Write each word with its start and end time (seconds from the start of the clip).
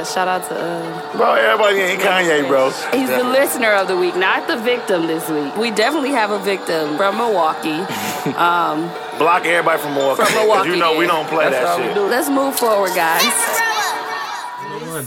Yeah, 0.00 0.06
shout 0.06 0.28
out 0.28 0.48
to 0.48 0.54
uh, 0.54 1.16
Bro, 1.16 1.34
everybody 1.34 1.78
ain't 1.80 2.00
Kanye, 2.00 2.46
bro. 2.48 2.70
he's 2.92 3.08
the 3.08 3.24
listener 3.24 3.72
of 3.72 3.88
the 3.88 3.96
week, 3.96 4.16
not 4.16 4.46
the 4.46 4.56
victim 4.56 5.06
this 5.06 5.28
week. 5.28 5.54
We 5.56 5.70
definitely 5.70 6.10
have 6.10 6.30
a 6.30 6.38
victim 6.38 6.96
from 6.96 7.16
Milwaukee. 7.18 7.84
Block 9.18 9.44
everybody 9.44 9.80
from 9.82 9.94
Milwaukee. 9.94 10.16
From 10.22 10.26
'cause 10.26 10.34
Milwaukee, 10.34 10.68
You 10.70 10.76
know 10.76 10.96
we 10.96 11.06
don't 11.06 11.28
play 11.28 11.50
That's 11.50 11.76
that 11.76 11.94
shit. 11.94 12.02
Let's 12.02 12.28
move 12.30 12.56
forward, 12.58 12.94
guys. 12.94 13.24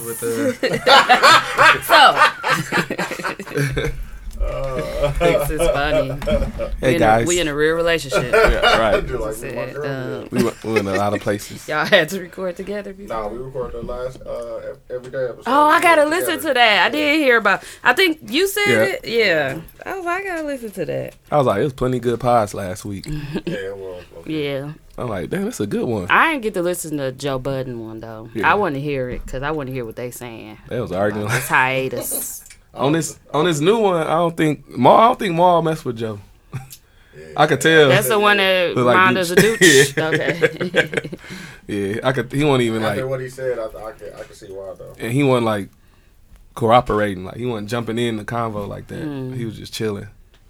with 0.05 0.19
the 0.19 0.55
This 5.19 5.49
is 5.49 5.59
funny. 5.69 6.09
hey 6.79 6.89
we, 6.89 6.93
in 6.93 6.99
guys. 6.99 7.23
A, 7.23 7.27
we 7.27 7.39
in 7.39 7.47
a 7.47 7.55
real 7.55 7.75
relationship. 7.75 8.31
yeah, 8.33 8.77
right. 8.79 9.03
Said, 9.35 9.75
um, 9.77 10.27
We 10.31 10.43
went, 10.43 10.63
we 10.63 10.73
went 10.73 10.87
a 10.87 10.93
lot 10.93 11.13
of 11.13 11.21
places. 11.21 11.67
y'all 11.67 11.85
had 11.85 12.09
to 12.09 12.19
record 12.21 12.55
together. 12.55 12.93
before? 12.93 13.15
Nah, 13.15 13.27
we 13.27 13.37
recorded 13.39 13.81
the 13.81 13.85
last 13.85 14.21
uh 14.21 14.75
every 14.89 15.11
day 15.11 15.25
episode. 15.25 15.43
Oh, 15.47 15.65
I 15.67 15.81
gotta 15.81 16.05
listen 16.05 16.39
to 16.41 16.53
that. 16.53 16.85
I 16.85 16.89
did 16.89 17.19
hear 17.19 17.37
about. 17.37 17.63
I 17.83 17.93
think 17.93 18.19
you 18.29 18.47
said 18.47 18.67
Yeah. 18.67 18.83
it. 18.83 19.07
Yeah, 19.07 19.61
I 19.85 19.95
was. 19.95 20.05
like, 20.05 20.23
I 20.23 20.27
gotta 20.27 20.43
listen 20.43 20.71
to 20.71 20.85
that. 20.85 21.15
I 21.31 21.37
was 21.37 21.47
like, 21.47 21.59
it 21.61 21.63
was 21.63 21.73
plenty 21.73 21.99
good 21.99 22.19
pods 22.19 22.53
last 22.53 22.85
week. 22.85 23.05
Yeah, 23.45 23.71
well, 23.73 24.01
okay. 24.19 24.53
Yeah, 24.53 24.73
I'm 24.97 25.09
like, 25.09 25.29
damn, 25.29 25.45
that's 25.45 25.59
a 25.59 25.67
good 25.67 25.87
one. 25.87 26.07
I 26.09 26.31
didn't 26.31 26.43
get 26.43 26.53
to 26.55 26.61
listen 26.61 26.97
to 26.97 27.11
Joe 27.11 27.39
Budden 27.39 27.79
one 27.85 27.99
though. 27.99 28.29
Yeah. 28.33 28.49
I 28.51 28.55
want 28.55 28.75
to 28.75 28.81
hear 28.81 29.09
it 29.09 29.25
because 29.25 29.41
I 29.43 29.51
want 29.51 29.67
to 29.67 29.73
hear 29.73 29.85
what 29.85 29.95
they 29.95 30.11
saying. 30.11 30.57
They 30.67 30.79
was 30.79 30.91
arguing 30.91 31.27
It's 31.31 31.47
hiatus. 31.47 32.42
On 32.73 32.91
this 32.91 33.19
on 33.33 33.45
this 33.45 33.59
new 33.59 33.77
one. 33.79 34.01
I 34.07 34.15
don't 34.15 34.35
think 34.35 34.67
Mal. 34.69 34.95
I 34.97 35.07
don't 35.07 35.19
think 35.19 35.35
Mal 35.35 35.61
messed 35.61 35.85
with 35.85 35.97
Joe. 35.97 36.19
I 37.37 37.45
could 37.47 37.61
tell. 37.61 37.89
That's 37.89 38.07
the 38.09 38.19
one 38.19 38.37
that 38.37 38.75
Look 38.75 38.85
like 38.87 38.95
reminds 38.95 39.19
us 39.19 39.31
of 39.31 39.37
Dooch. 39.37 39.93
Dooch. 39.93 39.97
Yeah. 40.77 40.87
Okay. 40.87 41.17
yeah, 41.95 42.07
I 42.07 42.11
could. 42.11 42.31
He 42.31 42.43
wasn't 42.43 42.63
even 42.63 42.83
After 42.83 43.01
like, 43.01 43.09
what 43.09 43.21
he 43.21 43.29
said, 43.29 43.57
I, 43.59 43.65
I 43.65 43.91
can 43.91 44.13
I 44.15 44.23
can 44.23 44.33
see 44.35 44.47
why 44.51 44.73
though. 44.77 44.95
and 44.99 45.11
he 45.11 45.23
wasn't 45.23 45.45
like 45.45 45.69
cooperating. 46.55 47.25
Like 47.25 47.37
he 47.37 47.45
wasn't 47.45 47.69
jumping 47.69 47.97
in 47.97 48.17
the 48.17 48.25
convo 48.25 48.67
like 48.67 48.87
that. 48.87 49.33
He 49.35 49.45
was 49.45 49.57
just 49.57 49.73
chilling. 49.73 50.07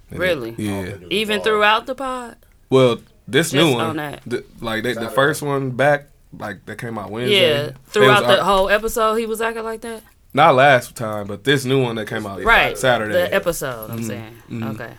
And 0.09 0.19
Mm. 0.19 0.19
Really? 0.19 0.55
yeah. 0.57 0.95
Even 1.09 1.41
throughout 1.41 1.85
the 1.87 1.95
pod. 1.95 2.37
Well, 2.69 2.99
this 3.27 3.51
Just 3.51 3.53
new 3.65 3.73
on 3.79 3.87
one, 3.87 3.97
that. 3.97 4.21
the, 4.25 4.45
like 4.61 4.83
they, 4.83 4.93
the 4.93 5.09
first 5.09 5.41
one 5.41 5.71
back, 5.71 6.09
like 6.37 6.65
that 6.65 6.77
came 6.77 6.97
out 6.99 7.09
Wednesday. 7.09 7.65
Yeah. 7.65 7.71
Throughout 7.87 8.23
was 8.23 8.31
the 8.31 8.39
ar- 8.39 8.45
whole 8.45 8.69
episode, 8.69 9.15
he 9.15 9.25
was 9.25 9.41
acting 9.41 9.63
like 9.63 9.81
that. 9.81 10.03
Not 10.33 10.55
last 10.55 10.95
time, 10.95 11.27
but 11.27 11.43
this 11.43 11.65
new 11.65 11.81
one 11.81 11.95
that 11.95 12.07
came 12.07 12.25
out 12.25 12.43
Right. 12.43 12.77
Saturday. 12.77 13.13
The 13.13 13.33
episode. 13.33 13.91
I'm 13.91 13.99
Mhm. 13.99 14.07
saying. 14.07 14.35
Mhm. 14.49 14.73
Okay. 14.75 14.93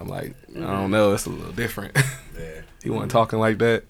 I'm 0.00 0.08
like, 0.08 0.34
I 0.56 0.60
don't 0.60 0.90
know, 0.90 1.12
it's 1.12 1.26
a 1.26 1.30
little 1.30 1.52
different. 1.52 1.96
Yeah. 2.38 2.60
he 2.84 2.90
wasn't 2.90 3.10
talking 3.10 3.40
like 3.40 3.58
that. 3.58 3.82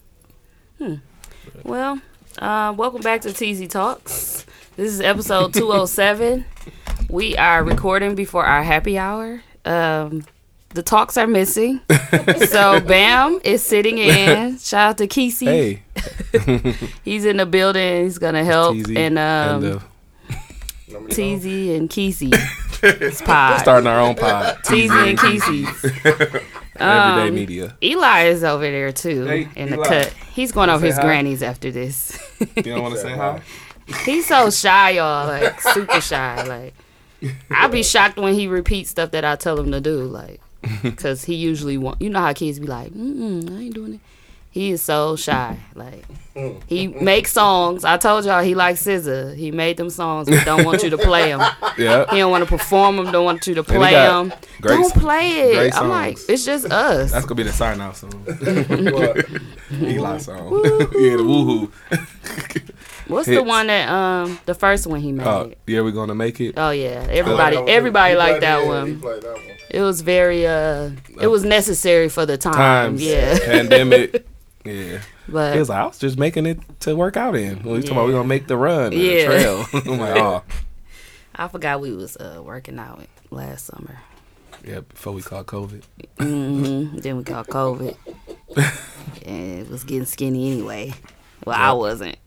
Well, 1.63 1.99
uh, 2.39 2.73
welcome 2.75 3.01
back 3.01 3.21
to 3.21 3.31
TZ 3.33 3.67
Talks. 3.67 4.45
This 4.75 4.91
is 4.91 5.01
episode 5.01 5.53
207. 5.53 6.45
we 7.09 7.35
are 7.37 7.63
recording 7.63 8.15
before 8.15 8.43
our 8.45 8.63
happy 8.63 8.97
hour. 8.97 9.41
Um, 9.65 10.25
the 10.73 10.81
talks 10.81 11.15
are 11.17 11.27
missing. 11.27 11.81
so 12.47 12.79
Bam 12.79 13.39
is 13.43 13.61
sitting 13.63 13.97
in. 13.99 14.57
Shout 14.57 14.89
out 14.91 14.97
to 14.99 15.07
Kesey. 15.07 15.45
Hey, 15.45 16.89
He's 17.03 17.25
in 17.25 17.37
the 17.37 17.45
building. 17.45 18.05
He's 18.05 18.17
gonna 18.17 18.43
help. 18.43 18.75
And 18.75 18.87
um, 18.87 18.95
and, 18.97 19.15
Let 19.17 19.61
me 19.61 19.69
know. 19.69 19.81
TZ 21.09 21.45
and 21.77 21.89
Kesey. 21.89 22.33
It's 22.81 23.21
pod. 23.21 23.59
starting 23.59 23.87
our 23.87 23.99
own 23.99 24.15
pod. 24.15 24.57
TZ 24.63 24.89
and 24.89 25.17
Kesey's. 25.17 25.83
Everyday 26.79 27.27
Um, 27.27 27.35
media. 27.35 27.75
Eli 27.83 28.23
is 28.27 28.41
over 28.41 28.63
there 28.63 28.93
too 28.93 29.25
Hey, 29.25 29.49
in 29.57 29.69
the 29.71 29.77
cut. 29.83 30.13
He's 30.33 30.53
going 30.53 30.69
over 30.69 30.85
his 30.85 30.95
hi. 30.95 31.01
grannies 31.01 31.43
after 31.43 31.71
this. 31.71 32.17
You 32.55 32.63
don't 32.63 32.81
want 32.81 32.95
to 32.95 33.01
say 33.01 33.11
hi? 33.13 33.41
He's 34.05 34.27
so 34.27 34.49
shy, 34.49 34.91
y'all. 34.91 35.27
Like 35.27 35.59
super 35.59 35.99
shy. 35.99 36.41
Like 36.43 36.73
I'll 37.51 37.67
be 37.67 37.83
shocked 37.83 38.15
when 38.17 38.33
he 38.33 38.47
repeats 38.47 38.91
stuff 38.91 39.11
that 39.11 39.25
I 39.25 39.35
tell 39.35 39.59
him 39.59 39.71
to 39.73 39.81
do. 39.81 40.03
Like 40.03 40.39
because 40.81 41.25
he 41.25 41.35
usually 41.35 41.77
want. 41.77 42.01
You 42.01 42.09
know 42.09 42.21
how 42.21 42.31
kids 42.31 42.59
be 42.59 42.67
like, 42.67 42.93
Mm-mm, 42.93 43.51
I 43.57 43.61
ain't 43.63 43.73
doing 43.75 43.95
it. 43.95 43.99
He 44.51 44.71
is 44.71 44.81
so 44.81 45.15
shy. 45.15 45.57
Like 45.75 46.03
he 46.67 46.87
makes 46.87 47.31
songs. 47.33 47.83
I 47.85 47.97
told 47.97 48.25
y'all 48.25 48.41
he 48.41 48.55
likes 48.55 48.79
Scissor. 48.79 49.33
He 49.35 49.51
made 49.51 49.77
them 49.77 49.89
songs, 49.89 50.27
but 50.29 50.43
don't 50.45 50.63
want 50.65 50.81
you 50.83 50.89
to 50.89 50.97
play 50.97 51.29
them. 51.29 51.41
Yeah. 51.77 52.05
He 52.11 52.17
don't 52.17 52.29
want 52.31 52.43
to 52.43 52.49
perform 52.49 52.97
them. 52.97 53.09
Don't 53.11 53.23
want 53.23 53.47
you 53.47 53.55
to 53.55 53.63
play 53.63 53.93
them. 53.93 54.33
Don't 54.61 54.93
play 54.93 55.29
it. 55.39 55.55
great 55.55 55.75
I'm 55.75 55.87
like, 55.87 56.17
it's 56.27 56.43
just 56.45 56.65
us. 56.65 57.11
That's 57.13 57.25
gonna 57.25 57.35
be 57.35 57.43
the 57.43 57.53
sign 57.53 57.79
out 57.79 57.95
song. 57.95 58.11
What? 58.25 59.25
Eli 59.81 60.17
song. 60.17 60.51
yeah, 60.65 61.15
the 61.15 61.23
woohoo. 61.23 61.71
What's 63.07 63.27
the 63.27 63.41
one 63.43 63.67
that 63.67 63.87
um 63.89 64.39
the 64.45 64.53
first 64.55 64.87
one 64.87 64.99
he 64.99 65.11
made? 65.11 65.25
Oh, 65.27 65.51
yeah, 65.67 65.81
we're 65.81 65.91
gonna 65.91 66.15
make 66.15 66.41
it. 66.41 66.55
Oh 66.57 66.71
yeah, 66.71 67.05
everybody 67.09 67.55
That 67.55 67.63
was- 67.65 67.71
everybody 67.71 68.13
he 68.13 68.17
liked 68.17 68.29
played- 68.39 68.41
that 68.43 68.57
yeah, 68.57 68.63
He 68.63 68.67
one. 68.69 68.99
played 69.01 69.21
that 69.21 69.33
one. 69.33 69.43
It 69.69 69.81
was 69.81 70.01
very 70.01 70.45
uh 70.47 70.89
it 71.21 71.27
was 71.27 71.43
necessary 71.45 72.09
for 72.09 72.25
the 72.25 72.37
time. 72.37 72.53
Times, 72.55 73.01
Yeah. 73.03 73.37
pandemic. 73.39 74.25
Yeah. 74.65 75.01
But 75.27 75.53
He 75.53 75.59
was 75.59 75.69
like, 75.69 75.79
I 75.79 75.85
was 75.87 75.97
just 75.99 76.17
making 76.17 76.45
it 76.45 76.59
to 76.81 76.95
work 76.95 77.15
out 77.17 77.35
in. 77.35 77.63
We 77.63 77.79
talking 77.81 77.91
about 77.91 78.07
we 78.07 78.13
gonna 78.13 78.27
make 78.27 78.47
the 78.47 78.57
run, 78.57 78.91
yeah. 78.91 78.99
Yeah. 78.99 79.27
the 79.27 79.33
trail. 79.35 79.65
I'm 79.93 79.99
like, 79.99 80.15
oh, 80.17 80.43
I 81.35 81.47
forgot 81.47 81.79
we 81.81 81.93
was 81.93 82.17
uh 82.17 82.41
working 82.43 82.77
out 82.79 83.01
last 83.31 83.65
summer. 83.67 83.99
yeah. 84.65 84.81
Before 84.81 85.13
we 85.13 85.21
caught 85.21 85.45
COVID. 85.45 85.83
hmm 86.19 86.97
Then 86.97 87.17
we 87.17 87.23
caught 87.23 87.47
COVID. 87.47 87.95
and 89.25 89.59
it 89.61 89.69
was 89.69 89.83
getting 89.83 90.05
skinny 90.05 90.51
anyway. 90.51 90.93
Well, 91.45 91.55
I 91.57 91.71
wasn't. 91.71 92.17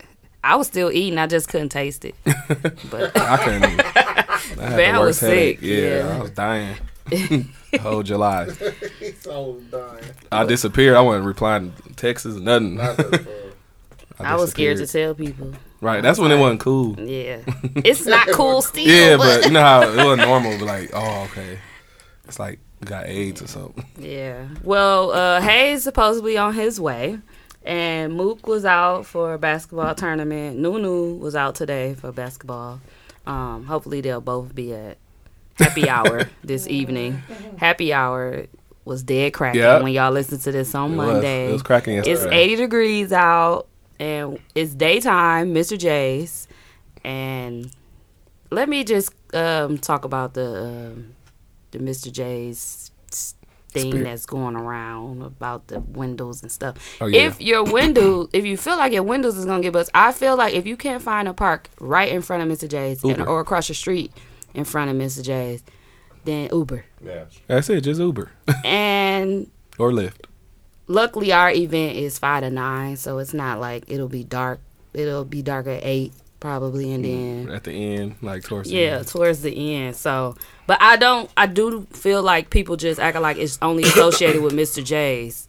I 0.45 0.57
was 0.57 0.67
still 0.67 0.91
eating. 0.91 1.19
I 1.19 1.27
just 1.27 1.49
couldn't 1.49 1.69
taste 1.69 2.05
it. 2.05 2.15
But 2.91 3.17
I 3.21 3.37
couldn't. 3.45 3.65
Even. 3.65 3.81
I 3.81 3.93
had 3.93 4.57
Man, 4.77 4.77
the 4.95 5.01
I 5.01 5.05
was 5.05 5.19
sick, 5.19 5.59
Yeah, 5.63 5.77
yeah. 6.07 6.17
I 6.19 6.23
was 6.23 6.31
dying. 6.31 6.77
Whole 7.81 8.03
July, 8.03 8.49
so 9.21 9.61
dying. 9.71 10.05
I 10.31 10.45
disappeared. 10.45 10.97
I 10.97 11.01
wasn't 11.01 11.27
replying 11.27 11.73
to 11.73 11.95
texts, 11.95 12.27
nothing. 12.27 12.77
Not 12.77 12.97
that, 12.97 13.27
uh, 13.27 13.53
I 14.23 14.35
was 14.37 14.51
scared 14.51 14.79
to 14.79 14.87
tell 14.87 15.15
people. 15.15 15.53
Right, 15.81 16.03
that's 16.03 16.19
when 16.19 16.31
it 16.31 16.39
wasn't 16.39 16.61
cool. 16.61 16.99
Yeah. 17.01 17.41
It's 17.77 18.07
not 18.07 18.29
cool 18.29 18.63
still. 18.63 18.87
Yeah, 18.87 19.17
but, 19.17 19.41
but 19.41 19.47
you 19.47 19.53
know 19.53 19.63
how 19.63 19.83
it 19.83 19.97
wasn't 19.97 20.29
normal. 20.29 20.59
But 20.59 20.67
like, 20.67 20.91
oh, 20.95 21.29
okay, 21.31 21.59
it's 22.25 22.39
like 22.39 22.61
you 22.81 22.87
got 22.87 23.07
AIDS 23.07 23.43
or 23.43 23.49
something. 23.49 23.85
Yeah. 23.99 24.47
Well, 24.63 25.11
uh, 25.11 25.41
Hayes 25.41 25.83
supposedly 25.83 26.37
on 26.37 26.55
his 26.55 26.81
way, 26.81 27.19
and 27.65 28.15
Mook 28.15 28.47
was 28.47 28.65
out 28.65 29.07
for 29.07 29.35
a 29.35 29.39
basketball 29.39 29.95
tournament. 29.95 30.59
Nunu 30.59 31.17
was 31.17 31.35
out 31.35 31.55
today 31.55 31.95
for 31.95 32.13
basketball. 32.13 32.81
Um, 33.27 33.65
hopefully 33.65 34.01
they'll 34.01 34.21
both 34.21 34.55
be 34.55 34.75
at 34.75 34.99
happy 35.57 35.89
hour 35.89 36.29
this 36.45 36.67
evening. 36.69 37.23
Happy 37.59 37.93
hour 37.93 38.47
was 38.85 39.03
dead 39.03 39.33
cracking 39.33 39.61
Yeah. 39.61 39.81
when 39.81 39.93
y'all 39.93 40.11
listen 40.13 40.39
to 40.39 40.53
this 40.53 40.75
on 40.75 40.93
It 40.93 40.97
was. 40.97 41.07
Monday. 41.07 41.49
It 41.49 41.53
was 41.53 41.63
cracking 41.63 42.03
It's 42.05 42.25
80 42.25 42.57
degrees 42.57 43.13
out, 43.13 43.69
and 43.99 44.39
it's 44.55 44.75
daytime, 44.75 45.55
Mr. 45.55 45.79
J's. 45.79 46.49
And 47.05 47.71
let 48.51 48.69
me 48.69 48.85
just 48.85 49.13
um, 49.35 49.79
talk 49.79 50.05
about 50.05 50.35
the 50.35 50.65
um, 50.65 51.15
the 51.73 51.79
Mr. 51.79 52.13
J's 52.13 52.91
thing 53.71 53.91
Spirit. 53.91 54.05
that's 54.05 54.27
going 54.27 54.55
around 54.55 55.23
about 55.23 55.69
the 55.69 55.81
windows 55.81 56.43
and 56.43 56.53
stuff. 56.53 56.77
Oh, 57.01 57.07
yeah. 57.07 57.23
If 57.23 57.41
your 57.41 57.65
window, 57.65 58.29
if 58.33 58.45
you 58.45 58.57
feel 58.59 58.77
like 58.77 58.93
your 58.93 59.03
windows 59.03 59.37
is 59.37 59.47
gonna 59.47 59.63
get 59.63 59.73
bust, 59.73 59.91
I 59.95 60.13
feel 60.13 60.37
like 60.37 60.55
if 60.55 60.67
you 60.67 60.77
can't 60.77 61.03
find 61.03 61.27
a 61.27 61.33
park 61.33 61.71
right 61.81 62.13
in 62.13 62.21
front 62.23 62.43
of 62.43 62.49
Mr. 62.59 62.69
J's 62.69 63.03
and, 63.03 63.23
or 63.23 63.41
across 63.41 63.69
the 63.69 63.75
street 63.75 64.13
in 64.55 64.65
front 64.65 64.91
of 64.91 64.97
Mr. 64.97 65.23
J's, 65.23 65.63
then 66.25 66.49
Uber. 66.53 66.85
yeah. 67.05 67.25
That's 67.47 67.69
it. 67.71 67.83
Just 67.83 68.01
Uber. 68.01 68.31
and 68.65 69.51
or 69.79 69.93
lift. 69.93 70.27
luckily 70.87 71.33
our 71.33 71.51
event 71.51 71.97
is 71.97 72.19
five 72.19 72.43
to 72.43 72.51
nine, 72.51 72.97
so 72.97 73.19
it's 73.19 73.35
not 73.35 73.61
like 73.61 73.85
it'll 73.89 74.09
be 74.09 74.25
dark. 74.25 74.61
It'll 74.95 75.25
be 75.25 75.43
dark 75.43 75.67
at 75.67 75.81
eight 75.85 76.13
probably, 76.39 76.93
and 76.93 77.05
mm, 77.05 77.47
then 77.47 77.55
At 77.55 77.65
the 77.65 77.73
end, 77.73 78.17
like 78.21 78.43
towards 78.43 78.69
the 78.69 78.77
yeah, 78.77 78.99
end. 78.99 79.07
towards 79.09 79.43
the 79.43 79.75
end. 79.77 79.97
So, 79.97 80.37
but 80.67 80.77
I 80.83 80.97
don't. 80.97 81.31
I 81.37 81.47
do 81.47 81.87
feel 81.93 82.23
like 82.23 82.51
people 82.51 82.77
just 82.77 83.01
acting 83.01 83.23
like 83.23 83.39
it's 83.39 83.59
only 83.63 83.85
associated 83.85 84.43
with 84.43 84.53
Mr. 84.53 84.85
J's. 84.85 85.49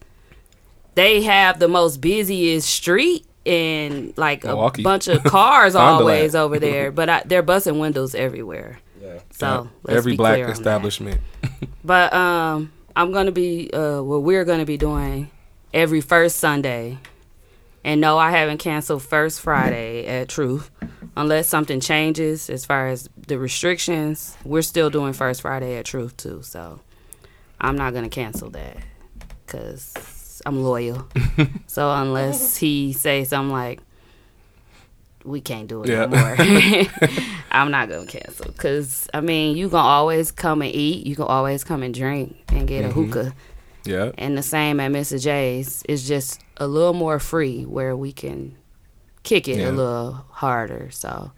They 0.94 1.22
have 1.22 1.58
the 1.58 1.66
most 1.68 2.00
busiest 2.00 2.68
street 2.68 3.26
and 3.44 4.16
like 4.16 4.44
a 4.44 4.54
bunch 4.82 5.08
of 5.08 5.22
cars 5.24 5.74
Fond 5.74 5.98
du 5.98 6.04
Lac. 6.04 6.14
always 6.16 6.34
over 6.34 6.58
there. 6.58 6.90
But 6.92 7.08
I, 7.08 7.22
they're 7.26 7.42
busting 7.42 7.78
windows 7.78 8.14
everywhere. 8.14 8.78
Yeah. 9.04 9.18
So 9.30 9.68
let's 9.82 9.98
every 9.98 10.12
be 10.12 10.16
black 10.16 10.34
clear 10.34 10.44
on 10.46 10.50
that. 10.50 10.58
establishment. 10.58 11.20
But 11.86 12.14
um, 12.14 12.72
I'm 12.96 13.12
gonna 13.12 13.30
be 13.30 13.70
uh, 13.70 14.00
what 14.00 14.22
we're 14.22 14.46
gonna 14.46 14.64
be 14.64 14.78
doing 14.78 15.30
every 15.74 16.00
first 16.00 16.36
Sunday. 16.36 16.96
And 17.84 18.00
no, 18.00 18.16
I 18.16 18.30
haven't 18.30 18.56
canceled 18.58 19.02
first 19.02 19.42
Friday 19.42 20.06
at 20.06 20.30
Truth, 20.30 20.70
unless 21.14 21.46
something 21.46 21.80
changes 21.80 22.48
as 22.48 22.64
far 22.64 22.88
as 22.88 23.10
the 23.26 23.38
restrictions. 23.38 24.34
We're 24.44 24.62
still 24.62 24.88
doing 24.88 25.12
first 25.12 25.42
Friday 25.42 25.76
at 25.76 25.84
Truth 25.84 26.16
too, 26.16 26.40
so 26.42 26.80
I'm 27.60 27.76
not 27.76 27.92
gonna 27.92 28.08
cancel 28.08 28.48
that 28.50 28.78
because 29.44 30.40
I'm 30.46 30.62
loyal. 30.62 31.06
so 31.66 31.90
unless 31.92 32.56
he 32.56 32.94
says 32.94 33.28
something 33.28 33.52
like, 33.52 33.80
"We 35.24 35.40
can't 35.40 35.66
do 35.68 35.82
it 35.82 35.88
Yeah. 35.88 36.06
no 36.06 36.16
more," 36.18 36.36
I'm 37.50 37.70
not 37.70 37.88
gonna 37.88 38.06
cancel. 38.06 38.52
Cause 38.52 39.08
I 39.14 39.20
mean, 39.20 39.56
you 39.56 39.68
can 39.68 39.78
always 39.78 40.30
come 40.30 40.62
and 40.62 40.74
eat. 40.74 41.06
You 41.06 41.16
can 41.16 41.24
always 41.26 41.64
come 41.64 41.82
and 41.82 41.94
drink 41.94 42.36
and 42.48 42.66
get 42.68 42.84
a 42.84 42.88
mm-hmm. 42.88 43.12
hookah. 43.12 43.34
Yeah. 43.84 44.12
And 44.16 44.36
the 44.36 44.42
same 44.42 44.80
at 44.80 44.90
Mr. 44.90 45.22
J's. 45.22 45.82
It's 45.88 46.06
just 46.08 46.40
a 46.56 46.66
little 46.66 46.94
more 46.94 47.18
free 47.18 47.64
where 47.64 47.96
we 47.96 48.12
can 48.12 48.56
kick 49.22 49.46
it 49.48 49.58
Yeah. 49.58 49.70
a 49.70 49.72
little 49.72 50.24
harder. 50.30 50.88
So 50.90 51.32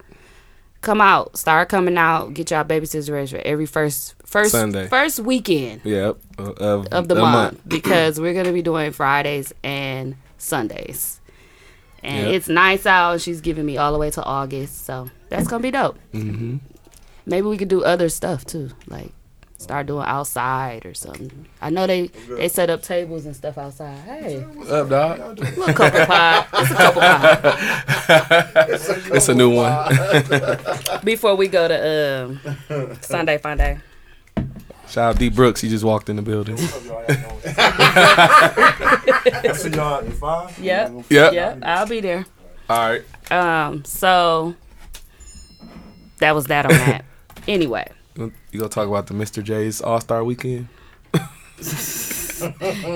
come 0.81 1.00
out, 1.00 1.37
start 1.37 1.69
coming 1.69 1.99
out, 1.99 2.33
get 2.35 2.50
y'all 2.53 2.65
babysitters 2.65 3.11
registered 3.11 3.41
every 3.44 3.67
first 3.67 4.15
first 4.25 4.53
Sunday. 4.53 4.87
first 4.88 5.19
weekend 5.21 5.81
Yep. 5.85 6.19
Of, 6.38 6.87
of 6.88 7.09
the 7.09 7.17
a 7.17 7.21
month, 7.21 7.61
because 7.67 8.21
we're 8.21 8.35
gonna 8.35 8.53
be 8.53 8.62
doing 8.62 8.93
Fridays 8.93 9.53
and 9.65 10.17
Sundays. 10.38 11.21
And 12.06 12.26
Yep. 12.29 12.35
it's 12.35 12.49
nice 12.49 12.87
out. 12.87 13.12
and 13.12 13.20
She's 13.23 13.41
giving 13.41 13.67
me 13.67 13.76
all 13.79 13.93
the 13.93 13.99
way 13.99 14.11
to 14.12 14.23
August, 14.23 14.85
so 14.87 15.11
that's 15.29 15.49
gonna 15.49 15.62
be 15.62 15.70
dope. 15.73 15.99
hmm 16.12 16.56
Maybe 17.26 17.47
we 17.49 17.56
could 17.58 17.69
do 17.69 17.82
other 17.82 18.08
stuff 18.08 18.44
too, 18.44 18.70
like 18.87 19.11
start 19.58 19.87
doing 19.88 20.06
outside 20.06 20.87
or 20.87 20.94
something. 20.94 21.47
I 21.61 21.70
know 21.70 21.87
they 21.88 22.06
they 22.29 22.47
set 22.49 22.70
up 22.70 22.82
tables 22.82 23.26
and 23.26 23.35
stuff 23.35 23.58
outside. 23.58 23.99
Hey, 23.99 24.38
What's 24.55 24.70
up, 24.70 24.88
dog? 24.88 25.38
little 25.41 25.75
couple 25.75 26.06
pie. 26.06 26.47
It's 26.53 26.70
a 26.70 26.75
couple 26.75 27.03
pie. 27.03 28.67
It's 29.17 29.29
a 29.29 29.35
new 29.35 29.50
one. 29.50 31.00
Before 31.05 31.35
we 31.35 31.49
go 31.49 31.67
to 31.67 32.38
um, 32.70 32.99
Sunday 33.00 33.38
Fun 33.38 33.59
Day. 33.59 33.79
Shout 34.88 35.15
out 35.15 35.19
D 35.19 35.29
Brooks. 35.31 35.61
He 35.61 35.69
just 35.69 35.85
walked 35.85 36.09
in 36.09 36.17
the 36.17 36.23
building. 36.23 36.56
I 36.59 36.61
see 39.55 39.71
y'all 39.71 39.94
at 40.06 40.12
five. 40.15 40.59
Yep. 40.59 40.93
Yep. 41.11 41.33
Yep. 41.33 41.59
I'll 41.62 41.87
be 41.87 42.00
there. 42.00 42.25
All 42.69 42.79
right. 42.91 43.03
Um. 43.33 43.85
So 43.85 44.55
that 46.19 46.35
was 46.35 46.47
that 46.47 46.67
on 46.67 46.73
that. 46.73 47.05
anyway. 47.49 47.91
You 48.17 48.33
gonna 48.56 48.69
talk 48.69 48.88
about 48.88 49.06
the 49.09 49.15
Mr. 49.15 49.43
J's 49.43 49.81
All 49.83 50.00
Star 50.00 50.25
Weekend? 50.25 50.69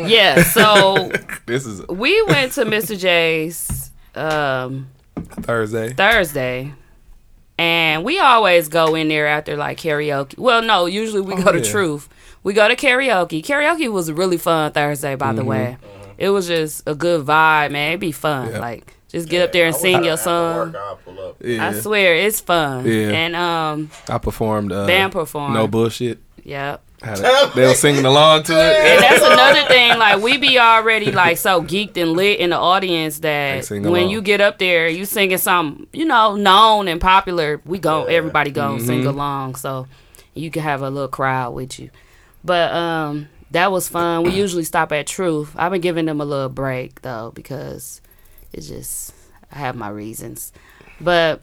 Yeah. 0.06 0.42
So 0.42 1.10
This 1.46 1.64
is 1.64 1.86
we 1.88 2.20
went 2.24 2.52
to 2.52 2.66
Mr. 2.66 2.98
J's 2.98 3.90
um 4.14 4.88
Thursday. 5.16 5.94
Thursday. 5.94 6.74
And 7.60 8.04
we 8.04 8.18
always 8.18 8.68
go 8.68 8.94
in 8.94 9.08
there 9.08 9.26
after 9.26 9.54
like 9.56 9.76
karaoke. 9.78 10.38
Well, 10.38 10.62
no, 10.62 10.86
usually 10.86 11.20
we 11.20 11.34
Oh, 11.34 11.42
go 11.44 11.52
to 11.52 11.58
yeah. 11.58 11.70
Truth. 11.70 12.08
We 12.42 12.54
go 12.54 12.66
to 12.66 12.74
karaoke. 12.74 13.42
Karaoke 13.44 13.92
was 13.92 14.10
really 14.10 14.38
fun 14.38 14.72
Thursday, 14.72 15.14
by 15.14 15.34
the 15.34 15.44
way. 15.44 15.76
It 16.16 16.30
was 16.30 16.46
just 16.48 16.82
a 16.86 16.94
good 16.94 17.26
vibe, 17.26 17.70
man. 17.72 17.90
It'd 17.90 18.00
be 18.00 18.12
fun. 18.12 18.46
Mm-hmm. 18.46 18.54
Yeah. 18.54 18.60
Like 18.60 18.94
just 19.08 19.28
get 19.28 19.42
up 19.42 19.52
there 19.52 19.66
and 19.66 19.76
sing 19.76 20.04
your 20.04 20.16
song. 20.16 20.74
I'll 20.74 20.96
pull 20.96 21.20
up. 21.20 21.36
Yeah. 21.44 21.68
I 21.68 21.72
swear, 21.80 22.14
it's 22.14 22.40
fun. 22.40 22.86
Yeah. 22.86 23.10
And 23.10 23.36
um, 23.36 23.90
I 24.08 24.16
performed. 24.18 24.72
Uh, 24.72 24.86
band 24.86 25.12
performed. 25.12 25.52
No 25.54 25.66
bullshit. 25.66 26.18
Yep. 26.44 26.82
They 27.54 27.66
were 27.66 27.74
singing 27.74 28.04
along 28.04 28.42
to 28.44 28.52
it. 28.52 28.56
And 28.58 29.02
that's 29.02 29.24
another 29.24 29.66
thing. 29.68 29.98
Like 29.98 30.22
we 30.22 30.36
be 30.36 30.58
already 30.58 31.10
like 31.12 31.38
so 31.38 31.62
geeked 31.62 31.96
and 31.96 32.12
lit 32.12 32.40
in 32.40 32.50
the 32.50 32.56
audience 32.56 33.20
that 33.20 33.68
when 33.70 33.84
along. 33.86 34.10
you 34.10 34.20
get 34.20 34.40
up 34.42 34.58
there, 34.58 34.86
you 34.88 35.04
singing 35.06 35.38
something 35.38 35.86
you 35.92 36.04
know 36.04 36.36
known 36.36 36.88
and 36.88 37.00
popular. 37.00 37.60
We 37.64 37.78
go, 37.78 38.04
everybody 38.04 38.50
go 38.50 38.76
Mm-hmm. 38.76 38.86
sing 38.86 39.06
along, 39.06 39.54
so 39.54 39.86
you 40.34 40.50
can 40.50 40.62
have 40.62 40.82
a 40.82 40.90
little 40.90 41.08
crowd 41.08 41.54
with 41.54 41.78
you. 41.80 41.90
But 42.44 42.70
um, 42.72 43.28
that 43.50 43.72
was 43.72 43.88
fun. 43.88 44.22
We 44.24 44.30
usually 44.32 44.64
stop 44.64 44.92
at 44.92 45.06
Truth. 45.06 45.54
I've 45.56 45.72
been 45.72 45.80
giving 45.80 46.04
them 46.06 46.20
a 46.20 46.24
little 46.26 46.48
break 46.50 47.00
though 47.02 47.32
because 47.34 48.00
it's 48.52 48.68
just 48.68 49.14
I 49.52 49.58
have 49.58 49.74
my 49.74 49.88
reasons. 49.88 50.52
But 51.00 51.40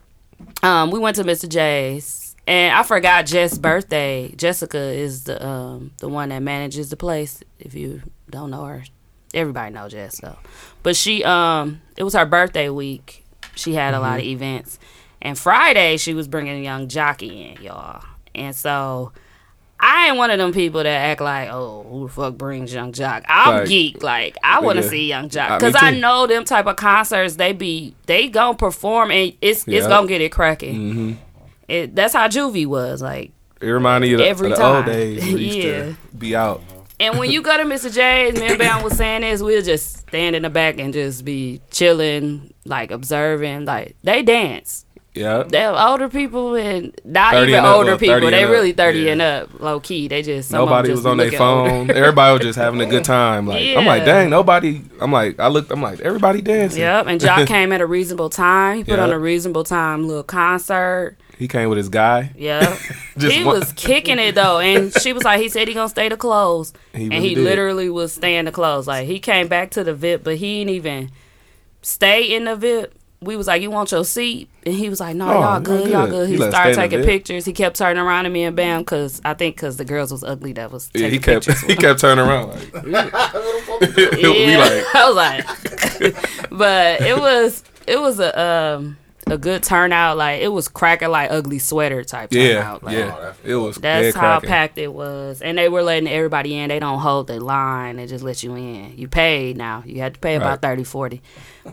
um, 0.61 0.91
we 0.91 0.99
went 0.99 1.15
to 1.15 1.23
Mr. 1.23 1.49
J's. 1.49 2.26
And 2.47 2.73
I 2.73 2.83
forgot 2.83 3.25
Jess' 3.25 3.57
birthday. 3.57 4.33
Jessica 4.37 4.77
is 4.79 5.25
the 5.25 5.45
um 5.45 5.91
the 5.99 6.07
one 6.07 6.29
that 6.29 6.39
manages 6.41 6.89
the 6.89 6.95
place. 6.97 7.43
If 7.59 7.73
you 7.75 8.01
don't 8.29 8.49
know 8.51 8.63
her, 8.63 8.83
everybody 9.33 9.73
know 9.73 9.89
Jess 9.89 10.19
though. 10.21 10.37
But 10.81 10.95
she 10.95 11.23
um 11.25 11.81
it 11.97 12.03
was 12.03 12.13
her 12.13 12.25
birthday 12.25 12.69
week. 12.69 13.25
She 13.55 13.73
had 13.73 13.93
a 13.93 13.99
lot 13.99 14.19
of 14.19 14.25
events, 14.25 14.77
and 15.21 15.37
Friday 15.37 15.97
she 15.97 16.13
was 16.13 16.27
bringing 16.27 16.63
young 16.63 16.87
jockey 16.87 17.49
in, 17.57 17.61
y'all. 17.63 18.03
And 18.35 18.55
so 18.55 19.11
I 19.79 20.07
ain't 20.07 20.17
one 20.17 20.31
of 20.31 20.37
them 20.37 20.53
people 20.53 20.81
that 20.83 20.87
act 20.87 21.21
like, 21.21 21.49
oh, 21.51 21.85
who 21.89 22.07
the 22.07 22.13
fuck 22.13 22.35
brings 22.37 22.73
Yung 22.73 22.93
Joc? 22.93 23.23
I'm 23.27 23.55
Like, 23.59 23.67
geek. 23.67 24.01
Like 24.03 24.37
I 24.43 24.61
want 24.61 24.77
to 24.77 24.83
yeah. 24.83 24.89
see 24.89 25.07
Young 25.07 25.25
Uh, 25.25 25.29
Joc 25.29 25.59
because 25.59 25.75
I 25.75 25.91
too. 25.91 25.99
know 25.99 26.27
them 26.27 26.45
type 26.45 26.65
of 26.67 26.77
concerts. 26.77 27.35
They 27.35 27.51
be 27.51 27.93
they 28.05 28.29
gonna 28.29 28.57
perform 28.57 29.11
and 29.11 29.33
it's 29.41 29.67
it's 29.67 29.85
gonna 29.87 30.07
get 30.07 30.21
it 30.21 30.31
cracking. 30.31 30.93
hmm 30.93 31.13
It, 31.67 31.95
that's 31.95 32.13
how 32.13 32.27
Juvie 32.27 32.65
was 32.65 33.01
like. 33.01 33.31
It 33.59 33.67
reminded 33.67 34.07
you 34.09 34.15
of 34.15 34.19
the, 34.19 34.27
Every 34.27 34.51
of 34.51 34.57
the 34.57 34.65
old 34.65 34.85
days. 34.85 35.27
Used 35.27 35.57
Yeah. 35.57 35.73
to 35.73 35.97
be 36.17 36.35
out. 36.35 36.61
And 36.99 37.19
when 37.19 37.29
you 37.29 37.41
go 37.41 37.55
to 37.57 37.63
Mr. 37.63 37.93
J's, 37.93 38.39
me 38.39 38.47
and 38.47 38.57
Bam 38.57 38.83
was 38.83 38.97
saying 38.97 39.21
this, 39.21 39.41
we'll 39.41 39.61
just 39.61 39.97
stand 39.97 40.35
in 40.35 40.43
the 40.43 40.49
back 40.49 40.79
and 40.79 40.93
just 40.93 41.23
be 41.25 41.61
chilling, 41.69 42.53
like 42.65 42.91
observing. 42.91 43.65
Like 43.65 43.95
they 44.03 44.23
dance. 44.23 44.85
Yeah. 45.17 45.43
They're 45.47 45.75
older 45.75 46.09
people 46.09 46.55
and 46.55 46.99
not 47.03 47.33
even 47.33 47.55
and 47.55 47.65
up, 47.65 47.75
older 47.75 47.91
well, 47.91 47.97
people. 47.97 48.31
They 48.31 48.45
really 48.45 48.71
thirty 48.71 49.01
yeah. 49.01 49.11
and 49.13 49.21
up, 49.21 49.59
low 49.59 49.79
key. 49.79 50.07
They 50.07 50.21
just 50.21 50.49
some 50.49 50.61
of 50.61 50.67
'em 50.67 50.69
Nobody 50.69 50.87
just 50.89 50.97
was 50.97 51.05
on 51.07 51.17
their 51.17 51.31
phone. 51.31 51.89
Everybody 51.91 52.33
was 52.33 52.41
just 52.41 52.57
having 52.57 52.81
a 52.81 52.85
good 52.85 53.03
time. 53.03 53.47
Like 53.47 53.75
I'm 53.75 53.85
like, 53.85 54.05
dang, 54.05 54.29
nobody. 54.29 54.83
I'm 55.01 55.11
like, 55.11 55.39
I 55.39 55.47
looked. 55.47 55.71
I'm 55.71 55.81
like, 55.81 55.99
everybody 56.01 56.41
dancing. 56.41 56.81
Yep, 56.81 57.07
and 57.07 57.19
Joc 57.19 57.47
came 57.47 57.71
at 57.71 57.81
a 57.81 57.85
reasonable 57.85 58.29
time. 58.29 58.77
He 58.77 58.83
put 58.83 58.99
on 58.99 59.11
a 59.11 59.19
reasonable 59.19 59.63
time 59.63 60.07
little 60.07 60.23
concert. 60.23 61.17
He 61.37 61.47
came 61.47 61.69
with 61.69 61.77
his 61.77 61.89
guy. 61.89 62.31
Yeah, 62.35 62.77
he 63.19 63.43
one- 63.43 63.59
was 63.59 63.71
kicking 63.73 64.17
it 64.19 64.35
though, 64.35 64.59
and 64.59 64.91
she 64.93 65.13
was 65.13 65.23
like, 65.23 65.39
he 65.39 65.49
said 65.49 65.67
he 65.67 65.73
gonna 65.73 65.87
stay 65.89 66.09
to 66.09 66.17
close, 66.17 66.73
He 66.93 67.03
and 67.03 67.11
really 67.13 67.29
he 67.29 67.35
did. 67.35 67.43
literally 67.43 67.89
was 67.89 68.13
staying 68.13 68.45
to 68.45 68.51
close. 68.51 68.87
Like 68.87 69.05
he 69.07 69.19
came 69.19 69.47
back 69.47 69.69
to 69.71 69.83
the 69.83 69.93
VIP, 69.93 70.23
but 70.23 70.37
he 70.37 70.59
didn't 70.59 70.73
even 70.75 71.11
stay 71.81 72.23
in 72.35 72.45
the 72.45 72.55
VIP. 72.55 72.93
We 73.19 73.35
was 73.35 73.47
like, 73.47 73.63
you 73.63 73.71
want 73.71 73.91
your 73.91 74.05
seat? 74.05 74.47
And 74.63 74.75
he 74.75 74.89
was 74.89 74.99
like, 74.99 75.15
no, 75.15 75.27
Oh, 75.27 75.31
y'all 75.33 75.41
y'all 75.41 75.59
good, 75.61 75.89
y'all 75.89 76.05
good. 76.05 76.11
good. 76.11 76.29
He 76.29 76.35
He 76.35 76.41
started 76.41 76.73
stay 76.75 76.83
in 76.83 76.89
the 76.91 76.97
taking 76.97 77.03
pictures. 77.05 77.45
He 77.45 77.53
kept 77.53 77.75
turning 77.75 77.97
around 78.03 78.27
at 78.27 78.31
me 78.31 78.43
and 78.43 78.55
Bam, 78.55 78.85
cause 78.85 79.21
I 79.25 79.33
think 79.33 79.57
cause 79.57 79.77
the 79.77 79.85
girls 79.85 80.11
was 80.11 80.23
ugly 80.23 80.53
that 80.53 80.71
was 80.71 80.91
Yeah, 80.93 81.01
taking 81.09 81.13
he 81.13 81.19
kept 81.19 81.45
pictures. 81.47 81.61
he 81.67 81.67
with 81.69 81.79
kept 81.79 81.99
turning 81.99 82.23
around 82.23 82.49
like 82.49 82.73
we 82.83 84.51
yeah, 84.51 84.57
like 84.59 84.95
I 84.95 85.05
was 85.07 85.15
like, 85.15 86.49
but 86.51 87.01
it 87.01 87.17
was 87.17 87.63
it 87.87 87.99
was 87.99 88.19
a 88.19 88.39
um 88.39 88.97
a 89.31 89.37
good 89.37 89.63
turnout. 89.63 90.17
Like 90.17 90.41
it 90.41 90.47
was 90.49 90.67
cracking 90.67 91.09
like 91.09 91.31
ugly 91.31 91.59
sweater 91.59 92.03
type 92.03 92.31
yeah 92.31 92.53
turnout. 92.61 92.83
Like, 92.83 92.95
yeah 92.97 93.33
it 93.43 93.55
was 93.55 93.75
That's 93.77 94.15
how 94.15 94.39
cracking. 94.39 94.49
packed 94.49 94.77
it 94.77 94.93
was, 94.93 95.41
and 95.41 95.57
they 95.57 95.69
were 95.69 95.83
letting 95.83 96.09
everybody 96.09 96.55
in. 96.55 96.69
They 96.69 96.79
don't 96.79 96.99
hold 96.99 97.27
the 97.27 97.39
line; 97.39 97.97
they 97.97 98.07
just 98.07 98.23
let 98.23 98.43
you 98.43 98.55
in. 98.55 98.97
You 98.97 99.07
paid 99.07 99.57
now. 99.57 99.83
You 99.85 99.99
had 100.01 100.13
to 100.15 100.19
pay 100.19 100.35
about 100.35 100.47
Right. 100.49 100.61
thirty, 100.61 100.83
forty, 100.83 101.21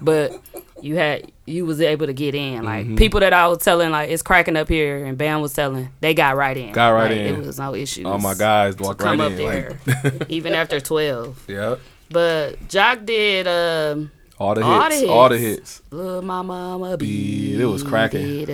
but 0.00 0.32
you 0.80 0.96
had 0.96 1.30
you 1.46 1.64
was 1.64 1.80
able 1.80 2.06
to 2.06 2.12
get 2.12 2.34
in. 2.34 2.64
Like 2.64 2.86
Mm-hmm. 2.86 2.96
people 2.96 3.20
that 3.20 3.32
I 3.32 3.46
was 3.48 3.58
telling, 3.58 3.90
like 3.90 4.10
it's 4.10 4.22
cracking 4.22 4.56
up 4.56 4.68
here, 4.68 5.04
and 5.04 5.16
Bam 5.16 5.40
was 5.40 5.52
telling, 5.54 5.88
they 6.00 6.12
got 6.14 6.36
right 6.36 6.56
in. 6.56 6.72
Got 6.72 6.90
right 6.90 7.10
Like, 7.10 7.20
in. 7.20 7.34
It 7.36 7.46
was 7.46 7.58
no 7.58 7.74
issue. 7.74 8.06
All 8.06 8.18
my 8.18 8.34
guys 8.34 8.76
walked 8.76 9.00
right 9.00 9.10
come 9.18 9.20
up 9.20 9.32
in 9.32 9.38
there, 9.38 9.78
like 9.86 10.30
even 10.30 10.54
after 10.54 10.80
twelve. 10.80 11.42
yeah 11.48 11.76
But 12.10 12.58
Joc 12.68 13.06
did 13.06 13.46
um 13.46 14.10
All 14.38 14.54
the 14.54 14.62
hits. 14.62 14.68
All 14.68 14.88
the 14.90 15.08
All 15.08 15.28
the 15.28 15.38
hits. 15.38 15.78
hits. 15.78 15.82
Lil' 15.92 16.22
my 16.22 16.42
mama 16.42 16.96
Beat, 16.96 17.60
it 17.60 17.66
was 17.66 17.82
cracking. 17.84 18.46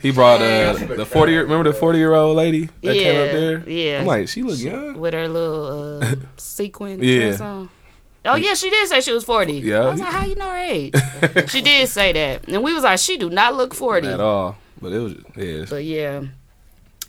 He 0.00 0.10
brought 0.12 0.40
uh, 0.40 0.72
the 0.96 1.04
forty. 1.04 1.32
year 1.32 1.42
Remember 1.42 1.70
the 1.70 1.76
forty 1.76 1.98
year 1.98 2.14
old 2.14 2.36
lady 2.36 2.66
that 2.82 2.94
came 2.94 3.16
up 3.20 3.26
Yeah, 3.26 3.32
there? 3.32 3.68
yeah. 3.68 4.00
I'm 4.00 4.06
like, 4.06 4.28
she 4.28 4.42
look 4.42 4.58
young. 4.60 4.98
with 4.98 5.12
her 5.12 5.26
little 5.28 6.02
uh, 6.02 6.14
sequin 6.36 7.02
Yeah. 7.02 7.66
Oh 8.26 8.36
yeah, 8.36 8.54
she 8.54 8.70
did 8.70 8.88
say 8.88 9.00
she 9.00 9.12
was 9.12 9.24
forty. 9.24 9.54
Yeah. 9.54 9.80
I 9.82 9.90
was 9.90 10.00
like, 10.00 10.12
how 10.12 10.24
you 10.24 10.34
know 10.36 10.48
her 10.50 10.56
age? 10.56 10.94
she 11.50 11.60
did 11.60 11.88
say 11.88 12.12
that, 12.12 12.48
and 12.48 12.62
we 12.62 12.72
was 12.72 12.84
like, 12.84 12.98
she 12.98 13.16
do 13.18 13.28
not 13.28 13.54
look 13.54 13.74
forty. 13.74 14.08
At 14.08 14.20
all. 14.20 14.56
But 14.80 14.92
it 14.92 14.98
was 15.00 15.14
yeah. 15.36 15.64
But 15.68 15.84
yeah, 15.84 16.22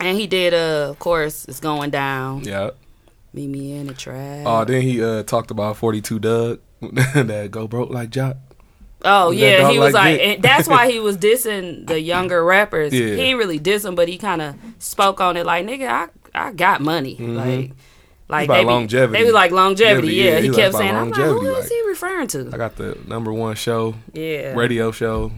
and 0.00 0.18
he 0.18 0.26
did. 0.26 0.52
Uh, 0.52 0.88
of 0.90 0.98
course, 0.98 1.46
it's 1.46 1.60
going 1.60 1.90
down. 1.90 2.42
Yeah. 2.44 2.70
Meet 3.32 3.48
me 3.48 3.72
in 3.76 3.86
the 3.86 3.94
trap. 3.94 4.42
Oh, 4.46 4.64
then 4.64 4.82
he 4.82 5.02
uh 5.02 5.22
talked 5.22 5.50
about 5.50 5.76
forty 5.76 6.00
two 6.02 6.18
Doug 6.18 6.60
that 6.80 7.48
go 7.50 7.66
broke 7.66 7.90
like 7.90 8.10
Joc. 8.10 8.36
Oh 9.04 9.30
yeah, 9.30 9.70
he 9.70 9.78
was 9.78 9.92
like 9.94 10.18
like, 10.18 10.20
and 10.20 10.42
that's 10.42 10.66
why 10.68 10.90
he 10.90 10.98
was 11.08 11.16
dissing 11.16 11.86
the 11.86 12.00
younger 12.00 12.44
rappers. 12.44 12.92
Yeah. 12.92 13.14
He 13.14 13.20
ain't 13.22 13.38
really 13.38 13.58
diss 13.58 13.82
them, 13.82 13.94
but 13.94 14.08
he 14.08 14.18
kind 14.18 14.40
of 14.42 14.54
spoke 14.78 15.20
on 15.20 15.36
it 15.36 15.44
like, 15.46 15.66
nigga, 15.66 15.88
I 15.88 16.08
I 16.34 16.52
got 16.52 16.80
money, 16.80 17.16
like. 17.18 17.72
Like 18.28 18.48
Mm-hmm. 18.48 18.50
about 18.50 18.56
they 18.58 18.64
be, 18.64 18.70
longevity. 18.70 19.18
They 19.20 19.24
was 19.24 19.34
like 19.34 19.52
longevity, 19.52 20.08
Yeah, 20.08 20.24
yeah. 20.24 20.38
he 20.40 20.48
he 20.48 20.52
kept 20.52 20.74
like 20.74 20.82
saying, 20.82 20.96
I'm 20.96 21.10
like, 21.10 21.20
who 21.20 21.48
like- 21.52 21.68
he 21.68 21.82
referring 21.86 22.26
to? 22.26 22.50
I 22.52 22.56
got 22.56 22.74
the 22.74 22.98
number 23.06 23.32
one 23.32 23.54
show, 23.54 23.94
Yeah. 24.14 24.52
radio 24.54 24.90
show. 24.90 25.30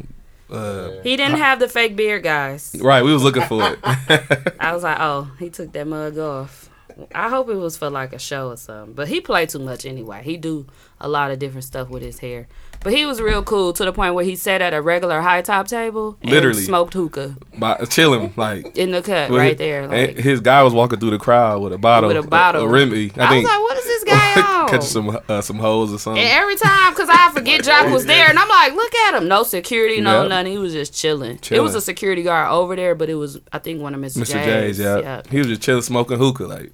Uh, 0.50 0.92
He 1.02 1.14
didn't 1.18 1.36
have 1.36 1.58
the 1.60 1.68
fake 1.68 1.96
beard, 1.96 2.22
guys. 2.22 2.74
right, 2.80 3.04
we 3.04 3.12
was 3.12 3.22
looking 3.22 3.42
for 3.42 3.62
it. 3.62 3.78
I 4.58 4.72
was 4.72 4.84
like, 4.84 4.96
oh, 5.00 5.30
he 5.38 5.50
took 5.50 5.70
that 5.72 5.86
mug 5.86 6.16
off. 6.16 6.67
I 7.14 7.28
hope 7.28 7.48
it 7.48 7.54
was 7.56 7.76
for 7.76 7.90
like 7.90 8.12
a 8.12 8.18
show 8.18 8.50
or 8.50 8.56
something. 8.56 8.94
But 8.94 9.08
he 9.08 9.20
played 9.20 9.48
too 9.50 9.58
much 9.60 9.86
anyway. 9.86 10.22
He 10.24 10.36
do 10.36 10.66
a 11.00 11.08
lot 11.08 11.30
of 11.30 11.38
different 11.38 11.64
stuff 11.64 11.88
with 11.88 12.02
his 12.02 12.18
hair. 12.18 12.48
But 12.80 12.92
he 12.92 13.04
was 13.06 13.20
real 13.20 13.42
cool 13.42 13.72
to 13.72 13.84
the 13.84 13.92
point 13.92 14.14
where 14.14 14.24
he 14.24 14.36
sat 14.36 14.62
at 14.62 14.72
a 14.72 14.80
regular 14.80 15.20
high 15.20 15.42
top 15.42 15.66
table 15.66 16.16
and 16.22 16.30
Literally. 16.30 16.62
smoked 16.62 16.94
hookah 16.94 17.36
By 17.58 17.74
chilling 17.86 18.32
like 18.36 18.76
in 18.76 18.92
the 18.92 19.02
cut 19.02 19.30
right 19.30 19.48
his- 19.50 19.58
there. 19.58 19.88
Like, 19.88 20.16
his 20.16 20.40
guy 20.40 20.62
was 20.62 20.72
walking 20.74 21.00
through 21.00 21.10
the 21.10 21.18
crowd 21.18 21.60
with 21.60 21.72
a 21.72 21.78
bottle, 21.78 22.06
With 22.08 22.16
a 22.18 22.22
bottle. 22.22 22.62
a, 22.62 22.68
Remy. 22.68 23.12
I, 23.16 23.26
I, 23.26 23.28
think 23.30 23.44
was 23.44 23.52
like, 23.52 23.60
what 23.60 23.78
is 23.78 23.84
this 23.84 24.04
guy 24.04 24.42
on? 24.62 24.68
catch 24.68 24.82
some 24.84 25.18
uh, 25.28 25.40
some 25.40 25.58
hoes 25.58 25.92
or 25.92 25.98
something. 25.98 26.22
And 26.22 26.30
every 26.32 26.54
time, 26.54 26.94
cause 26.94 27.08
I 27.10 27.32
forget 27.34 27.64
Joc 27.64 27.92
was 27.92 28.06
there, 28.06 28.28
and 28.28 28.38
I'm 28.38 28.48
like, 28.48 28.72
look 28.74 28.94
at 28.94 29.14
him, 29.20 29.26
no 29.26 29.42
security, 29.42 30.00
no 30.00 30.22
Yeah. 30.22 30.28
nothing. 30.28 30.52
He 30.52 30.58
was 30.58 30.72
just 30.72 30.94
chilling. 30.94 31.40
It 31.50 31.60
was 31.60 31.74
a 31.74 31.80
security 31.80 32.22
guard 32.22 32.50
over 32.52 32.76
there, 32.76 32.94
but 32.94 33.08
it 33.10 33.14
was, 33.16 33.40
I 33.52 33.58
think, 33.58 33.80
one 33.82 33.94
of 33.94 34.00
Mr. 34.00 34.18
Mr. 34.22 34.44
J's, 34.44 34.78
yeah. 34.78 35.22
He 35.30 35.38
was 35.38 35.48
just 35.48 35.62
chilling, 35.62 35.82
smoking 35.82 36.18
hookah. 36.18 36.46
Like, 36.46 36.72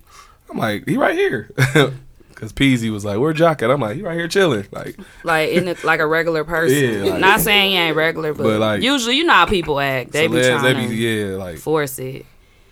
I'm 0.54 0.60
like, 0.60 0.88
he 0.88 0.96
right 0.96 1.16
here. 1.16 1.50
Cause 2.34 2.52
Peasy 2.52 2.90
was 2.90 3.04
like, 3.04 3.18
where 3.20 3.32
Joc 3.32 3.62
at? 3.62 3.70
I'm 3.70 3.80
like, 3.80 3.96
he 3.96 4.02
right 4.02 4.16
here 4.16 4.28
chilling. 4.28 4.66
Like, 4.72 4.96
like 5.22 5.50
in 5.50 5.68
a, 5.68 5.76
like 5.84 6.00
a 6.00 6.06
regular 6.06 6.44
person. 6.54 6.76
Yeah, 7.04 7.10
like- 7.12 7.20
Not 7.20 7.40
saying 7.40 7.70
he 7.72 7.76
ain't 7.76 7.96
regular, 7.96 8.34
but, 8.34 8.42
But, 8.44 8.60
like- 8.60 8.82
usually 8.82 9.16
you 9.16 9.24
know 9.24 9.32
how 9.32 9.46
people 9.46 9.78
act. 9.80 10.12
They 10.12 10.26
be 10.26 10.40
trying 10.42 10.62
they 10.62 10.82
to 10.82 10.88
be, 10.88 10.96
yeah, 10.96 11.36
like 11.36 11.58
force 11.58 11.98
it. 11.98 12.26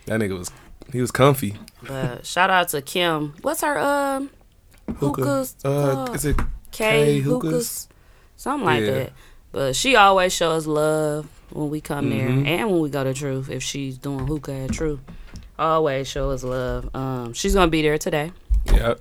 that 0.07 0.21
nigga 0.21 0.37
was, 0.39 0.51
he 0.93 1.01
was 1.01 1.11
comfy. 1.11 1.57
But 1.87 2.27
shout 2.27 2.51
out 2.51 2.69
to 2.71 2.83
Kim. 2.83 3.35
What's 3.43 3.63
her 3.63 3.79
um 3.79 4.31
hookahs? 4.97 5.57
Uh, 5.65 5.95
called? 6.07 6.15
is 6.17 6.25
it 6.25 6.37
K 6.37 6.45
K 6.73 7.19
hookahs? 7.21 7.89
Something 8.37 8.67
like 8.67 8.81
Yeah. 8.85 8.91
that. 8.91 9.13
But 9.53 9.77
she 9.77 9.97
always 9.97 10.33
shows 10.33 10.67
love 10.67 11.29
when 11.51 11.71
we 11.71 11.81
come 11.81 12.07
Mhm. 12.07 12.11
there 12.45 12.57
and 12.59 12.71
when 12.71 12.81
we 12.81 12.91
go 12.91 13.05
to 13.05 13.15
Truth. 13.15 13.49
If 13.51 13.63
she's 13.63 13.97
doing 13.99 14.27
hookah 14.27 14.53
at 14.53 14.73
Truth, 14.73 15.01
always 15.59 16.09
show 16.09 16.31
us 16.31 16.43
love. 16.45 16.89
Um, 16.95 17.33
she's 17.33 17.55
gonna 17.55 17.71
be 17.71 17.83
there 17.83 17.99
today 17.99 18.33
Yep. 18.73 19.01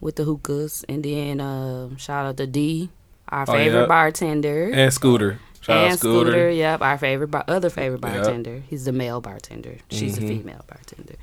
with 0.00 0.16
the 0.16 0.24
hookahs, 0.24 0.84
and 0.88 1.02
then 1.04 1.40
um, 1.40 1.96
shout 1.96 2.26
out 2.26 2.36
to 2.38 2.46
D, 2.46 2.90
our 3.28 3.44
Oh, 3.48 3.52
favorite 3.52 3.80
yeah. 3.82 3.86
bartender. 3.86 4.70
And 4.72 4.92
Scooter. 4.92 5.38
Shout 5.60 5.76
and 5.76 5.92
out 5.92 5.98
Scooter. 6.00 6.30
Scooter. 6.32 6.50
yep, 6.50 6.82
our 6.82 6.98
favorite, 6.98 7.28
bar- 7.28 7.44
other 7.46 7.70
favorite 7.70 8.02
Yep. 8.02 8.12
bartender. 8.14 8.62
He's 8.68 8.84
the 8.84 8.90
male 8.92 9.20
bartender. 9.20 9.76
She's 9.90 10.16
Mhm. 10.16 10.20
the 10.20 10.26
female 10.28 10.64
bartender. 10.66 11.14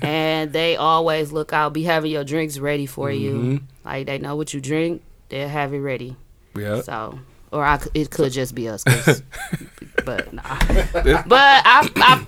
and 0.02 0.52
they 0.52 0.76
always 0.76 1.32
look 1.32 1.52
out, 1.54 1.72
be 1.72 1.84
having 1.84 2.10
your 2.12 2.24
drinks 2.24 2.58
ready 2.58 2.84
for 2.84 3.10
you. 3.10 3.32
Mhm. 3.34 3.62
Like 3.86 4.06
they 4.06 4.18
know 4.18 4.36
what 4.36 4.52
you 4.52 4.60
drink, 4.60 5.02
they'll 5.30 5.48
have 5.48 5.72
it 5.72 5.78
ready. 5.78 6.16
Yeah. 6.54 6.82
So, 6.82 7.18
or 7.50 7.64
I, 7.64 7.80
it 7.94 8.10
could 8.10 8.30
just 8.32 8.54
be 8.54 8.68
us, 8.68 8.84
but 10.04 10.32
nah. 10.34 10.42
But 11.26 11.62
I, 11.64 11.88
I, 11.96 12.26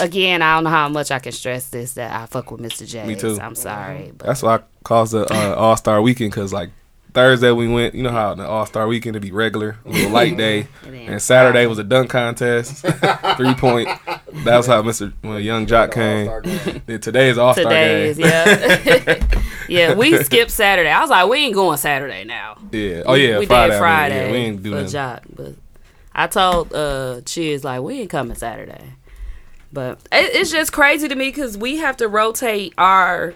again, 0.00 0.42
I 0.42 0.54
don't 0.54 0.64
know 0.64 0.70
how 0.70 0.88
much 0.88 1.10
I 1.10 1.18
can 1.18 1.32
stress 1.32 1.68
this 1.68 1.94
that 1.94 2.14
I 2.14 2.26
fuck 2.26 2.50
with 2.50 2.60
Mr. 2.60 2.86
J. 2.86 3.06
Me 3.06 3.14
too. 3.16 3.38
I'm 3.40 3.54
sorry, 3.54 4.12
but 4.16 4.26
That's 4.26 4.42
why 4.42 4.56
I 4.56 4.60
calls 4.84 5.10
the 5.12 5.26
uh, 5.32 5.54
All 5.54 5.76
Star 5.76 6.00
Weekend 6.02 6.30
because 6.30 6.52
like 6.52 6.70
Thursday 7.14 7.50
we 7.50 7.68
went. 7.68 7.94
You 7.94 8.02
know 8.02 8.10
how 8.10 8.34
the 8.34 8.46
All 8.46 8.66
Star 8.66 8.86
Weekend 8.86 9.14
to 9.14 9.20
be 9.20 9.32
regular, 9.32 9.76
a 9.84 9.88
little 9.88 10.10
light 10.10 10.36
day, 10.44 10.68
and 10.84 11.20
Saturday 11.20 11.66
was 11.66 11.78
a 11.78 11.84
dunk 11.84 12.10
contest, 12.10 12.84
three 13.36 13.54
point. 13.54 13.88
That's 14.44 14.66
how 14.66 14.82
Mr. 14.82 15.12
When 15.22 15.42
Yung 15.42 15.66
Joc 15.66 15.92
came. 15.92 16.82
Then 16.86 17.00
today's 17.00 17.38
All 17.38 17.54
Star 17.54 17.64
today's 17.64 18.18
game. 18.18 18.26
yeah, 18.26 19.40
yeah. 19.68 19.94
We 19.94 20.22
skipped 20.22 20.50
Saturday. 20.50 20.90
I 20.90 21.00
was 21.00 21.10
like, 21.10 21.28
we 21.28 21.38
ain't 21.38 21.54
going 21.54 21.78
Saturday 21.78 22.24
now. 22.24 22.58
Yeah. 22.70 23.02
Oh 23.06 23.14
yeah. 23.14 23.38
we 23.38 23.46
Friday. 23.46 23.72
did 23.72 23.76
I 23.76 23.78
Friday. 23.78 24.14
mean, 24.14 24.24
yeah, 24.26 24.32
we 24.32 24.38
ain't 24.38 24.62
do 24.62 24.70
for 24.70 24.76
nothing. 24.82 24.92
Joc, 24.92 25.20
but 25.34 25.54
I 26.14 26.26
told 26.26 26.72
uh 26.74 27.20
Chiz 27.22 27.64
like 27.64 27.80
we 27.82 28.00
ain't 28.02 28.10
coming 28.10 28.36
Saturday. 28.36 28.92
But 29.72 29.98
it, 30.12 30.34
it's 30.34 30.50
just 30.50 30.72
crazy 30.72 31.08
to 31.08 31.14
me 31.14 31.28
because 31.28 31.56
we 31.58 31.76
have 31.76 31.96
to 31.98 32.08
rotate 32.08 32.74
our 32.78 33.34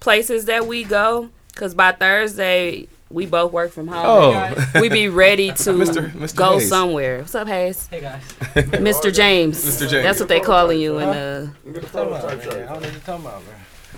places 0.00 0.44
that 0.46 0.66
we 0.66 0.84
go. 0.84 1.30
Because 1.48 1.74
by 1.74 1.92
Thursday 1.92 2.88
we 3.10 3.26
both 3.26 3.52
work 3.52 3.70
from 3.70 3.86
home. 3.88 4.04
Oh. 4.04 4.70
we 4.80 4.88
be 4.88 5.08
ready 5.08 5.48
to 5.48 5.70
Mr. 5.70 6.10
Mr. 6.10 6.34
go 6.36 6.58
Hayes. 6.58 6.68
somewhere. 6.68 7.18
What's 7.20 7.34
up, 7.34 7.46
Hayes? 7.48 7.86
Hey 7.86 8.00
guys. 8.00 8.22
Mr. 8.54 9.14
James. 9.14 9.64
Mr. 9.64 9.88
James. 9.88 10.04
That's 10.04 10.20
what 10.20 10.28
they 10.28 10.40
calling 10.40 10.80
you 10.80 10.98
in 10.98 11.08
uh 11.08 11.50
I 11.64 11.72
don't 11.72 11.92
know 11.92 12.10
what 12.10 12.44
you're 12.44 12.66
talking 13.00 13.26
about, 13.26 13.42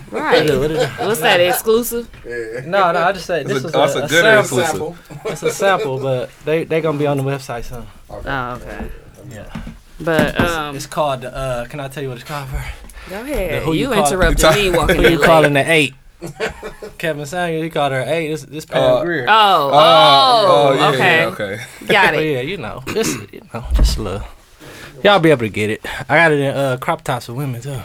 bro. 0.09 0.19
right. 0.19 0.49
What's 0.99 1.21
that 1.21 1.39
exclusive? 1.39 2.09
No, 2.65 2.91
no, 2.91 2.99
I 2.99 3.11
just 3.11 3.25
said 3.25 3.47
this 3.47 3.57
is 3.57 3.65
a, 3.65 3.67
a, 3.69 3.71
that's 3.71 3.95
a 3.95 4.03
a 4.03 4.07
good 4.07 4.47
sample. 4.47 4.91
exclusive. 4.95 5.21
It's 5.25 5.43
a 5.43 5.51
sample, 5.51 5.99
but 5.99 6.29
they 6.45 6.63
they 6.63 6.81
gonna 6.81 6.99
be 6.99 7.07
on 7.07 7.17
the 7.17 7.23
website 7.23 7.63
soon. 7.65 7.87
Oh, 8.09 8.59
okay. 8.61 8.89
Yeah. 9.29 9.61
But 9.99 10.39
um, 10.39 10.75
It's 10.75 10.85
called. 10.85 11.25
Uh, 11.25 11.65
can 11.69 11.79
I 11.79 11.87
tell 11.87 12.03
you 12.03 12.09
what 12.09 12.19
it's 12.19 12.27
called 12.27 12.49
for? 12.49 12.63
go 13.09 13.21
ahead. 13.21 13.63
who 13.63 13.73
you 13.73 13.87
You 13.89 13.93
call- 13.93 14.05
interrupted 14.05 14.55
me 14.55 14.69
walking 14.71 14.95
Who 15.03 15.09
you 15.09 15.19
calling 15.19 15.53
the 15.53 15.69
eight? 15.71 15.93
Kevin 16.97 17.25
Samuel, 17.25 17.61
he 17.63 17.69
called 17.69 17.91
her 17.93 18.03
eight. 18.07 18.29
This 18.29 18.41
this 18.43 18.65
Pam 18.65 18.81
Uh, 18.83 19.03
Grier. 19.03 19.25
Oh, 19.29 19.69
oh, 19.71 20.47
Oh, 20.49 20.73
yeah, 20.73 20.87
okay. 20.89 21.17
yeah, 21.19 21.25
okay. 21.27 21.59
Got 21.87 22.15
it. 22.15 22.31
yeah, 22.33 22.41
you 22.41 22.57
know, 22.57 22.83
just 22.87 23.31
you 23.31 23.41
know, 23.53 23.63
just 23.73 23.97
a 23.97 24.01
little. 24.01 24.27
Y'all 25.03 25.19
be 25.19 25.29
able 25.29 25.41
to 25.41 25.49
get 25.49 25.69
it. 25.69 25.85
I 26.09 26.15
got 26.15 26.31
it 26.31 26.39
in 26.39 26.55
uh, 26.55 26.77
crop 26.77 27.03
tops 27.03 27.27
for 27.27 27.33
women 27.33 27.61
too. 27.61 27.79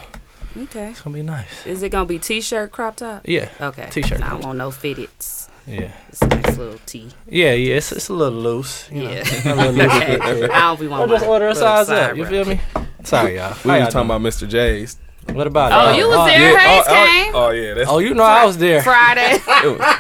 Okay. 0.56 0.90
It's 0.90 1.02
gonna 1.02 1.14
be 1.14 1.22
nice. 1.22 1.66
Is 1.66 1.82
it 1.82 1.90
gonna 1.90 2.06
be 2.06 2.18
t-shirt 2.18 2.72
crop 2.72 2.96
top? 2.96 3.22
Yeah, 3.28 3.48
Okay. 3.60 3.88
T-shirt 3.90 4.22
I 4.22 4.30
don't 4.30 4.44
want 4.44 4.58
no 4.58 4.70
fitteds. 4.70 5.48
Yeah, 5.66 5.92
It's 6.08 6.22
a 6.22 6.26
nice 6.26 6.56
little 6.58 6.78
tee. 6.86 7.08
yeah, 7.28 7.52
yeah. 7.52 7.76
It's, 7.76 7.92
it's 7.92 8.08
a 8.08 8.12
little 8.14 8.38
loose. 8.38 8.88
You 8.90 9.02
Yeah. 9.02 9.22
know, 9.44 9.54
a 9.54 9.70
little 9.70 9.72
loose. 9.72 9.92
I 10.52 10.60
don't 10.60 10.80
be 10.80 10.86
Or 10.86 10.90
wanting 10.90 11.08
just 11.10 11.26
order 11.26 11.48
a 11.48 11.54
size 11.54 11.88
up. 11.90 12.16
You 12.16 12.26
feel 12.26 12.44
me? 12.44 12.60
Sorry, 13.04 13.36
y'all. 13.36 13.54
We 13.64 13.70
How 13.70 13.78
was 13.80 13.92
talking 13.94 14.08
doing? 14.08 14.16
about 14.16 14.20
Mr. 14.22 14.48
J's. 14.48 14.98
What 15.32 15.46
about 15.46 15.70
it? 15.70 15.74
Oh, 15.94 15.96
you 15.96 16.08
was 16.08 16.16
oh, 16.18 16.26
there. 16.26 16.52
Yeah, 16.52 16.58
Hayes 16.58 16.84
oh, 16.88 16.90
oh 16.90 17.06
came. 17.06 17.34
oh, 17.34 17.46
oh, 17.46 17.50
yeah, 17.50 17.74
that's 17.74 17.88
Oh, 17.90 17.98
you 18.00 18.12
know 18.14 18.24
I 18.24 18.44
was 18.44 18.58
there. 18.58 18.82
Friday. 18.82 19.38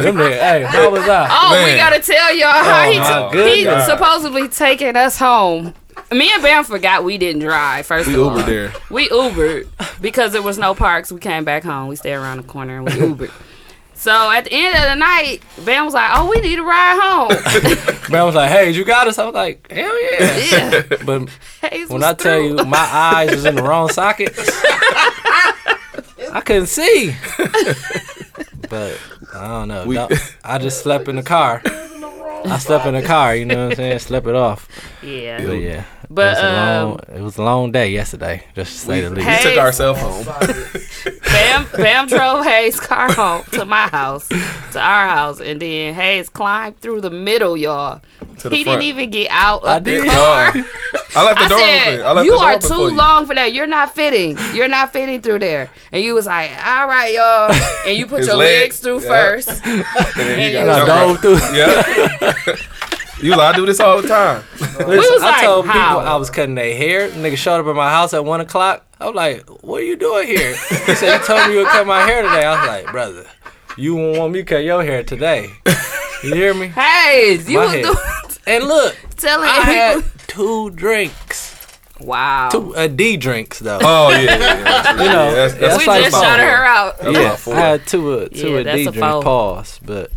Them 0.02 0.16
niggas- 0.16 0.40
hey, 0.40 0.62
how 0.68 0.90
was 0.90 1.08
I? 1.08 1.28
Oh, 1.30 1.64
we 1.64 1.76
gotta 1.76 2.00
tell 2.00 2.34
y'all 2.34 2.48
how 2.50 2.84
Oh, 2.86 2.90
he, 2.90 2.98
my 2.98 3.30
t- 3.32 3.56
he 3.58 3.64
goodness. 3.64 3.86
supposedly 3.86 4.48
taking 4.48 4.96
us 4.96 5.16
home. 5.18 5.74
Me 6.10 6.30
and 6.32 6.42
Bam 6.42 6.64
forgot 6.64 7.04
we 7.04 7.18
didn't 7.18 7.40
drive. 7.42 7.86
First 7.86 8.08
we 8.08 8.14
of 8.14 8.20
all, 8.20 8.36
Uber 8.36 8.42
there. 8.50 8.72
We 8.90 9.08
Ubered 9.10 9.68
because 10.00 10.32
there 10.32 10.42
was 10.42 10.58
no 10.58 10.74
parks. 10.74 11.12
We 11.12 11.20
came 11.20 11.44
back 11.44 11.62
home. 11.62 11.86
We 11.88 11.96
stayed 11.96 12.14
around 12.14 12.38
the 12.38 12.42
corner 12.42 12.78
and 12.78 12.84
we 12.86 12.92
Ubered. 12.92 13.30
So 14.02 14.10
at 14.32 14.44
the 14.46 14.52
end 14.52 14.74
of 14.76 14.82
the 14.90 14.94
night, 14.96 15.42
Bam 15.64 15.84
was 15.84 15.94
like, 15.94 16.10
"Oh, 16.12 16.28
we 16.28 16.40
need 16.40 16.56
to 16.56 16.64
ride 16.64 16.98
home." 17.00 17.28
Man 18.10 18.24
was 18.26 18.34
like, 18.34 18.50
hey, 18.50 18.68
you 18.72 18.84
got 18.84 19.06
us? 19.06 19.16
I 19.16 19.24
was 19.26 19.34
like, 19.34 19.70
hell 19.70 20.02
yeah. 20.02 20.36
yeah. 20.38 20.82
But 21.06 21.28
Hayes 21.70 21.88
when 21.88 22.00
was 22.00 22.02
I 22.10 22.14
tell 22.14 22.38
through. 22.40 22.58
you 22.58 22.64
my 22.64 22.78
eyes 22.78 23.30
was 23.30 23.44
in 23.44 23.54
the 23.54 23.62
wrong 23.62 23.88
socket, 23.90 24.34
I 26.32 26.42
couldn't 26.44 26.66
see. 26.66 27.14
But 28.68 28.98
I 29.34 29.46
don't 29.48 29.68
know. 29.68 29.86
We- 29.86 29.94
Don't- 29.94 30.12
I 30.44 30.58
just 30.58 30.82
slept 30.82 31.06
in 31.08 31.16
the 31.16 31.22
car. 31.22 31.62
I 31.64 32.58
slept 32.58 32.86
in 32.86 32.94
the 32.94 33.02
car, 33.02 33.36
you 33.36 33.44
know 33.44 33.66
what 33.66 33.70
I'm 33.72 33.76
saying? 33.76 33.98
Slept 34.00 34.26
it 34.26 34.34
off. 34.34 34.68
yeah. 35.02 35.44
But 35.46 35.52
yeah. 35.52 35.84
But, 36.14 36.26
it 36.26 36.30
was, 36.30 36.38
a 36.42 36.46
um, 36.48 36.88
long, 36.88 37.00
it 37.14 37.20
was 37.22 37.36
a 37.38 37.42
long 37.42 37.72
day 37.72 37.90
yesterday, 37.90 38.44
just 38.54 38.72
to 38.72 38.78
say 38.78 39.00
the 39.00 39.10
least. 39.10 39.26
We 39.26 39.32
Hey. 39.32 39.42
took 39.42 39.58
ourselves 39.58 40.00
home. 40.00 40.24
Bam, 41.32 41.66
Bam 41.74 42.06
drove 42.06 42.44
Hayes' 42.44 42.78
car 42.78 43.10
home 43.12 43.44
to 43.52 43.64
my 43.64 43.88
house, 43.88 44.28
to 44.28 44.78
our 44.80 45.08
house, 45.08 45.40
and 45.40 45.60
then 45.60 45.94
Hayes 45.94 46.28
climbed 46.28 46.78
through 46.80 47.00
the 47.00 47.10
middle, 47.10 47.56
y'all. 47.56 48.00
He 48.20 48.64
front. 48.64 48.80
didn't 48.80 48.82
even 48.82 49.10
get 49.10 49.28
out 49.30 49.64
I 49.64 49.76
of 49.76 49.84
the 49.84 49.90
did. 49.92 50.10
car. 50.10 50.52
No. 50.54 50.64
I 51.14 51.24
left 51.24 51.38
the 51.38 51.44
I 51.44 51.48
door 51.48 51.58
said, 51.58 51.88
open. 52.00 52.06
I 52.06 52.12
left 52.12 52.24
"You 52.26 52.32
the 52.32 52.36
door 52.38 52.44
are 52.46 52.52
open 52.54 52.62
too 52.68 52.74
for 52.74 52.90
you. 52.90 52.96
long 52.96 53.26
for 53.26 53.34
that. 53.34 53.52
You're 53.52 53.66
not 53.66 53.94
fitting. 53.94 54.38
You're 54.54 54.68
not 54.68 54.92
fitting 54.92 55.20
through 55.22 55.38
there." 55.40 55.70
And 55.92 56.02
you 56.02 56.14
was 56.14 56.26
like, 56.26 56.50
"All 56.66 56.88
right, 56.88 57.14
y'all," 57.14 57.52
and 57.86 57.96
you 57.96 58.06
put 58.06 58.24
your 58.24 58.34
legs, 58.36 58.62
legs 58.62 58.80
through 58.80 59.02
yeah. 59.02 59.08
first. 59.08 59.48
And 59.64 59.84
then 60.16 60.30
And 60.30 60.40
he 60.40 60.46
you 60.48 60.52
got 60.64 60.82
I 60.82 60.86
jumped 60.86 61.22
dove 61.22 61.40
right- 61.40 62.42
through. 62.42 62.48
Yeah. 62.50 62.56
You 63.22 63.30
was 63.30 63.38
like, 63.38 63.54
I 63.54 63.56
do 63.56 63.66
this 63.66 63.78
all 63.80 64.02
the 64.02 64.08
time. 64.08 64.42
we 64.88 64.96
was 64.98 65.22
I 65.22 65.30
like, 65.30 65.42
told 65.44 65.66
how? 65.66 65.72
people 65.72 66.00
I 66.08 66.16
was 66.16 66.28
cutting 66.30 66.54
their 66.56 66.76
hair. 66.76 67.08
Nigga 67.10 67.36
showed 67.36 67.60
up 67.60 67.66
at 67.66 67.74
my 67.76 67.88
house 67.90 68.12
at 68.14 68.24
one 68.24 68.40
o'clock. 68.40 68.84
I 69.00 69.06
was 69.06 69.14
like, 69.14 69.48
"What 69.64 69.80
are 69.80 69.84
you 69.84 69.96
doing 69.96 70.26
here?" 70.28 70.54
He 70.86 70.94
said, 70.94 71.18
"You 71.20 71.24
told 71.26 71.46
me 71.48 71.52
you 71.54 71.58
would 71.60 71.68
cut 71.68 71.86
my 71.86 72.02
hair 72.02 72.22
today." 72.22 72.44
I 72.44 72.58
was 72.60 72.68
like, 72.68 72.92
"Brother, 72.92 73.26
you 73.76 73.94
won't 73.96 74.18
want 74.18 74.32
me 74.32 74.40
to 74.40 74.44
cut 74.44 74.64
your 74.64 74.82
hair 74.84 75.02
today." 75.04 75.50
You 76.24 76.34
hear 76.34 76.54
me? 76.54 76.68
hey, 76.68 77.36
you 77.48 77.58
My 77.58 77.64
was 77.64 77.72
head. 77.74 77.82
doing, 77.82 77.96
And 78.46 78.64
look, 78.64 78.96
telling 79.16 79.48
I 79.48 79.52
had 79.54 79.94
people. 79.96 80.10
two 80.28 80.70
drinks, 80.70 81.56
Wow. 82.00 82.48
two 82.50 82.74
uh, 82.76 82.86
D 82.86 83.16
drinks 83.16 83.58
though. 83.58 83.80
Oh 83.82 84.10
yeah, 84.10 84.20
yeah, 84.20 84.38
yeah. 84.38 84.90
You 84.92 84.96
know, 84.98 85.04
Yeah, 85.28 85.34
that's, 85.34 85.54
that's 85.54 85.78
we 85.78 85.86
like 85.86 86.02
just 86.04 86.16
about- 86.16 86.22
shouted 86.24 86.44
her 86.44 86.64
out. 86.64 86.98
That's 87.00 87.46
yeah. 87.48 87.54
I 87.54 87.58
had 87.58 87.86
two 87.88 88.12
uh, 88.12 88.28
two 88.28 88.50
Yeah, 88.52 88.58
of 88.58 88.64
that's 88.66 88.82
drinks. 88.82 88.98
Pause, 89.00 89.80
but 89.84 90.10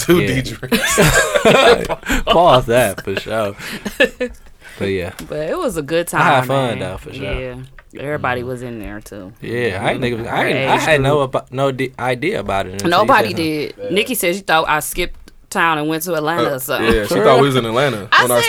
two 0.00 0.20
yeah. 0.20 0.40
D 0.42 0.50
drinks. 0.50 0.96
pause 2.24 2.66
that 2.66 3.02
for 3.04 3.16
sure. 3.20 3.54
But 4.78 4.84
yeah, 4.86 5.12
But 5.28 5.50
it 5.50 5.58
was 5.58 5.76
a 5.76 5.82
good 5.82 6.08
time. 6.08 6.22
I 6.22 6.24
had 6.36 6.46
fun, 6.46 6.78
man. 6.78 6.78
though, 6.78 6.96
for 6.96 7.12
sure. 7.12 7.22
Yeah. 7.40 7.56
Everybody 7.98 8.42
was 8.44 8.62
in 8.62 8.78
there 8.78 9.00
too. 9.00 9.32
yeah, 9.40 9.84
I 9.84 9.92
ain't 9.92 10.00
nigga, 10.00 10.26
I, 10.26 10.72
I 10.74 10.78
had 10.78 11.00
no 11.00 11.20
about, 11.22 11.52
no 11.52 11.72
d- 11.72 11.92
idea 11.98 12.38
about 12.40 12.66
it. 12.66 12.84
Nobody 12.84 13.28
said 13.30 13.36
did. 13.36 13.92
Nikki 13.92 14.14
said 14.14 14.36
she 14.36 14.42
thought 14.42 14.68
I 14.68 14.78
skipped 14.80 15.32
town 15.50 15.78
and 15.78 15.88
went 15.88 16.04
to 16.04 16.14
Atlanta 16.14 16.54
or 16.54 16.58
something. 16.60 16.88
Uh, 16.88 16.92
yeah, 16.92 17.06
she 17.06 17.14
thought 17.16 17.40
we 17.40 17.46
was 17.48 17.56
in 17.56 17.66
Atlanta 17.66 18.08
I 18.12 18.24
on 18.24 18.30
our 18.30 18.42
said, 18.42 18.48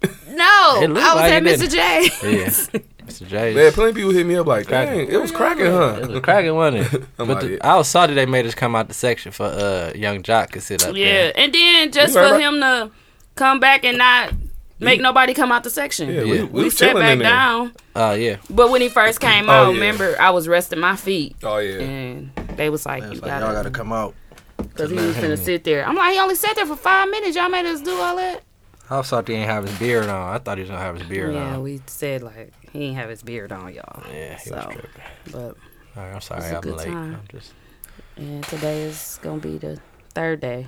story. 0.00 0.16
no, 0.34 0.80
It 0.82 0.90
I 0.90 1.14
was 1.14 1.14
like 1.14 1.32
at 1.34 1.42
Mr. 1.42 1.70
J. 1.70 2.08
Yeah, 2.38 2.80
Mr. 3.10 3.26
J. 3.28 3.54
Man, 3.54 3.72
plenty 3.72 3.90
of 3.90 3.96
people 3.96 4.10
hit 4.12 4.26
me 4.26 4.36
up 4.36 4.46
like, 4.46 4.66
dang, 4.68 5.08
it 5.08 5.20
was 5.20 5.30
cracking, 5.32 5.66
huh? 5.66 5.98
It 6.02 6.08
was 6.08 6.20
cracking, 6.20 6.54
wasn't 6.54 6.92
it? 6.94 7.02
But 7.16 7.28
like, 7.28 7.40
the, 7.40 7.50
yeah. 7.52 7.56
I 7.62 7.76
was 7.76 7.88
sorry 7.88 8.14
they 8.14 8.26
made 8.26 8.46
us 8.46 8.54
come 8.54 8.74
out 8.76 8.88
the 8.88 8.94
section 8.94 9.32
for 9.32 9.44
uh 9.46 9.92
Yung 9.94 10.22
Joc 10.22 10.50
to 10.52 10.60
sit 10.60 10.84
up 10.86 10.96
Yeah, 10.96 11.04
there. 11.06 11.32
and 11.36 11.52
then 11.54 11.92
just 11.92 12.14
for 12.14 12.20
right 12.22 12.40
him 12.40 12.60
to 12.60 12.90
come 13.34 13.60
back 13.60 13.84
and 13.84 13.98
not 13.98 14.32
make 14.78 15.00
nobody 15.00 15.34
come 15.34 15.52
out 15.52 15.62
the 15.64 15.70
section. 15.70 16.08
Yeah, 16.08 16.22
Yeah. 16.22 16.24
we, 16.24 16.42
we, 16.44 16.62
we 16.64 16.70
sat 16.70 16.94
back 16.94 17.18
down. 17.18 17.72
Oh 17.94 18.12
yeah. 18.14 18.36
But 18.48 18.70
when 18.70 18.80
he 18.80 18.88
first 18.88 19.20
came 19.20 19.48
Oh, 19.48 19.52
out, 19.52 19.68
yeah. 19.68 19.74
remember 19.74 20.16
I 20.20 20.30
was 20.30 20.48
resting 20.48 20.78
my 20.80 20.96
feet, 20.96 21.36
Oh 21.42 21.58
yeah. 21.58 21.80
and 21.80 22.30
they 22.56 22.70
was 22.70 22.86
like, 22.86 23.02
"You 23.02 23.10
Like, 23.10 23.20
gotta," 23.22 23.44
y'all 23.46 23.54
gotta 23.54 23.70
come 23.70 23.92
out. 23.92 24.14
because 24.56 24.90
he 24.90 24.96
was 24.96 25.16
gonna 25.16 25.36
sit 25.36 25.64
there. 25.64 25.84
I'm 25.86 25.96
like, 25.96 26.12
"He 26.14 26.18
only 26.20 26.34
sat 26.34 26.56
there 26.56 26.66
for 26.66 26.76
five 26.76 27.08
minutes. 27.10 27.36
Y'all 27.36 27.48
made 27.48 27.66
us 27.66 27.80
do 27.82 27.92
all 27.98 28.16
that." 28.16 28.42
I 28.88 28.96
was 28.96 29.06
salty 29.06 29.34
he 29.34 29.38
ain't 29.38 29.48
have 29.48 29.64
his 29.68 29.78
beard 29.78 30.08
on. 30.08 30.34
I 30.34 30.38
thought 30.38 30.58
he 30.58 30.62
was 30.62 30.70
gonna 30.70 30.82
have 30.82 30.96
his 30.98 31.06
beard 31.08 31.32
yeah, 31.34 31.40
on. 31.44 31.52
Yeah, 31.52 31.58
we 31.58 31.80
said 31.86 32.22
like 32.22 32.52
he 32.72 32.84
ain't 32.84 32.96
have 32.96 33.10
his 33.10 33.22
beard 33.22 33.52
on, 33.52 33.72
y'all. 33.74 34.02
Yeah, 34.12 34.36
he 34.38 34.48
So, 34.50 34.56
was 34.56 34.64
tripping. 34.66 34.90
but 35.32 35.38
All 35.38 35.54
right, 36.04 36.14
I'm 36.14 36.20
sorry 36.20 36.40
It's 36.42 36.50
a 36.52 36.56
I'm 36.56 36.62
good 36.62 36.76
late. 36.76 36.86
time. 36.86 37.14
I'm 37.14 37.38
just 37.38 37.52
and 38.16 38.44
today 38.44 38.82
is 38.82 39.18
gonna 39.22 39.40
be 39.40 39.58
the 39.58 39.78
third 40.14 40.40
day. 40.40 40.66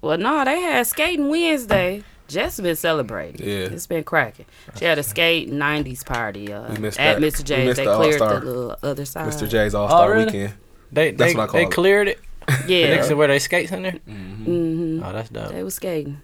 Well, 0.00 0.18
no, 0.18 0.44
they 0.44 0.60
had 0.60 0.86
skating 0.86 1.28
Wednesday. 1.28 2.02
Jess 2.28 2.60
been 2.60 2.76
celebrating. 2.76 3.40
Yeah. 3.46 3.54
it's 3.66 3.86
been 3.86 4.04
cracking. 4.04 4.44
She 4.78 4.84
had 4.84 4.98
a 4.98 5.02
skate 5.02 5.50
'90s 5.50 6.04
party 6.04 6.52
uh, 6.52 6.70
We 6.72 6.78
missed 6.78 7.00
at 7.00 7.20
that. 7.20 7.26
Mr. 7.26 7.38
We 7.38 7.44
J's. 7.44 7.76
They 7.76 7.84
the 7.86 7.96
cleared 7.96 8.20
the 8.20 8.24
All-Star. 8.24 8.40
little 8.44 8.76
other 8.82 9.04
side. 9.06 9.32
Mr. 9.32 9.48
J's 9.48 9.74
All 9.74 9.88
Star 9.88 10.08
Oh, 10.10 10.12
really? 10.14 10.26
Weekend. 10.26 10.54
they 10.92 11.10
That's 11.12 11.32
they, 11.32 11.38
what 11.38 11.42
I 11.44 11.46
they 11.46 11.50
call 11.52 11.60
it. 11.60 11.64
They 11.64 11.70
cleared 11.74 12.08
it. 12.08 12.20
Yeah, 12.66 12.90
Next 12.96 13.08
to 13.08 13.14
where 13.14 13.28
they 13.28 13.38
skates 13.38 13.72
in 13.72 13.82
there. 13.82 13.92
hmm 13.92 15.02
Oh, 15.04 15.12
that's 15.12 15.30
dope. 15.30 15.52
they 15.52 15.62
was 15.62 15.74
skating. 15.74 16.20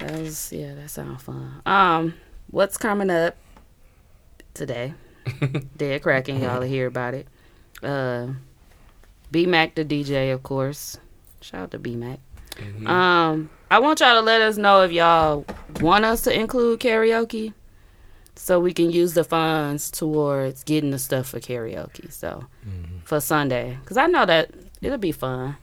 That 0.00 0.12
was 0.18 0.52
yeah, 0.52 0.74
that 0.74 0.90
sounds 0.90 1.22
fun. 1.22 1.62
Um, 1.66 2.14
what's 2.50 2.76
coming 2.76 3.08
up 3.10 3.36
today? 4.56 4.94
Dead 5.76 6.02
cracking, 6.02 6.42
y'all 6.42 6.60
will 6.60 6.66
hear 6.66 6.86
about 6.86 7.14
it. 7.14 7.26
Uh, 7.82 8.28
B 9.30 9.46
Mac 9.46 9.74
the 9.74 9.84
DJ, 9.84 10.32
of 10.32 10.42
course. 10.42 10.98
Shout 11.40 11.60
out 11.62 11.70
to 11.72 11.78
B 11.78 11.94
Mac. 11.96 12.18
Um, 12.86 13.50
I 13.70 13.78
want 13.80 14.00
y'all 14.00 14.14
to 14.14 14.20
let 14.22 14.40
us 14.40 14.56
know 14.56 14.82
if 14.82 14.90
y'all 14.92 15.44
want 15.80 16.04
us 16.04 16.22
to 16.22 16.32
include 16.32 16.80
karaoke, 16.80 17.52
so 18.34 18.58
we 18.60 18.72
can 18.72 18.90
use 18.90 19.12
the 19.14 19.24
funds 19.24 19.90
towards 19.90 20.64
getting 20.64 20.90
the 20.90 20.98
stuff 20.98 21.28
for 21.28 21.40
karaoke. 21.40 22.10
So 22.12 22.46
for 23.04 23.20
Sunday, 23.20 23.76
because 23.82 23.96
I 23.98 24.06
know 24.06 24.24
that 24.26 24.50
it'll 24.80 24.96
be 24.98 25.12
fun. 25.12 25.56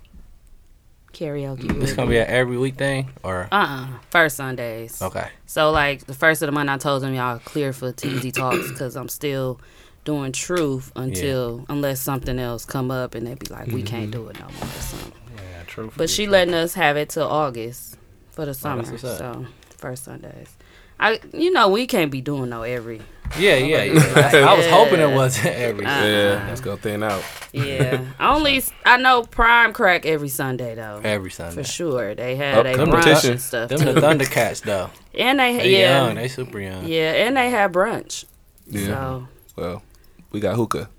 Karaoke. 1.14 1.70
It's 1.82 1.92
will 1.92 1.96
gonna 1.96 2.10
be 2.10 2.18
an 2.18 2.28
every 2.28 2.58
week 2.58 2.76
thing, 2.76 3.10
or 3.24 3.48
uh 3.52 3.56
uh 3.56 3.88
first 4.10 4.36
Sundays. 4.38 5.02
okay. 5.02 5.30
So 5.46 5.72
like 5.72 6.06
the 6.06 6.14
first 6.14 6.42
of 6.42 6.48
the 6.48 6.52
month, 6.52 6.70
I 6.70 6.78
told 6.78 7.04
them 7.04 7.14
y'all 7.14 7.40
clear 7.40 7.72
for 7.72 7.92
TZ 7.92 8.32
talks 8.32 8.70
because 8.72 8.96
I'm 8.96 9.10
still 9.10 9.60
doing 10.04 10.32
truth 10.34 10.92
until 10.96 11.66
unless 11.70 12.02
something 12.02 12.38
else 12.40 12.66
come 12.66 12.92
up 12.92 13.16
and 13.16 13.26
they 13.26 13.36
be 13.36 13.46
like 13.48 13.68
we 13.68 13.84
can't 13.84 14.12
do 14.12 14.28
it 14.28 14.40
no 14.40 14.48
more 14.48 14.64
or 14.64 14.82
something. 14.82 15.14
Yeah, 15.36 15.64
true. 15.68 15.92
But 15.96 16.10
she 16.10 16.28
letting 16.28 16.54
us 16.54 16.74
have 16.74 16.98
it 16.98 17.10
till 17.10 17.28
August 17.28 17.98
for 18.32 18.46
the 18.46 18.54
summer. 18.54 18.84
what's 18.84 19.04
up. 19.04 19.18
so 19.18 19.46
first 19.78 20.04
Sundays. 20.04 20.56
I 21.00 21.20
you 21.34 21.52
know 21.52 21.70
we 21.70 21.88
can't 21.88 22.12
be 22.12 22.22
doing 22.22 22.50
no 22.50 22.64
every 22.64 23.02
Yeah, 23.38 23.56
yeah, 23.56 23.84
yeah. 23.84 24.48
I 24.48 24.54
was 24.56 24.68
hoping 24.68 25.00
it 25.00 25.14
wasn't 25.16 25.48
every. 25.56 25.86
Uh, 25.86 26.06
Yeah, 26.06 26.46
let's 26.48 26.62
go 26.62 26.76
thin 26.78 27.02
out. 27.04 27.24
yeah. 27.52 28.02
Only 28.20 28.64
I 28.86 28.98
know 28.98 29.24
Prime 29.24 29.74
crack 29.74 30.06
every 30.06 30.30
Sunday 30.30 30.76
though. 30.76 31.02
every 31.04 31.32
Sunday. 31.32 31.64
For 31.64 31.68
sure, 31.68 32.14
they 32.16 32.36
had 32.36 32.58
Up 32.60 32.64
they 32.66 32.76
competition. 32.76 33.12
brunch 33.14 33.32
and 33.32 33.42
stuff, 33.42 33.70
Them 33.70 33.80
the 33.80 34.00
Thundercats 34.02 34.62
though. 34.62 34.90
and 35.18 35.40
they, 35.40 35.58
They 35.58 35.80
yeah, 35.82 36.06
young. 36.06 36.16
They 36.16 36.28
super 36.28 36.60
young. 36.60 36.86
yeah, 36.86 37.26
and 37.26 37.36
they 37.36 37.50
had 37.50 37.74
brunch. 37.74 38.26
Yeah. 38.68 38.86
So 38.86 39.28
Well, 39.56 39.84
we 40.32 40.40
got 40.40 40.56
hookah. 40.56 40.90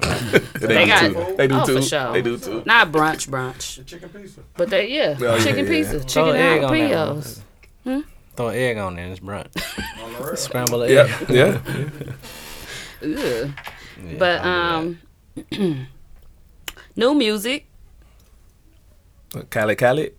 they, 0.00 0.38
They 0.60 0.84
do 0.84 0.86
got- 0.86 1.00
too. 1.28 1.34
They 1.36 1.46
do 1.46 1.54
oh, 1.54 1.66
too. 1.66 1.76
for 1.76 1.82
sure. 1.82 2.12
They 2.12 2.22
do 2.22 2.38
too. 2.38 2.62
not 2.66 2.90
brunch, 2.90 3.28
brunch, 3.28 3.86
Chicken 3.86 4.08
pizza. 4.08 4.40
but 4.56 4.68
they 4.68 4.88
yeah, 4.88 5.16
Oh, 5.20 5.38
chicken 5.38 5.64
yeah. 5.64 5.70
pizza, 5.70 6.00
Throw 6.00 6.32
chicken 6.32 6.40
an 6.40 6.64
egg 6.64 6.64
on 6.64 6.72
there. 7.84 8.02
Jalapenos. 8.34 8.36
Throw 8.36 8.48
an 8.48 8.54
egg 8.56 8.76
on 8.78 8.96
there. 8.96 9.06
It's 9.08 9.20
brunch. 9.20 10.38
Scramble 10.38 10.82
egg. 10.82 10.90
Yeah, 10.90 11.26
yeah. 11.30 11.60
Ugh. 13.02 13.50
Yeah, 14.02 14.14
But 14.18 14.44
um, 14.44 14.98
new 16.96 17.14
music, 17.14 17.66
Khaled 19.50 19.78
Khaled. 19.78 20.14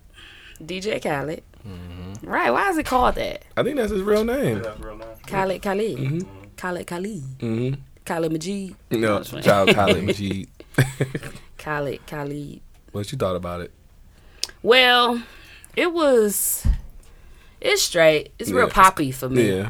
DJ 0.62 1.01
Khaled. 1.01 1.43
Mm-hmm. 1.67 2.28
Right? 2.30 2.51
Why 2.51 2.69
is 2.69 2.78
it 2.78 2.86
called 2.86 3.15
that? 3.15 3.43
I 3.58 3.63
think 3.63 3.75
that's 3.78 3.91
his 3.91 4.01
real 4.01 4.23
name. 4.23 4.62
That's 4.62 4.80
real 4.80 4.97
nice. 4.97 5.08
Khaled 5.28 5.62
Khalid. 5.62 5.97
Mm-hmm. 5.97 6.43
Khaled 6.58 6.88
Khalid. 6.88 7.78
Khaled 8.06 8.32
Majid. 8.32 8.75
No, 8.91 9.15
That's 9.17 9.34
right. 9.34 9.43
child 9.43 9.69
Khaled 9.75 10.04
Majid. 10.04 10.47
Khaled 11.58 12.06
Khalid. 12.08 12.62
What 12.91 13.12
you 13.12 13.17
thought 13.17 13.36
about 13.36 13.62
it? 13.62 13.71
Well, 14.63 15.21
it 15.75 15.91
was. 15.91 16.65
It's 17.65 17.82
straight. 17.82 18.32
It's 18.39 18.51
real 18.51 18.67
Yeah. 18.67 18.73
poppy 18.73 19.12
for 19.12 19.28
me. 19.30 19.49
Yeah. 19.58 19.69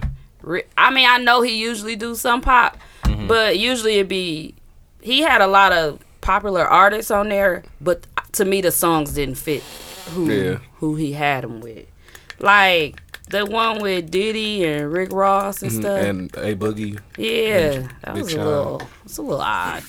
I 0.78 0.92
mean, 0.92 1.08
I 1.10 1.18
know 1.18 1.42
he 1.42 1.58
usually 1.58 1.96
do 1.96 2.14
some 2.16 2.42
pop, 2.42 2.78
Mm-hmm. 3.04 3.28
but 3.28 3.58
usually 3.58 3.96
it 4.00 4.08
be 4.08 4.54
he 5.02 5.22
had 5.22 5.42
a 5.42 5.48
lot 5.48 5.72
of 5.72 6.00
popular 6.22 6.66
artists 6.66 7.10
on 7.12 7.30
there, 7.30 7.64
but 7.80 8.06
to 8.34 8.46
me 8.46 8.62
the 8.62 8.72
songs 8.72 9.14
didn't 9.14 9.36
fit 9.36 9.64
who 10.14 10.30
Yeah. 10.32 10.58
who 10.80 10.96
he 10.96 11.14
had 11.14 11.44
them 11.44 11.62
with. 11.62 11.86
Like 12.40 13.02
the 13.30 13.46
one 13.46 13.82
with 13.82 14.12
Diddy 14.12 14.66
and 14.66 14.92
Rick 14.92 15.12
Ross 15.12 15.62
and 15.64 15.72
stuff. 15.72 16.00
Mm-hmm. 16.02 16.10
And 16.10 16.36
A 16.38 16.56
Boogie. 16.56 17.00
yeah, 17.18 17.88
that 18.04 18.14
was 18.16 18.34
a 18.34 18.38
little 18.44 18.82
it's 19.06 19.18
a 19.18 19.22
little 19.22 19.42
odd. 19.42 19.84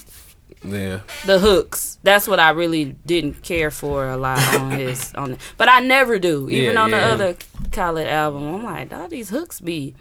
Yeah. 0.67 1.01
The 1.25 1.39
hooks. 1.39 1.99
That's 2.03 2.27
what 2.29 2.39
I 2.41 2.51
really 2.51 2.97
didn't 3.07 3.43
care 3.43 3.71
for 3.71 4.09
a 4.09 4.17
lot 4.17 4.39
on 4.59 4.71
his 4.79 5.13
on 5.15 5.33
it. 5.33 5.41
But 5.57 5.69
I 5.69 5.81
never 5.81 6.19
do. 6.19 6.49
Even 6.51 6.75
Yeah, 6.75 6.83
on 6.83 6.91
the 6.91 6.99
other 6.99 7.37
Khaled 7.73 8.07
album. 8.07 8.55
I'm 8.55 8.63
like, 8.65 8.93
all 8.93 9.09
these 9.09 9.31
hooks 9.31 9.61
be 9.61 9.95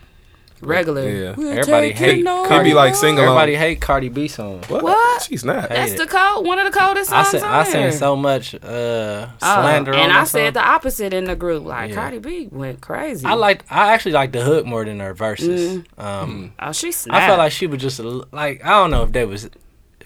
regular. 0.61 1.07
Yeah. 1.09 1.33
We'll 1.35 1.49
Everybody 1.51 1.89
take 1.89 1.97
hate 1.97 2.19
it 2.19 2.23
no 2.23 2.45
Could 2.47 2.63
be 2.63 2.73
like 2.73 2.91
more. 2.93 2.95
sing 2.95 3.15
along. 3.15 3.27
Everybody 3.27 3.55
hate 3.55 3.81
Cardi 3.81 4.09
B 4.09 4.27
songs. 4.27 4.67
What? 4.69 4.83
What? 4.83 5.21
She's 5.23 5.43
not. 5.43 5.69
That's 5.69 5.93
the 5.95 6.07
code. 6.07 6.45
One 6.45 6.57
of 6.59 6.71
the 6.71 6.77
coldest 6.77 7.09
songs. 7.09 7.27
I 7.27 7.31
said 7.31 7.43
on 7.43 7.53
I 7.53 7.63
there. 7.71 7.91
seen 7.91 7.99
so 7.99 8.15
much 8.15 8.55
uh, 8.55 8.57
Oh, 8.63 9.29
slander 9.41 9.93
on 9.93 9.99
and 9.99 10.11
that 10.11 10.21
I 10.21 10.23
said 10.23 10.53
song. 10.55 10.63
the 10.63 10.67
opposite 10.67 11.13
in 11.13 11.25
the 11.25 11.35
group. 11.35 11.65
Like 11.65 11.89
Yeah. 11.89 11.95
Cardi 11.95 12.19
B 12.19 12.47
went 12.51 12.81
crazy. 12.81 13.25
I 13.25 13.33
like 13.33 13.65
I 13.69 13.91
actually 13.93 14.13
like 14.13 14.31
the 14.31 14.43
hook 14.43 14.65
more 14.65 14.85
than 14.85 14.99
her 15.01 15.13
verses. 15.13 15.79
Mm-hmm. 15.79 16.01
Um, 16.01 16.53
Oh, 16.57 16.71
she 16.71 16.91
snapped. 16.91 17.21
I 17.23 17.27
felt 17.27 17.37
like 17.39 17.51
she 17.51 17.67
was 17.67 17.81
just 17.81 17.99
like 17.99 18.63
I 18.63 18.69
don't 18.69 18.91
know 18.91 19.03
if 19.03 19.11
they 19.11 19.25
was 19.25 19.49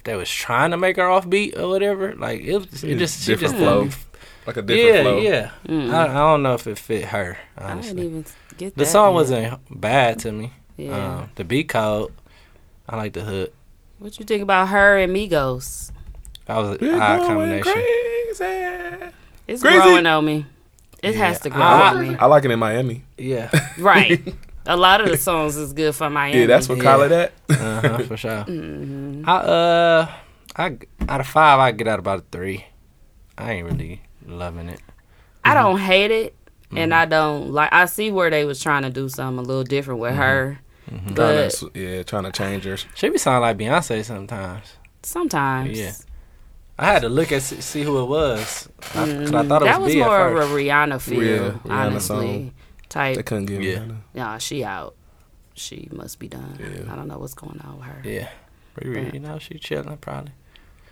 if 0.10 0.14
they 0.14 0.18
was 0.18 0.30
trying 0.30 0.72
to 0.72 0.78
make 0.78 0.96
her 0.98 1.04
offbeat 1.04 1.58
or 1.58 1.68
whatever. 1.68 2.14
Like 2.16 2.42
it 2.42 2.58
was 2.58 2.84
it 2.84 2.98
just 2.98 3.22
she 3.24 3.32
different 3.34 3.54
just 3.54 3.64
flow. 3.64 3.84
didn't- 3.84 3.98
Like 4.48 4.58
a 4.58 4.62
different 4.62 4.96
Yeah, 4.96 5.02
flow. 5.04 5.20
yeah. 5.20 5.52
Mm. 5.68 5.94
I, 5.94 6.04
I 6.04 6.14
don't 6.14 6.44
know 6.44 6.54
if 6.56 6.66
it 6.68 6.78
fit 6.80 7.06
her. 7.06 7.38
I 7.58 7.72
Honestly, 7.72 7.94
didn't 7.94 8.10
even 8.10 8.26
get 8.58 8.76
the 8.76 8.86
song 8.86 9.10
yet. 9.10 9.14
wasn't 9.14 9.82
bad 9.82 10.20
to 10.20 10.32
me. 10.32 10.54
Yeah. 10.78 11.18
Um, 11.20 11.30
the 11.36 11.44
beat 11.44 11.70
code, 11.70 12.12
I 12.88 12.96
like 12.98 13.14
the 13.14 13.22
hook. 13.22 13.54
what 14.00 14.18
you 14.18 14.26
think 14.26 14.42
about 14.42 14.70
her 14.70 14.98
and 14.98 15.14
Migos? 15.16 15.92
That 16.46 16.58
was 16.58 16.80
We're 16.80 16.96
an 16.96 17.02
odd 17.02 17.18
going 17.20 17.28
combination. 17.62 17.74
crazy. 17.74 19.12
It's 19.48 19.62
Crazy. 19.62 19.78
growing 19.78 20.06
on 20.08 20.26
me. 20.26 20.46
It 21.04 21.16
Yeah, 21.16 21.28
has 21.28 21.40
to 21.42 21.50
grow 21.50 21.62
I- 21.62 21.90
on 21.90 22.08
me. 22.08 22.16
I 22.18 22.26
like 22.26 22.46
it 22.46 22.52
in 22.52 22.60
Miami. 22.60 23.04
Yeah, 23.18 23.50
Right. 23.78 24.22
A 24.70 24.78
lot 24.78 25.02
of 25.02 25.10
the 25.10 25.18
songs 25.30 25.58
is 25.58 25.74
good 25.74 25.94
for 25.96 26.10
Miami. 26.10 26.42
Yeah, 26.42 26.46
that's 26.48 26.70
what 26.70 26.78
Yeah. 26.78 26.84
Khaled 26.84 27.12
at. 27.12 27.34
uh-huh, 27.50 27.98
for 28.04 28.18
sure. 28.18 28.46
Mm-hmm. 28.48 29.28
I 29.28 29.34
uh, 29.36 30.12
I 30.56 30.78
out 31.08 31.20
of 31.22 31.28
five, 31.28 31.60
I 31.60 31.72
get 31.72 31.88
out 31.88 32.00
about 32.00 32.20
a 32.20 32.24
three. 32.32 32.66
I 33.38 33.54
ain't 33.54 33.66
really 33.68 34.02
loving 34.26 34.70
it. 34.70 34.80
I 35.44 35.54
don't 35.54 35.80
hate 35.80 36.12
it. 36.12 36.36
and 36.76 36.94
I 36.94 37.06
don't 37.06 37.52
like. 37.52 37.70
I 37.74 37.86
see 37.86 38.12
where 38.12 38.30
they 38.30 38.46
was 38.46 38.62
trying 38.62 38.84
to 38.84 38.90
do 38.92 39.10
something 39.10 39.44
a 39.44 39.48
little 39.48 39.64
different 39.64 40.00
with 40.02 40.14
her, 40.16 40.60
Trying 40.88 41.14
but 41.16 41.50
to, 41.52 41.72
yeah, 41.74 42.04
trying 42.04 42.26
to 42.26 42.32
change 42.32 42.64
her. 42.66 42.78
She 42.94 43.10
be 43.10 43.18
sounding 43.18 43.42
like 43.42 43.58
Beyonce 43.58 44.04
sometimes. 44.06 44.74
sometimes 45.02 45.80
Yeah. 45.80 45.94
I 46.78 46.86
had 46.94 47.02
to 47.02 47.10
look 47.10 47.32
at 47.32 47.42
see 47.42 47.60
see 47.62 47.84
who 47.84 48.02
it 48.04 48.06
was 48.06 48.70
because 48.78 49.34
I 49.34 49.44
thought 49.48 49.64
it 49.64 49.66
that 49.66 49.80
was 49.82 49.88
was 49.88 49.94
B 49.96 50.02
at 50.02 50.06
more 50.06 50.28
of 50.28 50.52
a 50.52 50.54
Rihanna 50.54 51.02
feel, 51.02 51.24
Yeah, 51.24 51.52
Rihanna 51.52 51.70
honestly. 51.88 52.16
song. 52.28 52.52
Type, 52.90 53.16
They 53.18 53.24
couldn't 53.24 53.46
give 53.46 53.62
Yeah. 53.64 53.86
me. 53.86 53.96
nah, 54.16 54.38
she 54.40 54.64
out. 54.64 54.96
She 55.54 55.88
must 55.92 56.20
be 56.20 56.28
done. 56.28 56.58
Yeah. 56.60 56.92
I 56.92 56.96
don't 56.96 57.08
know 57.08 57.18
what's 57.20 57.34
going 57.36 57.60
on 57.62 57.78
with 57.78 57.86
her. 57.88 58.02
Yeah, 58.04 58.30
Riri, 58.80 59.06
Yeah. 59.06 59.12
you 59.14 59.20
know 59.20 59.40
she 59.40 59.60
chilling 59.60 59.98
probably. 59.98 60.32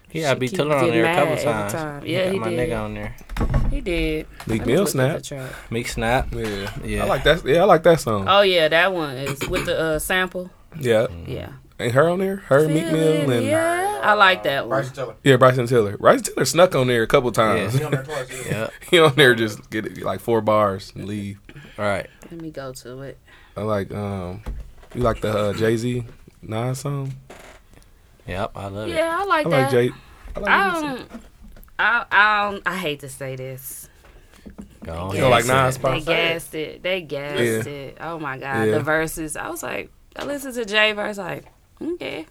He 0.09 0.19
She 0.19 0.23
had 0.23 0.39
B 0.39 0.47
keep 0.47 0.57
Tiller 0.57 0.75
on 0.77 0.89
there 0.89 1.05
a 1.05 1.15
couple 1.15 1.35
times. 1.37 1.73
time. 1.73 2.03
Yeah, 2.05 2.25
got 2.25 2.33
he 2.33 2.39
my 2.39 2.49
did. 2.49 2.69
nigga 2.69 2.81
on 2.83 2.93
there. 2.93 3.15
He 3.71 3.81
did. 3.81 4.25
Meek 4.47 4.65
Mill 4.65 4.83
look 4.83 4.95
at 4.95 5.17
the 5.19 5.23
snap. 5.23 5.49
Meek 5.71 5.87
Snap. 5.89 6.27
Yeah. 6.33 6.69
Yeah. 6.85 7.03
I 7.03 7.07
like 7.07 7.23
that. 7.23 7.45
Yeah, 7.45 7.61
I 7.61 7.65
like 7.65 7.83
that 7.83 7.99
song. 7.99 8.25
Oh 8.27 8.41
yeah, 8.41 8.67
that 8.69 8.93
one 8.93 9.17
is 9.17 9.39
with 9.49 9.65
the 9.65 9.77
uh, 9.77 9.99
sample. 9.99 10.49
yeah. 10.79 11.07
Yeah. 11.25 11.49
Ain't 11.79 11.93
her 11.93 12.09
on 12.09 12.19
there? 12.19 12.37
Her, 12.37 12.67
Meek 12.67 12.85
Mill, 12.91 13.29
and 13.29 13.43
yeah. 13.45 13.81
yeah, 13.81 14.01
I 14.03 14.13
like 14.13 14.43
that 14.43 14.63
one. 14.63 14.69
Bryson 14.69 14.95
Tiller. 14.95 15.15
Yeah, 15.23 15.37
Bryson 15.37 15.67
Tiller. 15.67 15.97
Bryson 15.97 16.23
Tiller 16.33 16.45
snuck 16.45 16.73
on 16.73 16.87
there 16.87 17.03
a 17.03 17.07
couple 17.07 17.31
times. 17.31 17.73
He 17.75 17.83
on 17.83 17.91
there 17.91 18.03
twice. 18.03 18.45
Yeah. 18.47 18.51
Yeah. 18.51 18.69
he 18.89 18.99
on 18.99 19.13
there 19.15 19.35
just 19.35 19.69
get 19.69 19.85
it, 19.85 20.01
like 20.01 20.19
four 20.19 20.41
bars 20.41 20.91
and 20.95 21.05
leave. 21.05 21.39
All 21.77 21.85
right. 21.85 22.07
Let 22.31 22.41
me 22.41 22.49
go 22.49 22.73
to 22.73 23.01
it. 23.01 23.19
I 23.55 23.61
like 23.61 23.93
um, 23.93 24.41
you 24.95 25.01
like 25.01 25.21
the 25.21 25.29
uh, 25.31 25.53
Jay 25.53 25.77
Z 25.77 26.03
Nas 26.41 26.79
song? 26.79 27.13
Yep. 28.27 28.51
I 28.55 28.67
love 28.67 28.89
it. 28.89 28.95
Yeah, 28.95 29.17
I 29.19 29.23
like 29.25 29.45
I 29.45 29.49
that. 29.49 29.61
like 29.61 29.71
Jay. 29.71 29.89
I 30.35 30.39
like 30.39 30.51
I 30.51 30.71
Nas. 30.71 30.81
don't. 30.81 31.21
I, 31.79 32.05
I 32.11 32.49
don't. 32.51 32.63
I 32.67 32.75
hate 32.77 32.99
to 33.01 33.09
say 33.09 33.35
this. 33.35 33.87
Go 34.83 34.93
on. 34.93 35.15
You 35.15 35.21
don't 35.21 35.31
like 35.31 35.45
ahead. 35.45 35.65
Nas? 35.65 35.77
They 35.77 35.81
Pop? 35.83 36.05
gassed 36.05 36.55
it. 36.55 36.81
They 36.83 37.01
gassed 37.01 37.67
Yeah. 37.67 37.73
it. 37.73 37.97
Oh 38.01 38.17
my 38.19 38.37
god, 38.39 38.63
Yeah. 38.67 38.71
the 38.77 38.79
verses. 38.79 39.35
I 39.35 39.49
was 39.49 39.61
like, 39.61 39.91
I 40.15 40.25
listened 40.25 40.55
to 40.55 40.65
Jay 40.65 40.91
verse. 40.93 41.17
Like, 41.17 41.45
okay. 41.81 42.25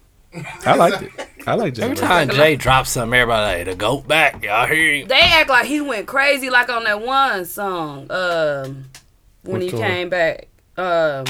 I 0.65 0.75
liked 0.75 1.01
it. 1.03 1.11
I 1.47 1.55
like 1.55 1.73
Jay. 1.73 1.83
Every 1.83 1.95
verse. 1.95 2.05
time 2.05 2.29
Jay 2.29 2.55
drops 2.55 2.91
something, 2.91 3.17
everybody 3.17 3.57
like 3.59 3.65
the 3.67 3.75
goat 3.75 4.07
back. 4.07 4.43
Y'all 4.43 4.67
hear 4.67 4.95
him? 4.95 5.07
They 5.07 5.19
act 5.19 5.49
like 5.49 5.65
he 5.65 5.81
went 5.81 6.05
crazy, 6.07 6.49
like 6.49 6.69
on 6.69 6.83
that 6.83 7.01
one 7.01 7.45
song. 7.45 8.11
Um, 8.11 8.85
when 9.43 9.61
Which 9.61 9.71
he 9.71 9.77
one? 9.77 9.87
came 9.87 10.09
back. 10.09 10.47
Um, 10.77 11.25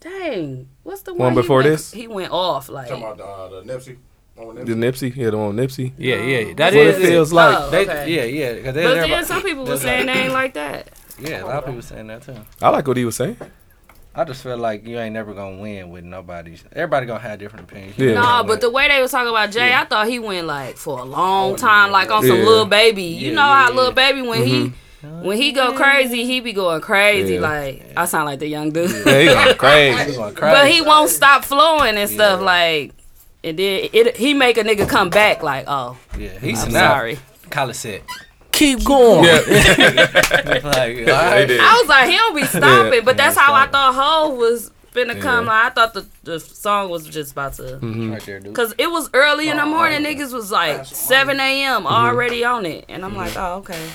dang, 0.00 0.68
what's 0.82 1.02
the 1.02 1.12
one, 1.12 1.26
One 1.26 1.34
before 1.34 1.58
went- 1.58 1.68
this? 1.70 1.92
He 1.92 2.06
went 2.06 2.32
off 2.32 2.68
like. 2.68 2.88
Talking 2.88 3.04
about 3.04 3.18
the, 3.18 3.24
uh, 3.24 3.60
the 3.62 3.72
Nipsey. 3.72 3.96
One 4.34 4.46
with 4.56 4.66
The 4.66 4.72
Nipsey. 4.72 5.12
Nipsey, 5.12 5.16
yeah, 5.16 5.30
the 5.30 5.38
one 5.38 5.56
Nipsey. 5.56 5.92
Yeah, 5.98 6.16
yeah. 6.16 6.44
What 6.48 6.56
That 6.56 6.74
it 6.74 6.86
is 6.86 6.96
feels 7.08 7.32
like. 7.32 7.56
Oh, 7.58 7.70
They, 7.70 7.82
okay. 7.82 8.10
Yeah, 8.10 8.24
yeah. 8.24 8.62
'cause 8.62 8.74
they- 8.74 8.82
But 8.84 8.94
then 9.08 9.24
some 9.26 9.42
people 9.42 9.66
were 9.66 9.76
saying 9.76 10.06
they 10.06 10.12
ain't 10.12 10.32
like 10.32 10.54
that. 10.54 10.88
Yeah, 11.20 11.42
a 11.42 11.46
lot 11.46 11.56
of 11.58 11.66
people 11.66 11.82
saying 11.82 12.06
that 12.06 12.22
too. 12.22 12.36
I 12.62 12.70
like 12.70 12.86
what 12.88 12.96
he 12.96 13.04
was 13.04 13.16
saying. 13.16 13.36
I 14.14 14.24
just 14.24 14.42
feel 14.42 14.58
like 14.58 14.86
you 14.86 14.98
ain't 14.98 15.14
never 15.14 15.32
gonna 15.32 15.56
win 15.56 15.88
with 15.90 16.04
nobody. 16.04 16.56
Everybody 16.72 17.06
gonna 17.06 17.20
have 17.20 17.38
different 17.38 17.70
opinions. 17.70 17.98
Yeah. 17.98 18.14
No, 18.14 18.44
but 18.46 18.60
the 18.60 18.70
way 18.70 18.88
they 18.88 19.00
was 19.00 19.10
talking 19.10 19.30
about 19.30 19.50
Jay, 19.50 19.72
I 19.72 19.84
thought 19.86 20.06
he 20.06 20.18
went 20.18 20.46
like 20.46 20.76
for 20.76 20.98
a 20.98 21.04
long 21.04 21.56
time, 21.56 21.90
like 21.90 22.10
on 22.10 22.20
some 22.22 22.28
Yeah. 22.30 22.36
Mm-hmm. 22.36 22.46
little 22.46 22.66
baby. 22.66 23.02
You 23.04 23.28
Yeah, 23.30 23.34
know 23.36 23.40
yeah, 23.46 23.54
how 23.62 23.68
yeah. 23.70 23.74
little 23.76 23.92
baby 23.92 24.22
when 24.22 24.44
he 24.46 24.72
when 25.22 25.36
he 25.38 25.52
go 25.52 25.72
crazy, 25.72 26.24
he 26.24 26.40
be 26.40 26.52
going 26.52 26.80
crazy. 26.82 27.34
Yeah. 27.34 27.40
Like 27.40 27.82
I 27.96 28.04
sound 28.04 28.26
like 28.26 28.38
the 28.40 28.48
young 28.48 28.70
dude, 28.70 28.90
Yeah, 29.06 29.18
he 29.20 29.26
going 29.26 29.56
crazy. 29.56 30.16
going 30.16 30.34
crazy. 30.34 30.54
but 30.54 30.70
he 30.70 30.80
won't 30.82 31.08
stop 31.10 31.44
flowing 31.44 31.96
and 31.96 32.10
stuff. 32.10 32.40
Like 32.42 32.92
and 33.42 33.58
then 33.58 33.88
it, 33.94 34.16
he 34.16 34.34
make 34.34 34.58
a 34.58 34.62
nigga 34.62 34.86
come 34.88 35.08
back. 35.08 35.42
Like 35.42 35.64
oh, 35.68 35.96
yeah, 36.18 36.38
he's 36.38 36.62
I'm 36.64 36.72
not. 36.72 36.90
sorry. 36.90 37.18
Khaled 37.50 37.74
said, 37.76 38.02
"Keep 38.62 38.84
going." 38.84 39.24
Yeah, 39.24 39.40
like, 40.64 40.96
all 40.98 41.04
right. 41.06 41.50
I 41.50 41.78
was 41.80 41.88
like 41.88 42.08
he 42.08 42.16
don't 42.16 42.34
be 42.36 42.44
stopping, 42.44 42.92
Yeah. 42.94 43.00
but 43.04 43.16
that's 43.16 43.36
Yeah, 43.36 43.42
how 43.42 43.54
I 43.54 43.66
thought 43.66 43.94
Hove 43.94 44.36
was 44.38 44.70
finna 44.94 45.20
come. 45.20 45.46
Yeah. 45.46 45.52
Like, 45.52 45.64
I 45.64 45.70
thought 45.74 45.94
the 45.94 46.06
the 46.24 46.38
song 46.40 46.90
was 46.90 47.06
just 47.06 47.32
about 47.32 47.54
to. 47.54 47.62
Mm-hmm. 47.62 48.12
Right 48.12 48.22
there, 48.22 48.40
dude. 48.40 48.54
Cause 48.54 48.74
it 48.78 48.90
was 48.90 49.08
early 49.14 49.48
in 49.48 49.56
the 49.56 49.66
morning, 49.66 50.02
niggas 50.02 50.32
was 50.32 50.50
like 50.50 50.86
seven 50.86 51.40
a.m. 51.40 51.84
Mm-hmm. 51.84 51.86
already 51.86 52.44
on 52.44 52.66
it, 52.66 52.84
and 52.88 53.04
I'm 53.04 53.16
like, 53.16 53.36
oh 53.36 53.56
okay. 53.58 53.88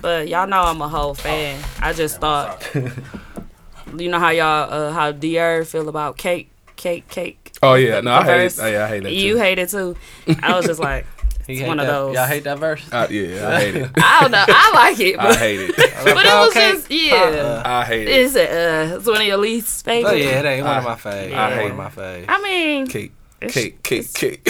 But 0.00 0.28
y'all 0.28 0.46
know 0.46 0.62
I'm 0.62 0.80
a 0.80 0.88
whole 0.88 1.14
fan. 1.14 1.62
I 1.80 1.92
just 1.92 2.20
thought, 2.20 2.64
you 3.96 4.08
know 4.08 4.20
how 4.20 4.30
y'all, 4.30 4.72
uh, 4.72 4.92
how 4.92 5.10
Dr 5.10 5.64
feel 5.64 5.88
about 5.88 6.16
cake, 6.16 6.50
cake, 6.76 7.08
cake. 7.08 7.52
Oh 7.62 7.74
yeah, 7.74 8.00
no, 8.00 8.12
I 8.12 8.24
hate 8.24 8.44
it. 8.46 8.58
Oh, 8.60 8.66
yeah, 8.68 8.84
I 8.84 8.88
hate 8.88 9.02
that. 9.02 9.12
You 9.12 9.34
too. 9.34 9.38
hate 9.40 9.58
it 9.58 9.68
too. 9.70 9.96
I 10.40 10.56
was 10.56 10.66
just 10.66 10.78
like, 10.78 11.04
He 11.48 11.54
it's 11.54 11.62
hate 11.62 11.68
one 11.68 11.80
of 11.80 11.86
those. 11.86 12.14
Y'all 12.14 12.26
hate 12.26 12.44
that 12.44 12.58
verse? 12.58 12.84
Uh, 12.92 13.06
yeah, 13.10 13.48
I 13.48 13.60
hate 13.60 13.74
it. 13.76 13.90
I 13.96 14.20
don't 14.20 14.30
know. 14.30 14.44
I 14.46 14.70
like 14.74 15.00
it, 15.00 15.18
I 15.18 15.34
hate 15.34 15.60
it. 15.60 15.76
but 15.76 16.26
it 16.26 16.28
was 16.28 16.50
Okay. 16.50 16.72
just 16.72 16.90
yeah. 16.90 17.62
I 17.64 17.84
hate 17.84 18.06
it. 18.06 18.10
It's 18.10 18.36
uh, 18.36 18.96
it's 18.98 19.06
one 19.06 19.16
of 19.22 19.26
your 19.26 19.38
least 19.38 19.82
favorite. 19.84 20.10
Oh 20.10 20.14
yeah, 20.14 20.40
it 20.40 20.44
ain't 20.44 20.66
one 20.66 20.76
of 20.78 20.84
my 20.84 20.94
faves. 20.94 21.34
I 21.34 21.50
It 21.50 21.54
hate 21.54 21.62
one 21.62 21.70
of 21.72 21.76
my 21.78 21.88
faves. 21.90 22.24
I 22.28 22.42
mean, 22.42 22.86
Cake, 22.86 23.12
cake, 23.40 23.82
cake, 23.82 24.12
cake. 24.12 24.44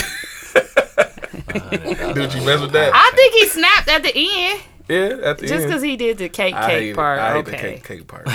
Did 2.15 2.35
you 2.35 2.43
mess 2.45 2.61
with 2.61 2.73
that? 2.73 2.91
I 2.95 3.13
think 3.15 3.35
he 3.35 3.47
snapped 3.47 3.89
at 3.89 4.03
the 4.03 4.13
end 4.15 4.61
yeah, 4.89 5.29
at 5.29 5.39
the 5.39 5.45
end. 5.45 5.49
just 5.49 5.67
because 5.67 5.83
he 5.83 5.97
did 5.97 6.19
the 6.19 6.29
cake, 6.29 6.55
I 6.55 6.67
hate 6.69 6.79
cake 6.81 6.91
it. 6.91 6.97
part. 6.97 7.19
I 7.21 7.33
hate 7.35 7.39
okay. 7.49 7.51
the 7.51 7.57
cake, 7.57 7.85
cake 7.85 8.07
part. 8.09 8.27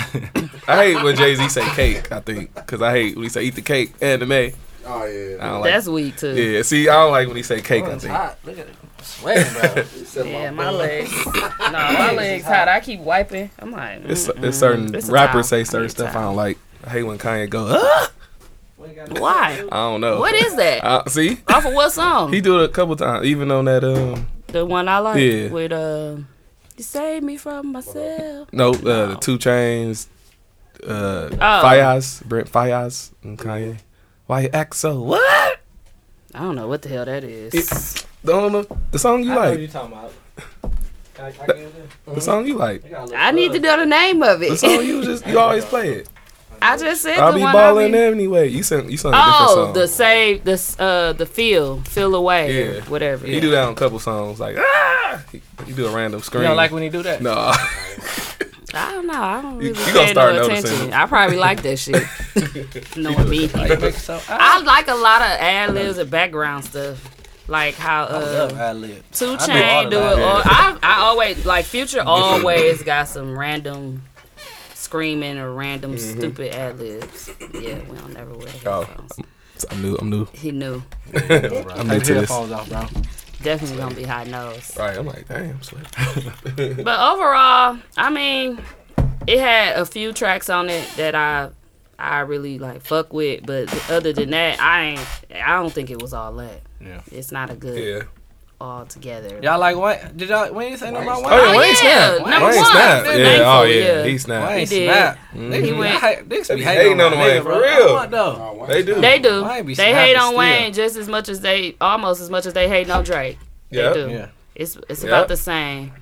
I 0.68 0.84
hate 0.84 1.02
when 1.02 1.16
Jay 1.16 1.34
Z 1.34 1.48
say 1.50 1.64
cake. 1.70 2.10
I 2.12 2.20
think 2.20 2.54
because 2.54 2.80
I 2.80 2.92
hate 2.92 3.14
when 3.16 3.24
he 3.24 3.28
say 3.28 3.42
eat 3.42 3.56
the 3.56 3.62
cake 3.62 3.92
and 4.00 4.22
the 4.22 4.26
may. 4.26 4.54
Oh, 4.86 5.04
yeah. 5.04 5.36
I 5.40 5.48
don't 5.48 5.60
like. 5.62 5.72
That's 5.72 5.88
weak 5.88 6.16
too. 6.16 6.34
yeah, 6.34 6.62
see, 6.62 6.88
I 6.88 6.92
don't 6.94 7.12
like 7.12 7.26
when 7.28 7.36
he 7.36 7.42
say 7.42 7.60
cake. 7.60 7.84
I 7.84 7.92
It's 7.92 8.04
think. 8.04 8.14
hot. 8.16 8.38
Look 8.44 8.58
at 8.58 8.66
it. 8.68 8.74
Sweating, 9.02 9.52
bro. 10.14 10.24
Yeah, 10.30 10.50
my 10.50 10.70
legs. 10.70 11.10
no, 11.26 11.70
my 11.72 12.12
legs 12.12 12.44
hot. 12.44 12.68
I 12.68 12.80
keep 12.80 13.00
wiping. 13.00 13.50
I'm 13.58 13.70
like, 13.72 14.00
It's, 14.06 14.28
mm, 14.28 14.44
it's 14.44 14.58
certain 14.58 14.94
It's 14.94 15.08
rappers 15.10 15.48
say 15.48 15.64
certain 15.64 15.82
need 15.82 15.86
a 15.86 15.90
stuff 15.90 16.16
I 16.16 16.22
don't 16.22 16.36
like. 16.36 16.58
I 16.84 16.90
hate 16.90 17.02
when 17.02 17.18
Kanye 17.18 17.48
go. 17.50 17.66
Ah! 17.70 18.10
why? 19.18 19.64
I 19.72 19.76
don't 19.76 20.00
know. 20.00 20.20
What 20.20 20.34
is 20.34 20.54
that? 20.56 20.84
Uh, 20.84 21.04
see, 21.08 21.38
Off 21.48 21.64
of 21.64 21.72
what 21.74 21.90
song? 21.92 22.32
he 22.32 22.40
do 22.40 22.60
it 22.60 22.64
a 22.64 22.68
couple 22.68 22.94
times, 22.96 23.24
even 23.26 23.50
on 23.50 23.64
that 23.66 23.82
um 23.84 24.26
the 24.48 24.64
one 24.64 24.88
I 24.88 24.98
like 24.98 25.20
Yeah. 25.20 25.48
with 25.48 25.72
uh, 25.72 26.16
you 26.76 26.84
saved 26.84 27.24
me 27.24 27.36
from 27.36 27.72
myself. 27.72 28.48
no 28.52 28.70
uh, 28.70 29.06
the 29.14 29.16
2 29.20 29.38
Chainz, 29.38 30.06
uh, 30.86 31.28
Oh. 31.32 31.36
Faiyaz, 31.64 32.24
Brent 32.24 32.50
Faiyaz, 32.50 33.10
and 33.22 33.38
Kanye. 33.38 33.78
Why 34.26 34.42
you 34.42 34.50
act 34.52 34.74
so 34.76 35.00
what? 35.02 35.60
I 36.34 36.38
don't 36.40 36.56
know 36.56 36.66
what 36.68 36.82
the 36.82 36.88
hell 36.88 37.04
that 37.04 37.24
is. 37.24 37.54
It- 37.54 38.06
Don't 38.24 38.66
the 38.90 38.98
song 38.98 39.22
you 39.22 39.32
I 39.32 39.34
know 39.34 39.40
what 39.40 39.50
like. 39.50 39.58
you 39.60 39.68
talking 39.68 39.92
about. 39.92 40.12
Can 41.14 41.24
I- 41.26 41.30
can 41.30 41.42
I 41.42 41.46
get 41.46 41.56
it? 41.58 42.14
The 42.14 42.20
song 42.20 42.46
you 42.46 42.56
like. 42.56 42.84
You 42.84 42.90
got 42.90 43.00
a 43.00 43.04
little 43.04 43.16
I 43.18 43.30
need 43.30 43.52
to 43.52 43.60
know 43.60 43.76
the 43.78 43.86
name 43.86 44.22
of 44.22 44.42
it. 44.42 44.50
The 44.50 44.56
song 44.56 44.84
you 44.84 45.04
just 45.04 45.26
you 45.26 45.38
always 45.44 45.64
play 45.64 45.90
it. 45.92 46.08
I 46.62 46.78
just 46.78 47.02
said 47.02 47.18
I'll 47.18 47.32
the 47.32 47.38
be 47.38 47.42
one 47.42 47.52
balling 47.52 47.94
I 47.94 47.98
be, 47.98 48.04
anyway. 48.14 48.48
You 48.48 48.62
sing 48.62 48.90
you 48.90 48.96
sung 48.96 49.12
a 49.12 49.16
different 49.16 49.36
Oh, 49.40 49.54
song. 49.66 49.72
the 49.74 49.86
save 49.86 50.44
the 50.44 50.76
uh 50.78 51.12
the 51.12 51.26
feel 51.26 51.80
feel 51.82 52.14
away 52.14 52.76
Yeah. 52.76 52.80
whatever. 52.84 53.26
He 53.26 53.38
do 53.40 53.50
that 53.50 53.64
on 53.66 53.72
a 53.74 53.76
couple 53.76 53.98
songs 53.98 54.40
like 54.40 54.56
ah. 54.58 55.22
He, 55.30 55.42
he 55.66 55.72
do 55.74 55.86
a 55.86 55.90
random 55.94 56.22
scream. 56.22 56.42
You 56.42 56.48
don't 56.48 56.56
like 56.56 56.72
when 56.72 56.82
he 56.82 56.88
do 56.88 57.02
that? 57.02 57.20
no. 57.20 57.52
I 58.74 58.90
don't 58.92 59.06
know. 59.06 59.12
I 59.22 59.42
don't 59.42 59.56
really 59.58 59.68
you 59.70 59.74
gonna 59.74 59.92
pay 59.92 60.10
start 60.12 60.34
no 60.34 60.42
noticing. 60.48 60.70
attention. 60.74 60.92
I 60.92 61.06
probably 61.06 61.36
like 61.36 61.62
that 61.62 61.76
shit. 61.78 62.02
Knowing 62.96 63.28
me. 63.28 63.48
Why 63.48 63.66
you 63.68 63.78
make 63.78 63.94
so? 63.94 64.20
I 64.28 64.60
like 64.62 64.88
a 64.88 64.94
lot 64.94 65.22
of 65.22 65.28
ad 65.28 65.74
libs 65.74 65.98
and 65.98 66.10
background 66.10 66.64
stuff. 66.64 67.10
Like 67.46 67.74
how 67.74 68.04
I 68.06 68.12
love 68.18 68.52
uh. 68.52 69.02
Two 69.12 69.36
I 69.38 69.46
Chain 69.46 69.90
do 69.90 69.98
it. 69.98 70.02
ad 70.02 70.18
Or. 70.18 70.42
I 70.44 70.78
I 70.82 71.00
always 71.00 71.44
like 71.44 71.64
Future 71.66 72.02
always 72.04 72.82
got 72.82 73.08
some 73.08 73.38
random 73.38 74.02
screaming 74.74 75.38
or 75.38 75.52
random 75.52 75.98
stupid 75.98 76.54
ad 76.54 76.78
libs. 76.78 77.30
Yeah, 77.52 77.80
we 77.88 77.96
don't 77.98 78.14
never 78.14 78.32
wear 78.34 78.48
Oh. 78.66 78.82
headphones. 78.84 79.12
I'm 79.70 79.82
new. 79.82 79.94
I'm 79.96 80.10
new. 80.10 80.26
He 80.32 80.50
knew. 80.52 80.82
I'm 81.14 81.88
new 81.88 82.00
to 82.00 82.14
this. 82.14 82.30
off, 82.30 82.68
bro. 82.68 82.86
Definitely 83.44 83.76
gonna 83.76 83.94
be 83.94 84.04
high 84.04 84.24
nose. 84.24 84.76
Right. 84.76 84.96
I'm 84.96 85.06
like, 85.06 85.28
damn. 85.28 85.60
But 86.84 87.12
overall, 87.12 87.78
I 87.96 88.10
mean, 88.10 88.60
it 89.26 89.38
had 89.38 89.76
a 89.76 89.84
few 89.84 90.12
tracks 90.12 90.48
on 90.48 90.70
it 90.70 90.88
that 90.96 91.14
I 91.14 91.50
I 91.98 92.20
really 92.20 92.58
like 92.58 92.82
fuck 92.82 93.12
with, 93.12 93.46
but 93.46 93.68
other 93.90 94.12
than 94.12 94.30
that, 94.30 94.60
I 94.60 94.82
ain't. 94.82 95.00
I 95.44 95.56
don't 95.56 95.72
think 95.72 95.90
it 95.90 96.00
was 96.02 96.12
all 96.12 96.32
that. 96.34 96.62
Yeah. 96.80 97.02
It's 97.12 97.30
not 97.30 97.50
a 97.50 97.54
good 97.54 97.78
Yeah. 97.78 98.02
All 98.60 98.86
together. 98.86 99.40
Y'all 99.42 99.58
like 99.58 99.76
what? 99.76 100.16
Did 100.16 100.28
y'all? 100.28 100.52
We 100.52 100.64
ain't 100.64 100.78
say 100.78 100.90
nothing 100.90 101.08
about 101.08 101.22
Wayne. 101.22 101.32
Oh 101.32 101.36
yeah, 101.36 101.52
Oh, 101.54 101.58
Wayne 101.58 101.68
yeah. 101.70 101.74
snap. 102.16 102.26
Number 102.26 102.46
Wayne 102.46 102.56
one. 102.56 102.64
snap. 102.70 103.00
Oh, 103.06 103.12
been 103.12 103.20
Yeah. 103.20 103.42
Oh 103.58 103.62
yeah. 103.64 103.74
yeah. 103.84 104.04
He 104.04 104.18
snap. 104.18 104.48
Wayne 104.48 104.58
He 104.60 104.64
did. 104.66 104.90
snap. 104.90 105.18
Niggas 105.34 105.64
He 105.64 105.72
went- 105.72 106.00
hate- 106.00 106.28
They 106.28 106.36
be 106.36 106.42
be 106.42 106.62
hating 106.62 106.62
hating 106.62 107.00
on 107.00 107.12
on 107.12 107.18
Wayne, 107.18 107.42
for 107.42 107.60
real. 107.60 107.92
What 107.94 108.10
though? 108.10 108.56
Oh, 108.60 108.66
they 108.66 108.82
do. 108.82 108.94
They 109.00 109.18
do. 109.18 109.42
They 109.74 109.92
hate 109.94 110.16
on 110.16 110.28
still. 110.28 110.38
Wayne 110.38 110.72
just 110.72 110.96
as 110.96 111.08
much 111.08 111.28
as 111.28 111.40
they 111.40 111.76
almost 111.80 112.20
as 112.20 112.30
much 112.30 112.46
as 112.46 112.52
they 112.52 112.68
hate 112.68 112.88
on 112.90 113.04
Drake. 113.04 113.38
They 113.70 113.78
Yeah. 113.82 113.92
do. 113.92 114.08
Yeah. 114.10 114.26
It's 114.54 114.78
it's 114.88 115.02
Yeah. 115.02 115.08
about 115.10 115.28
the 115.28 115.36
same. 115.36 115.92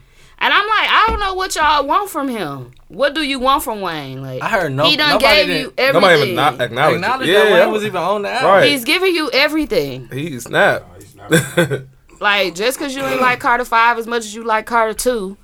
And 0.44 0.52
I'm 0.52 0.66
like, 0.66 0.88
I 0.90 1.04
don't 1.08 1.20
know 1.20 1.34
what 1.34 1.54
y'all 1.54 1.86
want 1.86 2.10
from 2.10 2.26
him. 2.28 2.72
What 2.88 3.14
do 3.14 3.22
you 3.22 3.38
want 3.38 3.62
from 3.62 3.80
Wayne? 3.80 4.22
Like 4.22 4.42
I 4.42 4.48
heard 4.48 4.72
no. 4.72 4.84
he 4.84 4.96
done 4.96 5.10
nobody 5.10 5.24
gave 5.36 5.46
didn't 5.46 5.62
you 5.62 5.72
everything. 5.78 6.00
Nobody 6.02 6.22
even 6.22 6.34
not 6.34 6.60
acknowledge, 6.60 6.94
acknowledge 6.96 7.28
it. 7.28 7.32
that 7.32 7.52
Wayne 7.52 7.70
was 7.72 7.84
even 7.84 7.96
on 8.02 8.22
the 8.22 8.30
album. 8.30 8.50
Right. 8.50 8.70
He's 8.70 8.84
giving 8.84 9.14
you 9.14 9.30
everything. 9.32 10.08
He 10.12 10.38
snap. 10.40 10.84
Oh, 11.20 11.82
He's 12.22 12.32
not- 12.38 12.44
Like 12.44 12.54
just 12.54 12.78
cause 12.78 12.94
you 12.94 13.02
ain't 13.04 13.20
like 13.20 13.40
Carter 13.40 13.64
Five 13.64 13.98
as 13.98 14.06
much 14.06 14.20
as 14.24 14.34
you 14.34 14.44
like 14.44 14.66
Carter 14.66 14.94
Two, 14.94 15.36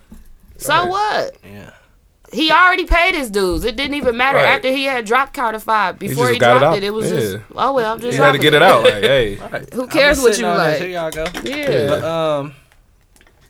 So 0.58 0.72
Right. 0.74 0.88
what? 0.88 1.36
Yeah. 1.44 1.70
He 2.30 2.50
already 2.50 2.84
paid 2.84 3.14
his 3.14 3.30
dues. 3.30 3.64
It 3.64 3.74
didn't 3.76 3.94
even 3.94 4.16
matter 4.16 4.36
Right. 4.38 4.48
after 4.56 4.68
he 4.70 4.84
had 4.84 5.06
dropped 5.06 5.32
Carter 5.32 5.58
Five. 5.60 5.98
Before 5.98 6.24
just 6.24 6.32
he, 6.34 6.38
got 6.38 6.56
it 6.56 6.58
dropped 6.58 6.76
it, 6.76 6.84
it, 6.84 6.90
was 6.92 7.10
Yeah. 7.10 7.20
just 7.20 7.36
oh 7.54 7.72
well, 7.72 7.94
I'm 7.94 8.00
just 8.00 8.18
You 8.18 8.22
had 8.22 8.32
to 8.32 8.38
get 8.38 8.52
it 8.54 8.62
out. 8.62 8.82
Like, 8.84 8.92
hey, 9.02 9.34
Who 9.74 9.86
cares 9.86 10.20
what 10.20 10.36
you 10.38 10.44
on 10.46 10.58
this. 10.58 10.80
like? 10.80 10.88
Here 10.88 10.90
y'all 10.90 11.10
go. 11.10 11.26
Yeah. 11.42 11.86
But 11.88 12.04
um, 12.04 12.54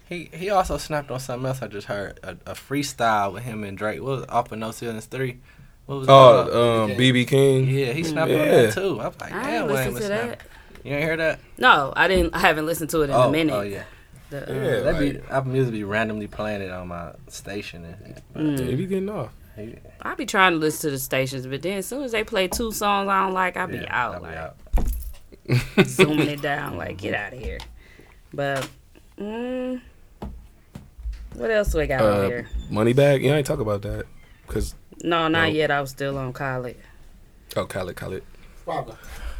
he 0.08 0.30
he 0.32 0.50
also 0.50 0.78
snapped 0.78 1.10
on 1.10 1.18
something 1.20 1.46
else 1.46 1.60
I 1.60 1.66
just 1.66 1.86
heard 1.88 2.20
a, 2.22 2.30
a 2.46 2.54
freestyle 2.54 3.32
with 3.32 3.42
him 3.42 3.64
and 3.64 3.76
Drake. 3.76 4.00
What 4.00 4.10
was 4.10 4.22
it, 4.22 4.30
off 4.30 4.52
of 4.52 4.58
No 4.58 4.70
Ceilings 4.70 5.06
Three? 5.06 5.38
What 5.86 5.96
was 6.00 6.06
it 6.06 6.08
called? 6.10 6.48
oh, 6.52 6.84
um, 6.84 6.90
BB 6.92 7.26
King. 7.26 7.68
Yeah, 7.68 7.92
he 7.92 8.04
snapped 8.04 8.30
on 8.30 8.38
that 8.38 8.74
too. 8.74 9.00
I 9.00 9.06
was 9.08 9.20
like, 9.20 9.32
I 9.32 9.42
damn, 9.42 9.62
ain't 9.62 9.66
Wayne 9.66 9.74
listened 9.76 9.94
was 9.94 10.02
to 10.04 10.08
that. 10.08 10.40
You 10.88 10.94
ain't 10.94 11.04
hear 11.04 11.16
that? 11.18 11.40
No, 11.58 11.92
I 11.94 12.08
didn't. 12.08 12.34
I 12.34 12.38
haven't 12.38 12.64
listened 12.64 12.88
to 12.90 13.02
it 13.02 13.10
in 13.10 13.10
oh, 13.10 13.28
a 13.28 13.30
minute. 13.30 13.52
oh 13.52 13.60
yeah. 13.60 13.82
The, 14.30 14.50
uh, 14.50 14.54
Yeah, 14.54 14.80
That 14.80 14.98
be 14.98 15.12
like, 15.14 15.30
Apple 15.30 15.50
Music 15.52 15.72
be 15.72 15.84
randomly 15.84 16.26
playing 16.26 16.62
it 16.62 16.70
on 16.70 16.88
my 16.88 17.12
station. 17.28 17.84
And, 17.84 18.22
Mm. 18.34 18.58
yeah, 18.58 18.64
he 18.66 18.74
be 18.76 18.86
getting 18.86 19.10
off. 19.10 19.30
he, 19.56 19.76
I 20.00 20.14
be 20.14 20.24
trying 20.24 20.52
to 20.52 20.58
listen 20.58 20.88
to 20.88 20.90
the 20.92 20.98
stations, 20.98 21.46
but 21.46 21.60
then 21.60 21.78
as 21.78 21.86
soon 21.86 22.04
as 22.04 22.12
they 22.12 22.24
play 22.24 22.48
two 22.48 22.72
songs 22.72 23.08
I 23.08 23.24
don't 23.24 23.34
like, 23.34 23.56
I 23.58 23.66
be 23.66 23.76
yeah, 23.78 23.86
out, 23.90 24.14
I 24.14 24.18
be 24.18 24.24
like 24.24 24.36
out. 25.76 25.86
zooming 25.86 26.28
it 26.28 26.40
down, 26.50 26.76
like 26.78 26.96
get 26.96 27.14
out 27.14 27.32
of 27.34 27.38
here. 27.38 27.58
But 28.32 28.66
mm, 29.18 29.80
what 31.34 31.50
else 31.50 31.72
do 31.72 31.80
I 31.80 31.86
got 31.86 32.00
Uh, 32.00 32.26
here? 32.28 32.48
Money 32.70 32.92
bag. 32.94 33.22
Yeah, 33.22 33.34
I 33.34 33.36
ain't 33.38 33.46
talk 33.46 33.60
about 33.60 33.82
that. 33.82 34.06
Cause 34.46 34.74
No, 35.04 35.28
not 35.28 35.30
no. 35.30 35.44
yet. 35.48 35.70
I 35.70 35.80
was 35.82 35.90
still 35.90 36.16
on 36.16 36.32
college. 36.32 36.76
oh, 37.56 37.66
Khaled, 37.66 37.96
Khaled. 37.96 38.22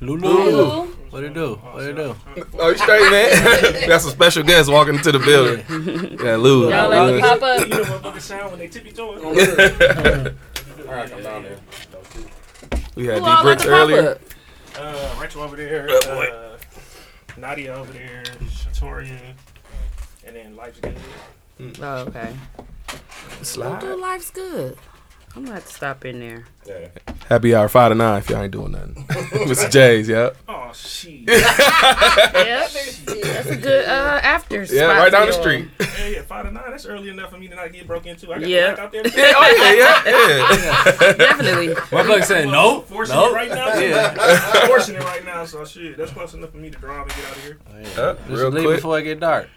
Lulu. 0.01 0.87
What 1.11 1.25
it 1.25 1.35
do? 1.35 1.55
What 1.57 1.83
it 1.85 1.97
do? 1.97 2.15
Oh, 2.59 2.69
you 2.69 2.79
straight, 2.79 3.11
man? 3.11 3.89
That's 3.89 4.05
a 4.05 4.11
special 4.11 4.43
guest 4.43 4.71
walking 4.71 4.95
into 4.95 5.11
the 5.13 5.19
building. 5.19 6.19
Yeah, 6.23 6.37
Lulu. 6.37 6.71
Y'all 6.71 6.89
Lou. 6.91 6.97
let 6.97 7.15
me 7.15 7.21
pop 7.21 7.43
up. 7.43 7.61
You 7.61 7.69
know 7.69 7.79
what 7.81 8.03
fucking 8.03 8.21
sound 8.21 8.51
when 8.51 8.59
they 8.61 8.69
tippy 8.69 8.93
toeing? 8.93 9.25
Alright, 9.25 10.37
come 11.11 11.23
down 11.23 11.43
there. 11.45 11.59
we 12.95 13.07
had 13.07 13.19
Who 13.19 13.25
D 13.25 13.43
bricks 13.43 13.67
earlier. 13.67 14.11
up? 14.11 14.21
Uh, 14.79 15.17
Rachel 15.21 15.43
over 15.43 15.57
there. 15.57 15.89
Uh, 15.91 16.57
Nadia 17.37 17.75
over 17.75 17.93
there. 17.93 18.23
Shatorian. 18.45 19.19
And 20.27 20.37
then 20.37 20.55
Life's 20.57 20.79
Good. 20.81 20.97
Oh, 21.81 21.97
okay. 22.09 22.35
Slide. 23.43 23.81
Dude, 23.81 23.99
life's 23.99 24.31
good. 24.31 24.77
I'm 25.37 25.45
gonna 25.45 25.55
have 25.57 25.67
to 25.67 25.73
stop 25.73 26.05
in 26.05 26.19
there. 26.21 26.45
Yeah. 26.67 26.89
Happy 27.29 27.55
hour 27.55 27.69
five 27.69 27.93
to 27.93 27.95
nine 27.95 28.19
if 28.19 28.29
y'all 28.31 28.43
ain't 28.43 28.53
doing 28.53 28.73
nothing. 28.73 28.95
Mr. 29.47 29.71
J's, 29.71 30.09
yep. 30.09 30.37
Oh, 30.49 30.73
shit. 30.75 31.29
Yep, 31.29 32.71
that's 33.23 33.51
a 33.51 33.57
good 33.57 33.85
uh, 33.87 34.21
after. 34.23 34.63
Yeah, 34.65 34.85
right 34.99 35.11
down 35.13 35.27
the 35.29 35.33
street. 35.33 35.69
yeah, 35.81 36.09
yeah, 36.09 36.23
5 36.23 36.47
to 36.47 36.53
9. 36.53 36.63
That's 36.71 36.87
early 36.87 37.09
enough 37.09 37.31
for 37.31 37.39
me 37.39 37.49
to 37.49 37.55
not 37.55 37.73
get 37.73 37.87
broke 37.87 38.07
into. 38.07 38.31
I 38.33 38.39
got 38.39 38.49
Yeah. 38.49 38.75
yeah. 38.77 38.83
out 38.83 38.93
there. 38.93 39.07
Yeah, 39.07 39.33
oh 39.37 39.55
yeah, 39.57 39.73
yeah, 39.75 41.03
yeah. 41.07 41.13
Definitely. 41.17 41.69
Motherfucker 41.75 42.25
said 42.25 42.49
no. 42.49 42.83
Forcing 42.83 43.15
Nope. 43.17 43.31
it 43.31 43.35
right 43.35 43.49
now. 43.49 43.79
Yeah. 43.79 44.67
Forcing 44.67 44.97
it 44.97 45.03
right 45.05 45.25
now. 45.25 45.45
So, 45.45 45.65
shit, 45.65 45.97
that's 45.97 46.13
close 46.13 46.35
enough 46.35 46.51
for 46.51 46.59
me 46.59 46.71
to 46.71 46.79
drive 46.79 47.03
and 47.07 47.11
get 47.11 47.25
out 47.27 47.37
of 47.37 47.43
here. 47.43 47.59
Uh, 47.97 48.15
Just 48.15 48.29
real 48.29 48.51
leave 48.51 48.65
quick. 48.65 48.77
before 48.77 48.99
it 48.99 49.03
get 49.05 49.21
dark. 49.21 49.49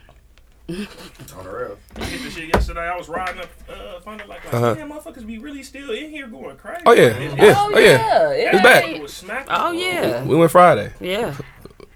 On 0.70 1.44
the 1.44 1.50
real. 1.52 1.78
I 1.98 2.10
did 2.10 2.22
the 2.22 2.30
shit 2.30 2.54
yesterday. 2.54 2.82
I 2.88 2.96
was 2.96 3.10
riding 3.10 3.42
up, 3.42 3.50
uh, 3.70 4.00
finding 4.02 4.28
like, 4.28 4.44
like 4.46 4.54
Uh-huh. 4.54 4.74
damn, 4.76 4.90
motherfuckers 4.92 5.26
be 5.26 5.38
really 5.38 5.64
still 5.64 5.92
in 5.92 6.10
here 6.10 6.28
going 6.28 6.56
crazy. 6.58 6.82
Oh 6.86 6.94
yeah, 6.94 7.04
It- 7.08 7.38
yeah, 7.38 7.54
Oh, 7.58 7.72
oh 7.74 7.80
yeah. 7.80 7.86
yeah. 7.88 8.30
It's 8.30 8.54
yeah. 8.56 8.64
back. 8.64 8.88
It 8.88 9.02
was. 9.02 9.24
Oh 9.50 9.72
yeah. 9.72 10.24
We 10.24 10.36
went 10.36 10.52
Friday. 10.52 10.94
Yeah, 11.02 11.36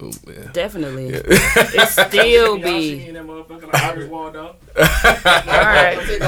Ooh, 0.01 0.12
yeah. 0.28 0.51
definitely. 0.51 1.08
It 1.10 1.88
still 1.89 2.58
Y'all 2.58 2.65
see 2.65 2.95
me 2.95 2.95
be. 2.97 3.08
in 3.08 3.13
that 3.13 3.23
motherfucker 3.25 3.71
like 3.71 3.84
Iris 3.84 4.10
Waldo. 4.10 4.56
All 4.75 4.84
right. 4.84 6.21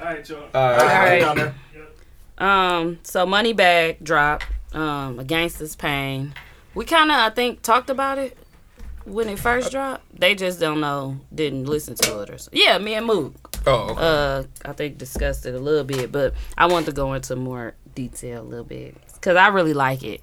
All 0.00 0.06
right, 0.06 0.28
y'all. 0.28 0.38
All 0.54 0.72
All 0.72 0.76
right. 0.76 1.36
right. 1.36 1.52
Um. 2.38 2.98
So 3.02 3.26
money 3.26 3.52
bag 3.52 3.98
drop. 4.02 4.42
Um. 4.72 5.18
A 5.18 5.24
gangster's 5.24 5.74
pain. 5.74 6.34
We 6.74 6.84
kind 6.84 7.10
of 7.10 7.16
I 7.16 7.30
think 7.30 7.62
talked 7.62 7.90
about 7.90 8.18
it 8.18 8.36
when 9.04 9.28
it 9.28 9.38
first 9.38 9.70
dropped. 9.70 10.04
They 10.18 10.34
just 10.34 10.60
don't 10.60 10.80
know. 10.80 11.18
Didn't 11.34 11.64
listen 11.66 11.94
to 11.96 12.20
it 12.22 12.30
or 12.30 12.38
so. 12.38 12.50
Yeah. 12.52 12.78
Me 12.78 12.94
and 12.94 13.06
Mook. 13.06 13.34
Oh, 13.66 13.90
okay. 13.90 14.00
uh 14.00 14.42
I 14.64 14.72
think 14.72 14.98
discussed 14.98 15.44
it 15.46 15.54
a 15.54 15.58
little 15.58 15.84
bit, 15.84 16.10
but 16.10 16.34
I 16.56 16.66
want 16.66 16.86
to 16.86 16.92
go 16.92 17.12
into 17.14 17.36
more 17.36 17.74
detail 17.94 18.42
a 18.42 18.48
little 18.48 18.64
bit 18.64 18.96
because 19.14 19.36
I 19.36 19.48
really 19.48 19.74
like 19.74 20.02
it. 20.02 20.22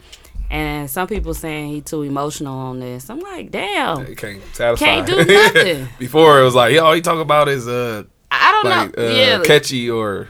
And 0.49 0.89
some 0.89 1.07
people 1.07 1.33
saying 1.33 1.69
he 1.73 1.81
too 1.81 2.03
emotional 2.03 2.57
on 2.57 2.79
this. 2.79 3.09
I'm 3.09 3.19
like, 3.19 3.51
damn, 3.51 4.05
It 4.05 4.17
can't 4.17 4.41
satisfy. 4.53 4.85
can't 4.85 5.05
do 5.05 5.17
nothing. 5.25 5.87
Before 5.99 6.39
it 6.39 6.43
was 6.45 6.55
like, 6.55 6.73
yo, 6.73 6.85
all 6.85 6.93
he 6.93 7.01
talk 7.01 7.19
about 7.19 7.47
is 7.49 7.67
uh 7.67 8.03
I 8.31 8.51
don't 8.51 8.71
like 8.71 8.97
know. 8.97 9.07
uh, 9.07 9.11
yeah, 9.11 9.43
catchy 9.43 9.89
or 9.89 10.27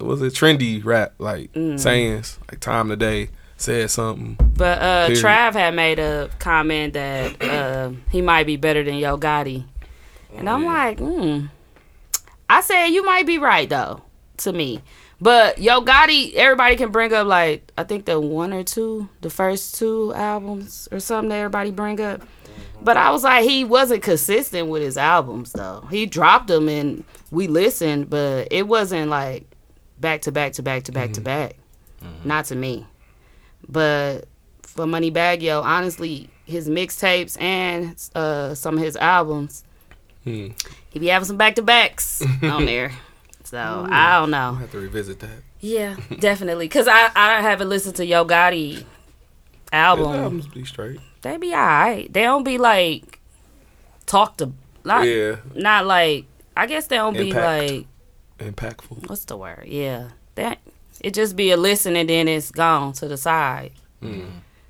was 0.00 0.22
it 0.22 0.32
trendy 0.34 0.84
rap 0.84 1.14
like 1.18 1.52
Mm. 1.52 1.78
sayings 1.78 2.38
like 2.50 2.60
time 2.60 2.88
today 2.88 3.28
said 3.56 3.90
something. 3.90 4.36
but 4.56 4.80
uh, 4.80 5.06
Period. 5.06 5.24
Trav 5.24 5.52
had 5.54 5.74
made 5.74 5.98
a 5.98 6.30
comment 6.38 6.94
that 6.94 7.42
uh, 7.42 7.90
he 8.10 8.22
might 8.22 8.46
be 8.46 8.56
better 8.56 8.82
than 8.82 8.96
Yo 8.96 9.18
Gotti, 9.18 9.64
and 10.36 10.48
I'm 10.48 10.64
like, 10.64 10.98
hmm. 10.98 11.46
I 12.48 12.60
said 12.60 12.86
you 12.86 13.04
might 13.04 13.26
be 13.26 13.38
right 13.38 13.68
though, 13.68 14.02
to 14.38 14.52
me. 14.52 14.82
But 15.20 15.58
Yo 15.58 15.80
Gotti, 15.82 16.34
everybody 16.34 16.76
can 16.76 16.90
bring 16.90 17.12
up 17.12 17.26
like 17.26 17.72
I 17.78 17.84
think 17.84 18.04
the 18.04 18.20
one 18.20 18.52
or 18.52 18.62
two, 18.62 19.08
the 19.22 19.30
first 19.30 19.76
two 19.76 20.12
albums 20.14 20.88
or 20.92 21.00
something 21.00 21.30
that 21.30 21.36
everybody 21.36 21.70
bring 21.70 22.00
up. 22.00 22.22
But 22.82 22.96
I 22.96 23.10
was 23.10 23.24
like, 23.24 23.44
he 23.44 23.64
wasn't 23.64 24.02
consistent 24.02 24.68
with 24.68 24.82
his 24.82 24.98
albums 24.98 25.52
though. 25.52 25.86
He 25.90 26.06
dropped 26.06 26.48
them 26.48 26.68
and 26.68 27.04
we 27.30 27.48
listened, 27.48 28.10
but 28.10 28.48
it 28.50 28.68
wasn't 28.68 29.08
like 29.10 29.46
back 29.98 30.20
to 30.22 30.32
back 30.32 30.52
to 30.54 30.62
back 30.62 30.84
to 30.84 30.92
back 30.92 31.12
to 31.14 31.20
back. 31.20 31.56
Not 32.24 32.44
to 32.46 32.54
me. 32.54 32.86
But 33.68 34.26
for 34.62 34.84
Moneybagg 34.86 35.42
Yo, 35.42 35.60
honestly, 35.62 36.28
his 36.44 36.68
mixtapes 36.68 37.40
and 37.40 37.96
uh, 38.14 38.54
some 38.54 38.76
of 38.78 38.82
his 38.82 38.96
albums, 38.96 39.64
Hmm. 40.24 40.48
he 40.90 40.98
be 40.98 41.06
having 41.06 41.26
some 41.26 41.36
back 41.36 41.54
to 41.56 41.62
backs 41.62 42.20
on 42.42 42.64
there. 42.66 42.90
So 43.44 43.58
I 43.58 44.18
don't 44.20 44.34
I 44.34 44.50
know. 44.50 44.54
have 44.56 44.72
to 44.72 44.78
revisit 44.78 45.20
that. 45.20 45.42
Yeah, 45.60 45.96
definitely. 46.18 46.68
Cause 46.68 46.88
I 46.88 47.10
I 47.14 47.40
haven't 47.42 47.68
listened 47.68 47.94
to 47.96 48.04
Yo 48.06 48.24
Gotti 48.24 48.74
His 48.74 48.84
album. 49.72 50.12
albums 50.12 50.48
be 50.48 50.64
straight. 50.64 50.98
They 51.22 51.36
be 51.36 51.52
alright. 51.52 52.12
They 52.12 52.22
don't 52.22 52.42
be 52.44 52.58
like 52.58 53.20
talk 54.06 54.36
to 54.38 54.52
not 54.84 55.06
yeah, 55.06 55.36
not 55.54 55.86
like 55.86 56.26
I 56.56 56.66
guess 56.66 56.86
they 56.88 56.96
don't 56.96 57.16
Impact. 57.16 57.68
be 57.68 57.76
like 58.42 58.54
impactful. 58.54 59.08
what's 59.08 59.24
the 59.26 59.36
word? 59.36 59.64
Yeah, 59.66 60.08
that 60.34 60.58
it 61.06 61.14
just 61.14 61.36
be 61.36 61.52
a 61.52 61.56
listen 61.56 61.94
and 61.94 62.08
then 62.10 62.26
it's 62.26 62.50
gone 62.50 62.92
to 62.94 63.06
the 63.06 63.16
side. 63.16 63.70
Mm. 64.02 64.26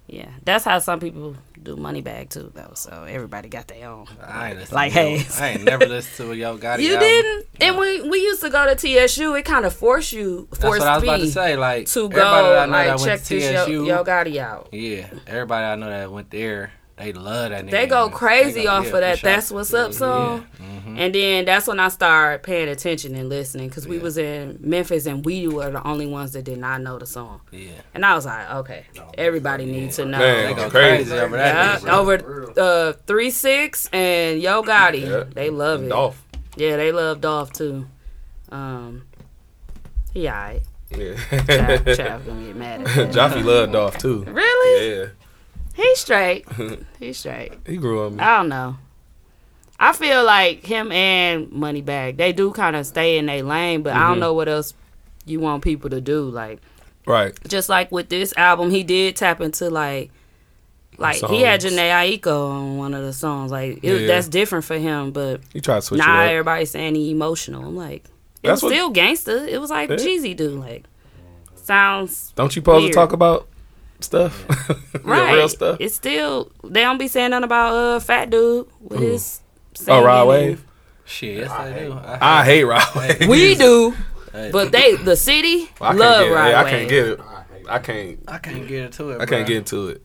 Yeah, 0.06 0.28
that's 0.44 0.66
how 0.66 0.78
some 0.80 1.00
people 1.00 1.34
do 1.62 1.76
money 1.76 2.02
bag 2.02 2.28
too, 2.28 2.52
though. 2.54 2.72
So 2.74 3.06
everybody 3.08 3.48
got 3.48 3.68
their 3.68 3.88
own. 3.88 4.06
I 4.22 4.50
ain't 4.52 4.70
Like 4.70 4.92
Hayes. 4.92 5.40
I 5.40 5.48
ain't 5.52 5.64
never 5.64 5.86
listened 5.86 6.28
to 6.28 6.32
a 6.32 6.36
Yo 6.36 6.58
Gotti 6.64 6.80
You 6.80 6.94
album. 6.94 7.00
didn't, 7.08 7.46
and 7.62 7.78
we 7.78 8.02
we 8.02 8.18
used 8.18 8.42
to 8.42 8.50
go 8.50 8.72
to 8.72 8.76
TSU. 8.76 9.34
It 9.34 9.46
kind 9.46 9.64
of 9.64 9.74
forced 9.74 10.12
you, 10.12 10.46
That's 10.50 10.62
forced 10.62 10.80
what 10.80 10.88
I 10.88 10.94
was 10.96 11.02
about 11.04 11.20
to 11.20 11.26
say. 11.30 11.56
Like 11.56 11.86
to 11.86 12.00
everybody 12.04 12.20
go 12.20 12.50
that 12.50 12.62
I 12.62 12.66
know 12.66 12.72
like 12.72 12.86
that 12.88 12.98
check 12.98 13.06
went 13.08 13.24
to 13.24 13.34
this 13.34 13.52
Yo, 13.52 13.64
TSU. 13.64 13.86
Yo 13.86 14.04
Gotti 14.04 14.36
out. 14.36 14.68
Yeah, 14.72 15.08
everybody 15.26 15.64
I 15.64 15.74
know 15.76 15.88
that 15.88 16.12
went 16.12 16.30
there, 16.30 16.70
they 16.96 17.12
love 17.12 17.50
that 17.50 17.66
nigga. 17.66 17.70
They 17.70 17.86
go 17.86 18.08
crazy 18.08 18.60
They 18.60 18.62
go- 18.64 18.70
off 18.70 18.86
yeah, 18.86 18.94
of 18.94 19.00
that. 19.00 19.18
sure. 19.18 19.30
That's 19.30 19.50
what's 19.50 19.74
up 19.74 19.92
song. 19.92 20.46
Mm-hmm. 20.62 20.96
And 20.98 21.14
then 21.14 21.44
that's 21.44 21.66
when 21.66 21.78
I 21.78 21.88
started 21.88 22.42
paying 22.42 22.68
attention 22.70 23.14
and 23.14 23.28
listening 23.28 23.68
because 23.68 23.86
we 23.86 23.98
Yeah. 23.98 24.02
was 24.02 24.16
in 24.16 24.56
Memphis 24.62 25.04
and 25.06 25.24
we 25.24 25.46
were 25.46 25.70
the 25.70 25.86
only 25.86 26.06
ones 26.06 26.32
that 26.32 26.44
did 26.44 26.58
not 26.58 26.80
know 26.80 26.98
the 26.98 27.04
song. 27.06 27.42
Yeah, 27.50 27.70
And 27.92 28.04
I 28.06 28.14
was 28.14 28.24
like, 28.24 28.50
okay, 28.50 28.86
everybody 29.18 29.66
needs 29.66 29.96
to 29.96 30.06
know. 30.06 30.18
Man, 30.18 30.46
they 30.46 30.54
go 30.54 30.70
Crazy. 30.70 31.10
crazy, 31.10 31.18
over 31.18 31.36
that. 31.36 31.80
nigga, 31.82 31.84
bro. 31.84 31.98
over 31.98 32.52
uh 32.58 32.92
three 33.06 33.30
six 33.30 33.90
and 33.92 34.40
Yo 34.40 34.62
Gotti, 34.62 35.02
Yeah. 35.06 35.24
they 35.34 35.50
love 35.50 35.82
it. 35.82 35.88
Dolph. 35.90 36.22
Yeah, 36.56 36.76
they 36.76 36.92
love 36.92 37.20
Dolph 37.20 37.52
too. 37.52 37.86
Um, 38.50 39.02
he 40.14 40.28
alright. 40.28 40.62
Yeah. 40.90 41.14
Chav, 41.14 41.84
Chav 41.84 42.26
gonna 42.26 42.46
get 42.46 42.56
mad 42.56 42.80
at. 42.82 42.86
Joffy 43.12 43.44
loved 43.44 43.72
Dolph 43.72 43.98
too. 43.98 44.24
Really? 44.24 44.98
Yeah, 45.00 45.06
He's 45.76 45.98
straight. 46.00 46.46
He's 46.98 47.18
straight. 47.18 47.52
he 47.66 47.76
grew 47.76 48.06
up. 48.06 48.20
I 48.20 48.38
don't 48.38 48.48
know. 48.48 48.76
I 49.78 49.92
feel 49.92 50.24
like 50.24 50.64
him 50.64 50.90
and 50.90 51.48
Moneybagg, 51.48 52.16
they 52.16 52.32
do 52.32 52.50
kind 52.52 52.74
of 52.76 52.86
stay 52.86 53.18
in 53.18 53.26
their 53.26 53.42
lane, 53.42 53.82
but 53.82 53.92
I 53.92 53.96
Mm-hmm. 53.98 54.08
don't 54.12 54.20
know 54.20 54.32
what 54.32 54.48
else 54.48 54.72
you 55.26 55.38
want 55.40 55.62
people 55.62 55.90
to 55.90 56.00
do. 56.00 56.22
Like 56.30 56.60
Right. 57.06 57.34
just 57.48 57.68
like 57.68 57.92
with 57.92 58.08
this 58.08 58.32
album, 58.38 58.70
he 58.70 58.82
did 58.82 59.16
tap 59.16 59.40
into 59.40 59.68
like 59.70 60.10
like 60.98 61.16
he 61.26 61.42
had 61.42 61.60
Songs. 61.60 61.74
Jhené 61.74 62.20
Aiko 62.20 62.50
on 62.52 62.78
one 62.78 62.94
of 62.94 63.02
the 63.04 63.12
songs. 63.12 63.50
Like 63.52 63.80
it, 63.82 64.00
Yeah. 64.02 64.06
that's 64.06 64.28
different 64.28 64.64
for 64.64 64.78
him, 64.78 65.10
but 65.12 65.42
He 65.52 65.60
tried 65.60 65.76
to 65.76 65.82
switch 65.82 65.98
now 65.98 66.22
it 66.22 66.24
up. 66.24 66.30
everybody's 66.30 66.70
saying 66.70 66.94
he 66.94 67.10
emotional. 67.10 67.62
I'm 67.66 67.76
like, 67.76 68.04
it 68.42 68.48
That's 68.48 68.62
was 68.62 68.70
what- 68.70 68.76
still 68.76 68.90
gangster. 68.90 69.44
It 69.46 69.60
was 69.60 69.68
like 69.68 69.90
Yeah. 69.90 69.96
Jeezy 69.96 70.34
do. 70.34 70.48
Like 70.50 70.84
sounds 71.54 72.32
Don't 72.34 72.54
you 72.56 72.62
Weird. 72.64 72.84
to 72.84 72.90
talk 72.92 73.12
about 73.12 73.46
stuff? 74.06 74.44
Your 74.94 75.02
right. 75.02 75.34
real 75.34 75.48
stuff. 75.48 75.76
It's 75.80 75.94
still 75.94 76.50
they 76.64 76.80
don't 76.82 76.98
be 76.98 77.08
saying 77.08 77.30
nothing 77.30 77.44
about 77.44 77.74
uh 77.74 78.00
fat 78.00 78.30
dude 78.30 78.66
with 78.80 79.00
Who? 79.00 79.06
his 79.06 79.40
Oh, 79.42 79.82
singing 79.84 80.04
Rod 80.04 80.28
Wave. 80.28 80.64
Shit, 81.04 81.36
yes 81.38 81.52
they 81.74 81.84
do. 81.86 81.98
I 82.02 82.44
hate 82.44 82.64
Rod 82.64 82.94
Wave. 82.96 83.28
We 83.28 83.54
do, 83.54 83.94
but 84.32 84.72
they 84.72 84.96
the 84.96 85.16
city 85.16 85.68
I 85.80 85.92
love 85.92 86.26
it. 86.26 86.30
Rod 86.30 86.46
Yeah, 86.48 86.60
I 86.62 86.70
can't 86.70 86.88
get 86.88 87.06
it. 87.06 87.20
I 87.68 87.78
can't. 87.80 88.18
I 88.28 88.38
can't 88.38 88.66
get 88.68 88.84
into 88.86 89.10
it. 89.10 89.20
I 89.20 89.26
can't 89.26 89.44
bruh. 89.44 89.48
get 89.48 89.56
into 89.58 89.88
it. 89.88 90.02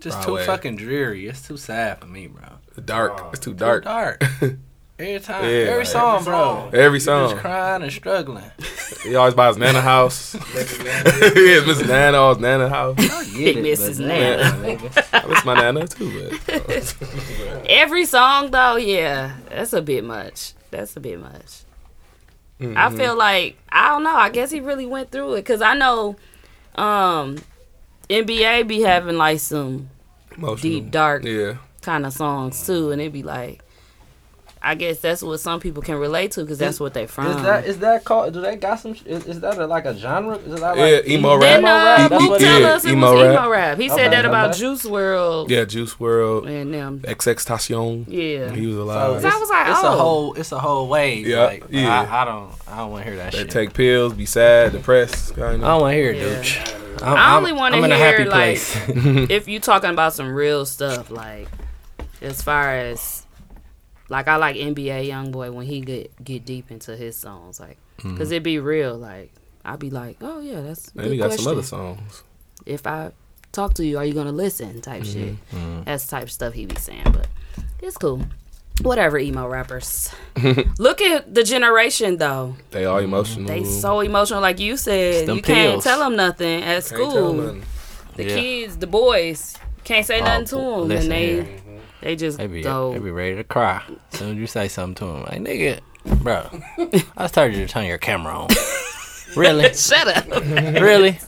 Just 0.00 0.18
Rod 0.18 0.24
too 0.26 0.32
Wave. 0.34 0.46
fucking 0.46 0.76
dreary. 0.76 1.26
It's 1.26 1.46
too 1.46 1.56
sad 1.56 1.98
for 2.00 2.06
me, 2.06 2.26
bro. 2.28 2.42
It's 2.76 2.80
dark. 2.86 3.20
It's 3.32 3.40
too 3.40 3.52
Too 3.52 3.56
dark. 3.58 3.84
dark. 3.84 4.22
Every 4.98 5.18
time, 5.20 5.44
Yeah, 5.44 5.50
every 5.50 5.78
like- 5.78 5.86
song, 5.86 6.22
bro. 6.24 6.70
Every 6.72 6.98
Just 6.98 7.06
song. 7.06 7.36
crying 7.38 7.82
and 7.82 7.90
struggling. 7.92 8.44
He 9.04 9.14
always 9.14 9.34
buys 9.34 9.56
Nana 9.56 9.80
house. 9.92 10.34
yeah, 10.34 10.40
Mrs. 11.62 11.86
Nana, 11.86 12.16
always 12.18 12.38
Nana 12.38 12.68
house. 12.68 12.96
Get 12.96 13.56
it, 13.58 13.64
Mrs. 13.64 14.00
Nana. 14.00 14.42
nigga. 14.66 15.08
I 15.24 15.26
miss 15.28 15.44
my 15.44 15.54
Nana 15.54 15.86
too, 15.86 16.38
but 16.46 16.96
Every 17.68 18.04
song 18.06 18.50
though, 18.50 18.76
yeah, 18.76 19.36
that's 19.50 19.72
a 19.72 19.82
bit 19.82 20.04
much. 20.04 20.54
That's 20.70 20.96
a 20.96 21.00
bit 21.00 21.20
much. 21.20 21.62
I 22.60 22.64
Mm-hmm. 22.64 22.96
feel 22.96 23.16
like 23.16 23.58
I 23.70 23.88
don't 23.88 24.04
know. 24.04 24.14
I 24.14 24.30
guess 24.30 24.50
he 24.50 24.60
really 24.60 24.86
went 24.86 25.10
through 25.10 25.34
it 25.34 25.40
because 25.40 25.60
I 25.60 25.74
know 25.74 26.16
um 26.76 27.36
NBA 28.08 28.66
be 28.68 28.80
having 28.82 29.16
like 29.18 29.40
some 29.40 29.90
emotional. 30.36 30.56
deep 30.56 30.90
dark 30.90 31.24
Yeah. 31.24 31.56
kind 31.82 32.06
of 32.06 32.12
songs 32.12 32.64
too, 32.66 32.90
and 32.90 33.00
it 33.02 33.12
be 33.12 33.22
like. 33.22 33.60
I 34.64 34.74
guess 34.74 35.00
that's 35.00 35.22
what 35.22 35.38
some 35.40 35.60
people 35.60 35.82
can 35.82 35.96
relate 35.96 36.30
to 36.32 36.40
because 36.40 36.58
that's 36.58 36.80
what 36.80 36.94
they 36.94 37.06
from. 37.06 37.26
Is 37.26 37.42
that 37.42 37.64
is 37.66 37.78
that 37.80 38.04
called? 38.04 38.32
Do 38.32 38.40
they 38.40 38.56
got 38.56 38.80
some? 38.80 38.92
Is, 39.04 39.26
is 39.26 39.40
that 39.40 39.58
a, 39.58 39.66
like 39.66 39.84
a 39.84 39.94
genre? 39.96 40.36
Is 40.36 40.60
that 40.60 40.76
Yeah, 40.76 40.84
like 40.96 41.06
emo 41.08 41.38
Then 41.38 41.62
rap. 41.64 41.98
uh, 42.00 42.08
That's 42.08 42.24
Mook 42.24 42.38
tell 42.38 42.64
us 42.66 42.84
it 42.84 42.92
Emo 42.92 43.12
was 43.14 43.22
rap. 43.24 43.38
emo 43.40 43.50
rap. 43.50 43.78
He 43.78 43.90
Okay, 43.90 43.96
said 44.02 44.12
that 44.12 44.24
about 44.24 44.50
okay. 44.50 44.58
Juice 44.60 44.82
WRLD 44.84 45.48
Yeah, 45.50 45.64
Juice 45.64 45.94
WRLD, 45.94 46.62
and 46.62 46.72
them. 46.74 47.00
XXTentacion. 47.00 48.06
Yeah. 48.08 48.50
He 48.52 48.66
was 48.66 48.76
alive. 48.76 49.20
So 49.22 49.28
I 49.28 49.36
was 49.38 49.50
like, 49.50 49.68
it's 49.68 49.80
oh. 49.82 49.86
a 49.92 49.96
whole 49.96 50.34
it's 50.34 50.52
a 50.52 50.58
whole 50.58 50.88
wave. 50.88 51.26
Yeah, 51.26 51.44
like, 51.44 51.64
yeah. 51.70 52.00
I, 52.10 52.22
I 52.22 52.24
don't 52.24 52.50
I 52.66 52.76
don't 52.78 52.90
want 52.90 53.04
to 53.04 53.10
hear 53.10 53.18
that, 53.18 53.32
They 53.32 53.38
shit. 53.38 53.50
take 53.50 53.74
pills, 53.74 54.14
be 54.14 54.26
sad, 54.26 54.72
depressed, 54.72 55.34
kind 55.36 55.62
I 55.64 55.68
don't 55.68 55.80
want 55.82 55.92
to 55.92 55.96
hear 55.96 56.10
it, 56.12 56.16
Yeah. 56.16 56.64
dude. 56.64 57.02
I'm, 57.02 57.16
I 57.16 57.36
only 57.36 57.52
wanna 57.52 57.76
I'm 57.76 57.84
in 57.84 57.92
a 57.92 57.96
hear, 57.96 58.24
like- 58.24 58.58
if 59.30 59.48
you 59.48 59.60
talking 59.60 59.90
about 59.90 60.12
some 60.14 60.32
real 60.32 60.64
stuff, 60.64 61.10
like 61.10 61.48
as 62.22 62.40
far 62.40 62.70
as 62.74 63.23
like 64.08 64.28
I 64.28 64.36
like 64.36 64.56
NBA 64.56 65.08
YoungBoy 65.08 65.52
when 65.52 65.66
he 65.66 65.80
get 65.80 66.24
get 66.24 66.44
deep 66.44 66.70
into 66.70 66.96
his 66.96 67.16
songs, 67.16 67.60
like 67.60 67.78
because 67.96 68.28
mm-hmm. 68.28 68.32
it 68.32 68.42
be 68.42 68.58
real. 68.58 68.96
Like 68.96 69.32
I'd 69.64 69.78
be 69.78 69.90
like, 69.90 70.18
oh 70.20 70.40
yeah, 70.40 70.60
that's 70.60 70.88
And 70.96 71.06
he 71.06 71.16
got 71.16 71.26
question. 71.26 71.44
some 71.44 71.52
other 71.52 71.62
songs. 71.62 72.22
If 72.66 72.86
I 72.86 73.12
talk 73.52 73.74
to 73.74 73.84
you, 73.84 73.98
are 73.98 74.04
you 74.04 74.14
gonna 74.14 74.32
listen? 74.32 74.80
Type 74.80 75.02
mm-hmm. 75.02 75.12
shit. 75.12 75.50
Mm-hmm. 75.50 75.82
That's 75.84 76.04
the 76.04 76.10
type 76.10 76.24
of 76.24 76.32
stuff 76.32 76.54
he 76.54 76.66
be 76.66 76.76
saying, 76.76 77.06
but 77.12 77.28
it's 77.80 77.96
cool. 77.96 78.22
Whatever, 78.82 79.18
emo 79.18 79.46
rappers. 79.46 80.10
Look 80.78 81.00
at 81.00 81.32
the 81.32 81.44
generation 81.44 82.16
though. 82.18 82.56
They 82.72 82.84
all 82.84 82.98
emotional. 82.98 83.46
They 83.46 83.64
so 83.64 84.00
emotional, 84.00 84.40
like 84.40 84.58
you 84.58 84.76
said. 84.76 85.28
them 85.28 85.36
You 85.36 85.42
can't 85.42 85.80
tell 85.80 86.00
them 86.00 86.16
nothing 86.16 86.60
at 86.62 86.64
Can't 86.64 86.84
school. 86.84 87.32
nothing. 87.34 87.62
The 88.16 88.24
Yeah. 88.24 88.36
kids, 88.36 88.76
the 88.78 88.86
boys, 88.86 89.56
can't 89.84 90.04
say 90.04 90.20
nothing 90.20 90.46
to 90.46 90.56
them, 90.56 90.88
listen 90.88 91.12
and 91.12 91.12
they 91.12 91.26
here. 91.26 91.46
They 92.04 92.14
just 92.16 92.38
They 92.38 92.46
be, 92.46 92.62
go. 92.62 92.92
they 92.92 92.98
be 93.00 93.10
ready 93.10 93.34
to 93.36 93.44
cry 93.44 93.82
as 94.12 94.18
soon 94.20 94.32
as 94.32 94.36
you 94.36 94.46
say 94.46 94.68
something 94.68 94.94
to 94.96 95.04
them. 95.12 95.22
Like, 95.22 95.40
nigga, 95.40 95.80
bro, 96.22 96.48
I 97.16 97.26
told 97.26 97.52
you 97.54 97.66
to 97.66 97.68
turn 97.68 97.86
your 97.86 97.98
camera 97.98 98.32
on. 98.38 98.48
really? 99.36 99.72
Shut 99.74 100.06
up. 100.08 100.26
Really? 100.44 101.18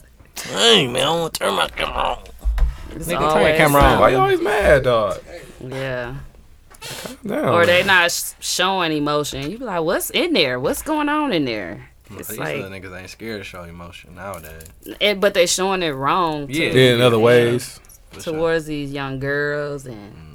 Dang 0.51 0.93
man, 0.93 1.05
I 1.07 1.09
want 1.11 1.33
to 1.33 1.39
turn 1.39 1.55
my 1.55 1.67
camera 1.67 1.97
on. 1.97 2.19
It's 2.91 3.07
Nigga, 3.07 3.33
turn 3.33 3.45
your 3.47 3.57
camera 3.57 3.81
on. 3.81 3.99
Why 3.99 4.09
you 4.11 4.17
always 4.17 4.39
mad, 4.41 4.83
dog? 4.83 5.19
Yeah. 5.61 6.15
Damn. 7.25 7.53
Or 7.53 7.65
they 7.65 7.83
not 7.83 8.11
sh- 8.11 8.31
showing 8.39 8.91
emotion. 8.93 9.49
You 9.51 9.57
be 9.57 9.65
like, 9.65 9.81
what's 9.81 10.09
in 10.11 10.33
there? 10.33 10.59
What's 10.59 10.81
going 10.83 11.09
on 11.09 11.33
in 11.33 11.43
there? 11.45 11.89
It's 12.11 12.29
These 12.29 12.37
like, 12.39 12.55
niggas 12.55 12.97
ain't 12.97 13.09
scared 13.09 13.41
to 13.41 13.43
show 13.43 13.63
emotion 13.63 14.15
nowadays. 14.15 14.63
it, 15.01 15.19
but 15.19 15.33
they 15.33 15.45
showing 15.47 15.83
it 15.83 15.89
wrong 15.89 16.47
Yeah. 16.49 16.71
too, 16.71 16.79
Yeah, 16.79 16.93
in 16.93 17.01
other 17.01 17.19
ways. 17.19 17.79
For 18.11 18.21
sure. 18.21 18.33
towards 18.33 18.65
these 18.67 18.91
young 18.93 19.19
girls 19.19 19.85
and 19.85 20.26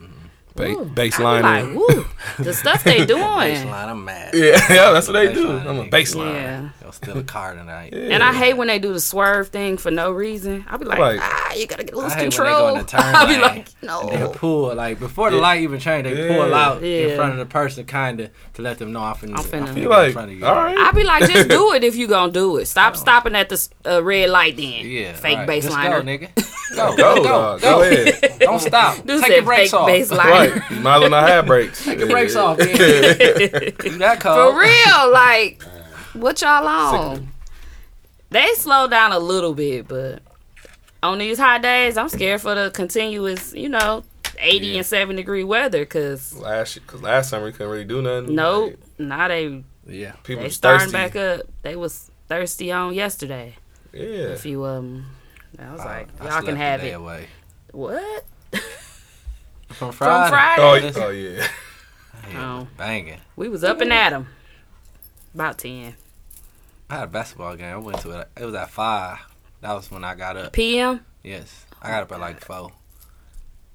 Ba- 0.55 0.69
Ooh, 0.69 0.81
I 0.83 0.85
be 0.85 0.91
baseline. 1.11 1.43
like, 1.43 1.75
woo, 1.75 2.07
the 2.45 2.53
stuff 2.53 2.85
they 2.85 3.07
doing. 3.07 3.23
Baseline, 3.23 3.88
I'm 3.88 4.05
mad. 4.05 4.35
yeah, 4.35 4.45
yeah, 4.71 4.93
that's 4.93 5.09
what 5.09 5.15
they 5.15 5.33
do. 5.33 5.47
Baseline, 5.47 5.67
I'm 5.67 5.79
a 5.79 5.85
baseline. 5.87 6.35
Yeah. 6.35 6.69
They'll 6.81 6.93
steal 6.93 7.19
a 7.19 7.23
car 7.25 7.55
tonight. 7.55 7.93
Yeah. 7.95 8.01
And 8.15 8.23
I 8.23 8.35
hate 8.35 8.55
when 8.55 8.69
they 8.69 8.79
do 8.79 8.93
the 8.93 9.01
swerve 9.01 9.49
thing 9.49 9.77
for 9.79 9.91
no 9.91 10.11
reason. 10.12 10.65
I'll 10.69 10.79
be 10.79 10.85
like, 10.85 10.99
Like- 10.99 11.21
ah, 11.23 11.55
you 11.55 11.67
gotta 11.67 11.85
get 11.85 11.95
lose 11.97 12.12
I 12.12 12.17
hate 12.17 12.21
when 12.23 12.31
they 12.31 12.37
control. 12.37 12.61
go 12.61 12.75
in 12.75 12.79
the 12.81 12.85
turn 12.91 13.01
I 13.15 13.25
be 13.27 13.33
lane 13.33 13.41
like, 13.41 13.81
They'll 13.81 14.19
no. 14.21 14.29
pull 14.31 14.75
like 14.75 14.99
before 15.01 15.31
the 15.31 15.38
light 15.38 15.62
even 15.62 15.81
change. 15.81 16.05
They 16.05 16.29
pull 16.29 16.53
out 16.55 16.83
Yeah. 16.83 16.88
in 17.09 17.17
front 17.17 17.33
of 17.33 17.38
the 17.38 17.47
person, 17.47 17.85
kind 17.87 18.21
of 18.21 18.31
to 18.55 18.62
let 18.62 18.79
them 18.79 18.93
know 18.93 19.01
I'm 19.01 19.15
finna, 19.15 19.38
I'm 19.38 19.45
finna- 19.45 19.69
I'm 19.69 19.75
finna 19.75 19.77
You 19.77 19.83
get 19.83 19.88
like, 19.91 20.07
in 20.09 20.12
front 20.12 20.31
of 20.33 20.38
you. 20.38 20.47
all 20.47 20.55
right. 20.55 20.77
I 20.79 20.93
be 20.93 21.05
like, 21.05 21.31
just 21.31 21.49
do 21.49 21.73
it 21.73 21.83
if 21.85 21.97
you 21.97 22.07
gonna 22.07 22.31
do 22.33 22.59
it. 22.59 22.67
Stop 22.67 22.97
stopping 22.97 23.35
at 23.35 23.49
the 23.49 23.69
uh, 23.87 24.03
red 24.03 24.29
light 24.31 24.57
then. 24.57 24.87
Yeah, 24.87 25.12
fake 25.15 25.38
right. 25.38 25.47
bass 25.47 25.67
Go, 25.67 25.75
nigga. 25.75 26.29
Go, 26.77 26.97
Go, 26.97 27.17
go, 27.17 27.23
dog. 27.25 27.61
go. 27.61 27.81
Go 27.81 27.83
ahead. 27.83 28.38
Don't 28.41 28.59
stop. 28.59 28.97
Dude 28.97 29.21
Take 29.21 29.27
said 29.27 29.35
your 29.35 29.43
brakes 29.45 29.71
fake 29.73 29.81
off. 29.81 29.87
bass 29.87 30.11
liner. 30.11 30.41
Right. 30.50 30.70
Might 30.83 30.94
as 30.96 31.00
well 31.00 31.11
not 31.11 31.28
have 31.28 31.46
brakes. 31.46 31.85
Take 31.85 31.98
your 32.00 32.09
brakes 32.09 32.37
off. 32.37 32.59
Man. 32.59 32.68
you 32.76 33.98
that 33.98 34.22
For 34.22 34.59
real, 34.59 35.12
like, 35.12 35.62
what 36.14 36.40
y'all 36.42 36.66
on? 36.66 37.28
They 38.31 38.46
slow 38.55 38.88
down 38.88 39.12
a 39.12 39.18
little 39.18 39.55
bit, 39.55 39.87
but 39.88 40.22
on 41.02 41.18
these 41.18 41.38
hot 41.38 41.62
days, 41.62 41.96
I'm 41.96 42.09
scared 42.09 42.40
for 42.40 42.55
the 42.55 42.70
continuous, 42.70 43.52
you 43.52 43.68
know, 43.68 44.05
80 44.38 44.66
Yeah. 44.66 44.76
and 44.78 44.87
7 44.87 45.16
degree 45.16 45.44
weather. 45.44 45.85
Cause 45.85 46.33
Last, 46.35 46.78
cause 46.87 47.02
last 47.02 47.28
summer 47.31 47.44
we 47.46 47.52
couldn't 47.52 47.70
really 47.70 47.85
do 47.85 48.00
nothing. 48.02 48.35
no, 48.35 48.64
Like, 48.64 48.78
now 48.98 49.28
they 49.28 49.62
Yeah. 49.87 50.12
people 50.24 50.44
they 50.44 50.48
starting 50.48 50.90
thirsty. 50.90 50.92
back 50.92 51.16
up. 51.16 51.46
They 51.62 51.76
was 51.76 52.11
thirsty 52.28 52.72
on 52.72 52.94
yesterday. 52.94 53.57
Yeah. 53.92 54.00
If 54.33 54.46
you, 54.46 54.64
um. 54.64 55.07
I 55.59 55.70
was 55.70 55.81
like, 55.85 56.09
I 56.18 56.24
y'all 56.24 56.31
slept 56.33 56.46
can 56.46 56.57
have 56.57 56.81
day 56.81 56.92
it. 56.92 56.94
Away. 56.94 57.26
What? 57.72 58.24
From 59.72 59.92
From 59.92 60.28
Friday. 60.28 60.62
Oh, 60.62 60.92
Friday. 60.92 61.00
y- 61.00 61.06
oh 61.06 61.11
yeah. 61.11 61.48
Yeah, 62.30 62.38
oh. 62.38 62.58
oh. 62.62 62.68
banging. 62.76 63.20
We 63.37 63.48
was 63.48 63.64
up 63.64 63.80
and 63.80 63.92
at 63.92 64.06
at 64.08 64.12
'em. 64.14 64.28
About 65.35 65.58
10 65.58 65.94
I 66.90 66.94
had 66.96 67.04
a 67.04 67.06
basketball 67.06 67.56
game. 67.56 67.72
I 67.74 67.76
went 67.78 68.00
to 68.00 68.11
it. 68.20 68.28
It 68.38 68.44
was 68.44 68.54
at 68.54 68.70
five. 68.70 69.18
That 69.62 69.72
was 69.72 69.90
when 69.90 70.04
I 70.04 70.14
got 70.14 70.37
up. 70.37 70.52
p.m. 70.52 71.04
Yes, 71.22 71.64
I 71.80 71.88
got 71.90 72.02
up 72.02 72.12
at 72.12 72.20
like 72.20 72.44
four, 72.44 72.72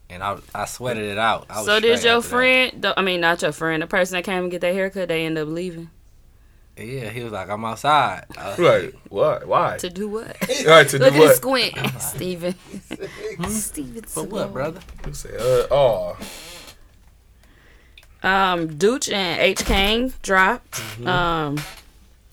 and 0.10 0.22
I 0.22 0.38
I 0.54 0.66
sweated 0.66 1.06
it 1.06 1.18
out. 1.18 1.46
I 1.50 1.58
was 1.58 1.66
So 1.66 1.80
did 1.80 1.98
straight 1.98 2.12
your 2.12 2.22
friend? 2.22 2.82
The, 2.84 3.00
I 3.00 3.02
mean, 3.02 3.22
not 3.22 3.42
your 3.42 3.52
friend. 3.54 3.82
The 3.82 3.88
person 3.88 4.16
that 4.16 4.24
came 4.24 4.44
and 4.44 4.52
get 4.52 4.62
their 4.62 4.74
haircut, 4.74 5.08
they 5.08 5.26
end 5.26 5.38
up 5.38 5.48
leaving 5.48 5.90
Yeah, 6.78 7.10
he 7.10 7.24
was 7.24 7.34
like, 7.34 7.50
"I'm 7.50 7.66
outside." 7.66 8.26
I 8.38 8.50
was 8.50 8.60
Right. 8.60 8.94
What? 9.10 9.48
Why? 9.48 9.78
to 9.78 9.90
do 9.90 10.08
what? 10.08 10.38
Right 10.68 10.88
to 10.88 10.98
do 11.00 11.04
Look 11.06 11.14
at 11.14 11.20
what? 11.20 11.28
this 11.28 11.38
squint, 11.38 11.74
Steven. 12.00 12.56
Steven. 13.50 14.04
For 14.04 14.24
what, 14.24 14.54
brother? 14.54 14.82
You 15.08 15.14
say, 15.14 15.30
uh, 15.36 15.68
oh, 15.74 16.18
Um, 18.24 18.70
Dooch 18.70 19.12
and 19.12 19.40
H 19.42 19.64
Kane 19.66 20.14
dropped. 20.22 20.82
Um, 21.06 21.58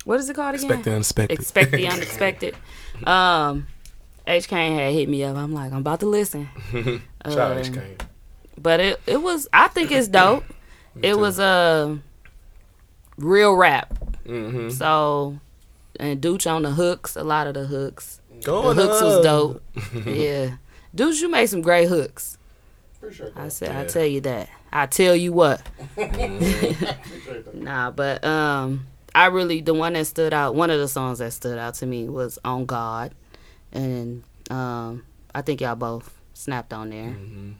what 0.05 0.21
is 0.21 0.29
it 0.29 0.35
called 0.37 0.55
again? 0.55 0.65
expect 0.71 0.85
the 0.85 0.93
unexpected. 0.93 1.39
Expect 1.39 1.71
the 1.73 1.89
unexpected. 1.89 2.57
Um, 3.09 3.67
H 4.25 4.47
Kane 4.47 4.79
had 4.79 4.93
hit 4.93 5.09
me 5.09 5.25
up. 5.25 5.37
I'm 5.37 5.53
like, 5.53 5.73
I'm 5.73 5.79
about 5.79 5.99
to 6.01 6.07
listen. 6.07 6.49
Shout 6.73 7.39
out 7.39 7.59
H. 7.59 7.67
Um, 7.69 7.75
Kane. 7.75 7.97
But 8.57 8.79
it 8.79 9.01
it 9.07 9.21
was. 9.21 9.49
I 9.53 9.67
think 9.67 9.91
it's 9.91 10.07
dope. 10.07 10.45
it 11.03 11.19
was 11.19 11.41
a 11.41 11.99
real 13.19 13.55
rap. 13.55 13.93
Mm-hmm. 14.27 14.71
So, 14.71 15.39
and 16.01 16.21
Dooch 16.21 16.51
on 16.51 16.63
the 16.63 16.73
hooks. 16.73 17.17
A 17.17 17.25
lot 17.25 17.47
of 17.47 17.55
the 17.55 17.67
hooks. 17.67 18.21
The 18.31 18.47
Going 18.47 18.77
hooks 18.77 19.03
was 19.03 19.25
dope. 19.25 19.63
yeah, 20.07 20.57
Dooch, 20.95 21.21
you 21.21 21.31
made 21.31 21.47
some 21.47 21.63
great 21.63 21.89
hooks. 21.89 22.39
Appreciate 22.97 23.33
I 23.37 23.45
that. 23.45 23.53
said, 23.53 23.77
I 23.77 23.85
tell 23.87 24.07
you 24.07 24.21
that. 24.23 24.49
I 24.73 24.87
tell 24.87 25.15
you 25.15 25.33
what. 25.33 25.63
nah, 27.55 27.91
but 27.91 28.25
um, 28.25 28.87
I 29.15 29.27
really 29.27 29.61
the 29.61 29.75
one 29.75 29.93
that 29.93 30.07
stood 30.07 30.33
out. 30.35 30.55
One 30.55 30.71
of 30.71 30.81
the 30.81 30.89
songs 30.89 31.19
that 31.21 31.33
stood 31.33 31.59
out 31.59 31.75
to 31.75 31.87
me 31.87 32.09
was 32.09 32.39
"On 32.45 32.67
God," 32.67 33.15
and 33.73 34.25
um, 34.51 35.05
I 35.35 35.43
think 35.43 35.61
y'all 35.61 35.77
both 35.77 36.13
snapped 36.33 36.73
on 36.73 36.91
there. 36.91 37.11
Mm-hmm. 37.11 37.53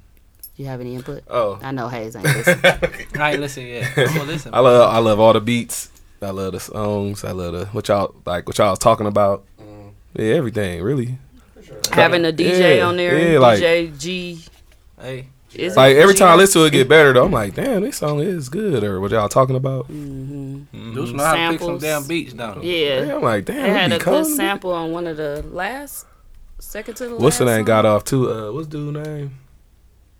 You 0.57 0.67
have 0.67 0.81
any 0.81 0.95
input? 0.95 1.23
Oh, 1.29 1.59
I 1.63 1.71
know 1.73 1.89
Hayes 1.89 2.17
ain't 2.17 2.25
listening. 2.37 2.61
I 3.21 3.33
ain't 3.33 3.41
listen 3.41 3.67
yet. 3.67 3.93
I'm 3.97 4.07
gonna 4.07 4.25
listen. 4.25 4.55
I 4.55 4.61
love 4.61 4.93
I 4.93 4.99
love 4.99 5.21
all 5.21 5.33
the 5.33 5.41
beats. 5.41 5.91
I 6.25 6.31
love 6.31 6.53
the 6.53 6.61
songs. 6.61 7.25
I 7.25 7.33
love 7.33 7.53
the 7.53 7.67
what 7.67 7.89
y'all 7.89 8.15
like 8.27 8.47
what 8.47 8.59
y'all 8.59 8.71
was 8.71 8.79
talking 8.79 9.07
about. 9.07 9.45
Yeah, 10.15 10.35
everything 10.35 10.83
really. 10.83 11.19
Having 11.93 12.25
a 12.25 12.33
DJ 12.33 12.79
Yeah, 12.79 12.87
on 12.87 12.97
there, 12.97 13.33
yeah, 13.33 13.39
like- 13.39 13.59
DJ 13.61 13.99
G. 13.99 14.45
Hey, 15.01 15.29
Is 15.55 15.77
Like 15.77 15.97
every 15.97 16.15
time 16.15 16.29
I 16.29 16.35
listen 16.37 16.61
to 16.63 16.67
it 16.67 16.71
get 16.71 16.89
better 16.89 17.13
though. 17.13 17.25
I'm 17.27 17.33
like, 17.33 17.55
damn, 17.55 17.83
this 17.83 17.97
song 17.99 18.21
is 18.21 18.49
good. 18.49 18.83
Or 18.85 19.01
what 19.01 19.11
y'all 19.11 19.29
talking 19.29 19.57
about? 19.57 19.89
Mm-hmm. 19.91 20.95
Deuce 20.95 21.11
know 21.13 21.25
how 21.25 21.33
to 21.35 21.51
pick 21.53 21.61
some 21.61 21.81
Samples. 21.81 21.83
damn 21.83 22.07
beats, 22.07 22.33
don't? 22.33 22.63
Yeah, 22.65 23.05
Yeah, 23.05 23.17
I'm 23.17 23.23
like, 23.23 23.47
they 23.47 23.55
damn, 23.55 23.91
had 23.91 23.93
a 23.93 23.99
good 24.03 24.27
sample 24.27 24.73
on 24.73 24.93
one 24.93 25.07
of 25.07 25.17
the 25.17 25.45
last, 25.51 26.07
second 26.59 26.95
to 26.97 27.09
the 27.09 27.17
What's 27.17 27.39
the 27.39 27.45
last 27.45 27.53
name 27.55 27.61
song. 27.61 27.67
got 27.67 27.87
off 27.87 28.05
too? 28.05 28.31
Uh, 28.33 28.53
what's 28.53 28.67
dude 28.69 28.95
name? 28.95 29.39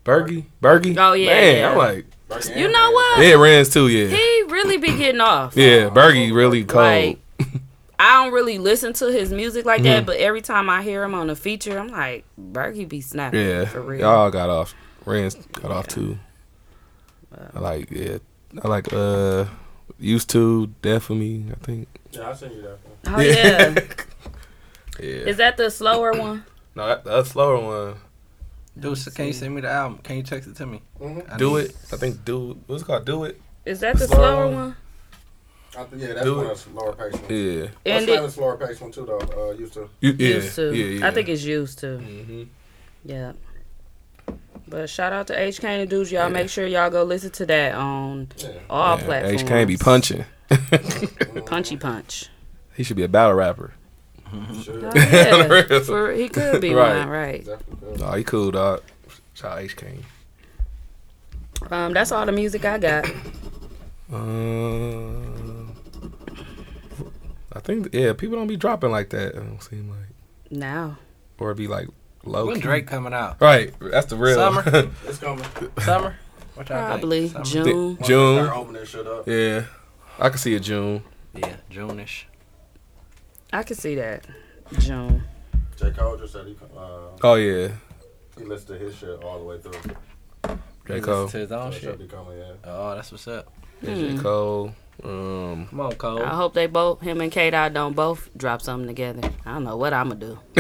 Bergie, 0.05 0.45
Bergie. 0.63 0.97
Oh, 0.99 1.15
yeah, 1.15 1.27
man, 1.29 1.57
yeah. 1.59 1.71
I'm 1.71 1.79
like, 1.79 2.07
You 2.57 2.71
know 2.71 2.91
what? 2.91 3.19
Yeah, 3.25 3.35
Rans 3.35 3.69
too. 3.71 3.89
Yeah, 3.89 4.07
He 4.09 4.43
really 4.49 4.77
be 4.79 4.97
getting 4.97 5.21
off. 5.21 5.57
yeah. 5.57 5.89
Bergie 5.91 6.35
really 6.35 6.65
cold. 6.65 6.85
Like, 6.85 7.19
I 7.99 8.25
don't 8.25 8.33
really 8.33 8.59
listen 8.59 8.93
to 8.95 9.13
his 9.13 9.31
music 9.33 9.65
like 9.67 9.79
Mm-hmm. 9.83 9.85
that, 9.91 10.07
but 10.07 10.17
every 10.17 10.41
time 10.43 10.69
I 10.69 10.83
hear 10.83 11.05
him 11.05 11.15
on 11.15 11.31
a 11.31 11.37
feature, 11.37 11.79
I'm 11.79 11.89
like, 11.89 12.25
Bergie 12.41 12.89
be 12.89 13.01
snapping. 13.01 13.41
yeah, 13.41 13.65
for 13.67 13.81
real. 13.83 14.01
y'all 14.01 14.31
got 14.31 14.51
off. 14.51 14.75
Rans 15.05 15.35
got 15.53 15.71
off 15.71 15.87
too. 15.87 16.19
I 17.55 17.59
like 17.59 17.91
yeah. 17.91 18.19
I 18.63 18.69
like 18.69 18.93
uh, 18.93 19.45
used 19.99 20.31
to 20.31 20.69
death 20.83 21.05
for 21.05 21.15
me. 21.15 21.45
I 21.51 21.55
think. 21.65 21.89
Yeah, 22.13 22.31
I 22.31 22.33
seen 22.35 22.53
you 22.53 22.63
that. 22.63 22.79
one. 23.11 23.15
Oh 23.17 23.21
yeah, 23.21 23.75
Yeah. 25.01 25.27
is 25.31 25.37
that 25.39 25.57
the 25.57 25.71
slower 25.71 26.13
one? 26.13 26.45
no, 26.77 26.87
that, 26.87 27.05
that 27.05 27.27
slower 27.27 27.59
one. 27.61 27.97
Dude, 28.79 28.99
so 28.99 29.11
can 29.13 29.27
you 29.29 29.33
send 29.33 29.55
me 29.55 29.61
the 29.61 29.71
album? 29.71 29.99
Can 30.03 30.17
you 30.17 30.23
text 30.25 30.49
it 30.49 30.57
to 30.57 30.67
me? 30.67 30.83
I 31.01 31.37
Do 31.37 31.57
need- 31.57 31.67
it. 31.67 31.77
I 31.93 31.97
think 31.97 32.25
do 32.25 32.59
what's 32.67 32.83
it 32.83 32.87
called? 32.87 33.05
Do 33.05 33.25
it. 33.25 33.41
Is 33.65 33.81
that 33.81 33.97
the 33.97 34.07
Slower 34.07 34.17
slower 34.19 34.45
one? 34.47 34.55
one? 34.55 34.77
I 35.77 35.85
think, 35.85 36.03
yeah, 36.03 36.09
that's 36.15 36.25
Do 36.25 36.37
one 36.37 36.47
it. 36.47 36.53
of 36.53 36.65
the 36.65 36.71
lower 36.81 36.93
pace 36.93 37.13
ones. 37.21 37.31
Yeah. 37.31 37.61
What's 37.63 37.73
And 37.87 38.07
the 38.09 38.13
it 38.13 38.19
other 38.19 38.31
slower 38.31 38.57
pace 38.57 38.81
one 38.81 38.93
too 38.93 39.07
though? 39.07 39.51
Uh, 39.51 39.53
used 39.55 39.75
to. 39.75 39.89
You, 40.01 40.11
yeah. 40.19 40.29
used 40.37 40.55
to. 40.57 40.73
Yeah. 40.75 40.85
Yeah. 40.87 41.07
I 41.07 41.11
think 41.13 41.29
it's 41.29 41.43
used 41.45 41.79
to. 41.81 41.99
hmm 41.99 42.43
Yeah. 43.05 43.33
But 44.67 44.89
shout 44.89 45.13
out 45.13 45.27
to 45.29 45.39
H 45.39 45.61
Kane 45.61 45.81
and 45.81 45.91
dudes, 45.91 46.11
y'all 46.11 46.31
make 46.31 46.49
sure 46.49 46.67
y'all 46.67 46.91
go 46.91 47.03
listen 47.05 47.31
to 47.33 47.47
that 47.47 47.75
on 47.75 48.29
Yeah. 48.39 48.49
all 48.71 48.99
yeah, 48.99 49.05
platforms. 49.05 49.43
H 49.43 49.47
Kane 49.49 49.67
be 49.67 49.77
punching. 49.77 50.25
Punchy 51.47 51.77
punch. 51.77 52.29
He 52.75 52.83
should 52.83 52.97
be 52.97 53.03
a 53.05 53.09
battle 53.09 53.35
rapper. 53.35 53.75
Sure. 54.63 54.91
Yeah. 54.97 55.79
For, 55.85 56.13
he 56.13 56.29
could 56.29 56.61
be 56.61 56.75
Right. 56.75 56.99
one, 56.99 57.09
right? 57.09 57.45
Definitely 57.45 57.97
could. 57.99 58.03
Oh, 58.03 58.13
he 58.15 58.25
cool, 58.25 58.51
dog. 58.51 58.83
Shout 59.35 59.53
out 59.53 59.59
H 59.61 59.77
Kane. 59.77 60.05
Um, 61.71 61.93
that's 61.95 62.13
all 62.13 62.25
the 62.27 62.33
music 62.33 62.65
I 62.65 62.79
got. 62.79 63.07
Uh, 64.13 64.19
I 67.53 67.61
think 67.61 67.89
yeah, 67.93 68.13
people 68.13 68.37
don't 68.37 68.47
be 68.47 68.57
dropping 68.57 68.91
like 68.91 69.09
that. 69.11 69.29
It 69.29 69.37
don't 69.37 69.63
seem 69.63 69.89
like, 69.89 70.09
Now. 70.51 70.99
or 71.39 71.51
it 71.53 71.57
be 71.57 71.67
like 71.69 71.89
low. 72.25 72.47
When 72.47 72.57
key. 72.57 72.61
Drake 72.63 72.87
coming 72.87 73.15
out? 73.15 73.41
Right, 73.41 73.73
that's 73.81 74.07
the 74.07 74.17
real 74.17 74.35
Summer? 74.37 74.63
It's 75.07 75.19
coming. 75.19 75.45
Summer? 75.81 76.17
What 76.55 76.69
y'all 76.69 76.79
think? 76.79 77.01
Probably 77.01 77.29
Summer? 77.29 77.45
June. 77.45 77.99
June. 78.05 78.45
Start 78.45 78.59
opening 78.59 78.85
shit 78.85 79.07
up. 79.07 79.27
Yeah, 79.27 79.65
I 80.19 80.29
can 80.29 80.39
see 80.39 80.55
a 80.55 80.61
June. 80.61 81.03
Yeah, 81.35 81.57
June-ish. 81.71 82.29
I 83.55 83.63
can 83.63 83.77
see 83.77 83.95
that. 83.95 84.25
June. 84.81 85.23
J 85.77 85.91
Cole 85.93 86.17
just 86.17 86.33
said 86.33 86.47
he 86.47 86.57
uh, 86.77 86.89
Oh 87.23 87.35
yeah, 87.35 87.69
he 88.39 88.45
listened 88.45 88.79
to 88.79 88.85
his 88.85 88.95
shit 88.97 89.23
all 89.23 89.39
the 89.39 89.45
way 89.45 89.59
through. 89.59 90.57
J 90.87 90.95
He 90.97 91.01
Cole. 91.01 91.29
To 91.29 91.37
his 91.39 91.53
own 91.53 91.71
That 91.71 91.81
shit. 91.81 91.99
shit 91.99 92.11
coming, 92.11 92.39
yeah. 92.39 92.53
Oh, 92.65 92.95
that's 92.95 93.13
what's 93.13 93.29
up. 93.29 93.53
Yeah, 93.83 93.95
J 93.95 94.17
Cole. 94.19 94.75
Um, 95.03 95.67
Come 95.71 95.81
on, 95.81 95.93
Cole. 95.97 96.23
I 96.23 96.35
hope 96.35 96.55
they 96.55 96.67
both, 96.67 97.01
him 97.01 97.21
and 97.21 97.31
K 97.33 97.51
Dot, 97.51 97.73
don't 97.75 97.95
both 97.97 98.29
drop 98.37 98.63
something 98.63 98.87
together. 98.87 99.29
I 99.45 99.55
don't 99.55 99.65
know 99.65 99.77
what 99.77 99.93
I'm 99.93 100.09
gonna 100.09 100.21
do. 100.21 100.39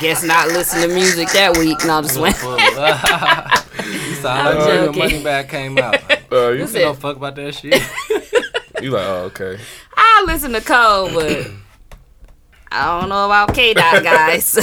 Guess 0.00 0.24
not 0.24 0.48
listen 0.48 0.82
to 0.88 0.94
music 0.94 1.28
that 1.30 1.56
week. 1.56 1.78
No, 1.84 1.98
I'm 1.98 2.04
just 2.04 2.16
playing. 2.16 2.34
you 4.08 4.14
sound 4.16 4.48
I'm 4.48 4.58
like 4.58 4.94
when 4.94 5.10
your 5.12 5.20
Moneybagg 5.22 5.48
came 5.48 5.78
out. 5.78 5.94
uh, 6.10 6.16
you, 6.48 6.52
You 6.58 6.62
Listen. 6.64 6.80
don't 6.82 6.98
fuck 6.98 7.16
about 7.16 7.36
that 7.36 7.54
shit. 7.54 7.80
You 8.82 8.90
like 8.90 9.06
oh 9.06 9.24
okay. 9.24 9.58
I 9.96 10.24
listen 10.26 10.52
to 10.52 10.60
Cole, 10.60 11.10
but 11.12 11.50
I 12.72 13.00
don't 13.00 13.08
know 13.08 13.26
about 13.26 13.54
K 13.54 13.74
Dot 13.74 14.02
guys. 14.02 14.54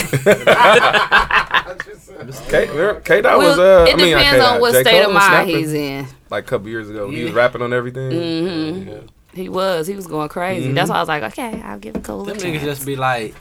K 2.50 2.68
K 3.04 3.22
Dot 3.22 3.38
was 3.38 3.58
uh. 3.60 3.86
it 3.88 3.94
I 3.94 3.96
mean, 3.98 4.18
depends 4.18 4.44
on 4.44 4.54
K-Dot. 4.54 4.62
what 4.62 4.74
J. 4.74 4.82
state 4.82 5.02
Cole 5.02 5.08
of 5.10 5.14
mind 5.14 5.24
snapping, 5.32 5.56
he's 5.58 5.74
in. 5.74 6.08
Like 6.30 6.44
a 6.46 6.48
couple 6.48 6.70
years 6.70 6.90
ago, 6.90 7.10
he 7.10 7.24
was 7.24 7.34
rapping 7.34 7.62
on 7.62 7.74
everything. 7.74 8.12
hmm 8.12 8.90
Yeah. 8.90 8.98
He 9.34 9.48
was. 9.50 9.88
He 9.88 9.96
was 9.96 10.08
going 10.08 10.28
crazy. 10.30 10.72
That's 10.74 10.90
why 10.90 10.98
I 10.98 11.00
was 11.00 11.08
like, 11.08 11.24
okay, 11.24 11.62
I'll 11.62 11.80
give 11.80 12.02
Cole 12.04 12.24
a 12.24 12.26
Them 12.26 12.38
chance. 12.38 12.62
niggas 12.62 12.66
just 12.66 12.86
be 12.86 12.96
like, 12.98 13.34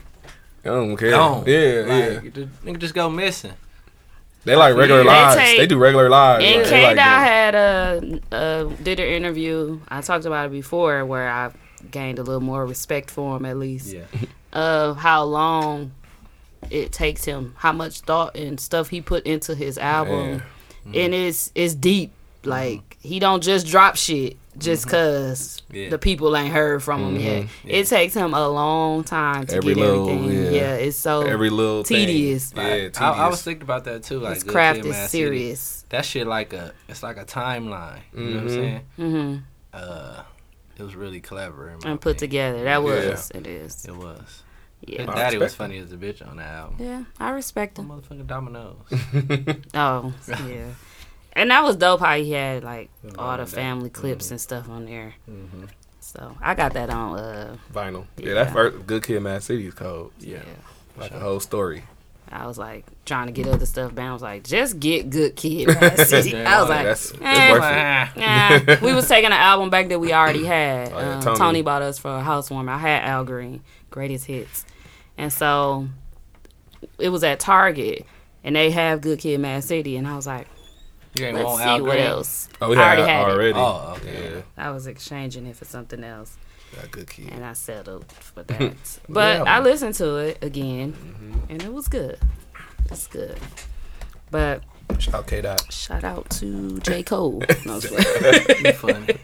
I 0.63 0.69
don't 0.69 0.95
care. 0.95 1.11
gone. 1.11 1.43
Yeah, 1.45 1.59
yeah. 1.85 2.05
like, 2.21 2.33
the 2.33 2.45
nigga 2.63 2.79
just 2.79 2.93
go 2.93 3.09
missing. 3.09 3.53
They 4.43 4.55
like 4.55 4.75
regular 4.75 5.03
They 5.03 5.07
lives. 5.09 5.35
take- 5.35 5.59
they 5.59 5.67
do 5.67 5.77
regular 5.77 6.09
lives. 6.09 6.43
And 6.43 6.55
like, 6.61 6.63
they 6.65 6.69
K 6.71 6.83
like 6.87 6.95
Dot 6.95 7.05
had 7.21 7.55
a, 7.55 8.19
a 8.31 8.71
did 8.83 8.99
an 8.99 9.07
interview. 9.07 9.79
I 9.87 10.01
talked 10.01 10.25
about 10.25 10.47
it 10.47 10.51
before, 10.51 11.05
where 11.05 11.29
I 11.29 11.51
gained 11.91 12.17
a 12.19 12.23
little 12.23 12.41
more 12.41 12.65
respect 12.65 13.11
for 13.11 13.37
him, 13.37 13.45
at 13.45 13.57
least. 13.57 13.93
Yeah. 13.93 14.01
Of 14.53 14.97
how 14.97 15.23
long 15.23 15.93
it 16.69 16.91
takes 16.91 17.23
him, 17.23 17.53
how 17.57 17.71
much 17.71 18.01
thought 18.01 18.35
and 18.35 18.59
stuff 18.59 18.89
he 18.89 18.99
put 18.99 19.25
into 19.25 19.55
his 19.55 19.77
album, 19.77 20.43
and 20.93 21.13
it's 21.13 21.53
it's 21.55 21.73
deep. 21.73 22.11
Like 22.43 22.97
he 23.01 23.19
don't 23.19 23.41
just 23.41 23.65
drop 23.65 23.95
shit 23.95 24.35
just 24.61 24.87
cause 24.87 25.61
Yeah. 25.71 25.89
the 25.89 25.97
people 25.97 26.35
ain't 26.37 26.53
heard 26.53 26.81
from 26.83 27.03
him 27.03 27.15
yet. 27.19 27.47
It 27.65 27.87
takes 27.87 28.13
him 28.13 28.33
a 28.33 28.47
long 28.47 29.03
time 29.03 29.45
to 29.47 29.55
Every 29.57 29.73
get 29.73 29.81
little- 29.81 30.09
everything. 30.09 30.43
yeah. 30.45 30.49
Yeah. 30.51 30.73
it's 30.75 30.97
so 30.97 31.21
every 31.23 31.49
little 31.49 31.83
thing. 31.83 32.05
tedious. 32.07 32.53
Yeah, 32.55 32.63
tedious. 32.63 32.97
I, 33.01 33.09
I 33.11 33.27
was 33.27 33.41
thinking 33.41 33.63
about 33.63 33.83
that 33.85 34.03
too. 34.03 34.19
Like 34.19 34.35
his 34.35 34.43
Good 34.43 34.51
craft 34.51 34.79
is 34.79 34.85
Mad 34.85 35.09
City. 35.09 35.23
serious. 35.25 35.85
That 35.89 36.05
shit 36.05 36.25
like 36.27 36.53
a, 36.53 36.73
it's 36.87 37.03
like 37.03 37.17
a 37.17 37.25
timeline. 37.25 37.99
You 38.15 38.23
know 38.23 38.35
what 38.35 38.39
I'm 38.43 38.47
Mhm. 38.47 38.49
saying? 38.49 38.81
hmm 38.95 39.37
Uh, 39.73 40.23
it 40.77 40.83
was 40.83 40.95
really 40.95 41.19
clever 41.21 41.69
in 41.69 41.79
my 41.83 41.91
And 41.91 42.01
put 42.01 42.17
together. 42.17 42.63
That 42.63 42.81
was 42.83 43.29
it 43.35 43.45
is. 43.47 43.85
It 43.85 43.95
was. 43.95 44.43
Yeah. 44.83 45.03
His 45.03 45.07
daddy 45.13 45.37
was 45.37 45.43
respect 45.51 45.57
funny 45.57 45.77
as 45.77 45.91
a 45.91 45.95
bitch 45.97 46.27
on 46.27 46.37
the 46.37 46.43
album. 46.43 46.75
Yeah, 46.79 47.03
I 47.19 47.29
respect 47.31 47.77
him. 47.77 47.89
Motherfucking 47.89 48.25
dominoes. 48.25 48.77
Oh, 49.75 50.11
yeah. 50.27 50.71
And 51.33 51.49
that 51.51 51.63
was 51.63 51.75
dope 51.77 52.01
how 52.01 52.15
he 52.17 52.31
had 52.31 52.63
like 52.63 52.89
all 53.17 53.37
the 53.37 53.45
that. 53.45 53.49
family 53.49 53.89
clips 53.89 54.31
and 54.31 54.39
stuff 54.41 54.69
on 54.69 54.85
there. 54.85 55.13
Mhm. 55.29 55.69
So 56.01 56.35
I 56.41 56.55
got 56.55 56.73
that 56.73 56.89
on 56.89 57.17
uh 57.17 57.55
Vinyl. 57.73 58.05
Yeah, 58.17 58.27
Yeah. 58.29 58.33
that 58.35 58.53
first 58.53 58.85
Good 58.85 59.03
Kid, 59.03 59.21
Mad 59.21 59.41
City 59.43 59.67
is 59.67 59.73
cold. 59.73 60.11
Yeah. 60.19 60.39
Like 60.97 61.11
a 61.11 61.19
whole 61.19 61.39
story. 61.39 61.83
I 62.33 62.47
was 62.47 62.57
like 62.57 62.85
trying 63.05 63.27
to 63.27 63.33
get 63.33 63.47
other 63.47 63.65
stuff 63.65 63.93
down. 63.93 64.09
I 64.09 64.13
was 64.13 64.21
like, 64.21 64.43
just 64.43 64.79
get 64.79 65.09
good 65.09 65.35
kid. 65.35 65.67
Mad 65.81 65.99
City. 66.07 66.35
I 66.35 66.61
was 66.61 66.69
like, 66.69 66.85
that's, 66.85 67.11
that's 67.11 68.17
eh. 68.17 68.65
Nah, 68.77 68.85
we 68.85 68.93
was 68.93 69.07
taking 69.07 69.27
an 69.27 69.31
album 69.33 69.69
back 69.69 69.89
that 69.89 69.99
we 69.99 70.13
already 70.13 70.45
had. 70.45 70.91
Oh, 70.93 70.99
yeah, 70.99 71.15
Um, 71.15 71.21
Tony. 71.21 71.37
Tony. 71.37 71.61
bought 71.61 71.81
us 71.81 71.97
for 71.99 72.09
a 72.15 72.21
housewarming. 72.21 72.73
I 72.73 72.77
had 72.77 73.03
Al 73.03 73.25
Green, 73.25 73.61
greatest 73.89 74.25
hits, 74.27 74.65
and 75.17 75.31
so 75.31 75.87
it 76.97 77.09
was 77.09 77.23
at 77.25 77.39
Target, 77.41 78.05
and 78.45 78.55
they 78.55 78.71
have 78.71 79.01
Good 79.01 79.19
Kid, 79.19 79.39
Mad 79.41 79.63
City, 79.65 79.97
and 79.97 80.07
I 80.07 80.15
was 80.15 80.25
like, 80.27 80.47
You 81.17 81.25
ain't 81.25 81.35
let's 81.37 81.57
see 81.57 81.63
Al 81.63 81.81
what 81.83 81.99
else. 81.99 82.49
Oh, 82.61 82.69
we 82.69 82.77
I 82.77 82.95
had 82.95 82.99
already 82.99 83.11
had 83.11 83.27
it. 83.27 83.31
already. 83.31 83.53
Oh, 83.55 83.93
okay. 83.97 84.33
Yeah, 84.35 84.41
I 84.65 84.71
was 84.71 84.87
exchanging 84.87 85.45
it 85.45 85.55
for 85.57 85.65
something 85.65 86.03
else, 86.03 86.37
that 86.75 86.89
Good 86.91 87.09
Kid. 87.09 87.29
and 87.31 87.43
I 87.43 87.53
settled 87.53 88.09
for 88.11 88.43
that. 88.43 88.99
but 89.09 89.47
I 89.47 89.59
listened 89.59 89.95
to 89.95 90.15
it 90.17 90.37
again, 90.41 90.93
mm-hmm. 90.93 91.39
and 91.51 91.61
it 91.63 91.73
was 91.73 91.87
good. 91.87 92.17
It's 92.89 93.07
good. 93.07 93.37
But 94.29 94.63
Shout 94.99 95.15
out 95.15 95.27
K 95.27 95.41
Dot. 95.41 95.71
shout 95.73 96.03
out 96.03 96.29
to 96.31 96.79
J 96.79 97.03
Cole. 97.11 97.41
No, 97.65 97.73
I'm 97.75 97.81
just 97.81 97.93
playing. 97.93 98.65
You 98.65 98.71
funny. 98.73 99.15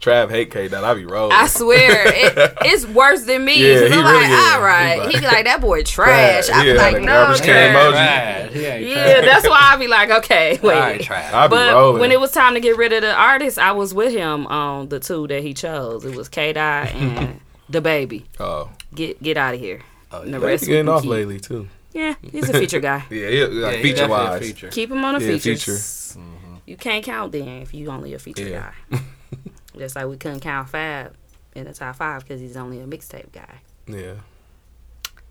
Trav 0.00 0.30
hate 0.30 0.50
K 0.50 0.68
Dot. 0.68 0.84
I 0.84 0.94
be 0.94 1.04
rolling. 1.04 1.32
I 1.36 1.46
swear, 1.46 2.06
it, 2.06 2.54
it's 2.62 2.86
worse 2.86 3.24
than 3.24 3.44
me. 3.44 3.54
Yeah, 3.72 3.80
'cause 3.80 3.88
he 3.92 3.94
I'm 3.98 4.04
really 4.04 4.22
like, 4.22 4.30
is. 4.30 4.52
all 4.54 4.62
right. 4.62 5.06
He 5.06 5.12
He 5.14 5.20
be 5.20 5.26
like, 5.26 5.44
that 5.44 5.60
boy 5.60 5.82
trash. 5.82 6.48
I 6.50 6.62
be 6.62 6.68
Yeah, 6.68 6.74
like, 6.74 6.92
like 6.94 7.02
no, 7.02 7.06
garbage 7.26 7.42
can 7.42 7.72
man. 7.72 7.74
emoji. 7.74 8.52
Trash. 8.52 8.62
Yeah, 8.82 9.12
trash. 9.20 9.24
that's 9.24 9.48
why 9.48 9.58
I 9.60 9.76
be 9.76 9.88
like, 9.88 10.10
okay, 10.10 10.58
wait. 10.62 10.74
All 10.74 10.80
right, 10.80 11.00
trash. 11.00 11.32
I 11.32 11.46
be 11.48 11.50
But 11.50 11.72
rolling. 11.74 12.00
when 12.00 12.12
it 12.12 12.20
was 12.20 12.30
time 12.32 12.54
to 12.54 12.60
get 12.60 12.76
rid 12.76 12.92
of 12.92 13.02
the 13.02 13.14
artist, 13.14 13.58
I 13.58 13.72
was 13.72 13.92
with 13.92 14.12
him 14.12 14.46
on 14.46 14.88
the 14.88 15.00
two 15.00 15.26
that 15.28 15.42
he 15.42 15.54
chose. 15.54 16.04
It 16.04 16.14
was 16.16 16.28
K 16.28 16.52
Dot 16.52 16.88
and 16.94 17.40
the 17.68 17.80
baby. 17.80 18.26
oh, 18.40 18.70
Get 18.94 19.22
get 19.22 19.36
out 19.36 19.54
of 19.54 19.60
here. 19.60 19.82
Oh, 20.12 20.22
And 20.22 20.32
the 20.32 20.38
rest 20.40 20.62
we 20.62 20.68
getting 20.68 20.86
can 20.86 20.94
off 20.94 21.02
keep. 21.02 21.10
lately 21.10 21.40
too. 21.40 21.68
Yeah, 21.96 22.14
he's 22.20 22.48
a 22.48 22.52
feature 22.52 22.80
guy. 22.80 23.04
Yeah, 23.10 23.28
he, 23.30 23.44
like 23.46 23.76
Yeah, 23.76 23.82
feature 23.82 24.08
wise. 24.08 24.40
feature. 24.42 24.68
Keep 24.68 24.90
him 24.90 25.04
on 25.04 25.14
the 25.18 25.24
Yeah, 25.24 25.38
features. 25.38 26.12
feature. 26.12 26.26
You 26.66 26.76
can't 26.76 27.04
count 27.04 27.32
then 27.32 27.62
if 27.62 27.72
you 27.72 27.88
only 27.90 28.12
a 28.14 28.18
feature 28.18 28.46
Yeah. 28.48 28.72
guy. 28.90 29.00
Just 29.78 29.96
like 29.96 30.06
we 30.06 30.16
couldn't 30.16 30.40
count 30.40 30.68
Fab 30.68 31.14
in 31.54 31.64
the 31.64 31.72
top 31.72 31.96
five 31.96 32.22
because 32.22 32.40
he's 32.40 32.56
only 32.56 32.80
a 32.80 32.86
mixtape 32.86 33.32
guy. 33.32 33.60
Yeah. 33.86 34.14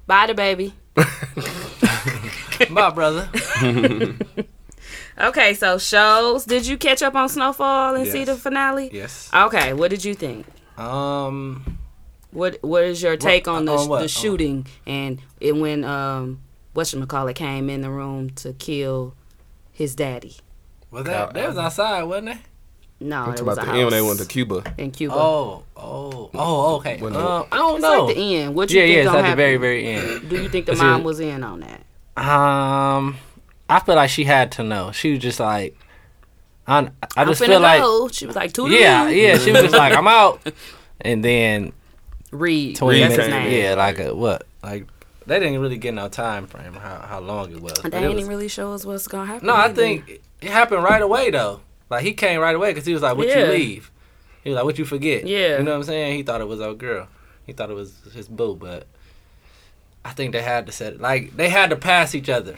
Bye, 0.07 0.27
the 0.27 0.33
baby. 0.33 0.73
Bye, 2.71 2.89
brother. 2.91 3.29
Okay, 5.17 5.53
so 5.53 5.77
shows. 5.77 6.43
Did 6.45 6.67
you 6.67 6.77
catch 6.77 7.01
up 7.01 7.15
on 7.15 7.29
Snowfall 7.29 7.95
and 7.95 8.05
see 8.07 8.25
the 8.25 8.35
finale? 8.35 8.89
Yes. 8.91 9.29
Okay, 9.33 9.71
what 9.73 9.89
did 9.89 10.03
you 10.03 10.13
think? 10.13 10.45
Um. 10.77 11.77
What 12.31 12.57
What 12.61 12.83
is 12.83 13.01
your 13.01 13.15
take 13.15 13.47
on 13.47 13.63
the, 13.65 13.71
on 13.71 13.87
what? 13.87 13.97
the 13.99 14.03
On- 14.03 14.07
shooting 14.09 14.67
and 14.85 15.21
it 15.39 15.55
when 15.55 15.85
um 15.85 16.41
whatchamacallit 16.75 17.35
came 17.35 17.69
in 17.69 17.81
the 17.81 17.89
room 17.89 18.29
to 18.31 18.53
kill 18.53 19.15
his 19.71 19.95
daddy? 19.95 20.35
Was 20.91 21.05
that? 21.05 21.33
that 21.33 21.47
was 21.49 21.57
outside, 21.57 22.03
wasn't 22.03 22.29
it? 22.29 22.37
No, 22.99 23.23
I'm 23.23 23.29
it 23.29 23.31
talking 23.33 23.45
was 23.47 23.57
about 23.57 23.67
a 23.67 23.71
the 23.71 23.77
end 23.77 23.85
when 23.87 23.93
they 23.93 24.01
went 24.07 24.19
to 24.19 24.25
Cuba. 24.25 24.73
in 24.77 24.91
Cuba. 24.91 25.15
Oh. 25.15 25.63
Oh. 25.75 26.29
Oh. 26.33 26.75
Okay. 26.77 26.97
When 27.01 27.13
Um, 27.15 27.45
I 27.51 27.57
don't 27.57 27.75
it's 27.75 27.81
know. 27.81 28.05
like 28.05 28.15
the 28.15 28.35
end. 28.37 28.55
What 28.55 28.71
you 28.71 28.79
yeah, 28.79 28.85
think 28.85 28.95
yeah. 28.95 29.01
It's 29.01 29.11
gonna 29.11 29.27
at 29.27 29.29
the 29.31 29.35
very, 29.35 29.57
very 29.57 29.87
end. 29.87 30.29
Do 30.29 30.41
you 30.41 30.47
think 30.49 30.65
the 30.67 30.71
It's 30.71 30.81
mom 30.81 30.99
in- 31.01 31.03
was 31.03 31.19
in 31.19 31.43
on 31.43 31.59
that? 31.61 31.81
Um, 32.17 33.17
I 33.69 33.79
feel 33.81 33.95
like 33.95 34.09
she 34.09 34.23
had 34.23 34.51
to 34.53 34.63
know. 34.63 34.91
She 34.93 35.11
was 35.11 35.19
just 35.19 35.39
like, 35.41 35.75
I, 36.67 36.77
I 36.79 36.89
I'm 37.17 37.27
just 37.27 37.43
feel 37.43 37.59
like 37.59 37.81
go. 37.81 38.07
She 38.07 38.25
was 38.25 38.35
like, 38.37 38.53
two 38.53 38.69
yeah, 38.69 39.09
yeah. 39.09 39.37
She 39.37 39.51
was 39.51 39.63
just 39.63 39.75
like, 39.75 39.93
I'm 39.93 40.07
out, 40.07 40.41
and 41.01 41.23
then 41.23 41.73
Reed. 42.31 42.77
twenty 42.77 43.01
That's 43.01 43.15
his 43.17 43.27
name. 43.27 43.51
yeah, 43.51 43.73
like 43.75 43.99
a 43.99 44.15
what, 44.15 44.47
like 44.63 44.87
they 45.27 45.39
didn't 45.39 45.59
really 45.61 45.77
get 45.77 45.93
no 45.93 46.07
time 46.09 46.47
frame 46.47 46.73
how 46.73 46.99
how 46.99 47.19
long 47.19 47.51
it 47.51 47.61
was. 47.61 47.73
They 47.83 47.97
ain't 47.97 48.15
was- 48.15 48.25
really 48.25 48.47
show 48.47 48.73
us 48.73 48.85
what's 48.85 49.07
gonna 49.07 49.25
happen. 49.25 49.47
no, 49.47 49.55
I 49.55 49.73
think 49.73 50.21
it 50.41 50.49
happened 50.49 50.83
right 50.83 51.01
away 51.01 51.31
though. 51.31 51.61
Like 51.89 52.03
he 52.03 52.13
came 52.13 52.39
right 52.39 52.55
away 52.55 52.71
because 52.71 52.85
he 52.85 52.93
was 52.93 53.01
like, 53.03 53.15
"What 53.17 53.27
Yeah. 53.27 53.45
you 53.45 53.51
leave?" 53.51 53.91
He 54.43 54.49
was 54.49 54.55
like, 54.55 54.65
"What 54.65 54.77
you 54.79 54.85
forget?" 54.85 55.25
Yeah. 55.25 55.57
you 55.57 55.63
know 55.63 55.71
what 55.71 55.77
I'm 55.77 55.83
saying. 55.83 56.15
He 56.17 56.23
thought 56.23 56.41
it 56.41 56.47
was 56.47 56.61
our 56.61 56.73
girl. 56.73 57.07
He 57.45 57.53
thought 57.53 57.69
it 57.69 57.75
was 57.75 57.93
his 58.13 58.27
boo, 58.27 58.55
but 58.55 58.87
I 60.03 60.11
think 60.11 60.33
they 60.33 60.41
had 60.41 60.65
to 60.67 60.71
set 60.71 60.93
it 60.93 61.01
like 61.01 61.35
they 61.35 61.49
had 61.49 61.69
to 61.71 61.75
pass 61.75 62.13
each 62.15 62.29
other. 62.29 62.55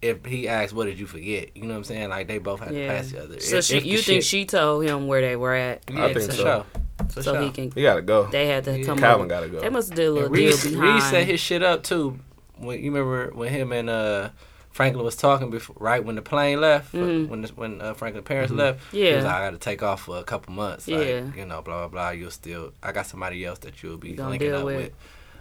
If 0.00 0.24
he 0.24 0.46
asked, 0.48 0.72
"What 0.72 0.84
did 0.86 0.98
you 0.98 1.06
forget?" 1.06 1.56
You 1.56 1.62
know 1.62 1.70
what 1.70 1.78
I'm 1.78 1.84
saying? 1.84 2.08
Like 2.08 2.28
they 2.28 2.38
both 2.38 2.60
had 2.60 2.68
to 2.70 2.86
pass 2.86 3.10
each 3.12 3.18
other. 3.18 3.40
So 3.40 3.56
If- 3.58 3.64
she, 3.64 3.76
if 3.78 3.84
you 3.84 3.98
think 3.98 4.22
shit- 4.22 4.24
she 4.24 4.44
told 4.44 4.84
him 4.84 5.06
where 5.08 5.20
they 5.20 5.34
were 5.34 5.54
at? 5.54 5.82
Yeah, 5.92 6.04
I 6.04 6.14
think 6.14 6.30
so. 6.32 6.64
Sure. 6.98 7.08
For 7.08 7.22
So 7.22 7.34
sure. 7.34 7.42
he 7.42 7.50
can. 7.50 7.70
He 7.72 7.82
gotta 7.82 8.02
go. 8.02 8.26
They 8.26 8.46
had 8.46 8.64
to 8.64 8.78
Yeah. 8.78 8.84
come. 8.86 8.98
Calvin 8.98 9.24
up. 9.24 9.28
gotta 9.28 9.48
go. 9.48 9.60
They 9.60 9.68
must 9.70 9.94
do 9.94 10.10
a 10.10 10.12
little 10.12 10.26
And 10.26 10.34
deal 10.36 10.52
Reed, 10.56 10.62
behind. 10.74 10.94
Reed 10.94 11.02
set 11.02 11.26
his 11.26 11.40
shit 11.40 11.62
up 11.62 11.82
too. 11.82 12.18
When 12.56 12.82
you 12.82 12.90
remember 12.92 13.30
when 13.34 13.50
him 13.52 13.72
and 13.72 13.88
uh, 13.88 14.30
Franklin 14.70 15.04
was 15.04 15.16
talking 15.16 15.50
before, 15.50 15.76
right 15.78 16.04
when 16.04 16.16
the 16.16 16.22
plane 16.22 16.60
left, 16.60 16.92
Mhm. 16.92 17.28
when 17.28 17.42
the, 17.42 17.48
when 17.48 17.80
uh, 17.80 17.94
Franklin's 17.94 18.26
parents 18.26 18.52
left, 18.52 18.80
he 18.92 19.08
Yeah. 19.08 19.16
was 19.16 19.24
like, 19.24 19.34
I 19.34 19.40
got 19.46 19.50
to 19.50 19.58
take 19.58 19.82
off 19.82 20.02
for 20.02 20.18
a 20.18 20.24
couple 20.24 20.52
months. 20.52 20.86
Like, 20.88 21.06
Yeah. 21.06 21.22
you 21.36 21.46
know, 21.46 21.62
blah 21.62 21.86
blah 21.86 21.88
blah. 21.88 22.10
You'll 22.10 22.30
still, 22.30 22.72
I 22.82 22.92
got 22.92 23.06
somebody 23.06 23.44
else 23.44 23.58
that 23.60 23.82
you'll 23.82 23.96
be 23.96 24.12
Gonna 24.14 24.30
linking 24.30 24.52
up 24.52 24.64
with. 24.64 24.76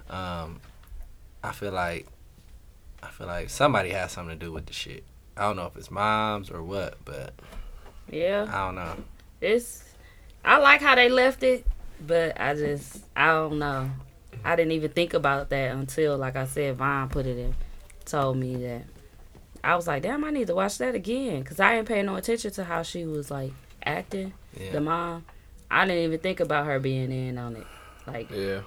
with. 0.08 0.14
Um, 0.16 0.60
I 1.44 1.52
feel 1.52 1.72
like, 1.72 2.08
I 3.04 3.08
feel 3.10 3.28
like 3.28 3.50
somebody 3.50 3.90
has 3.92 4.12
something 4.12 4.38
to 4.38 4.46
do 4.46 4.52
with 4.52 4.66
the 4.68 4.74
shit. 4.74 5.04
I 5.36 5.42
don't 5.44 5.56
know 5.56 5.66
if 5.68 5.76
it's 5.78 5.92
moms 5.92 6.50
or 6.50 6.64
what, 6.64 6.98
but 7.06 7.34
yeah, 8.10 8.48
I 8.52 8.66
don't 8.66 8.76
know. 8.76 8.96
it's. 9.42 9.84
I 10.48 10.58
like 10.60 10.82
how 10.82 10.96
they 10.96 11.10
left 11.10 11.44
it, 11.44 11.66
but 12.06 12.40
I 12.40 12.56
just 12.56 13.04
I 13.16 13.28
don't 13.28 13.60
know. 13.60 13.92
I 14.46 14.56
didn't 14.56 14.72
even 14.72 14.92
think 14.92 15.14
about 15.14 15.50
that 15.50 15.76
until, 15.76 16.18
like 16.18 16.36
I 16.38 16.46
said, 16.46 16.78
Vaughn 16.78 17.10
put 17.10 17.26
it 17.26 17.38
in, 17.38 17.54
told 18.06 18.38
me 18.38 18.56
that. 18.58 18.84
I 19.64 19.76
was 19.76 19.88
like, 19.88 20.04
damn, 20.04 20.24
I 20.24 20.30
need 20.30 20.48
to 20.48 20.56
watch 20.56 20.78
that 20.78 20.96
again 20.96 21.42
because 21.42 21.60
I 21.60 21.76
didn't 21.76 21.90
pay 21.90 22.02
no 22.02 22.16
attention 22.16 22.52
to 22.52 22.64
how 22.64 22.82
she 22.84 23.06
was 23.06 23.30
like 23.30 23.52
acting, 23.84 24.32
Yeah. 24.58 24.72
the 24.72 24.80
mom. 24.82 25.26
I 25.70 25.86
didn't 25.86 26.04
even 26.04 26.20
think 26.20 26.40
about 26.40 26.66
her 26.66 26.80
being 26.80 27.12
in 27.12 27.38
on 27.38 27.58
it, 27.58 27.68
like. 28.06 28.32
Yeah, 28.32 28.62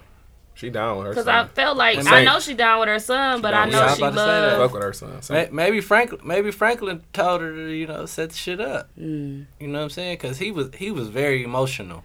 she 0.61 0.71
down 0.71 0.99
with 0.99 1.07
her. 1.09 1.15
Cause 1.15 1.27
I 1.27 1.47
felt 1.47 1.77
like 1.77 1.99
And 1.99 2.07
I 2.09 2.23
know 2.25 2.39
she 2.39 2.55
down 2.55 2.81
with 2.81 2.89
her 2.89 2.99
son, 2.99 3.41
but 3.41 3.55
I 3.55 3.65
know 3.65 3.81
her 3.81 3.89
son. 3.89 3.97
she 3.97 4.01
Yeah, 4.03 4.07
I 4.07 4.11
was 4.11 4.15
about 4.17 4.27
to 4.27 4.31
say 4.31 4.41
that. 4.41 4.59
love. 4.59 4.71
fuck 4.71 4.73
with 4.75 4.83
her 4.83 4.93
son. 4.93 5.23
So. 5.23 5.49
Maybe 5.53 5.81
Franklin, 5.81 6.21
maybe 6.25 6.51
Franklin 6.51 7.03
told 7.13 7.41
her 7.41 7.53
to, 7.55 7.71
you 7.73 7.87
know, 7.87 8.07
set 8.07 8.31
the 8.31 8.37
shit 8.37 8.61
up. 8.61 8.89
Mm, 8.99 9.47
You 9.59 9.69
know 9.69 9.79
what 9.79 9.85
I'm 9.85 9.91
saying? 9.91 10.15
Because 10.19 10.39
he 10.39 10.51
was 10.53 10.69
he 10.77 10.91
was 10.91 11.09
very 11.09 11.43
emotional, 11.43 12.05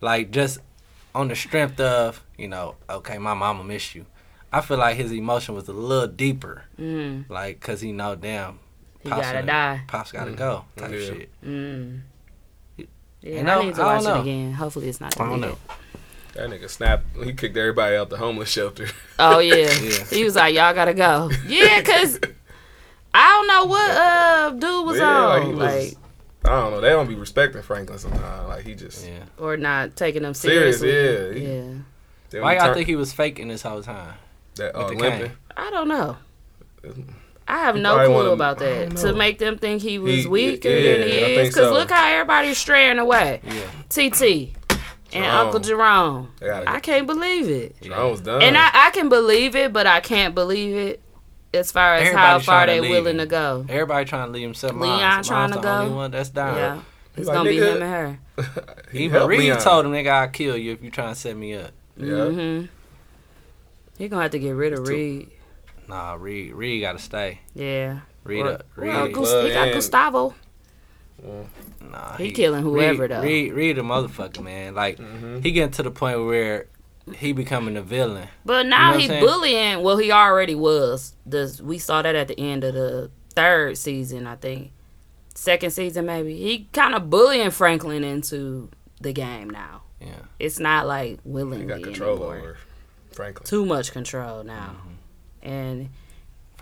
like 0.00 0.30
just 0.30 0.58
on 1.14 1.28
the 1.28 1.36
strength 1.36 1.78
of 1.80 2.24
you 2.36 2.48
know, 2.48 2.74
okay, 2.90 3.18
my 3.18 3.34
mama 3.34 3.62
miss 3.64 3.94
you. 3.94 4.06
I 4.52 4.60
feel 4.60 4.76
like 4.78 4.96
his 4.96 5.12
emotion 5.12 5.54
was 5.54 5.66
a 5.68 5.72
little 5.72 6.08
deeper, 6.08 6.64
mm, 6.78 7.24
like 7.30 7.60
because 7.60 7.80
he 7.80 7.92
know 7.92 8.14
damn, 8.14 8.58
he 9.02 9.08
gotta 9.08 9.38
and- 9.38 9.46
die. 9.46 9.82
pops 9.86 10.12
gotta 10.12 10.32
go 10.32 10.64
type 10.76 10.90
Yeah. 10.92 10.98
shit. 11.06 11.30
Mm. 11.44 12.00
Yeah, 12.76 12.84
You 13.38 13.42
know, 13.44 13.60
I 13.60 13.64
need 13.64 13.74
to 13.76 13.82
I 13.82 13.94
watch 13.94 14.04
don't 14.04 14.18
it 14.18 14.20
again. 14.22 14.52
Hopefully, 14.54 14.88
it's 14.88 15.00
not. 15.00 15.14
I 15.20 15.24
don't 15.28 15.40
deleted. 15.40 15.58
know. 15.68 15.74
That 16.34 16.48
nigga 16.50 16.68
snapped. 16.70 17.04
He 17.22 17.32
kicked 17.34 17.56
everybody 17.56 17.96
out 17.96 18.08
the 18.10 18.16
homeless 18.16 18.48
shelter. 18.48 18.88
Oh 19.18 19.38
yeah. 19.38 19.54
Yeah. 19.82 20.04
he 20.10 20.24
was 20.24 20.34
like, 20.36 20.54
"Y'all 20.54 20.74
gotta 20.74 20.94
go." 20.94 21.30
Yeah, 21.46 21.82
cause 21.82 22.18
I 23.14 23.28
don't 23.28 23.46
know 23.46 23.64
what 23.66 23.90
uh 23.90 24.50
dude 24.50 24.86
was 24.86 24.98
Yeah, 24.98 25.24
like, 25.26 25.42
on, 25.42 25.46
he 25.48 25.52
like, 25.54 25.74
was- 25.74 25.96
I 26.44 26.48
don't 26.48 26.70
know. 26.72 26.80
They 26.80 26.88
don't 26.88 27.06
be 27.08 27.14
respecting 27.14 27.62
Franklin 27.62 27.98
sometimes. 27.98 28.48
Like 28.48 28.64
he 28.64 28.74
just 28.74 29.06
Yeah. 29.06 29.24
or 29.38 29.56
not 29.56 29.94
taking 29.96 30.22
them 30.22 30.34
Serious, 30.34 30.80
seriously. 30.80 31.44
yeah. 31.44 31.52
He- 31.54 31.56
yeah. 31.68 31.74
they 32.30 32.40
Why 32.40 32.54
y'all 32.56 32.66
turn- 32.66 32.74
think 32.76 32.86
he 32.88 32.96
was 32.96 33.12
faking 33.12 33.48
this 33.48 33.62
whole 33.62 33.82
time? 33.82 34.14
that 34.56 34.74
uh, 34.76 34.86
limping? 34.88 35.00
cane? 35.28 35.32
I 35.56 35.70
don't 35.70 35.88
know. 35.88 36.16
I 37.48 37.58
have 37.58 37.74
He 37.76 37.80
no 37.82 37.94
clue 37.96 38.14
wanna- 38.14 38.30
about 38.30 38.58
that. 38.60 38.96
To 38.98 39.12
make 39.14 39.38
them 39.38 39.58
think 39.58 39.82
he 39.82 39.98
was 39.98 40.22
He- 40.22 40.26
weaker 40.26 40.68
yeah, 40.68 40.92
than 40.98 41.02
I 41.02 41.10
he 41.10 41.20
think 41.20 41.48
is. 41.48 41.54
Cause 41.54 41.64
so. 41.64 41.72
look 41.74 41.90
how 41.90 42.08
everybody's 42.10 42.58
straying 42.58 42.98
away. 42.98 43.40
Yeah. 43.44 43.62
TT 43.88 44.54
and 45.14 45.24
Jerome. 45.24 45.36
Uncle 45.46 45.60
Jerome. 45.60 46.30
I 46.66 46.80
can't 46.80 47.06
believe 47.06 47.48
it. 47.48 47.80
Jerome 47.82 48.10
was 48.10 48.20
done. 48.20 48.42
And 48.42 48.56
I, 48.56 48.70
I 48.72 48.90
can 48.90 49.08
believe 49.08 49.54
it, 49.56 49.72
but 49.72 49.86
I 49.86 50.00
can't 50.00 50.34
believe 50.34 50.76
it 50.76 51.00
as 51.54 51.70
far 51.72 51.94
as 51.96 52.12
how 52.14 52.38
far 52.38 52.66
they 52.66 52.80
leave 52.80 52.90
willing 52.90 53.14
him. 53.14 53.18
to 53.18 53.26
go. 53.26 53.66
Everybody 53.68 54.04
trying 54.06 54.28
to 54.28 54.32
leave 54.32 54.42
himself. 54.44 54.74
Leon 54.74 55.22
trying 55.24 55.50
to 55.50 55.56
the 55.56 55.60
go. 55.62 55.68
Only 55.70 55.94
one 55.94 56.10
that's 56.10 56.30
down. 56.30 56.56
Yeah. 56.56 56.80
It's 57.14 57.28
like, 57.28 57.36
gonna 57.36 57.50
be 57.50 57.58
him 57.58 57.82
and 57.82 58.18
her. 58.38 58.74
he 58.92 59.04
Even 59.04 59.26
Reed 59.26 59.40
Leon. 59.40 59.58
told 59.60 59.84
him, 59.84 59.92
"Nigga, 59.92 60.08
I'll 60.10 60.28
kill 60.28 60.56
you 60.56 60.72
if 60.72 60.82
you 60.82 60.90
trying 60.90 61.12
to 61.12 61.20
set 61.20 61.36
me 61.36 61.54
up." 61.54 61.72
Yeah. 61.98 62.06
Mm-hmm. 62.06 62.66
He 63.98 64.08
gonna 64.08 64.22
have 64.22 64.30
to 64.30 64.38
get 64.38 64.52
rid 64.52 64.72
of 64.72 64.88
Reed. 64.88 65.30
Nah, 65.88 66.14
Reed, 66.18 66.54
Reed 66.54 66.80
got 66.80 66.92
to 66.92 66.98
stay. 66.98 67.40
Yeah. 67.54 68.00
Reed, 68.24 68.46
Or- 68.46 68.52
uh, 68.52 68.58
Reed. 68.76 68.92
Well, 68.92 69.04
Reed. 69.04 69.14
Gus- 69.14 69.44
he 69.44 69.52
got 69.52 69.72
Plug 69.72 70.41
in. 71.22 71.90
Nah, 71.90 72.16
He 72.16 72.30
killing 72.30 72.62
whoever, 72.62 73.02
Reed, 73.02 73.10
though. 73.10 73.22
Read, 73.22 73.52
Reed, 73.52 73.78
a 73.78 73.82
motherfucker, 73.82 74.42
man. 74.42 74.74
Like 74.74 74.98
Mm-hmm. 74.98 75.40
he 75.40 75.52
getting 75.52 75.72
to 75.72 75.82
the 75.82 75.90
point 75.90 76.24
where 76.24 76.66
he 77.16 77.32
becoming 77.32 77.76
a 77.76 77.82
villain. 77.82 78.28
But 78.44 78.66
now 78.66 78.92
what 78.92 79.00
he 79.00 79.08
saying? 79.08 79.24
bullying. 79.24 79.82
Well, 79.82 79.96
he 79.98 80.12
already 80.12 80.54
was. 80.54 81.14
The 81.26 81.60
we 81.62 81.78
saw 81.78 82.02
that 82.02 82.14
at 82.14 82.28
the 82.28 82.38
end 82.38 82.64
of 82.64 82.74
the 82.74 83.10
third 83.34 83.76
season, 83.78 84.26
I 84.26 84.36
think. 84.36 84.72
Second 85.34 85.70
season, 85.70 86.06
maybe. 86.06 86.36
He 86.36 86.68
kind 86.72 86.94
of 86.94 87.08
bullying 87.10 87.50
Franklin 87.50 88.04
into 88.04 88.70
the 89.00 89.12
game 89.12 89.48
now. 89.50 89.82
Yeah. 90.00 90.08
It's 90.38 90.58
not 90.58 90.86
like 90.86 91.22
He 91.22 91.28
willingly 91.30 91.66
got 91.66 91.82
control 91.82 92.16
anymore. 92.16 92.36
over 92.36 92.56
Franklin. 93.12 93.46
Too 93.46 93.64
much 93.64 93.92
control 93.92 94.44
now, 94.44 94.76
Mm-hmm. 94.76 95.48
and 95.48 95.88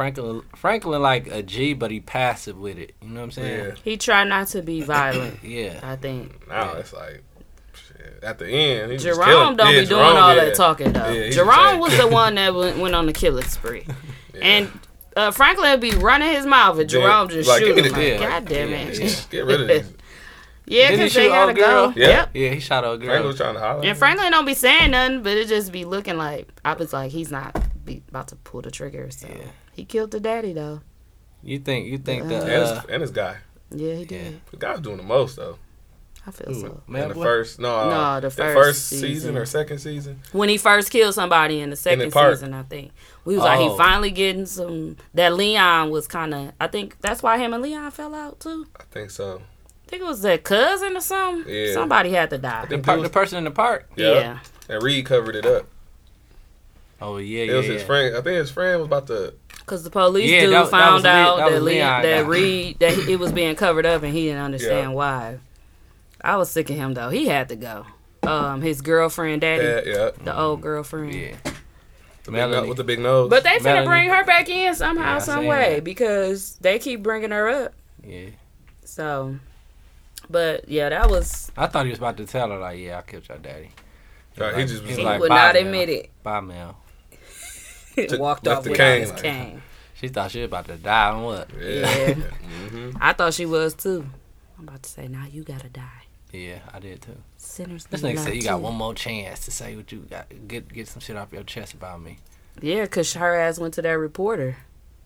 Franklin, 0.00 0.42
Franklin, 0.56 1.02
like 1.02 1.26
a 1.26 1.42
G, 1.42 1.74
but 1.74 1.90
he 1.90 2.00
passive 2.00 2.56
with 2.58 2.78
it. 2.78 2.94
You 3.02 3.08
know 3.08 3.16
what 3.20 3.24
I'm 3.24 3.30
saying? 3.32 3.64
Yeah. 3.66 3.74
he 3.84 3.98
tried 3.98 4.28
not 4.28 4.46
to 4.48 4.62
be 4.62 4.80
violent. 4.80 5.38
Yeah. 5.44 5.78
I 5.82 5.96
think 5.96 6.48
Now 6.48 6.72
it's 6.74 6.94
like 6.94 7.22
shit. 7.74 8.18
at 8.22 8.38
the 8.38 8.48
end. 8.48 8.92
He 8.92 8.96
Jerome 8.96 9.24
killing- 9.28 9.56
don't 9.58 9.74
yeah, 9.74 9.80
be 9.82 9.86
doing 9.86 10.00
Jerome, 10.00 10.16
all 10.16 10.34
yeah. 10.34 10.44
that 10.46 10.54
talking 10.54 10.92
though. 10.94 11.10
Yeah, 11.10 11.28
Jerome 11.30 11.80
was 11.80 11.94
the 11.98 12.08
one 12.08 12.36
that 12.36 12.54
went, 12.54 12.78
went 12.78 12.94
on 12.94 13.04
the 13.04 13.12
killing 13.12 13.44
spree, 13.44 13.84
Yeah. 14.34 14.40
and 14.40 14.70
uh, 15.16 15.30
Franklin 15.32 15.70
would 15.72 15.80
be 15.80 15.90
running 15.90 16.30
his 16.30 16.46
mouth, 16.46 16.78
and 16.78 16.90
Yeah, 16.90 17.00
Jerome 17.00 17.28
just 17.28 17.46
like, 17.46 17.58
shoot 17.60 17.74
give 17.74 17.84
Like, 17.92 17.94
the- 17.94 18.18
God 18.20 18.44
damn 18.46 18.70
yeah, 18.70 18.76
it! 18.76 18.98
yeah. 18.98 19.14
Get 19.30 19.44
rid 19.44 19.60
of 19.60 19.68
these. 19.68 19.94
Yeah, 20.66 20.90
Didn't 20.90 20.98
because 21.06 21.14
they 21.14 21.28
gotta 21.28 21.52
girl? 21.54 21.90
go. 21.90 21.94
Yeah. 22.00 22.06
Yep. 22.08 22.30
Yeah, 22.34 22.48
he 22.50 22.60
shot 22.60 22.84
a 22.84 22.96
girl. 22.96 23.06
Franklin 23.08 23.26
was 23.26 23.36
trying 23.38 23.54
to 23.54 23.60
holler. 23.60 23.84
And 23.84 23.98
Franklin 23.98 24.30
don't 24.30 24.44
be 24.44 24.54
saying 24.54 24.92
nothing, 24.92 25.22
but 25.24 25.32
it 25.36 25.48
just 25.48 25.72
be 25.72 25.84
looking 25.84 26.16
like 26.16 26.48
I 26.64 26.74
was 26.74 26.92
like 26.92 27.10
he's 27.10 27.32
not 27.32 27.60
be 27.84 28.02
about 28.08 28.28
to 28.28 28.36
pull 28.36 28.62
the 28.62 28.70
trigger. 28.70 29.10
So 29.10 29.26
Yeah. 29.26 29.46
He 29.80 29.84
killed 29.86 30.10
the 30.10 30.20
daddy 30.20 30.52
though. 30.52 30.80
You 31.42 31.58
think 31.58 31.86
you 31.86 31.96
think 31.98 32.24
Uh, 32.24 32.28
the 32.28 32.34
and, 32.42 32.50
uh, 32.50 32.74
his, 32.80 32.84
and 32.90 33.00
his 33.02 33.10
guy. 33.10 33.38
Yeah, 33.70 33.94
he 33.94 34.04
did. 34.04 34.32
Yeah. 34.32 34.38
The 34.50 34.56
guy 34.58 34.72
was 34.72 34.80
doing 34.80 34.98
the 34.98 35.02
most 35.02 35.36
though. 35.36 35.56
I 36.26 36.32
feel 36.32 36.52
so. 36.52 36.82
man 36.86 37.04
in 37.04 37.08
the 37.08 37.14
boy? 37.14 37.22
first 37.22 37.58
no, 37.58 37.74
uh, 37.78 37.88
No, 37.88 38.14
the 38.20 38.28
the 38.28 38.30
first 38.30 38.54
first 38.54 38.86
season. 38.88 39.08
season. 39.08 39.36
or 39.38 39.46
second 39.46 39.78
season. 39.78 40.20
When 40.32 40.50
he 40.50 40.58
first 40.58 40.90
killed 40.90 41.14
somebody 41.14 41.60
in 41.60 41.70
the 41.70 41.76
second 41.76 42.12
park. 42.12 42.34
season, 42.34 42.52
I 42.52 42.62
think 42.64 42.92
we 43.24 43.34
was 43.36 43.42
like 43.44 43.58
he 43.58 43.68
Oh. 43.68 43.76
finally 43.78 44.10
getting 44.10 44.44
some. 44.44 44.96
That 45.14 45.32
Leon 45.34 45.88
was 45.90 46.06
kind 46.06 46.34
of. 46.34 46.52
I 46.60 46.66
think 46.66 47.00
that's 47.00 47.22
why 47.22 47.38
him 47.38 47.54
and 47.54 47.62
Leon 47.62 47.90
fell 47.92 48.14
out 48.14 48.38
too. 48.38 48.66
I 48.78 48.82
think 48.90 49.10
so. 49.10 49.40
I 49.86 49.88
think 49.90 50.02
it 50.02 50.06
was 50.06 50.20
their 50.20 50.36
cousin 50.38 50.94
or 50.94 51.00
something. 51.00 51.52
Yeah. 51.52 51.72
Somebody 51.72 52.10
had 52.10 52.28
to 52.30 52.38
die. 52.38 52.62
the, 52.62 52.68
think 52.68 52.84
par- 52.84 52.96
was- 52.98 53.04
the 53.08 53.12
person 53.12 53.38
in 53.38 53.44
the 53.44 53.50
park. 53.50 53.88
Yeah. 53.96 54.12
Yeah. 54.12 54.38
And 54.68 54.82
Reed 54.82 55.06
covered 55.06 55.36
it 55.36 55.46
up. 55.46 55.66
Oh 57.00 57.16
yeah, 57.16 57.44
It 57.44 57.48
yeah. 57.48 57.56
was 57.56 57.66
his 57.66 57.82
friend. 57.82 58.14
I 58.14 58.20
think 58.20 58.36
his 58.36 58.50
friend 58.50 58.78
was 58.78 58.86
about 58.86 59.06
to. 59.06 59.32
Cause 59.70 59.84
the 59.84 59.90
police 59.90 60.28
Yeah, 60.28 60.40
dude 60.40 60.52
that- 60.54 60.64
that 60.64 60.70
found 60.72 60.94
was 60.94 61.02
Le- 61.04 61.10
out 61.10 61.36
that 61.36 61.44
that 61.46 61.52
was 61.54 61.62
Leon, 61.62 61.88
Leon 61.88 62.02
that. 62.02 62.26
Reed 62.26 62.76
that 62.80 62.98
it 63.08 63.20
was 63.20 63.30
being 63.30 63.54
covered 63.54 63.86
up, 63.86 64.02
and 64.02 64.12
he 64.12 64.24
didn't 64.26 64.42
understand 64.42 64.90
Yeah. 64.90 64.96
why. 64.96 65.38
I 66.22 66.36
was 66.38 66.50
sick 66.50 66.68
of 66.70 66.74
him 66.76 66.94
though. 66.94 67.10
He 67.10 67.26
had 67.28 67.48
to 67.50 67.54
go. 67.56 67.86
Um, 68.24 68.62
his 68.62 68.80
girlfriend, 68.80 69.42
daddy, 69.42 69.62
Yeah, 69.88 69.94
yeah. 69.96 70.10
the 70.24 70.36
old 70.36 70.60
girlfriend. 70.60 71.14
Yeah. 71.14 71.36
The 71.44 71.52
big 72.24 72.32
Melanie. 72.32 72.62
no, 72.62 72.68
with 72.68 72.78
the 72.78 72.84
big 72.84 72.98
nose. 72.98 73.30
But 73.30 73.44
they 73.44 73.58
finna 73.58 73.62
Melanie. 73.62 73.86
bring 73.86 74.08
her 74.10 74.24
back 74.24 74.48
in 74.48 74.74
somehow, 74.74 75.14
Yeah, 75.14 75.18
some 75.20 75.46
way, 75.46 75.76
that. 75.76 75.84
because 75.84 76.56
they 76.60 76.80
keep 76.80 77.02
bringing 77.04 77.30
her 77.30 77.48
up. 77.48 77.72
Yeah. 78.04 78.30
So, 78.84 79.36
but 80.28 80.68
yeah, 80.68 80.88
that 80.88 81.08
was 81.08 81.52
I 81.56 81.66
thought 81.68 81.84
he 81.86 81.90
was 81.90 81.98
about 82.00 82.16
to 82.16 82.26
tell 82.26 82.50
her 82.50 82.58
like, 82.58 82.78
yeah, 82.80 82.98
I 82.98 83.02
killed 83.02 83.28
your 83.28 83.38
daddy. 83.38 83.70
Right, 84.36 84.56
he 84.58 84.64
just 84.66 84.82
was 84.84 84.96
he 84.96 85.04
like, 85.04 85.20
would 85.20 85.28
not 85.28 85.54
Mel. 85.54 85.62
admit 85.64 85.88
it. 85.88 86.10
Bye, 86.24 86.40
Mel. 86.40 86.76
Took- 88.08 88.20
Walked 88.20 88.48
off 88.48 88.64
the 88.64 88.70
without 88.70 88.84
cane, 88.84 89.00
his 89.02 89.10
like- 89.10 89.22
cane. 89.22 89.62
She 89.94 90.08
thought 90.08 90.30
she 90.30 90.38
was 90.40 90.46
about 90.46 90.66
to 90.68 90.76
die 90.76 91.10
on 91.10 91.22
what? 91.24 91.50
Yeah. 91.60 92.14
hmm 92.70 92.90
I 93.00 93.12
thought 93.12 93.34
she 93.34 93.44
was 93.44 93.74
too. 93.74 94.06
I'm 94.58 94.66
about 94.66 94.82
to 94.82 94.88
say, 94.88 95.08
now 95.08 95.26
you 95.30 95.42
gotta 95.42 95.68
die. 95.68 96.04
Yeah, 96.32 96.60
I 96.72 96.78
did 96.78 97.02
too. 97.02 97.16
Sinners. 97.36 97.84
This 97.86 98.00
nigga 98.02 98.18
said 98.18 98.34
you 98.34 98.42
got 98.42 98.56
too. 98.56 98.62
one 98.62 98.76
more 98.76 98.94
chance 98.94 99.44
to 99.44 99.50
say 99.50 99.76
what 99.76 99.90
you 99.92 99.98
got. 100.10 100.26
Get 100.48 100.72
get 100.72 100.88
some 100.88 101.00
shit 101.00 101.16
off 101.16 101.32
your 101.32 101.42
chest 101.42 101.74
about 101.74 102.00
me. 102.00 102.18
Yeah, 102.62 102.86
cause 102.86 103.12
her 103.14 103.34
ass 103.34 103.58
went 103.58 103.74
to 103.74 103.82
that 103.82 103.90
reporter. 103.92 104.56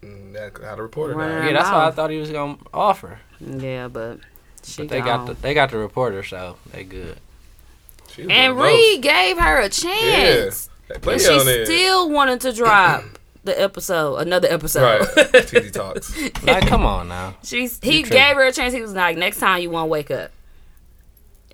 Mm, 0.02 0.32
That, 0.34 0.62
how 0.62 0.76
the 0.76 0.82
reporter 0.82 1.14
Right. 1.14 1.46
Yeah, 1.46 1.52
that's 1.54 1.70
why 1.70 1.86
I 1.86 1.90
thought 1.90 2.10
he 2.10 2.18
was 2.18 2.30
gonna 2.30 2.58
offer. 2.72 3.18
Yeah, 3.40 3.88
but 3.88 4.20
She 4.62 4.86
They 4.86 4.98
gone. 5.00 5.06
got 5.06 5.26
the 5.26 5.34
they 5.34 5.54
got 5.54 5.70
the 5.70 5.78
reporter, 5.78 6.22
so 6.22 6.56
they 6.72 6.84
good. 6.84 7.16
She 8.12 8.22
and 8.30 8.56
one 8.56 8.66
of. 8.68 8.72
Reed 8.74 9.02
gave 9.02 9.38
her 9.38 9.60
a 9.60 9.68
chance. 9.68 10.68
They 10.88 11.12
And 11.12 11.20
she 11.20 11.28
on 11.28 11.46
there. 11.46 11.64
still 11.64 12.10
wanted 12.10 12.40
to 12.42 12.52
drop 12.52 13.04
the 13.44 13.58
episode, 13.60 14.16
another 14.16 14.48
episode. 14.50 15.00
Right. 15.16 15.46
TZ 15.46 15.70
Talks. 15.70 16.42
Like, 16.42 16.66
come 16.66 16.84
on 16.86 17.08
now. 17.08 17.36
She's 17.42 17.78
he 17.82 18.02
tripping. 18.02 18.10
gave 18.18 18.36
her 18.36 18.44
a 18.44 18.52
chance. 18.52 18.72
He 18.74 18.80
was 18.82 18.92
like, 18.92 19.16
next 19.16 19.38
time 19.38 19.60
you 19.62 19.70
won't 19.70 19.90
wake 19.90 20.10
up. 20.10 20.30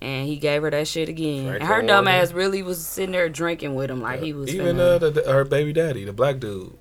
And 0.02 0.26
he 0.26 0.36
gave 0.36 0.62
her 0.62 0.70
that 0.70 0.88
shit 0.88 1.08
again. 1.08 1.44
Frank 1.46 1.60
and 1.60 1.68
her 1.68 1.74
Warren. 1.74 1.86
dumb 1.86 2.08
ass 2.08 2.32
really 2.32 2.62
was 2.62 2.84
sitting 2.86 3.12
there 3.12 3.28
drinking 3.28 3.74
with 3.74 3.90
him 3.90 4.00
like 4.00 4.20
he 4.22 4.32
was. 4.32 4.52
Even 4.54 4.76
finna- 4.76 4.94
uh, 4.94 4.98
the, 4.98 5.10
the, 5.10 5.32
her 5.32 5.44
baby 5.44 5.72
daddy, 5.74 6.04
the 6.04 6.12
black 6.12 6.38
dude. 6.40 6.72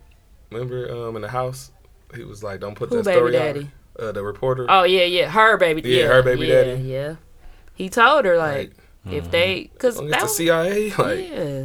Remember 0.51 0.89
um, 1.07 1.15
in 1.17 1.21
the 1.21 1.27
house? 1.29 1.71
He 2.15 2.23
was 2.23 2.43
like, 2.43 2.61
don't 2.61 2.75
put 2.75 2.89
Who 2.89 2.97
that 2.97 3.05
baby 3.05 3.17
story 3.17 3.31
daddy? 3.33 3.71
out. 3.99 4.03
Uh, 4.03 4.11
the 4.13 4.23
reporter. 4.23 4.65
Oh 4.69 4.83
yeah, 4.83 5.03
yeah, 5.03 5.29
her 5.29 5.57
baby. 5.57 5.81
Yeah, 5.83 6.03
Yeah, 6.03 6.07
her 6.07 6.23
baby 6.23 6.47
yeah, 6.47 6.63
daddy. 6.63 6.81
Yeah, 6.83 7.15
he 7.75 7.89
told 7.89 8.23
her 8.23 8.37
like 8.37 8.71
Like, 9.05 9.13
if 9.15 9.29
they 9.31 9.69
because 9.73 9.97
don't 9.97 10.07
that 10.09 10.19
the 10.19 10.23
was, 10.25 10.37
CIA. 10.37 10.89
Like, 10.97 11.29
yeah. 11.29 11.63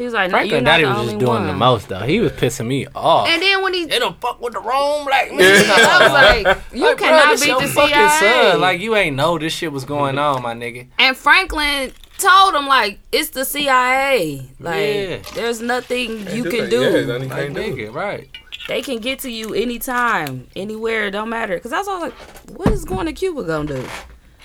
He 0.00 0.06
was 0.06 0.14
like, 0.14 0.30
no, 0.30 0.38
you're 0.38 0.48
Franklin 0.48 0.64
Daddy 0.64 0.84
was 0.86 0.96
just 1.08 1.18
doing 1.18 1.26
one. 1.32 1.46
the 1.46 1.52
most 1.52 1.88
though. 1.88 1.98
He 2.00 2.20
was 2.20 2.32
pissing 2.32 2.66
me 2.66 2.86
off. 2.94 3.28
And 3.28 3.42
then 3.42 3.62
when 3.62 3.74
he, 3.74 3.84
they 3.84 3.98
don't 3.98 4.18
fuck 4.18 4.40
with 4.40 4.54
the 4.54 4.60
wrong 4.60 5.04
black 5.04 5.30
man. 5.30 5.40
I 5.42 5.98
was 6.02 6.46
like, 6.46 6.58
you 6.72 6.86
Like, 6.86 6.96
cannot 6.96 7.32
this 7.32 7.44
beat 7.44 7.58
the 7.58 7.68
fucking 7.68 7.90
CIA. 7.90 8.08
son. 8.52 8.60
Like 8.62 8.80
you 8.80 8.96
ain't 8.96 9.14
know 9.14 9.38
this 9.38 9.52
shit 9.52 9.70
was 9.70 9.84
going 9.84 10.16
on, 10.18 10.40
my 10.40 10.54
nigga. 10.54 10.86
And 10.98 11.14
Franklin 11.14 11.92
told 12.16 12.54
him 12.54 12.66
like 12.66 12.98
it's 13.12 13.28
the 13.28 13.44
CIA. 13.44 14.46
Like 14.58 14.76
Yeah. 14.78 15.18
there's 15.34 15.60
nothing 15.60 16.20
you 16.34 16.44
do 16.44 16.50
can 16.50 16.60
that. 16.60 16.70
do. 16.70 16.80
Yeah, 16.80 17.04
nothing 17.04 17.28
Like 17.28 17.38
can't 17.38 17.54
do. 17.54 17.60
nigga, 17.60 17.92
right? 17.94 18.26
They 18.68 18.80
can 18.80 19.00
get 19.00 19.18
to 19.18 19.30
you 19.30 19.52
anytime, 19.52 20.46
anywhere. 20.56 21.08
It 21.08 21.10
don't 21.10 21.28
matter. 21.28 21.58
Cause 21.60 21.72
that's 21.72 21.88
all 21.88 22.00
like, 22.00 22.14
what 22.56 22.68
is 22.68 22.86
going 22.86 23.04
to 23.04 23.12
Cuba 23.12 23.42
gonna 23.44 23.68
do? 23.68 23.86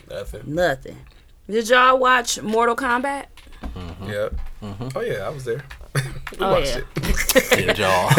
Nothing. 0.10 0.42
Nothing. 0.54 0.98
Did 1.50 1.70
y'all 1.70 1.98
watch 1.98 2.42
Mortal 2.42 2.76
Kombat? 2.76 3.28
Mm-hmm. 3.64 4.36
Yeah. 4.80 4.90
Oh 4.96 5.02
yeah, 5.02 5.26
I 5.26 5.30
was 5.30 5.46
there. 5.46 5.64
We 6.32 6.38
Oh, 6.46 6.52
watched 6.52 6.76
yeah. 6.76 6.82
it. 7.04 7.68
Good 7.68 7.78
y'all. 7.84 8.10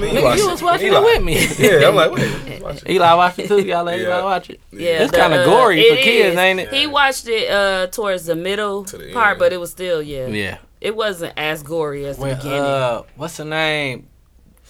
We 0.00 0.22
watched 0.22 0.40
you 0.42 0.50
was 0.50 0.60
it. 0.60 0.64
watching 0.64 0.86
Eli. 0.88 0.98
it 0.98 1.02
with 1.02 1.22
me. 1.24 1.46
Yeah, 1.80 1.88
I'm 1.88 1.94
like, 1.94 2.10
wait, 2.10 2.62
watch 2.62 2.82
it. 2.82 2.90
Eli 2.90 3.14
watched 3.14 3.38
it 3.38 3.48
too. 3.48 3.60
Y'all 3.62 3.84
let 3.84 3.98
Yeah. 4.00 4.06
Eli 4.08 4.22
watch 4.22 4.50
it. 4.50 4.60
Yeah, 4.72 5.02
It's 5.02 5.12
kinda 5.12 5.42
uh, 5.42 5.44
gory 5.44 5.80
for 5.88 5.94
it 5.96 6.02
kids, 6.02 6.36
ain't 6.36 6.60
it? 6.60 6.72
He 6.74 6.86
watched 6.86 7.28
it 7.28 7.50
uh 7.50 7.86
towards 7.86 8.26
the 8.26 8.34
middle 8.36 8.84
To 8.84 8.98
the 8.98 9.12
part, 9.12 9.30
end. 9.32 9.38
but 9.38 9.52
it 9.52 9.58
was 9.60 9.70
still 9.70 10.02
yeah. 10.02 10.26
Yeah. 10.26 10.58
It 10.80 10.94
wasn't 10.96 11.32
as 11.38 11.62
gory 11.62 12.04
as 12.06 12.18
the 12.18 12.34
beginning. 12.34 12.60
uh, 12.60 13.02
what's 13.14 13.36
the 13.38 13.44
name? 13.46 14.08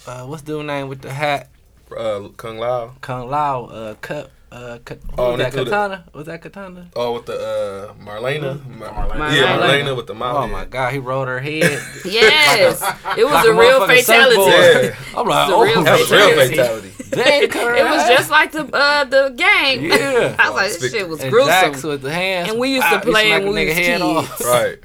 Uh, 0.05 0.25
what's 0.25 0.43
the 0.43 0.53
dude 0.53 0.65
name 0.67 0.87
with 0.87 1.01
the 1.01 1.11
hat? 1.11 1.49
Uh, 1.95 2.29
Kung 2.37 2.59
Lao. 2.59 2.93
Kung 3.01 3.29
Lao. 3.29 3.65
Uh, 3.65 3.95
cut. 3.95 4.31
Uh, 4.49 4.79
cut. 4.85 4.99
Oh, 5.17 5.31
was 5.31 5.39
that 5.39 5.51
they 5.51 5.57
do 5.59 5.65
the- 5.65 5.71
Katana? 5.71 6.05
Was 6.13 6.25
that 6.27 6.41
Katana? 6.41 6.87
Oh, 6.95 7.13
with 7.15 7.25
the 7.25 7.33
uh, 7.37 7.93
Marlena. 7.95 8.65
Mar- 8.65 8.89
Marlena. 8.93 9.35
Yeah, 9.35 9.57
Marlena. 9.57 9.83
Marlena 9.83 9.95
with 9.97 10.07
the 10.07 10.13
mouth. 10.15 10.37
Oh 10.37 10.47
my 10.47 10.63
God, 10.63 10.93
he 10.93 10.99
rolled 10.99 11.27
her 11.27 11.39
head. 11.41 11.63
yes, 12.05 12.81
it 13.17 13.25
was 13.25 13.33
Like 13.33 13.45
a 13.45 13.49
a 13.51 13.59
real 13.59 13.85
fatality. 13.87 14.41
Yeah, 14.41 14.95
I'm 15.17 15.27
like, 15.27 15.49
oh, 15.49 15.63
real 15.63 15.83
that 15.83 15.99
was 15.99 16.09
real 16.11 16.29
Fatality. 16.29 16.55
fatality. 16.55 16.91
Dang, 17.09 17.43
It 17.43 17.85
was 17.85 18.07
just 18.07 18.29
like 18.31 18.51
the 18.53 18.63
uh, 18.73 19.03
the 19.03 19.33
gang. 19.35 19.83
Yeah. 19.83 20.35
I 20.39 20.49
was 20.49 20.55
like, 20.71 20.79
this 20.79 20.91
shit 20.93 21.07
was 21.09 21.19
And 21.21 21.29
gruesome. 21.29 21.49
Jax 21.49 21.83
with 21.83 22.01
the 22.01 22.11
hands. 22.13 22.49
And 22.49 22.57
we 22.59 22.69
used 22.75 22.87
to 22.87 22.95
Wow, 22.95 23.01
play 23.01 23.27
smack 23.27 23.43
when 23.43 23.49
a 23.49 23.53
we 23.53 23.65
was 23.65 24.27
kids. 24.29 24.45
Right. 24.45 24.77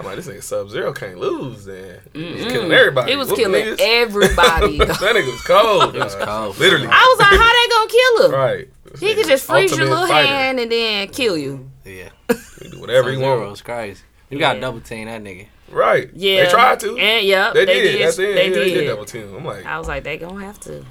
I'm 0.00 0.06
like, 0.06 0.16
this 0.16 0.26
nigga 0.28 0.42
Sub 0.42 0.70
Zero 0.70 0.92
can't 0.92 1.18
lose. 1.18 1.66
Then 1.66 2.00
he 2.14 2.32
was 2.32 2.44
killing 2.46 2.72
everybody. 2.72 3.12
It 3.12 3.16
was 3.16 3.28
Whooping 3.28 3.44
killing 3.44 3.64
niggas. 3.66 3.76
everybody. 3.80 4.78
that 4.78 4.88
nigga 4.98 5.30
was 5.30 5.42
cold. 5.42 5.94
It 6.00 6.02
was 6.02 6.14
cold. 6.16 6.58
Literally. 6.58 6.86
I 6.86 6.90
was 6.90 7.18
like, 7.18 7.38
how 7.38 7.52
they 7.52 7.68
gonna 7.68 7.90
kill 7.90 8.24
him? 8.24 8.32
right. 8.34 8.68
He 8.98 9.14
could 9.14 9.26
just 9.28 9.44
freeze 9.44 9.76
your 9.76 9.86
little 9.88 10.06
fighter. 10.08 10.26
hand 10.26 10.58
and 10.58 10.72
then 10.72 11.08
kill 11.08 11.36
you. 11.36 11.70
Yeah. 11.84 12.08
He 12.62 12.70
do 12.70 12.80
whatever 12.80 13.10
he 13.10 13.16
Zero 13.18 13.36
wants. 13.38 13.50
was 13.50 13.62
crazy. 13.62 14.02
You 14.30 14.38
got 14.38 14.60
double 14.60 14.80
team 14.80 15.06
that 15.06 15.22
nigga. 15.22 15.46
Right. 15.70 16.10
Yeah, 16.14 16.44
They 16.44 16.50
tried 16.50 16.80
to. 16.80 16.96
And 16.96 17.26
yeah, 17.26 17.52
they, 17.52 17.64
they, 17.64 17.74
did. 17.80 17.92
did. 17.92 18.06
That's 18.06 18.18
it. 18.18 18.34
They 18.34 18.48
yeah, 18.48 18.54
did. 18.54 18.66
They 18.66 18.74
did 18.74 18.86
double 18.88 19.04
team. 19.04 19.34
I'm 19.36 19.44
like, 19.44 19.64
I 19.66 19.78
was 19.78 19.86
like, 19.86 20.02
they 20.04 20.16
gonna 20.18 20.44
have 20.44 20.58
to. 20.60 20.84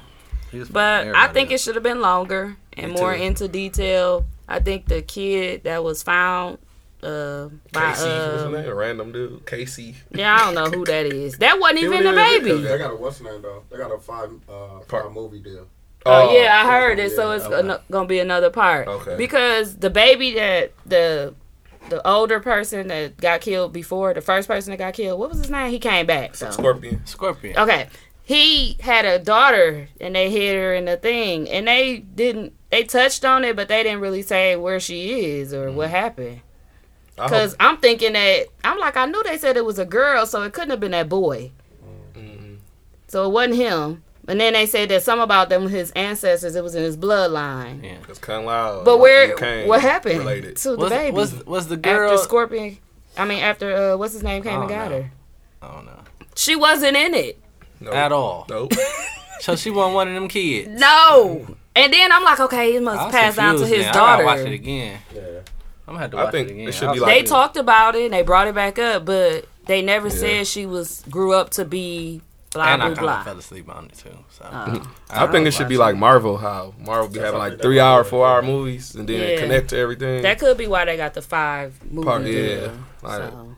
But 0.70 1.08
I 1.14 1.28
think 1.28 1.48
up. 1.48 1.54
it 1.54 1.60
should 1.60 1.74
have 1.74 1.84
been 1.84 2.00
longer 2.00 2.56
and 2.72 2.92
Me 2.92 2.98
more 2.98 3.14
too. 3.14 3.22
into 3.22 3.48
detail. 3.48 4.24
I 4.48 4.58
think 4.60 4.86
the 4.86 5.02
kid 5.02 5.64
that 5.64 5.84
was 5.84 6.02
found 6.02 6.58
uh 7.02 7.48
by 7.72 7.90
Casey, 7.92 8.04
what's 8.04 8.32
his 8.34 8.42
uh, 8.42 8.50
name? 8.50 8.68
A 8.68 8.74
random 8.74 9.12
dude. 9.12 9.46
Casey. 9.46 9.96
yeah, 10.10 10.34
I 10.34 10.38
don't 10.38 10.54
know 10.54 10.78
who 10.78 10.84
that 10.84 11.06
is. 11.06 11.38
That 11.38 11.58
wasn't 11.60 11.78
He 11.80 11.84
even 11.86 11.98
wasn't 12.04 12.16
the 12.16 12.26
even- 12.34 12.44
baby. 12.56 12.62
They 12.62 12.78
got 12.78 12.92
a 12.92 12.96
what's 12.96 13.18
the 13.18 13.24
name 13.24 13.42
though? 13.42 13.62
They 13.70 13.76
got 13.78 13.90
a 13.92 13.98
five 13.98 14.30
uh 14.48 14.80
Part- 14.86 15.04
five 15.04 15.12
movie 15.12 15.40
deal. 15.40 15.66
Oh, 16.06 16.32
yeah, 16.34 16.62
I 16.64 16.70
heard 16.70 16.98
it. 16.98 17.10
yeah, 17.10 17.16
So 17.16 17.30
it's 17.32 17.44
okay. 17.44 17.56
ano- 17.58 17.80
gonna 17.90 18.08
be 18.08 18.20
another 18.20 18.48
part. 18.48 18.88
Okay. 18.88 19.16
Because 19.16 19.76
the 19.76 19.90
baby 19.90 20.32
that 20.34 20.72
the 20.86 21.34
the 21.90 22.06
older 22.08 22.40
person 22.40 22.88
that 22.88 23.16
got 23.18 23.40
killed 23.42 23.72
before, 23.72 24.14
the 24.14 24.20
first 24.20 24.48
person 24.48 24.70
that 24.70 24.78
got 24.78 24.94
killed, 24.94 25.18
what 25.20 25.28
was 25.28 25.38
his 25.38 25.50
name? 25.50 25.70
He 25.70 25.78
came 25.78 26.06
back. 26.06 26.36
So. 26.36 26.50
Scorpion. 26.50 27.04
Scorpion. 27.06 27.58
Okay. 27.58 27.88
He 28.24 28.76
had 28.80 29.04
a 29.04 29.18
daughter 29.18 29.88
and 30.00 30.14
they 30.14 30.30
hid 30.30 30.54
her 30.54 30.72
in 30.74 30.84
the 30.84 30.96
thing 30.96 31.48
and 31.50 31.66
they 31.66 31.98
didn't 31.98 32.52
they 32.70 32.84
touched 32.84 33.24
on 33.24 33.44
it 33.44 33.56
but 33.56 33.66
they 33.66 33.82
didn't 33.82 34.00
really 34.00 34.22
say 34.22 34.54
where 34.56 34.78
she 34.78 35.38
is 35.40 35.52
or 35.52 35.70
what 35.72 35.90
happened. 35.90 36.40
I 37.20 37.28
hope- 37.28 37.30
Cuz 37.30 37.56
I'm 37.60 37.76
thinking 37.78 38.12
that 38.14 38.46
I'm 38.64 38.78
like 38.78 38.96
I 38.96 39.06
knew 39.06 39.22
they 39.22 39.38
said 39.38 39.56
it 39.56 39.64
was 39.64 39.78
a 39.78 39.84
girl 39.84 40.26
so 40.26 40.42
it 40.42 40.52
couldn't 40.52 40.70
have 40.70 40.80
been 40.80 40.92
that 40.92 41.08
boy. 41.08 41.50
Mm-hmm. 42.16 42.54
So 43.08 43.26
it 43.26 43.30
wasn't 43.32 43.56
him. 43.56 44.02
And 44.28 44.40
then 44.40 44.52
they 44.52 44.66
said 44.66 44.88
that 44.90 45.02
some 45.02 45.18
about 45.18 45.48
them 45.48 45.68
his 45.68 45.90
ancestors 45.92 46.54
it 46.54 46.62
was 46.62 46.74
in 46.74 46.82
his 46.82 46.96
bloodline. 46.96 47.82
Yeah. 47.84 47.96
Cause 48.06 48.18
Kung 48.18 48.44
Lao. 48.46 48.84
But 48.84 48.98
where 48.98 49.34
Kane 49.36 49.66
what 49.68 49.80
happened 49.80 50.18
Related. 50.20 50.56
to 50.58 50.76
the 50.76 50.88
baby? 50.88 51.16
was 51.16 51.44
was 51.46 51.68
the 51.68 51.74
after 51.76 51.80
girl? 52.08 52.18
Scorpion 52.18 52.78
I 53.16 53.24
mean 53.24 53.42
after 53.42 53.74
uh 53.92 53.96
what's 53.96 54.12
his 54.12 54.22
name 54.22 54.42
came 54.42 54.60
and 54.60 54.68
got 54.68 54.90
know. 54.90 55.02
her. 55.02 55.10
I 55.62 55.68
don't 55.74 55.86
know 55.86 55.98
She 56.36 56.56
wasn't 56.56 56.96
in 56.96 57.14
it. 57.14 57.38
Nope. 57.80 57.94
at 57.94 58.12
all. 58.12 58.46
Nope. 58.48 58.72
So 59.40 59.56
she 59.56 59.70
wasn't 59.70 59.94
one 59.94 60.06
of 60.08 60.12
them 60.12 60.28
kids. 60.28 60.68
No. 60.68 61.46
And 61.74 61.90
then 61.90 62.12
I'm 62.12 62.22
like, 62.22 62.40
okay, 62.40 62.76
it 62.76 62.82
must 62.82 63.04
was 63.04 63.10
pass 63.10 63.36
down 63.36 63.54
to 63.54 63.60
confused 63.60 63.74
his 63.74 63.86
then. 63.86 63.94
I 63.94 63.98
gotta 63.98 64.22
daughter. 64.22 64.24
watch 64.42 64.46
it 64.46 64.52
again. 64.52 64.98
Yeah. 65.14 65.20
I'm 65.90 65.96
gonna 65.96 66.02
have 66.02 66.10
to 66.12 66.16
I 66.18 66.22
watch 66.24 66.32
think 66.32 66.48
it 66.48 66.52
again. 66.52 66.68
it 66.68 66.72
should 66.72 66.92
be 66.92 67.00
like- 67.00 67.14
they 67.14 67.22
talked 67.24 67.56
about 67.56 67.96
it 67.96 68.04
and 68.04 68.14
they 68.14 68.22
brought 68.22 68.46
it 68.46 68.54
back 68.54 68.78
up, 68.78 69.04
but 69.04 69.44
they 69.66 69.82
never 69.82 70.06
Yeah. 70.08 70.14
said 70.14 70.46
she 70.46 70.64
was 70.64 71.02
grew 71.10 71.34
up 71.34 71.50
to 71.50 71.64
be 71.64 72.22
blah 72.52 72.64
and 72.74 72.82
I 72.82 72.86
blah 72.90 72.94
kind 72.94 72.98
of 72.98 73.02
blah. 73.02 73.22
fell 73.24 73.38
asleep 73.38 73.68
on 73.74 73.86
it 73.86 73.98
too. 73.98 74.16
So 74.30 74.46
Oh. 74.52 74.82
I 75.10 75.26
think 75.26 75.46
it 75.48 75.50
should 75.50 75.68
be 75.68 75.76
like 75.76 75.96
Marvel. 75.96 76.36
How 76.38 76.74
Marvel 76.78 77.08
be 77.08 77.18
having 77.18 77.38
like 77.40 77.60
three 77.60 77.80
hour, 77.80 78.04
four 78.04 78.24
hour 78.26 78.40
movies, 78.40 78.94
and 78.94 79.08
then 79.08 79.30
Yeah. 79.30 79.40
connect 79.40 79.70
to 79.70 79.78
everything. 79.78 80.22
that 80.22 80.38
could 80.38 80.56
be 80.56 80.68
why 80.68 80.84
they 80.84 80.96
got 80.96 81.14
the 81.14 81.22
five 81.22 81.74
movie 81.90 82.06
Part- 82.06 82.24
deal. 82.24 82.62
yeah. 82.62 82.68
Like- 83.02 83.18
So 83.32 83.56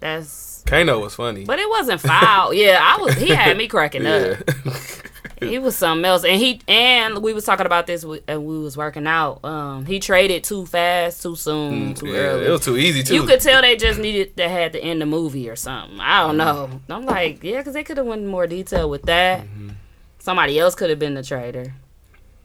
that's 0.00 0.62
Kano 0.66 0.98
was 1.00 1.14
funny. 1.14 1.44
but 1.44 1.58
it 1.58 1.68
wasn't 1.68 2.00
foul. 2.00 2.54
yeah, 2.54 2.78
I 2.80 3.02
was 3.02 3.14
he 3.16 3.28
had 3.34 3.56
me 3.56 3.68
cracking 3.68 4.02
yeah. 4.04 4.36
up. 4.40 4.74
He 5.50 5.58
was 5.58 5.76
something 5.76 6.04
else, 6.04 6.24
and 6.24 6.40
he 6.40 6.60
and 6.68 7.18
we 7.22 7.32
was 7.32 7.44
talking 7.44 7.66
about 7.66 7.86
this 7.86 8.04
and 8.04 8.44
we 8.46 8.58
was 8.58 8.76
working 8.76 9.06
out. 9.06 9.44
Um, 9.44 9.86
he 9.86 10.00
traded 10.00 10.44
too 10.44 10.66
fast, 10.66 11.22
too 11.22 11.36
soon, 11.36 11.94
too 11.94 12.06
Mm, 12.06 12.12
yeah, 12.12 12.18
early. 12.18 12.46
it 12.46 12.50
was 12.50 12.60
too 12.64 12.76
easy 12.76 13.02
too. 13.02 13.14
You 13.14 13.24
could 13.24 13.40
tell 13.40 13.60
they 13.62 13.76
just 13.76 13.98
needed 14.00 14.36
to 14.36 14.48
had 14.48 14.72
to 14.72 14.82
end 14.82 15.00
the 15.00 15.06
movie 15.06 15.48
or 15.48 15.56
something. 15.56 16.00
I 16.00 16.20
Mm-hmm. 16.22 16.36
don't 16.36 16.36
know. 16.36 16.80
I'm 16.96 17.06
like, 17.06 17.42
yeah, 17.44 17.58
because 17.58 17.74
they 17.74 17.84
could 17.84 17.96
have 17.96 18.06
went 18.06 18.22
in 18.22 18.28
more 18.28 18.46
detail 18.46 18.88
with 18.90 19.02
that. 19.02 19.42
Mm-hmm. 19.42 19.70
Somebody 20.18 20.58
else 20.58 20.74
could 20.74 20.90
have 20.90 20.98
been 20.98 21.14
the 21.14 21.22
traitor. 21.22 21.74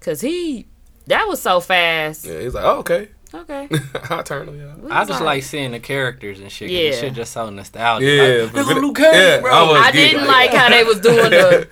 Cause 0.01 0.21
he, 0.21 0.65
that 1.07 1.27
was 1.27 1.41
so 1.41 1.59
fast. 1.59 2.25
yeah, 2.25 2.39
he's 2.41 2.53
like, 2.53 2.63
oh, 2.65 2.79
okay, 2.79 3.09
Okay. 3.31 3.69
I'll 4.09 4.23
turn 4.23 4.47
him. 4.47 4.59
Yeah. 4.59 4.87
I 4.97 5.05
just 5.05 5.21
like 5.21 5.43
seeing 5.43 5.71
the 5.71 5.79
characters 5.79 6.39
and 6.39 6.51
shit. 6.51 6.71
Yeah. 6.71 6.91
shit 6.93 7.13
just 7.13 7.31
so 7.31 7.47
nostalgic. 7.51 8.07
Yeah, 8.07 8.43
like, 8.45 8.53
but- 8.53 8.65
look 8.65 8.75
at 8.77 8.81
Liu 8.81 8.93
Kang, 8.93 9.13
yeah, 9.13 9.39
bro. 9.39 9.51
I 9.51 9.81
I 9.87 9.91
didn't 9.91 10.25
like 10.25 10.49
how 10.51 10.69
they 10.69 10.83
was 10.83 10.99
doing 10.99 11.15
the 11.29 11.67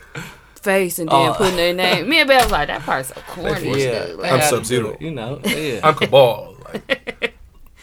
face 0.67 0.99
and 0.99 1.07
then 1.09 1.29
Oh. 1.29 1.33
putting 1.33 1.55
their 1.55 1.73
name. 1.73 2.09
Me 2.09 2.19
and 2.19 2.27
Belle 2.27 2.43
was 2.43 2.51
like, 2.51 2.67
that 2.67 2.81
part's 2.81 3.09
so 3.09 3.21
corny. 3.27 3.83
yeah, 3.83 4.07
Like, 4.17 4.31
I'm 4.31 4.39
had 4.39 4.49
to 4.49 4.55
Sub-Zero. 4.55 4.97
You 4.99 5.11
know, 5.11 5.39
yeah. 5.45 5.79
I'm 5.83 5.95
Kabal. 5.95 6.55
Like, 6.65 7.33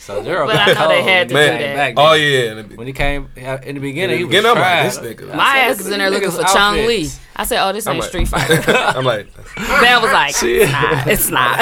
so 0.04 0.22
zero. 0.22 0.46
But 0.46 0.56
I 0.56 0.74
got 0.74 0.80
know 0.80 0.88
they 0.88 1.02
had 1.02 1.28
to 1.30 1.34
he 1.34 1.40
do 1.40 1.58
that. 1.58 1.76
back 1.76 1.94
oh 1.96 2.12
yeah, 2.14 2.62
When 2.62 2.86
he 2.86 2.92
came 2.92 3.28
yeah, 3.36 3.60
in 3.62 3.74
the 3.76 3.80
beginning, 3.80 4.18
he 4.18 4.24
was 4.24 4.34
Again, 4.34 4.46
I'm 4.46 4.58
like, 4.58 4.92
this 4.92 4.98
nigga. 4.98 5.34
my 5.34 5.52
said, 5.54 5.70
ass 5.70 5.80
is 5.80 5.86
in 5.90 5.98
there 5.98 6.10
looking 6.10 6.28
these 6.30 6.38
for 6.38 6.44
Chong 6.44 6.76
Lee. 6.86 7.10
I 7.36 7.44
said, 7.44 7.66
oh, 7.68 7.72
this 7.72 7.86
I'm 7.86 7.94
ain't 7.94 8.00
like- 8.02 8.08
Street 8.10 8.28
Fighter. 8.28 8.62
I'm 8.72 9.04
like, 9.04 9.26
Belle 9.56 10.02
was 10.02 10.12
like, 10.12 10.34
it's 10.40 10.70
not. 10.70 11.06
It's 11.08 11.30
not. 11.30 11.58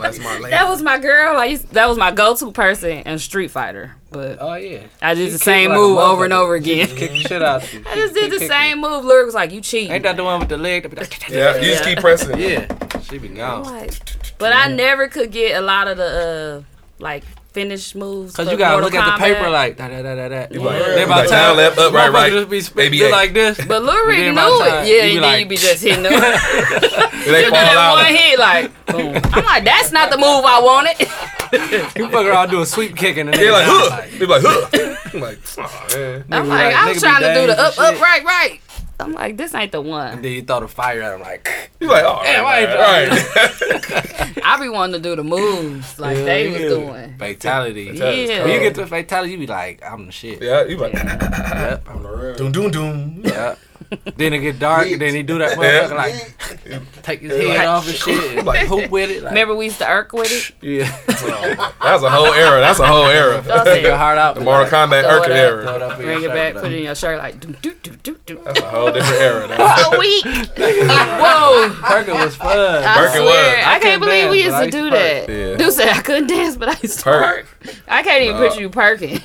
that's 0.00 0.18
my 0.20 0.38
lady. 0.38 0.50
That 0.50 0.68
was 0.68 0.80
my 0.82 0.98
girl. 0.98 1.36
I 1.38 1.46
used, 1.46 1.68
that 1.72 1.88
was 1.88 1.98
my 1.98 2.12
go-to 2.12 2.52
person 2.52 2.90
in 2.98 3.18
Street 3.18 3.50
Fighter. 3.50 3.96
But 4.10 4.38
Oh 4.40 4.54
yeah, 4.54 4.82
I 5.00 5.14
did 5.14 5.24
She 5.24 5.30
the 5.30 5.32
kicked 5.38 5.44
same 5.44 5.70
like 5.70 5.78
a 5.78 5.80
move 5.80 5.98
over 5.98 6.24
and 6.24 6.32
motherfucker. 6.34 6.36
over 6.36 6.54
again. 6.56 6.86
kick 6.88 7.10
the 7.12 7.16
shit 7.20 7.42
out 7.42 7.72
you. 7.72 7.82
I 7.86 7.94
just 7.94 8.12
did 8.14 8.30
the 8.30 8.38
Kick- 8.38 8.48
same 8.50 8.80
move. 8.82 9.06
Lyric 9.06 9.24
was 9.24 9.34
like, 9.34 9.52
"You 9.52 9.62
cheating." 9.62 9.90
Ain't 9.90 10.02
that 10.02 10.16
the 10.18 10.24
one 10.24 10.38
with 10.38 10.50
the 10.50 10.58
leg? 10.58 10.82
that 10.82 10.90
be 10.90 10.96
like- 10.98 11.28
yeah, 11.30 11.56
you 11.56 11.62
just 11.72 11.82
keep 11.84 11.98
pressing. 11.98 12.38
Yeah, 12.38 12.66
she 13.00 13.16
be 13.16 13.28
gone. 13.28 13.62
like- 13.64 13.94
but 14.38 14.52
I 14.52 14.68
never 14.68 15.08
could 15.08 15.30
get 15.32 15.56
a 15.56 15.62
lot 15.64 15.88
of 15.88 15.96
the 15.96 16.64
uh, 16.68 17.02
like 17.02 17.24
finish 17.52 17.94
moves. 17.94 18.34
Cause 18.34 18.50
you 18.50 18.56
gotta 18.56 18.80
Mortal 18.80 18.90
look 18.90 18.94
at 19.08 19.18
the 19.18 19.22
paper 19.24 19.50
like 19.50 19.76
da 19.76 19.88
da 19.88 20.02
da 20.02 20.14
da 20.14 20.28
da. 20.28 20.36
like- 20.38 20.48
Then 20.50 21.08
by 21.08 21.16
like 21.16 21.28
the 21.28 21.34
time 21.34 21.56
left, 21.56 21.78
up, 21.78 21.92
right, 21.92 22.10
right. 22.12 22.32
just 22.32 22.48
be 22.50 22.60
spit, 22.60 22.92
ABA. 22.92 23.10
like 23.12 23.34
this. 23.34 23.64
But 23.66 23.82
Lil 23.82 24.06
Rick 24.06 24.18
Then 24.18 24.34
knew 24.34 24.62
it. 24.62 24.88
Yeah, 24.88 25.04
you 25.04 25.08
he 25.10 25.14
be 25.14 25.20
like- 25.20 25.38
He 25.38 25.44
be 25.44 25.56
just 25.56 25.82
hitting 25.82 26.02
them. 26.02 26.12
They 26.12 27.42
fall 27.44 27.50
that 27.52 27.76
out. 27.76 27.96
one 27.96 28.14
hit, 28.14 28.38
like, 28.38 28.86
boom. 28.86 29.20
I'm 29.34 29.44
like, 29.44 29.64
that's 29.64 29.92
not 29.92 30.10
the 30.10 30.16
move 30.16 30.44
I 30.44 30.60
wanted. 30.62 31.08
You 31.52 32.08
fuck 32.08 32.24
around 32.24 32.48
doing 32.48 32.64
sweep 32.64 32.96
kicking 32.96 33.28
and 33.28 33.34
They're 33.36 33.52
like, 33.52 33.66
then 33.66 33.76
huh. 33.78 34.02
They're 34.18 34.26
like, 34.26 34.42
huh. 34.42 35.10
I'm 35.12 35.20
like, 35.20 35.38
oh, 35.58 35.94
man. 35.98 36.24
I'm 36.32 36.48
like, 36.48 36.74
like- 36.74 36.74
I'm 36.74 36.96
trying 36.96 37.20
to 37.20 37.34
do 37.34 37.46
the 37.48 37.60
up, 37.60 37.78
up, 37.78 38.00
right, 38.00 38.24
right. 38.24 38.60
I'm 39.02 39.12
like, 39.12 39.36
this 39.36 39.54
ain't 39.54 39.72
the 39.72 39.80
And 39.80 39.88
one. 39.88 40.22
then 40.22 40.32
you 40.32 40.42
throw 40.42 40.60
the 40.60 40.68
fire 40.68 41.02
at 41.02 41.14
him 41.14 41.20
like. 41.20 41.48
He's 41.80 41.88
like, 41.88 42.04
oh, 42.06 42.20
Damn, 42.22 42.46
I 42.46 42.58
ain't 42.60 42.68
right, 42.68 43.10
right. 43.10 44.38
I 44.44 44.60
be 44.60 44.68
wanting 44.68 44.94
to 44.94 45.08
do 45.08 45.16
the 45.16 45.24
moves 45.24 45.98
like 45.98 46.16
they 46.16 46.48
was 46.50 46.60
doing. 46.60 47.16
Fatality. 47.18 47.90
Yeah. 47.94 48.44
When 48.44 48.52
you 48.52 48.60
get 48.60 48.74
to 48.76 48.86
fatality, 48.86 49.32
you 49.32 49.38
be 49.38 49.46
like, 49.46 49.82
I'm 49.84 50.06
the 50.06 50.12
shit. 50.12 50.40
Yeah, 50.42 50.62
you 50.64 50.76
be 50.76 50.82
like, 50.82 50.94
Yep. 50.94 51.88
On 51.88 52.02
the 52.02 52.08
real. 52.08 52.34
doom, 52.36 52.52
doom, 52.52 52.70
doom. 52.70 53.20
Yep. 53.24 53.58
then 54.16 54.32
it 54.32 54.38
get 54.38 54.58
dark, 54.58 54.88
and 54.90 55.00
then 55.00 55.14
he 55.14 55.22
do 55.22 55.38
that 55.38 55.56
motherfucker 55.58 55.96
like 55.96 57.02
take 57.02 57.20
his 57.20 57.32
head 57.32 57.66
off 57.66 57.86
and 57.86 57.96
shit, 57.96 58.44
like 58.44 58.66
hoop 58.66 58.90
with 58.90 59.10
it. 59.10 59.22
Like, 59.22 59.30
Remember 59.32 59.54
we 59.54 59.66
used 59.66 59.78
to 59.78 59.88
irk 59.88 60.12
with 60.12 60.30
it? 60.30 60.54
yeah, 60.62 60.90
That's 61.06 62.02
a 62.02 62.10
whole 62.10 62.32
era. 62.32 62.60
That's 62.60 62.78
a 62.78 62.86
whole 62.86 63.06
era. 63.06 63.42
take 63.64 63.82
your 63.82 63.96
heart 63.96 64.18
out. 64.18 64.34
The 64.34 64.40
Mortal 64.42 64.66
Kombat 64.68 65.02
Throw 65.02 65.22
it 65.22 65.22
Urkin 65.22 65.22
up, 65.22 65.24
Throw 65.26 65.34
era. 65.34 65.74
it 65.76 65.82
up 65.82 65.98
in 65.98 66.04
Bring 66.04 66.22
your 66.22 66.30
it 66.30 66.34
back, 66.34 66.52
shirt, 66.54 66.62
put 66.62 66.72
it 66.72 66.76
in 66.78 66.84
your 66.84 66.94
shirt 66.94 67.18
like, 67.18 67.40
do, 67.40 67.48
do, 67.60 67.74
do, 67.82 67.90
do, 68.02 68.18
do. 68.26 68.40
That's 68.44 68.60
a 68.60 68.68
whole 68.70 68.92
different 68.92 69.20
era. 69.20 69.48
Though. 69.48 69.56
Oh, 69.58 69.98
weak. 69.98 70.24
Whoa. 70.24 71.74
Perkin 71.82 72.14
was 72.14 72.36
fun. 72.36 72.56
I 72.84 72.96
Birkin 72.98 73.22
swear, 73.22 73.56
was. 73.56 73.66
I, 73.66 73.74
I 73.74 73.78
can't 73.80 74.00
believe 74.02 74.30
we 74.30 74.44
used 74.44 74.56
to 74.56 74.70
do 74.70 74.90
that. 74.90 75.28
Yeah. 75.28 75.56
Dude 75.56 75.72
said 75.72 75.88
I 75.88 76.00
couldn't 76.02 76.28
dance, 76.28 76.56
but 76.56 76.68
I 76.68 76.78
used 76.82 76.98
to 76.98 77.04
Perk. 77.04 77.46
perk. 77.62 77.74
I 77.88 78.02
can't 78.02 78.22
even 78.24 78.36
picture 78.38 78.60
you 78.60 78.70
perking. 78.70 79.20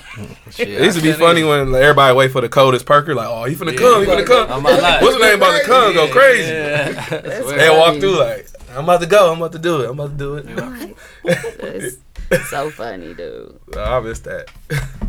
Shit, 0.58 0.70
It 0.70 0.82
used 0.84 0.98
to 0.98 1.04
be 1.04 1.14
funny 1.14 1.42
even- 1.42 1.72
when 1.72 1.82
everybody 1.82 2.16
wait 2.16 2.32
for 2.32 2.42
the 2.42 2.50
coldest 2.50 2.86
perker. 2.86 3.14
Like, 3.16 3.28
oh, 3.30 3.44
he 3.46 3.56
finna 3.56 3.78
come, 3.78 4.02
he 4.04 4.08
finna 4.10 4.26
come. 4.26 4.52
I'm 4.52 4.60
about 4.66 4.82
like- 4.82 5.02
What's 5.02 5.18
the 5.18 5.24
name 5.24 5.36
about 5.38 5.60
to 5.60 5.66
come? 5.66 5.94
Go 5.94 6.08
crazy. 6.10 6.52
Yeah. 6.52 7.20
They 7.58 7.70
walk 7.70 8.00
through 8.00 8.18
like, 8.20 8.48
I'm 8.72 8.84
about 8.84 9.02
to 9.02 9.08
go. 9.08 9.32
I'm 9.32 9.38
about 9.38 9.52
to 9.54 9.60
do 9.60 9.82
it. 9.82 9.90
I'm 9.90 10.00
about 10.00 10.18
to 10.18 10.18
do 10.18 10.36
it. 10.36 10.96
It's 12.30 12.50
so 12.50 12.70
funny, 12.72 13.14
dude. 13.14 13.58
I 13.78 14.00
missed 14.02 14.26
that. 14.26 14.50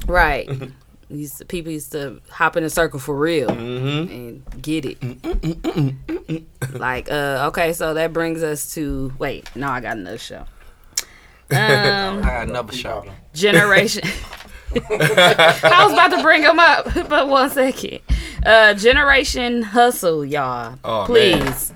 Right. 0.07 0.49
Used 1.11 1.39
to, 1.39 1.45
people 1.47 1.73
used 1.73 1.91
to 1.93 2.21
hop 2.31 2.57
in 2.57 2.63
a 2.65 2.71
circle 2.71 3.01
for 3.01 3.17
real 3.17 3.49
Mm-hmm. 3.49 4.13
and 4.13 4.63
get 4.63 4.85
it. 4.85 5.01
Mm, 5.01 5.17
mm, 5.21 5.97
mm, 6.05 6.79
like, 6.79 7.11
uh, 7.11 7.47
okay, 7.49 7.73
so 7.73 7.95
that 7.95 8.13
brings 8.13 8.43
us 8.43 8.75
to 8.75 9.13
wait, 9.19 9.49
no, 9.57 9.69
I 9.69 9.81
got 9.81 9.97
another 9.97 10.19
show. 10.19 10.45
Um, 11.51 12.19
I 12.19 12.21
got 12.23 12.49
another 12.49 12.73
show. 12.75 13.05
Generation. 13.33 14.07
I 14.75 15.85
was 15.85 15.93
about 15.93 16.17
to 16.17 16.23
bring 16.23 16.43
them 16.43 16.59
up, 16.59 16.93
but 17.09 17.29
one 17.29 17.51
second. 17.51 18.01
Uh, 18.45 18.75
Generation 18.75 19.63
Hustle, 19.63 20.25
y'all. 20.25 20.79
Oh, 20.85 21.05
Please 21.07 21.73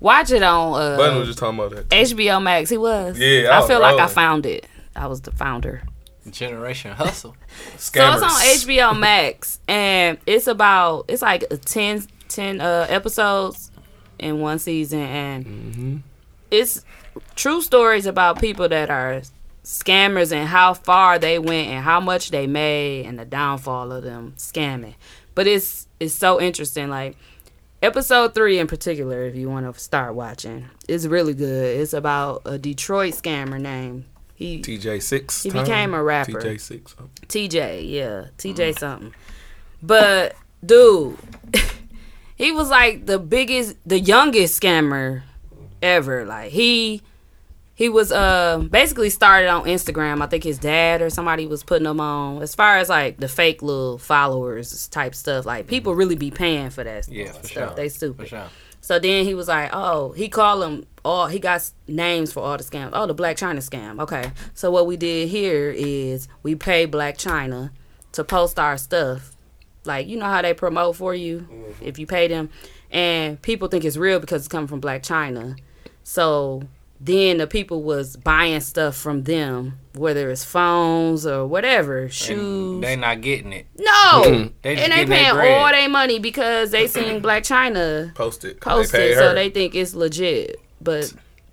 watch 0.00 0.30
it 0.30 0.42
on 0.42 0.72
Button 0.72 1.18
was 1.18 1.22
uh, 1.22 1.26
just 1.26 1.38
talking 1.38 1.58
about 1.58 1.70
that. 1.70 1.88
HBO 1.88 2.42
Max. 2.42 2.70
He 2.70 2.76
was. 2.76 3.18
Yeah, 3.18 3.48
I 3.50 3.56
I 3.56 3.58
was 3.60 3.68
feel 3.68 3.80
like 3.80 3.98
I 3.98 4.06
found 4.06 4.46
it. 4.46 4.66
I 4.94 5.06
was 5.06 5.22
the 5.22 5.32
founder. 5.32 5.82
Generation 6.30 6.92
Hustle. 6.96 7.36
So 7.76 8.00
it's 8.00 8.22
on 8.22 8.30
HBO 8.30 8.98
Max, 8.98 9.60
and 9.68 10.18
it's 10.26 10.46
about 10.46 11.06
it's 11.08 11.22
like 11.22 11.44
a 11.50 11.56
10, 11.56 12.06
10 12.28 12.60
uh, 12.60 12.86
episodes 12.88 13.70
in 14.18 14.40
one 14.40 14.58
season, 14.58 15.00
and 15.00 16.02
it's 16.50 16.84
true 17.34 17.60
stories 17.60 18.06
about 18.06 18.40
people 18.40 18.68
that 18.68 18.90
are 18.90 19.22
scammers 19.64 20.30
and 20.30 20.46
how 20.48 20.74
far 20.74 21.18
they 21.18 21.38
went 21.38 21.68
and 21.68 21.82
how 21.82 21.98
much 21.98 22.30
they 22.30 22.46
made 22.46 23.06
and 23.06 23.18
the 23.18 23.24
downfall 23.24 23.90
of 23.90 24.04
them 24.04 24.34
scamming. 24.36 24.94
But 25.34 25.46
it's 25.46 25.88
it's 25.98 26.14
so 26.14 26.40
interesting. 26.40 26.88
Like 26.90 27.16
episode 27.82 28.34
three 28.34 28.58
in 28.58 28.66
particular, 28.66 29.24
if 29.24 29.34
you 29.34 29.48
want 29.48 29.72
to 29.72 29.80
start 29.80 30.14
watching, 30.14 30.68
it's 30.88 31.06
really 31.06 31.34
good. 31.34 31.80
It's 31.80 31.92
about 31.92 32.42
a 32.44 32.58
Detroit 32.58 33.14
scammer 33.14 33.60
named 33.60 34.04
he 34.34 34.60
TJ 34.60 35.02
six. 35.02 35.42
He 35.42 35.50
became 35.50 35.94
a 35.94 36.02
rapper. 36.02 36.32
TJ 36.32 36.60
six. 36.60 36.94
TJ, 37.26 37.90
yeah, 37.90 38.26
TJ 38.36 38.78
something. 38.78 39.14
But 39.82 40.36
dude, 40.64 41.16
he 42.36 42.52
was 42.52 42.68
like 42.68 43.06
the 43.06 43.18
biggest, 43.18 43.76
the 43.86 43.98
youngest 43.98 44.60
scammer 44.60 45.22
ever. 45.80 46.24
Like 46.24 46.50
he, 46.50 47.02
he 47.74 47.88
was 47.88 48.12
uh 48.12 48.58
basically 48.70 49.10
started 49.10 49.48
on 49.48 49.64
Instagram. 49.64 50.22
I 50.22 50.26
think 50.26 50.44
his 50.44 50.58
dad 50.58 51.02
or 51.02 51.10
somebody 51.10 51.46
was 51.46 51.62
putting 51.64 51.86
him 51.86 52.00
on. 52.00 52.42
As 52.42 52.54
far 52.54 52.78
as 52.78 52.88
like 52.88 53.18
the 53.18 53.28
fake 53.28 53.62
little 53.62 53.98
followers 53.98 54.88
type 54.88 55.14
stuff, 55.14 55.44
like 55.46 55.66
people 55.66 55.94
really 55.94 56.16
be 56.16 56.30
paying 56.30 56.70
for 56.70 56.84
that. 56.84 57.08
Yeah, 57.08 57.26
for 57.32 57.46
stuff. 57.46 57.50
sure. 57.50 57.74
They 57.74 57.88
For 57.88 57.94
stupid. 57.94 58.28
sure. 58.28 58.46
So 58.80 58.98
then 58.98 59.24
he 59.24 59.34
was 59.34 59.48
like, 59.48 59.70
"Oh, 59.72 60.12
he 60.12 60.28
called 60.28 60.62
them 60.62 60.86
all. 61.06 61.26
He 61.28 61.38
got 61.38 61.70
names 61.88 62.32
for 62.32 62.40
all 62.40 62.56
the 62.58 62.62
scams. 62.64 62.90
Oh, 62.92 63.06
the 63.06 63.14
Blac 63.14 63.36
Chyna 63.36 63.58
scam. 63.66 63.98
Okay. 64.00 64.30
So 64.52 64.70
what 64.70 64.86
we 64.86 64.96
did 64.98 65.30
here 65.30 65.72
is 65.74 66.28
we 66.42 66.54
paid 66.54 66.92
Blac 66.92 67.16
Chyna 67.16 67.70
to 68.12 68.22
post 68.24 68.58
our 68.58 68.76
stuff. 68.76 69.34
Like 69.86 70.06
you 70.06 70.16
know 70.18 70.26
how 70.26 70.42
they 70.42 70.52
promote 70.54 70.96
for 70.96 71.14
you 71.14 71.48
if 71.80 71.98
you 71.98 72.06
pay 72.06 72.28
them, 72.28 72.50
and 72.90 73.40
people 73.40 73.68
think 73.68 73.84
it's 73.84 73.96
real 73.96 74.20
because 74.20 74.42
it's 74.42 74.48
coming 74.48 74.68
from 74.68 74.80
Blac 74.82 75.00
Chyna. 75.00 75.58
So 76.02 76.62
then 77.04 77.36
the 77.36 77.46
people 77.46 77.82
was 77.82 78.16
buying 78.16 78.60
stuff 78.60 78.96
from 78.96 79.24
them, 79.24 79.78
whether 79.94 80.30
it's 80.30 80.42
phones 80.44 81.26
or 81.26 81.46
whatever, 81.46 82.08
shoes. 82.08 82.80
They 82.80 82.96
not 82.96 83.20
getting 83.20 83.52
it. 83.52 83.66
no, 83.78 84.22
They 84.62 84.76
and 84.76 84.92
they 84.92 85.04
getting 85.04 85.10
their 85.10 85.34
paying 85.34 85.54
all 85.62 85.70
their 85.70 85.88
money 85.90 86.18
because 86.18 86.70
they 86.70 86.86
seen 86.86 87.20
Blac 87.20 87.42
Chyna 87.42 88.14
Posted. 88.14 88.58
posted, 88.60 89.00
they 89.00 89.08
paid 89.10 89.14
so 89.16 89.28
her. 89.28 89.34
they 89.34 89.50
think 89.50 89.74
it's 89.74 89.94
legit. 89.94 90.58
But 90.80 91.12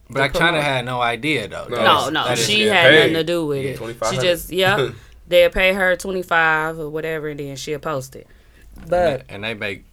Black 0.09 0.31
The 0.33 0.39
China 0.39 0.51
promote- 0.53 0.63
had 0.63 0.85
no 0.85 1.01
idea 1.01 1.47
though. 1.49 1.67
No. 1.69 1.75
That 1.75 1.83
no, 1.83 2.05
is- 2.07 2.11
no, 2.13 2.35
she 2.35 2.61
had 2.67 2.89
paid. 2.89 2.97
nothing 2.99 3.13
to 3.15 3.23
do 3.25 3.45
with 3.45 3.63
Yeah, 3.65 3.87
it. 3.89 3.97
She 4.09 4.17
just 4.19 4.51
yeah, 4.51 4.89
they'll 5.27 5.49
pay 5.49 5.73
her 5.73 5.97
twenty 5.97 6.21
five 6.23 6.79
or 6.79 6.89
whatever, 6.89 7.27
and 7.27 7.39
then 7.39 7.57
she'll 7.57 7.79
post 7.79 8.15
it. 8.15 8.25
But 8.87 9.25
and 9.27 9.43
they 9.43 9.53
make 9.53 9.83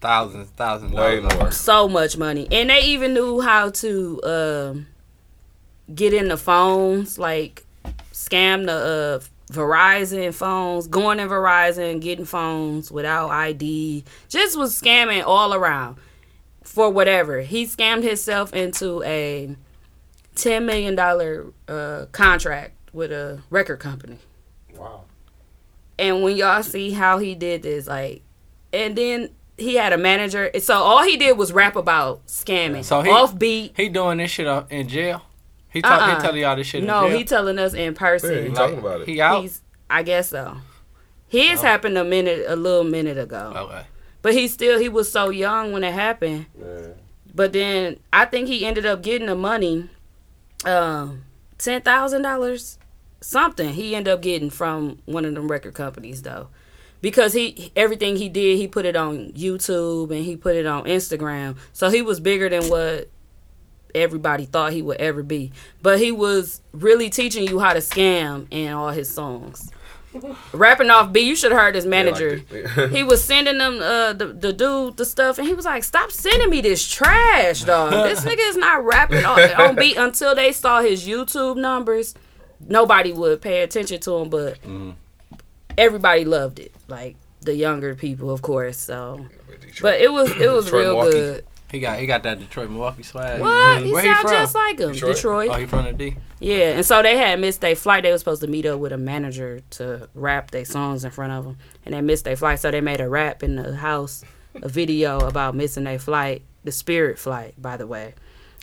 thousands, 0.00 0.50
thousands, 0.50 0.92
Way 0.92 1.20
dollars. 1.20 1.34
more. 1.38 1.50
so 1.52 1.88
much 1.88 2.18
money, 2.18 2.46
and 2.52 2.68
they 2.70 2.80
even 2.82 3.14
knew 3.14 3.40
how 3.40 3.70
to 3.70 4.20
um, 4.24 4.86
get 5.94 6.12
in 6.12 6.28
the 6.28 6.36
phones, 6.36 7.18
like 7.18 7.64
scam 8.12 8.66
the 8.66 8.72
uh, 8.72 9.52
Verizon 9.52 10.34
phones, 10.34 10.88
going 10.88 11.20
in 11.20 11.28
Verizon, 11.28 12.00
getting 12.00 12.24
phones 12.24 12.90
without 12.90 13.30
ID. 13.30 14.04
Just 14.28 14.58
was 14.58 14.80
scamming 14.80 15.22
all 15.24 15.54
around 15.54 15.96
for 16.62 16.90
whatever. 16.90 17.40
He 17.40 17.64
scammed 17.66 18.02
himself 18.02 18.52
into 18.52 19.02
a 19.04 19.54
ten 20.34 20.66
million 20.66 20.94
dollar 20.96 21.46
uh, 21.68 22.06
contract 22.12 22.72
with 22.92 23.12
a 23.12 23.40
record 23.50 23.78
company. 23.78 24.18
Wow. 24.76 25.04
And 25.98 26.22
when 26.22 26.36
y'all 26.36 26.62
see 26.62 26.90
how 26.90 27.18
he 27.18 27.34
did 27.34 27.62
this, 27.62 27.86
like, 27.86 28.22
and 28.72 28.96
then 28.96 29.30
he 29.56 29.76
had 29.76 29.92
a 29.92 29.96
manager. 29.98 30.50
So 30.60 30.74
all 30.74 31.02
he 31.04 31.16
did 31.16 31.38
was 31.38 31.52
rap 31.52 31.76
about 31.76 32.26
scamming. 32.26 32.84
So 32.84 33.00
he- 33.02 33.10
offbeat. 33.10 33.76
He 33.76 33.88
doing 33.88 34.18
this 34.18 34.30
shit 34.30 34.46
up 34.46 34.70
in 34.72 34.88
jail. 34.88 35.22
He 35.76 35.82
talk, 35.82 36.00
Uh-uh. 36.02 36.16
he 36.16 36.22
telling 36.22 36.40
y'all 36.40 36.56
this 36.56 36.66
shit 36.66 36.80
in 36.80 36.86
No, 36.86 37.08
jail. 37.08 37.18
he 37.18 37.24
telling 37.24 37.58
us 37.58 37.72
in 37.74 37.80
Yeah, 37.80 37.88
he 37.90 37.94
person. 37.94 38.54
talking 38.54 38.78
about 38.78 39.00
it. 39.02 39.08
He 39.08 39.20
out. 39.20 39.42
He's, 39.42 39.60
I 39.90 40.02
guess 40.02 40.30
so. 40.30 40.56
His 41.28 41.60
happened 41.60 41.98
a 41.98 42.04
minute, 42.04 42.44
a 42.48 42.56
little 42.56 42.84
minute 42.84 43.18
ago. 43.18 43.52
okay. 43.56 43.82
But 44.22 44.34
he 44.34 44.48
still, 44.48 44.78
he 44.78 44.88
was 44.88 45.10
so 45.10 45.30
young 45.30 45.72
when 45.72 45.84
it 45.84 45.92
happened. 45.92 46.46
Yeah. 46.58 46.88
But 47.34 47.52
then 47.52 47.98
I 48.12 48.24
think 48.24 48.48
he 48.48 48.64
ended 48.64 48.86
up 48.86 49.02
getting 49.02 49.26
the 49.28 49.34
money, 49.34 49.88
um, 50.64 51.22
ten 51.58 51.82
thousand 51.82 52.22
dollars, 52.22 52.78
something. 53.20 53.70
He 53.74 53.94
ended 53.94 54.12
up 54.14 54.22
getting 54.22 54.50
from 54.50 54.98
one 55.04 55.24
of 55.24 55.34
them 55.34 55.48
record 55.48 55.74
companies 55.74 56.22
though, 56.22 56.48
because 57.02 57.34
he 57.34 57.70
everything 57.76 58.16
he 58.16 58.28
did, 58.28 58.56
he 58.56 58.66
put 58.66 58.86
it 58.86 58.96
on 58.96 59.32
YouTube 59.32 60.10
and 60.16 60.24
he 60.24 60.36
put 60.36 60.56
it 60.56 60.66
on 60.66 60.84
Instagram. 60.84 61.56
So 61.72 61.90
he 61.90 62.02
was 62.02 62.20
bigger 62.20 62.48
than 62.48 62.64
what 62.70 63.10
everybody 63.96 64.44
thought 64.44 64.72
he 64.72 64.82
would 64.82 64.98
ever 64.98 65.22
be. 65.22 65.52
But 65.82 65.98
he 65.98 66.12
was 66.12 66.60
really 66.72 67.10
teaching 67.10 67.46
you 67.48 67.58
how 67.58 67.72
to 67.72 67.80
scam 67.80 68.46
in 68.50 68.72
all 68.72 68.90
his 68.90 69.10
songs. 69.10 69.72
Rapping 70.52 70.90
off 70.90 71.12
B, 71.12 71.20
you 71.20 71.36
should 71.36 71.52
have 71.52 71.60
heard 71.60 71.74
his 71.74 71.86
manager. 71.86 72.36
he 72.90 73.02
was 73.02 73.22
sending 73.22 73.58
them 73.58 73.80
uh 73.80 74.12
the, 74.12 74.26
the 74.26 74.52
dude 74.52 74.96
the 74.96 75.04
stuff 75.04 75.38
and 75.38 75.46
he 75.46 75.54
was 75.54 75.64
like 75.64 75.84
stop 75.84 76.10
sending 76.10 76.50
me 76.50 76.60
this 76.60 76.86
trash 76.86 77.64
dog. 77.64 77.92
This 77.92 78.24
nigga 78.24 78.48
is 78.48 78.56
not 78.56 78.84
rapping 78.84 79.24
on, 79.24 79.40
on 79.60 79.74
beat. 79.76 79.96
Until 80.06 80.34
they 80.34 80.52
saw 80.52 80.80
his 80.80 81.06
youtube 81.06 81.56
numbers 81.56 82.14
nobody 82.66 83.12
would 83.12 83.40
pay 83.42 83.62
attention 83.62 84.00
to 84.00 84.14
him 84.16 84.30
but 84.30 84.58
everybody 85.76 86.24
loved 86.24 86.58
it. 86.58 86.72
Like 86.88 87.16
the 87.42 87.54
younger 87.54 87.94
people 87.94 88.30
of 88.30 88.42
course 88.42 88.78
so. 88.78 89.26
But 89.82 90.00
it 90.00 90.12
was 90.12 90.30
it 90.30 90.50
was 90.50 90.64
Detroit 90.64 90.82
real 90.82 90.92
Milwaukee. 90.94 91.12
good 91.12 91.44
He 91.70 91.80
got 91.80 91.98
he 91.98 92.06
got 92.06 92.22
that 92.22 92.38
Detroit 92.38 92.70
Milwaukee 92.70 93.02
swag. 93.02 93.40
What? 93.40 93.82
He 93.82 93.92
Where 93.92 94.04
sound 94.04 94.18
from? 94.20 94.30
just 94.30 94.54
like 94.54 94.78
him. 94.78 94.92
Detroit? 94.92 95.14
Detroit. 95.16 95.50
Oh, 95.50 95.54
he 95.54 95.66
from 95.66 95.84
the 95.84 95.92
D. 95.92 96.16
Yeah, 96.38 96.72
and 96.76 96.86
so 96.86 97.02
they 97.02 97.16
had 97.16 97.40
missed 97.40 97.60
their 97.60 97.74
flight. 97.74 98.02
They 98.04 98.12
were 98.12 98.18
supposed 98.18 98.42
to 98.42 98.46
meet 98.46 98.66
up 98.66 98.78
with 98.78 98.92
a 98.92 98.98
manager 98.98 99.60
to 99.70 100.08
rap 100.14 100.50
their 100.52 100.64
songs 100.64 101.04
in 101.04 101.10
front 101.10 101.32
of 101.32 101.44
them, 101.44 101.56
and 101.84 101.94
they 101.94 102.00
missed 102.00 102.24
their 102.24 102.36
flight. 102.36 102.60
So 102.60 102.70
they 102.70 102.80
made 102.80 103.00
a 103.00 103.08
rap 103.08 103.42
in 103.42 103.56
the 103.56 103.74
house, 103.76 104.22
a 104.62 104.68
video 104.68 105.18
about 105.20 105.54
missing 105.56 105.84
their 105.84 105.98
flight, 105.98 106.42
the 106.62 106.72
Spirit 106.72 107.18
flight, 107.18 107.54
by 107.60 107.76
the 107.76 107.86
way. 107.86 108.14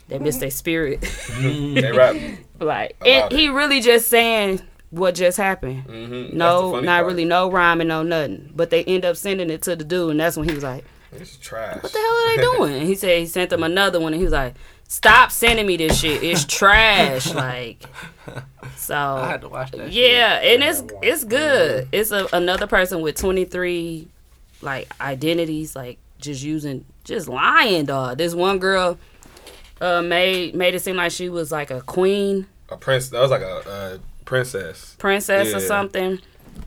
They 0.07 0.19
missed 0.19 0.39
their 0.41 0.51
Spirit 0.51 1.01
They 1.39 1.91
rap. 1.95 2.15
flight, 2.59 2.95
About 3.01 3.07
and 3.07 3.31
it. 3.33 3.37
he 3.37 3.49
really 3.49 3.81
just 3.81 4.07
saying 4.07 4.61
what 4.91 5.15
just 5.15 5.37
happened. 5.37 5.85
Mm-hmm. 5.87 6.37
No, 6.37 6.79
not 6.79 7.05
really, 7.05 7.25
no 7.25 7.49
rhyming, 7.49 7.87
no 7.87 8.03
nothing. 8.03 8.51
But 8.55 8.69
they 8.69 8.83
end 8.83 9.03
up 9.05 9.17
sending 9.17 9.49
it 9.49 9.61
to 9.63 9.75
the 9.75 9.83
dude, 9.83 10.11
and 10.11 10.19
that's 10.19 10.37
when 10.37 10.47
he 10.47 10.53
was 10.53 10.63
like, 10.63 10.85
It's 11.15 11.37
trash. 11.37 11.81
"What 11.83 11.91
the 11.91 11.99
hell 11.99 12.07
are 12.07 12.35
they 12.35 12.41
doing?" 12.57 12.73
And 12.81 12.87
he 12.87 12.95
said 12.95 13.19
he 13.19 13.25
sent 13.25 13.49
them 13.49 13.63
another 13.63 13.99
one, 13.99 14.13
and 14.13 14.19
he 14.19 14.23
was 14.23 14.33
like, 14.33 14.55
"Stop 14.87 15.31
sending 15.31 15.65
me 15.65 15.77
this 15.77 15.99
shit. 15.99 16.23
It's 16.23 16.45
trash." 16.45 17.33
like, 17.33 17.83
so 18.75 18.95
I 18.95 19.27
had 19.31 19.41
to 19.41 19.49
watch 19.49 19.71
that. 19.71 19.91
shit. 19.91 19.93
yeah, 19.93 20.39
and 20.41 20.63
it's 20.63 20.83
it's 21.01 21.23
good. 21.23 21.87
It's 21.91 22.11
a, 22.11 22.27
another 22.33 22.67
person 22.67 23.01
with 23.01 23.15
twenty 23.15 23.45
three 23.45 24.07
like 24.61 24.91
identities, 25.01 25.75
like 25.75 25.97
just 26.19 26.43
using 26.43 26.85
just 27.03 27.27
lying, 27.27 27.85
dog. 27.85 28.17
This 28.17 28.33
one 28.33 28.59
girl 28.59 28.97
uh 29.81 30.01
made 30.01 30.55
made 30.55 30.73
it 30.75 30.79
seem 30.81 30.95
like 30.95 31.11
she 31.11 31.29
was 31.29 31.51
like 31.51 31.69
a 31.71 31.81
queen, 31.81 32.47
A 32.69 32.77
prince. 32.77 33.09
That 33.09 33.19
was 33.21 33.31
like 33.31 33.41
a, 33.41 33.99
a 33.99 33.99
princess 34.25 34.95
princess 34.99 35.53
or 35.53 35.59
something. 35.59 36.19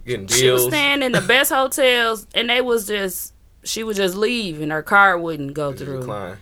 getting 0.04 0.26
deals. 0.26 0.38
She 0.38 0.50
was 0.50 0.66
staying 0.66 1.02
in 1.02 1.12
the 1.12 1.22
best 1.22 1.50
hotels, 1.50 2.26
and 2.34 2.50
they 2.50 2.60
was 2.60 2.86
just 2.86 3.32
she 3.66 3.82
would 3.84 3.96
just 3.96 4.14
leave, 4.16 4.60
and 4.60 4.70
her 4.72 4.82
car 4.82 5.18
wouldn't 5.18 5.54
go 5.54 5.72
Just 5.72 5.84
through. 5.84 6.00
decline. 6.00 6.38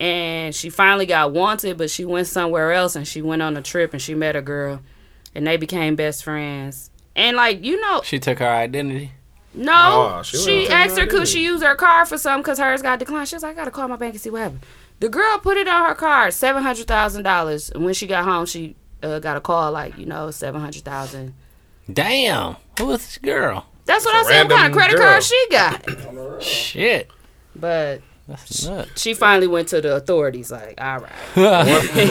and 0.00 0.54
she 0.54 0.70
finally 0.70 1.06
got 1.06 1.32
wanted, 1.32 1.76
but 1.78 1.90
she 1.90 2.04
went 2.04 2.26
somewhere 2.26 2.72
else 2.72 2.96
and 2.96 3.06
she 3.06 3.20
went 3.22 3.42
on 3.42 3.56
a 3.56 3.62
trip 3.62 3.92
and 3.92 4.00
she 4.02 4.14
met 4.14 4.34
a 4.36 4.42
girl 4.42 4.80
and 5.34 5.46
they 5.46 5.56
became 5.56 5.94
best 5.96 6.24
friends. 6.24 6.90
And 7.14 7.36
like 7.36 7.62
you 7.64 7.80
know, 7.80 8.00
She 8.04 8.18
took 8.18 8.38
her 8.38 8.48
identity. 8.48 9.12
no, 9.54 9.64
Nah, 9.72 10.22
she 10.22 10.38
she, 10.38 10.68
asked 10.68 10.96
her 10.96 11.02
her 11.04 11.06
could 11.10 11.28
she 11.28 11.44
use 11.44 11.62
her 11.62 11.74
car 11.74 12.06
for 12.06 12.16
something 12.18 12.42
because 12.42 12.58
hers 12.58 12.80
got 12.82 12.98
declined. 12.98 13.28
She 13.28 13.36
was 13.36 13.42
like, 13.42 13.52
I 13.52 13.60
gotta 13.60 13.70
call 13.70 13.86
my 13.88 13.96
bank 13.96 14.14
and 14.14 14.20
see 14.20 14.30
what 14.30 14.40
happened. 14.42 14.60
The 15.00 15.08
girl 15.08 15.38
put 15.40 15.56
it 15.58 15.68
on 15.68 15.88
her 15.88 15.94
card, 15.94 16.32
seven 16.32 16.62
hundred 16.62 16.86
thousand 16.86 17.24
dollars, 17.24 17.70
and 17.70 17.84
when 17.84 17.92
she 17.94 18.06
got 18.06 18.24
home, 18.24 18.46
she 18.46 18.76
uh, 19.02 19.18
got 19.18 19.36
a 19.36 19.40
call 19.40 19.72
like 19.72 19.98
you 19.98 20.06
know 20.06 20.30
seven 20.30 20.60
hundred 20.60 20.84
thousand. 20.84 21.34
Damn. 21.92 22.56
Who 22.78 22.86
was 22.86 23.00
this 23.04 23.18
girl? 23.18 23.66
That's 23.84 24.04
what 24.04 24.14
I 24.14 24.22
said. 24.24 24.48
What 24.48 24.56
kind 24.56 24.66
of 24.72 24.76
credit 24.76 24.96
girl. 24.96 25.06
card 25.10 25.22
she 25.22 25.46
got? 25.50 26.42
Shit. 26.42 27.10
But 27.54 28.00
That's 28.28 28.66
nuts. 28.66 29.00
she 29.02 29.14
finally 29.14 29.46
went 29.48 29.68
to 29.68 29.80
the 29.80 29.96
authorities. 29.96 30.50
Like, 30.50 30.80
all 30.80 31.00
right, 31.00 31.12
The 31.34 31.42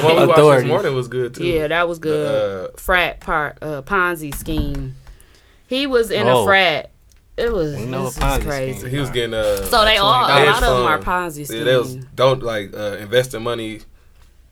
one 0.04 0.16
we 0.16 0.20
watched 0.20 0.28
this 0.28 0.30
Authorities. 0.38 0.68
morning 0.68 0.96
was 0.96 1.08
good 1.08 1.36
too. 1.36 1.46
yeah, 1.46 1.68
that 1.68 1.88
was 1.88 2.00
good. 2.00 2.70
Uh, 2.74 2.78
frat 2.78 3.20
part 3.22 3.58
uh 3.62 3.82
Ponzi 3.84 4.34
scheme. 4.36 4.96
He 5.68 5.88
was 5.88 6.12
in 6.12 6.28
Oh. 6.28 6.44
a 6.44 6.46
frat. 6.46 6.90
It 7.38 7.52
was, 7.52 7.76
We 7.78 7.86
know 7.86 8.04
this 8.06 8.20
what 8.20 8.26
Ponzi 8.26 8.40
is 8.40 8.46
crazy. 8.46 8.80
scheme 8.80 8.90
he 8.92 9.00
was 9.00 9.10
getting 9.10 9.34
uh. 9.34 9.64
So 9.64 9.84
they 9.86 9.98
all 9.98 10.26
a 10.26 10.46
lot 10.46 10.62
of 10.64 10.78
them 10.78 10.86
are 10.86 11.02
fund. 11.02 11.32
Ponzi 11.34 11.50
Yeah, 11.58 11.64
they 11.64 11.78
was 11.78 11.96
don't 12.14 12.44
like 12.44 12.76
uh, 12.76 12.98
investing 13.00 13.42
money, 13.42 13.80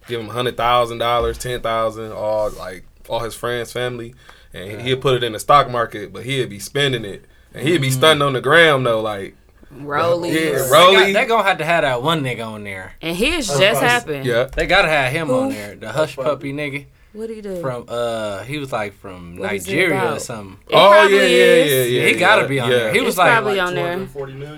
give 0.08 0.20
him 0.22 0.30
hundred 0.30 0.58
thousand 0.58 0.98
dollars, 1.00 1.38
ten 1.38 1.62
thousand, 1.62 2.14
all 2.14 2.50
like 2.52 2.86
all 3.10 3.20
his 3.20 3.36
friends, 3.36 3.72
family, 3.72 4.16
and 4.54 4.82
he'd 4.82 5.02
put 5.02 5.16
it 5.16 5.24
in 5.24 5.34
the 5.34 5.40
stock 5.40 5.70
market, 5.70 6.12
but 6.14 6.26
he'd 6.26 6.50
be 6.50 6.60
spending 6.60 7.06
it, 7.06 7.26
and 7.54 7.68
he'd 7.68 7.82
be 7.82 7.92
stunting 7.92 8.22
on 8.22 8.34
the 8.34 8.42
gram 8.42 8.84
though, 8.84 9.02
like 9.02 9.36
Rollies. 9.74 10.34
yeah, 10.34 10.40
They, 10.40 10.52
got, 10.58 10.72
Rolly, 10.72 11.14
they 11.14 11.20
are 11.24 11.26
gonna 11.28 11.44
have 11.48 11.58
to 11.60 11.66
have 11.66 11.84
that 11.84 12.02
one 12.02 12.24
nigga 12.24 12.46
on 12.46 12.64
there. 12.64 12.94
And 13.02 13.16
his 13.16 13.48
just 13.48 13.82
happened. 13.82 14.26
yeah, 14.26 14.46
They 14.46 14.66
gotta 14.66 14.90
have 14.90 15.12
him 15.12 15.30
on 15.30 15.50
there. 15.50 15.76
The 15.76 15.88
Hushpuppi 15.88 16.54
nigga 16.56 16.86
What 17.14 17.30
he 17.30 17.40
do? 17.42 17.62
from 17.62 17.86
uh 17.88 18.42
he 18.44 18.58
was 18.58 18.72
like 18.72 18.94
from 18.96 19.38
What 19.38 19.54
is 19.54 19.68
it 19.68 19.72
Nigeria 19.72 19.96
or 20.00 20.02
about? 20.08 20.22
something. 20.24 20.58
It 20.68 20.74
oh 20.76 20.90
probably 20.90 21.18
yeah, 21.18 21.24
yeah, 21.24 21.64
yeah, 21.66 21.84
yeah, 21.84 22.08
he 22.08 22.14
gotta 22.16 22.48
be 22.48 22.60
on 22.60 22.72
yeah. 22.72 22.78
there. 22.78 22.94
He 22.94 23.00
was 23.02 23.10
It's 23.10 23.18
like, 23.20 23.32
probably 23.32 23.58
like 23.58 23.68
on 23.68 23.76
there. 23.76 23.94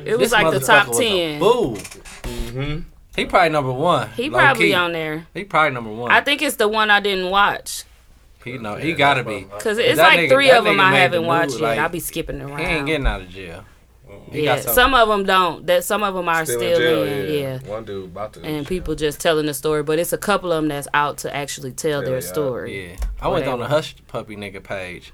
It 0.06 0.18
was 0.18 0.30
this 0.30 0.32
like 0.32 0.54
the 0.54 0.60
top 0.62 0.88
motherfucker 0.88 0.90
was 0.90 1.00
a 1.00 1.02
ten. 1.02 1.40
Fool. 1.42 1.76
hmm 2.54 2.80
He 3.18 3.26
probably 3.26 3.50
number 3.50 3.74
one. 3.74 4.10
He 4.12 4.30
probably 4.30 4.68
key. 4.68 4.74
on 4.74 4.94
there. 4.94 5.28
He 5.34 5.44
probably 5.44 5.74
number 5.74 5.92
one. 5.92 6.10
I 6.12 6.22
think 6.22 6.42
it's 6.42 6.56
the 6.56 6.70
one 6.70 6.90
I 6.90 7.02
didn't 7.02 7.30
watch 7.30 7.84
he 8.44 8.58
know 8.58 8.76
he 8.76 8.94
gotta 8.94 9.24
be. 9.24 9.42
because 9.46 9.78
it's 9.78 9.98
like 10.00 10.20
nigga- 10.20 10.30
three 10.30 10.52
of 10.52 10.64
them 10.64 10.80
I 10.80 10.96
haven't 10.96 11.22
move, 11.22 11.28
watched 11.28 11.52
yet. 11.54 11.62
like, 11.62 11.80
I'll 11.80 11.90
be 11.90 12.00
skipping 12.00 12.42
around. 12.42 12.60
He 12.60 12.66
ain't 12.66 12.86
getting 12.86 13.08
out 13.08 13.22
of 13.22 13.30
jail. 13.30 13.66
He 14.32 14.44
yeah, 14.44 14.60
some- 14.60 14.74
some 14.74 14.94
of 14.94 15.08
them 15.08 15.26
don't. 15.26 15.66
That 15.68 15.84
some 15.84 16.04
of 16.04 16.14
them 16.14 16.28
are 16.28 16.46
Still, 16.46 16.60
still, 16.60 16.72
in 16.76 16.78
jail, 16.82 17.04
in. 17.04 17.34
yeah. 17.34 17.60
yeah. 17.64 17.70
One 17.70 17.86
dude 17.86 18.06
about 18.06 18.34
to. 18.34 18.42
and 18.44 18.60
shit. 18.60 18.68
people 18.68 18.96
just 18.96 19.20
telling 19.20 19.46
the 19.46 19.54
story, 19.54 19.84
but 19.84 20.00
it's 20.00 20.14
a 20.14 20.18
couple 20.18 20.52
of 20.52 20.58
them 20.62 20.68
that's 20.70 20.88
out 20.94 21.18
to 21.20 21.34
actually 21.36 21.72
tell 21.72 22.02
Tell 22.02 22.12
their 22.12 22.20
ya. 22.20 22.26
story. 22.26 22.90
Yeah, 22.92 22.96
I 23.22 23.28
went 23.30 23.48
on 23.48 23.60
the 23.60 23.68
hush 23.68 23.96
puppy 24.08 24.36
nigga 24.36 24.62
page. 24.64 25.14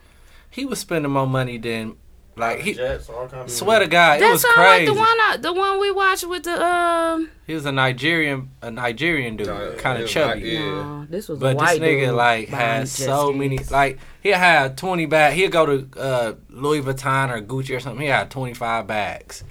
He 0.49 0.65
was 0.65 0.79
spending 0.79 1.11
more 1.11 1.27
money 1.27 1.57
than 1.57 1.95
like 2.37 2.59
he. 2.59 2.73
Jets, 2.73 3.09
all 3.09 3.27
kinds 3.27 3.51
of 3.51 3.57
Swear 3.57 3.79
to 3.79 3.87
God, 3.87 4.17
it 4.17 4.21
That 4.21 4.31
was 4.31 4.41
sound 4.41 4.55
like 4.57 4.67
crazy. 4.79 4.85
the 4.85 4.93
one, 4.93 5.07
I, 5.07 5.37
the 5.39 5.53
one 5.53 5.79
we 5.79 5.91
watched 5.91 6.25
with 6.27 6.43
the 6.43 6.63
um. 6.65 7.29
He 7.45 7.53
was 7.53 7.65
a 7.65 7.71
Nigerian, 7.71 8.49
a 8.61 8.69
Nigerian 8.71 9.37
dude, 9.37 9.47
Yeah, 9.47 9.71
kind 9.77 10.01
of 10.03 10.09
chubby. 10.09 10.41
like- 10.41 10.43
Yeah. 10.43 10.59
No, 10.59 11.05
this 11.09 11.29
was 11.29 11.37
a 11.37 11.41
But 11.41 11.59
this 11.59 11.79
nigga 11.79 12.05
dude 12.07 12.15
like 12.15 12.49
had 12.49 12.81
jet 12.81 12.87
so 12.89 13.31
many 13.31 13.57
like 13.71 13.99
he 14.21 14.29
had 14.29 14.77
twenty 14.77 15.05
bags. 15.05 15.35
He'd 15.35 15.51
go 15.51 15.65
to 15.65 15.99
uh, 15.99 16.33
Louis 16.49 16.81
Vuitton 16.81 17.29
or 17.29 17.41
Gucci 17.41 17.75
or 17.75 17.79
something. 17.79 18.01
He 18.01 18.07
had 18.09 18.29
twenty 18.29 18.53
five 18.53 18.85
bags, 18.87 19.43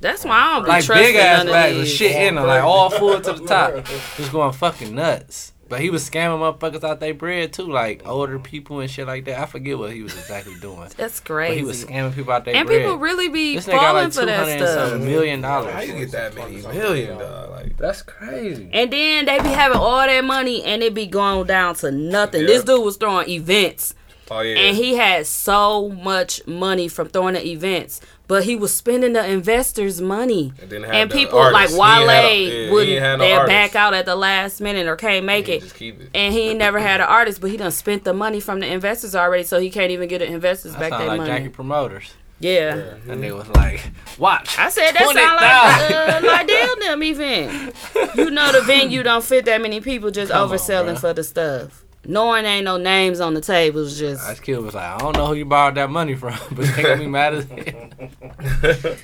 That's 0.00 0.24
why 0.24 0.32
I 0.38 0.54
don't 0.54 0.64
be 0.64 0.68
like 0.70 0.86
big 0.88 1.16
ass 1.16 1.38
none 1.38 1.46
of 1.48 1.52
bags 1.52 1.76
with 1.78 1.88
shit 1.88 2.12
in 2.16 2.34
them, 2.36 2.46
like 2.46 2.62
all 2.62 2.90
full 2.90 3.20
to 3.20 3.32
the 3.32 3.46
top. 3.46 3.84
Just 4.16 4.30
going 4.32 4.52
fucking 4.52 4.94
nuts. 4.94 5.51
But 5.72 5.80
he 5.80 5.88
was 5.88 6.06
scamming 6.08 6.38
motherfuckers 6.58 6.84
out 6.84 7.00
their 7.00 7.14
bread 7.14 7.54
too, 7.54 7.62
like 7.62 8.06
older 8.06 8.38
people 8.38 8.80
and 8.80 8.90
shit 8.90 9.06
like 9.06 9.24
that. 9.24 9.40
I 9.40 9.46
forget 9.46 9.78
what 9.78 9.90
he 9.90 10.02
was 10.02 10.12
exactly 10.12 10.54
doing. 10.60 10.90
That's 10.98 11.18
But 11.18 11.26
crazy. 11.26 11.56
he 11.60 11.64
was 11.64 11.82
scamming 11.86 12.14
people 12.14 12.30
out 12.34 12.44
their 12.44 12.54
and 12.56 12.66
bread. 12.66 12.82
And 12.82 12.88
people 12.90 12.98
really 12.98 13.30
be 13.30 13.54
this 13.54 13.66
nigga 13.66 13.70
got 13.72 13.80
falling 13.80 14.04
like 14.04 14.12
for 14.12 14.20
two 14.20 14.26
that 14.26 14.36
hundred 14.38 14.50
and 14.52 14.68
stuff. 14.68 14.88
something 14.90 15.08
million 15.08 15.42
How 15.42 15.80
you 15.80 15.94
get 15.94 16.10
that 16.12 16.34
many 16.34 16.56
million, 16.60 17.16
dog? 17.18 17.50
Like 17.52 17.76
That's 17.78 18.02
crazy. 18.02 18.68
And 18.70 18.92
then 18.92 19.24
they 19.24 19.38
be 19.38 19.48
having 19.48 19.78
all 19.78 20.06
that 20.06 20.24
money 20.26 20.62
and 20.62 20.82
it 20.82 20.92
be 20.92 21.06
going 21.06 21.46
down 21.46 21.74
to 21.76 21.90
nothing. 21.90 22.44
This 22.44 22.64
dude 22.64 22.84
was 22.84 22.98
throwing 22.98 23.30
events 23.30 23.94
oh 24.30 24.40
yeah, 24.40 24.56
and 24.58 24.76
he 24.76 24.94
had 24.96 25.26
so 25.26 25.88
much 25.90 26.46
money 26.46 26.88
from 26.88 27.08
throwing 27.08 27.34
the 27.34 27.46
events, 27.46 28.00
but 28.28 28.44
he 28.44 28.56
was 28.56 28.74
spending 28.74 29.12
the 29.12 29.26
investors' 29.26 30.00
money. 30.00 30.52
And 30.62 30.72
And 30.72 31.10
people 31.10 31.38
artists. 31.38 31.76
like 31.76 31.98
He 31.98 32.00
ain't 32.00 32.08
Wale 32.08 32.08
had 32.08 32.24
a- 32.24 32.64
yeah, 32.66 32.72
wouldn't 32.72 32.98
had 33.02 33.16
no 33.18 33.24
they'd 33.40 33.46
back 33.46 33.74
out 33.76 33.94
at 33.94 34.06
the 34.06 34.16
last 34.16 34.60
minute 34.60 34.86
or 34.86 34.96
can't 34.96 35.24
make 35.26 35.48
it. 35.48 35.60
Just 35.62 35.74
keep 35.74 36.00
it. 36.00 36.10
And 36.14 36.32
he 36.32 36.54
never 36.54 36.78
had 36.78 37.00
an 37.00 37.06
artist, 37.08 37.40
but 37.40 37.50
he 37.50 37.56
done 37.56 37.70
spent 37.72 38.04
the 38.04 38.14
money 38.14 38.40
from 38.40 38.60
the 38.60 38.66
investors 38.66 39.14
already, 39.14 39.42
so 39.44 39.58
he 39.60 39.70
can't 39.70 39.90
even 39.90 40.08
get 40.08 40.18
the 40.18 40.26
investors 40.32 40.72
That 40.72 40.80
back 40.80 40.90
sound 40.90 41.02
their 41.02 41.08
like 41.08 41.18
money. 41.18 41.30
Jackie 41.30 41.48
promoters. 41.50 42.12
Yeah. 42.40 42.94
And 43.08 43.22
they 43.22 43.30
was 43.30 43.46
like, 43.50 43.80
watch. 44.18 44.58
I 44.58 44.68
said 44.68 44.90
that 44.92 45.04
sound 45.04 45.14
like 45.14 46.24
uh, 46.24 46.26
like 46.26 46.48
damn 46.48 46.80
them 46.80 47.02
event. 47.04 47.74
You 48.16 48.30
know 48.32 48.50
the 48.50 48.62
venue 48.62 49.04
don't 49.04 49.22
fit 49.22 49.44
that 49.44 49.60
many 49.62 49.80
people 49.80 50.10
just 50.10 50.32
Come 50.32 50.50
overselling 50.50 50.96
bruh. 50.96 51.00
for 51.00 51.12
the 51.12 51.22
stuff. 51.22 51.84
Knowing 52.04 52.44
ain't 52.44 52.64
no 52.64 52.76
names 52.78 53.20
on 53.20 53.34
the 53.34 53.40
table 53.40 53.82
tables, 53.84 53.98
just 53.98 54.28
Ice 54.28 54.40
Cube 54.40 54.64
was 54.64 54.74
like, 54.74 54.84
I 54.84 54.98
don't 54.98 55.16
know 55.16 55.26
who 55.26 55.34
you 55.34 55.44
borrowed 55.44 55.76
that 55.76 55.88
money 55.88 56.14
from, 56.16 56.34
but 56.52 56.64
they 56.74 56.82
gonna 56.82 56.96
be 56.96 57.06
mad 57.06 57.34
as 57.34 57.44
hell. 57.48 58.96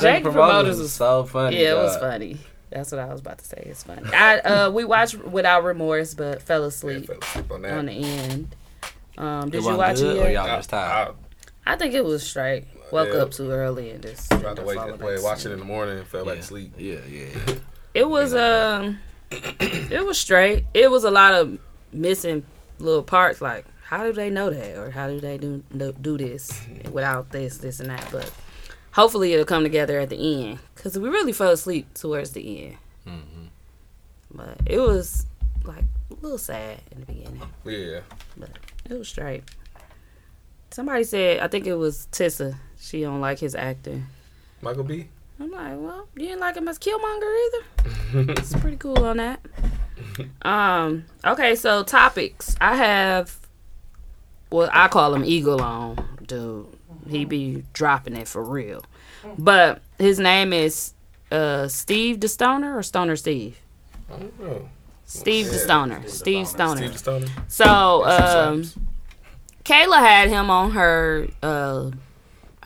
Jackie 0.00 0.22
Promoters 0.24 0.78
was 0.80 0.92
so 0.92 1.24
funny. 1.24 1.60
yeah, 1.62 1.72
it 1.72 1.76
was 1.76 1.96
funny. 1.98 2.38
That's 2.70 2.90
what 2.90 3.00
I 3.00 3.06
was 3.06 3.20
about 3.20 3.38
to 3.38 3.44
say. 3.44 3.62
It's 3.66 3.82
funny. 3.84 4.08
I 4.12 4.38
uh 4.38 4.70
we 4.70 4.84
watched 4.84 5.16
without 5.18 5.62
remorse, 5.64 6.14
but 6.14 6.42
fell 6.42 6.62
Yeah, 6.62 6.66
asleep 6.68 7.06
fell 7.06 7.18
asleep 7.22 7.50
on 7.52 7.62
that. 7.62 7.72
on 7.78 7.86
the 7.86 7.92
end. 7.92 8.56
Um, 9.18 9.48
It 9.48 9.50
did 9.52 9.64
you 9.64 9.76
watch 9.76 9.96
good, 9.96 10.16
it 10.16 10.20
or 10.20 10.30
yet? 10.30 10.32
y'all 10.46 10.56
just 10.56 10.70
tired? 10.70 11.14
I 11.66 11.76
think 11.76 11.94
it 11.94 12.04
was 12.04 12.26
straight. 12.26 12.64
Woke 12.90 13.10
Yeah. 13.12 13.20
up 13.22 13.30
too 13.30 13.50
early 13.50 13.90
and 13.90 14.02
just 14.02 14.32
I 14.32 14.40
tried 14.40 14.56
to 14.56 14.62
wake 14.62 14.78
up 14.78 14.86
wake, 14.88 14.98
falling 15.00 15.14
back 15.16 15.22
watch 15.22 15.46
it 15.46 15.52
in 15.52 15.58
the 15.60 15.64
morning 15.64 15.98
and 15.98 16.06
fell 16.06 16.24
back 16.24 16.36
to 16.38 16.42
sleep. 16.42 16.72
Yeah, 16.78 16.96
yeah. 17.08 17.28
It 17.94 18.08
was 18.08 18.34
um, 18.34 18.98
it 19.30 20.04
was 20.04 20.18
straight. 20.18 20.64
It 20.74 20.90
was 20.90 21.04
a 21.04 21.10
lot 21.10 21.34
of 21.34 21.58
missing 21.92 22.44
little 22.78 23.02
parts. 23.02 23.40
Like, 23.40 23.64
how 23.84 24.04
do 24.04 24.12
they 24.12 24.30
know 24.30 24.50
that, 24.50 24.76
or 24.76 24.90
how 24.90 25.08
do 25.08 25.20
they 25.20 25.38
do 25.38 25.62
do, 25.70 26.18
this 26.18 26.52
mm-hmm. 26.52 26.92
without 26.92 27.30
this, 27.30 27.58
this, 27.58 27.80
and 27.80 27.90
that? 27.90 28.08
But 28.10 28.30
hopefully, 28.92 29.32
it'll 29.32 29.44
come 29.44 29.62
together 29.62 29.98
at 30.00 30.10
the 30.10 30.16
end 30.44 30.58
because 30.74 30.98
we 30.98 31.08
really 31.08 31.32
fell 31.32 31.50
asleep 31.50 31.92
towards 31.94 32.30
the 32.30 32.66
end. 32.66 32.76
Mm-hmm. 33.06 33.44
But 34.34 34.58
it 34.66 34.78
was 34.78 35.26
like 35.64 35.84
a 36.10 36.14
little 36.22 36.38
sad 36.38 36.80
in 36.90 37.00
the 37.00 37.06
beginning. 37.06 37.42
Yeah. 37.64 38.00
But 38.36 38.50
it 38.88 38.98
was 38.98 39.08
straight. 39.08 39.44
Somebody 40.70 41.04
said, 41.04 41.40
I 41.40 41.48
think 41.48 41.66
it 41.66 41.74
was 41.74 42.08
Tissa. 42.12 42.56
She 42.80 43.02
don't 43.02 43.20
like 43.20 43.38
his 43.38 43.54
acting. 43.54 44.06
Michael 44.62 44.84
B. 44.84 45.06
I'm 45.38 45.50
like, 45.50 45.74
well, 45.76 46.08
you 46.14 46.28
didn't 46.28 46.40
like 46.40 46.56
him 46.56 46.68
as 46.68 46.78
Killmonger 46.78 47.46
either. 47.46 48.32
it's 48.32 48.54
pretty 48.56 48.76
cool 48.76 49.04
on 49.04 49.18
that. 49.18 49.40
Um. 50.42 51.04
Okay, 51.24 51.54
so 51.54 51.82
topics. 51.82 52.56
I 52.60 52.76
have. 52.76 53.36
Well, 54.50 54.68
I 54.72 54.88
call 54.88 55.14
him 55.14 55.24
Eagle 55.24 55.62
on, 55.62 56.18
dude. 56.26 56.66
He 57.08 57.24
be 57.24 57.64
dropping 57.72 58.16
it 58.16 58.28
for 58.28 58.42
real. 58.42 58.84
But 59.38 59.80
his 59.98 60.18
name 60.18 60.52
is 60.52 60.92
uh, 61.30 61.68
Steve 61.68 62.20
the 62.20 62.28
Stoner 62.28 62.76
or 62.76 62.82
Stoner 62.82 63.16
Steve. 63.16 63.58
I 64.12 64.18
don't 64.18 64.40
know. 64.40 64.68
Steve 65.04 65.46
the 65.50 65.58
Stoner. 65.58 66.06
Steve 66.06 66.46
Stoner. 66.46 66.88
Steve 66.88 66.98
Stoner. 66.98 67.26
So 67.48 68.04
um, 68.04 68.64
Kayla 69.64 69.98
had 69.98 70.28
him 70.28 70.50
on 70.50 70.72
her 70.72 71.28
uh, 71.42 71.90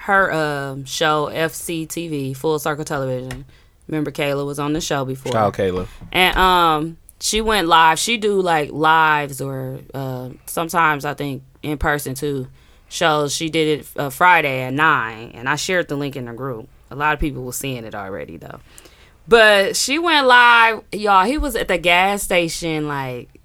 her 0.00 0.32
um, 0.32 0.84
show 0.84 1.26
FCTV 1.32 2.36
Full 2.36 2.58
Circle 2.58 2.84
Television. 2.84 3.44
Remember 3.88 4.10
Kayla 4.10 4.44
was 4.46 4.58
on 4.58 4.72
the 4.72 4.80
show 4.80 5.04
before. 5.04 5.32
Child 5.32 5.54
Kayla. 5.54 5.88
And 6.12 6.36
um, 6.36 6.96
she 7.20 7.40
went 7.40 7.68
live. 7.68 7.98
She 7.98 8.16
do 8.16 8.40
like 8.40 8.70
lives 8.72 9.40
or 9.40 9.80
uh, 9.94 10.30
sometimes 10.46 11.04
I 11.04 11.14
think 11.14 11.42
in 11.62 11.78
person 11.78 12.14
too. 12.14 12.48
Shows 12.88 13.34
she 13.34 13.50
did 13.50 13.80
it 13.80 13.86
uh, 13.96 14.10
Friday 14.10 14.62
at 14.62 14.72
nine, 14.72 15.32
and 15.34 15.48
I 15.48 15.56
shared 15.56 15.88
the 15.88 15.96
link 15.96 16.14
in 16.14 16.26
the 16.26 16.32
group. 16.32 16.68
A 16.88 16.94
lot 16.94 17.14
of 17.14 17.18
people 17.18 17.42
were 17.42 17.52
seeing 17.52 17.84
it 17.84 17.96
already 17.96 18.36
though. 18.36 18.60
But 19.26 19.74
she 19.76 19.98
went 19.98 20.28
live, 20.28 20.82
y'all. 20.92 21.24
He 21.24 21.36
was 21.36 21.56
at 21.56 21.66
the 21.66 21.78
gas 21.78 22.22
station, 22.22 22.86
like 22.86 23.35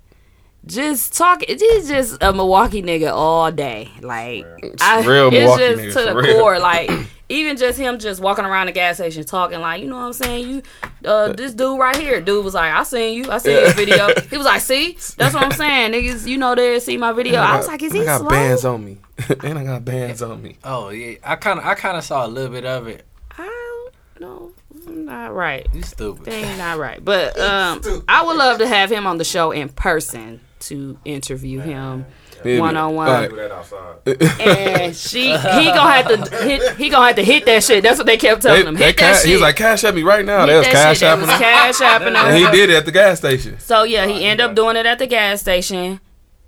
just 0.65 1.17
talking. 1.17 1.57
He's 1.57 1.87
just 1.87 2.21
a 2.21 2.33
Milwaukee 2.33 2.81
nigga 2.83 3.11
all 3.11 3.51
day, 3.51 3.89
like 4.01 4.45
I, 4.81 5.05
Real 5.05 5.27
it's 5.27 5.33
Milwaukee 5.33 5.63
just 5.63 5.81
nigga, 5.81 5.93
to 5.93 6.13
the 6.13 6.15
real. 6.15 6.39
core, 6.39 6.59
like 6.59 6.89
even 7.29 7.57
just 7.57 7.79
him 7.79 7.97
just 7.97 8.21
walking 8.21 8.45
around 8.45 8.67
the 8.67 8.71
gas 8.71 8.97
station 8.97 9.23
talking, 9.23 9.59
like 9.59 9.81
you 9.81 9.87
know 9.87 9.97
what 9.97 10.05
I'm 10.05 10.13
saying. 10.13 10.49
You, 10.49 10.63
uh, 11.03 11.33
this 11.33 11.53
dude 11.53 11.79
right 11.79 11.95
here, 11.95 12.21
dude 12.21 12.45
was 12.45 12.53
like, 12.53 12.71
I 12.71 12.83
seen 12.83 13.15
you, 13.23 13.31
I 13.31 13.39
seen 13.39 13.57
your 13.57 13.73
video. 13.73 14.09
He 14.29 14.37
was 14.37 14.45
like, 14.45 14.61
see, 14.61 14.93
that's 15.17 15.33
what 15.33 15.43
I'm 15.43 15.51
saying, 15.51 15.91
niggas. 15.93 16.27
You 16.27 16.37
know 16.37 16.55
they 16.55 16.79
see 16.79 16.97
my 16.97 17.11
video. 17.11 17.39
I 17.39 17.57
was 17.57 17.67
like, 17.67 17.81
is 17.81 17.91
he 17.91 18.01
I 18.01 18.05
got 18.05 18.19
slow? 18.21 18.29
bands 18.29 18.63
on 18.63 18.85
me, 18.85 18.97
and 19.43 19.57
I 19.57 19.63
got 19.63 19.83
bands 19.83 20.21
on 20.21 20.41
me. 20.41 20.57
Oh 20.63 20.89
yeah, 20.89 21.17
I 21.23 21.35
kind 21.37 21.59
of 21.59 21.65
I 21.65 21.73
kind 21.75 21.97
of 21.97 22.03
saw 22.03 22.25
a 22.25 22.27
little 22.27 22.51
bit 22.51 22.65
of 22.65 22.87
it. 22.87 23.03
I 23.37 23.91
don't 24.19 24.21
know, 24.21 24.51
not 24.85 25.33
right. 25.33 25.65
You 25.73 25.81
stupid. 25.81 26.25
Thing 26.25 26.57
not 26.59 26.77
right. 26.77 27.03
But 27.03 27.37
um, 27.39 27.81
I 28.07 28.23
would 28.23 28.37
love 28.37 28.59
to 28.59 28.67
have 28.67 28.91
him 28.91 29.07
on 29.07 29.17
the 29.17 29.23
show 29.25 29.51
in 29.51 29.69
person 29.69 30.39
to 30.61 30.97
interview 31.05 31.59
him 31.59 32.05
one 32.43 32.75
on 32.77 32.95
one. 32.95 33.29
Do 33.29 33.35
that 33.35 33.51
outside. 33.51 33.97
And 34.41 34.95
she 34.95 35.25
he 35.25 35.65
gonna 35.65 35.91
have 35.91 36.07
to 36.07 36.43
hit 36.43 36.77
he 36.77 36.89
gonna 36.89 37.07
have 37.07 37.15
to 37.17 37.23
hit 37.23 37.45
that 37.45 37.63
shit. 37.63 37.83
That's 37.83 37.97
what 37.97 38.07
they 38.07 38.17
kept 38.17 38.41
They, 38.41 38.49
telling 38.49 38.67
him. 38.67 38.75
Hit 38.75 38.97
that 38.97 38.97
cash, 38.97 39.19
shit. 39.19 39.27
he 39.27 39.33
was 39.33 39.41
like, 39.41 39.55
cash 39.55 39.83
at 39.83 39.93
me 39.93 40.03
right 40.03 40.25
now. 40.25 40.45
Hit 40.45 40.47
That 40.47 40.57
was 40.57 40.65
that 40.67 40.71
cash 40.73 40.97
shit. 40.97 41.01
That 41.01 41.17
apping 41.17 41.21
was 41.21 41.29
him. 41.29 41.39
cash 41.39 41.79
happening. 41.79 42.15
And 42.15 42.37
he 42.37 42.51
did 42.51 42.69
it 42.69 42.75
at 42.75 42.85
the 42.85 42.91
gas 42.91 43.19
station. 43.19 43.59
So 43.59 43.83
yeah, 43.83 44.05
he 44.07 44.25
ended 44.25 44.45
up 44.45 44.55
doing 44.55 44.75
it 44.75 44.85
at 44.85 44.99
the 44.99 45.07
gas 45.07 45.41
station, 45.41 45.99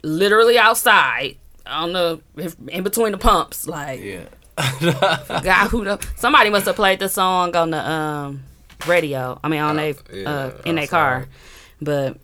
literally 0.03 0.57
outside 0.57 1.37
on 1.65 1.93
the 1.93 2.21
in 2.67 2.83
between 2.83 3.11
the 3.11 3.17
pumps. 3.17 3.67
Like 3.67 4.01
Yeah. 4.01 4.25
God, 4.57 5.67
who 5.69 5.83
the 5.83 6.05
somebody 6.15 6.49
must 6.49 6.65
have 6.67 6.75
played 6.75 6.99
the 6.99 7.09
song 7.09 7.55
on 7.55 7.71
the 7.71 7.89
um 7.89 8.43
radio. 8.87 9.39
I 9.43 9.47
mean 9.49 9.61
on 9.61 9.75
they 9.77 9.95
yeah, 10.11 10.29
uh, 10.29 10.61
in 10.65 10.75
their 10.75 10.87
car, 10.87 11.27
but 11.81 12.17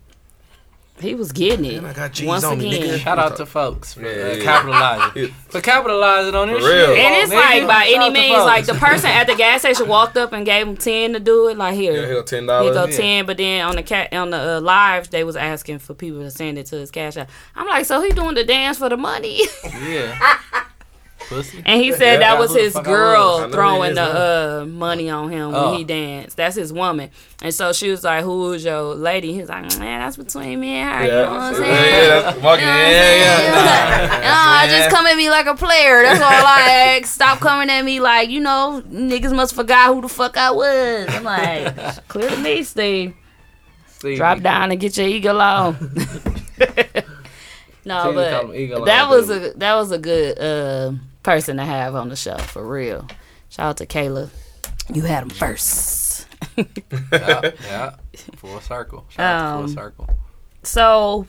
he 1.01 1.15
was 1.15 1.31
getting 1.31 1.65
it 1.65 1.81
Man, 1.81 1.91
I 1.91 1.93
got 1.93 2.11
G's 2.13 2.27
once 2.27 2.43
on 2.43 2.57
me, 2.57 2.75
again. 2.75 2.89
nigga. 2.89 2.99
Shout 2.99 3.19
out 3.19 3.37
to 3.37 3.45
folks 3.45 3.93
for 3.93 4.01
Yeah, 4.01 4.07
uh, 4.23 4.33
yeah. 4.33 4.43
capitalizing. 4.43 5.23
Yeah. 5.23 5.29
For 5.49 5.61
capitalizing 5.61 6.35
on 6.35 6.47
this 6.49 6.61
For 6.61 6.69
real. 6.69 6.85
shit. 6.87 6.97
And 6.99 7.15
it's 7.23 7.31
nigga. 7.31 7.35
like 7.35 7.67
by 7.67 7.91
any 7.93 8.09
means, 8.09 8.37
like 8.43 8.65
the 8.65 8.73
person 8.73 9.09
at 9.09 9.27
the 9.27 9.35
gas 9.35 9.61
station 9.61 9.87
walked 9.87 10.17
up 10.17 10.33
and 10.33 10.45
gave 10.45 10.67
him 10.67 10.75
ten 10.77 11.13
to 11.13 11.19
do 11.19 11.47
it. 11.47 11.57
Like 11.57 11.75
here, 11.75 12.01
Yeah, 12.01 12.07
he'll 12.07 12.23
ten 12.23 12.43
He 12.43 12.47
dollars. 12.47 12.75
go 12.75 12.85
Yeah. 12.85 12.97
ten, 12.97 13.25
but 13.25 13.37
then 13.37 13.65
on 13.65 13.75
the 13.75 13.83
cat 13.83 14.11
on 14.13 14.29
the 14.29 14.57
uh, 14.57 14.61
live, 14.61 15.09
they 15.09 15.23
was 15.23 15.35
asking 15.35 15.79
for 15.79 15.93
people 15.93 16.19
to 16.21 16.31
send 16.31 16.57
it 16.57 16.65
to 16.67 16.75
his 16.75 16.91
cash 16.91 17.17
app. 17.17 17.29
I'm 17.55 17.67
like, 17.67 17.85
so 17.85 18.01
he 18.01 18.11
doing 18.11 18.35
the 18.35 18.43
dance 18.43 18.77
for 18.77 18.89
the 18.89 18.97
money? 18.97 19.41
Yeah. 19.81 20.19
Pussy. 21.29 21.61
and 21.65 21.81
he 21.81 21.91
said 21.93 22.13
Yeah, 22.13 22.19
that 22.31 22.39
was 22.39 22.53
his 22.55 22.73
fuck 22.73 22.87
I 22.87 22.89
I 22.89 22.93
girl 22.93 23.39
know 23.41 23.49
throwing 23.51 23.93
the 23.95 24.01
uh, 24.61 24.65
money 24.65 25.09
on 25.09 25.29
him 25.31 25.53
Oh. 25.53 25.69
when 25.69 25.77
he 25.77 25.83
danced. 25.85 26.35
That's 26.37 26.55
his 26.55 26.73
woman. 26.73 27.11
And 27.41 27.53
so 27.53 27.71
she 27.71 27.89
was 27.91 28.03
like, 28.03 28.23
"Who 28.23 28.51
is 28.53 28.65
your 28.65 28.95
lady?" 28.95 29.31
He 29.33 29.39
was 29.39 29.49
like, 29.49 29.61
"Man, 29.79 29.99
that's 30.01 30.17
between 30.17 30.59
me 30.59 30.69
and 30.75 30.89
her." 30.97 31.05
You 31.05 31.11
know 31.11 31.29
what 31.31 31.39
I'm 31.39 31.55
saying? 31.55 31.71
yeah, 31.71 32.07
that's 32.21 32.41
walking. 32.41 32.65
You 32.65 32.71
know 32.71 32.77
Yeah, 32.79 33.15
yeah. 33.17 34.65
Nah, 34.65 34.67
just 34.77 34.89
come 34.89 35.05
at 35.05 35.15
me 35.15 35.29
like 35.29 35.45
a 35.45 35.55
player. 35.55 36.01
That's 36.03 36.21
all 36.21 36.29
I 36.31 36.97
ask. 36.99 37.05
Stop 37.13 37.39
coming 37.39 37.69
at 37.69 37.85
me 37.85 37.99
like, 38.01 38.29
you 38.29 38.39
know, 38.41 38.81
niggas 38.89 39.33
must 39.33 39.55
forgot 39.55 39.93
who 39.93 40.01
the 40.01 40.09
fuck 40.09 40.35
I 40.35 40.51
was. 40.51 41.07
I'm 41.09 41.23
like, 41.23 42.07
clear 42.09 42.29
to 42.29 42.37
me, 42.37 42.63
Steve. 42.63 43.13
See, 43.99 44.15
Drop 44.15 44.41
down 44.41 44.71
and 44.71 44.79
get 44.79 44.97
your 44.97 45.07
ego 45.07 45.33
low. 45.33 45.71
no, 47.85 48.09
She 48.09 48.15
but 48.15 48.31
call 48.31 48.51
him 48.51 48.55
Eagle 48.55 48.85
that 48.85 49.09
was 49.09 49.29
a 49.29 49.53
that 49.57 49.75
was 49.75 49.91
a 49.91 49.97
good 49.97 50.37
uh, 50.39 50.91
person 51.29 51.57
to 51.57 51.63
have 51.63 51.93
on 51.93 52.09
the 52.09 52.15
show 52.15 52.37
for 52.39 52.65
real. 52.65 53.07
Shout 53.49 53.65
out 53.67 53.77
to 53.77 53.85
Kayla. 53.85 54.29
You 54.91 55.03
had 55.03 55.21
him 55.21 55.29
first. 55.29 56.25
Yeah, 56.57 57.51
yeah. 57.63 57.95
Full 58.37 58.59
circle. 58.61 59.05
Shout 59.09 59.25
out 59.25 59.39
to 59.39 59.45
Um, 59.59 59.65
full 59.67 59.75
circle. 59.75 60.09
So, 60.63 61.27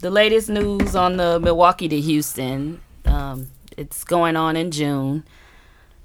the 0.00 0.10
latest 0.10 0.50
news 0.50 0.94
on 0.94 1.16
the 1.16 1.40
Milwaukee 1.40 1.88
to 1.88 1.98
Houston, 1.98 2.82
um, 3.06 3.48
it's 3.78 4.04
going 4.04 4.36
on 4.36 4.54
in 4.54 4.70
June. 4.70 5.24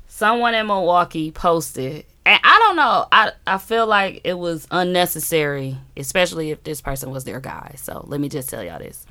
Someone 0.08 0.54
in 0.54 0.66
Milwaukee 0.68 1.32
posted, 1.32 2.06
and 2.26 2.40
I 2.46 2.60
don't 2.66 2.78
know, 2.78 3.08
I, 3.12 3.34
I 3.46 3.58
feel 3.58 3.88
like 3.88 4.22
it 4.24 4.36
was 4.40 4.68
unnecessary, 4.72 5.76
especially 5.98 6.52
if 6.52 6.64
this 6.64 6.80
person 6.80 7.12
was 7.12 7.26
their 7.26 7.42
guy. 7.42 7.74
So, 7.76 8.06
let 8.08 8.22
me 8.22 8.30
just 8.30 8.48
tell 8.50 8.64
y'all 8.64 8.80
this. 8.80 9.06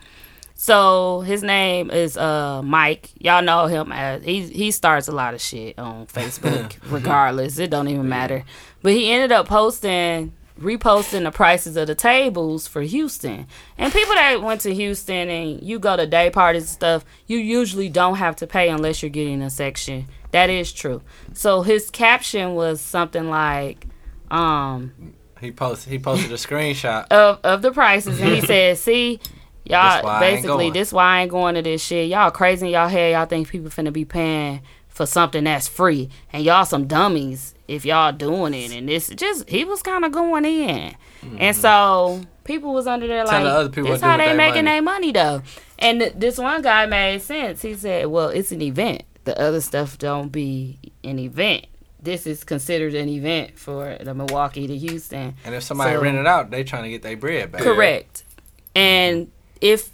So 0.61 1.21
his 1.21 1.45
name 1.45 1.89
is 1.93 2.17
uh 2.17 2.63
Mike. 2.63 3.11
Y'all 3.21 3.43
know 3.43 3.67
him 3.67 3.93
as 3.93 4.25
he 4.25 4.43
he 4.43 4.73
starts 4.73 5.07
a 5.07 5.13
lot 5.13 5.33
of 5.33 5.41
shit 5.41 5.79
on 5.79 6.07
Facebook. 6.19 6.77
regardless, 6.91 7.59
it 7.61 7.71
don't 7.71 7.87
even 7.87 8.09
matter. 8.09 8.45
But 8.83 8.93
he 8.93 9.09
ended 9.13 9.31
up 9.31 9.47
posting 9.47 10.33
reposting 10.61 11.23
the 11.23 11.31
prices 11.31 11.77
of 11.77 11.87
the 11.87 11.95
tables 11.95 12.67
for 12.67 12.83
Houston. 12.83 13.47
And 13.79 13.93
people 13.93 14.17
that 14.17 14.43
went 14.43 14.61
to 14.63 14.75
Houston 14.75 15.29
and 15.29 15.63
you 15.63 15.79
go 15.79 15.97
to 15.97 16.05
day 16.09 16.29
parties 16.31 16.63
and 16.65 16.71
stuff, 16.71 17.05
you 17.29 17.39
usually 17.39 17.89
don't 17.89 18.17
have 18.17 18.35
to 18.37 18.47
pay 18.49 18.69
unless 18.69 19.01
you're 19.01 19.11
getting 19.11 19.41
a 19.43 19.51
section. 19.51 20.09
That 20.33 20.51
is 20.51 20.73
true. 20.73 21.03
So 21.35 21.63
his 21.63 21.89
caption 21.89 22.57
was 22.57 22.81
something 22.81 23.31
like 23.31 23.87
um 24.29 25.15
He 25.41 25.53
posted. 25.53 25.93
He 25.93 26.01
posted 26.01 26.33
a 26.33 26.35
screenshot. 26.35 27.07
of 27.13 27.39
of 27.45 27.63
the 27.63 27.71
prices, 27.71 28.21
and 28.21 28.35
he 28.35 28.41
said, 28.53 28.77
"See, 28.79 29.21
y'all 29.69 30.21
basically 30.21 30.49
going." 30.67 30.73
this 30.73 30.93
why 30.93 31.19
I 31.19 31.23
ain't 31.23 31.31
going 31.31 31.55
to 31.55 31.63
this 31.63 31.83
shit. 31.83 32.09
Y'all 32.09 32.31
crazy 32.31 32.67
in 32.67 32.73
y'all 32.73 32.89
head. 32.89 33.13
Y'all 33.13 33.27
think 33.27 33.49
people 33.49 33.71
finna 33.71 33.93
be 33.93 34.05
paying 34.05 34.61
for 34.89 35.07
something 35.07 35.45
that's 35.45 35.69
free, 35.69 36.09
and 36.33 36.43
y'all 36.43 36.65
some 36.65 36.87
dummies 36.87 37.55
if 37.69 37.85
y'all 37.85 38.13
doing 38.13 38.55
it. 38.55 38.73
And 38.73 38.89
this 38.89 39.09
just 39.09 39.49
he 39.49 39.65
was 39.65 39.83
kind 39.83 40.05
of 40.05 40.13
going 40.13 40.45
in, 40.45 40.95
and 41.39 41.57
so 41.57 42.23
people 42.45 42.73
was 42.73 42.87
under 42.87 43.07
there 43.07 43.25
like, 43.25 43.45
other 43.45 43.69
people 43.69 43.91
this 43.91 44.03
what 44.03 44.09
to 44.09 44.17
do 44.17 44.23
how 44.23 44.31
they 44.31 44.37
making 44.37 44.65
their 44.65 44.83
money 44.83 45.13
though. 45.13 45.43
And 45.79 46.01
th- 46.01 46.15
this 46.17 46.39
one 46.39 46.63
guy 46.63 46.87
made 46.87 47.23
sense. 47.23 47.63
He 47.63 47.75
said, 47.75 48.07
"Well, 48.07 48.29
it's 48.31 48.51
an 48.51 48.63
event. 48.63 49.03
The 49.25 49.39
other 49.41 49.61
stuff 49.61 49.99
don't 49.99 50.33
be 50.33 50.79
an 51.05 51.19
event." 51.19 51.67
This 52.01 52.27
is 52.27 52.45
considered 52.45 52.95
an 52.95 53.09
event 53.09 53.59
for 53.59 53.99
the 54.01 54.15
Milwaukee 54.15 54.67
to 54.67 54.77
Houston. 54.77 55.35
And 55.45 55.55
if 55.55 55.63
somebody 55.65 55.95
So- 55.95 56.01
rent 56.01 56.17
it 56.17 56.27
out, 56.27 56.51
they 56.51 56.65
trying 56.65 56.85
to 56.85 56.91
get 56.91 57.03
their 57.03 57.17
bread 57.17 57.53
back. 57.53 57.63
Correct. 57.63 58.25
And 58.75 59.31
if 59.61 59.91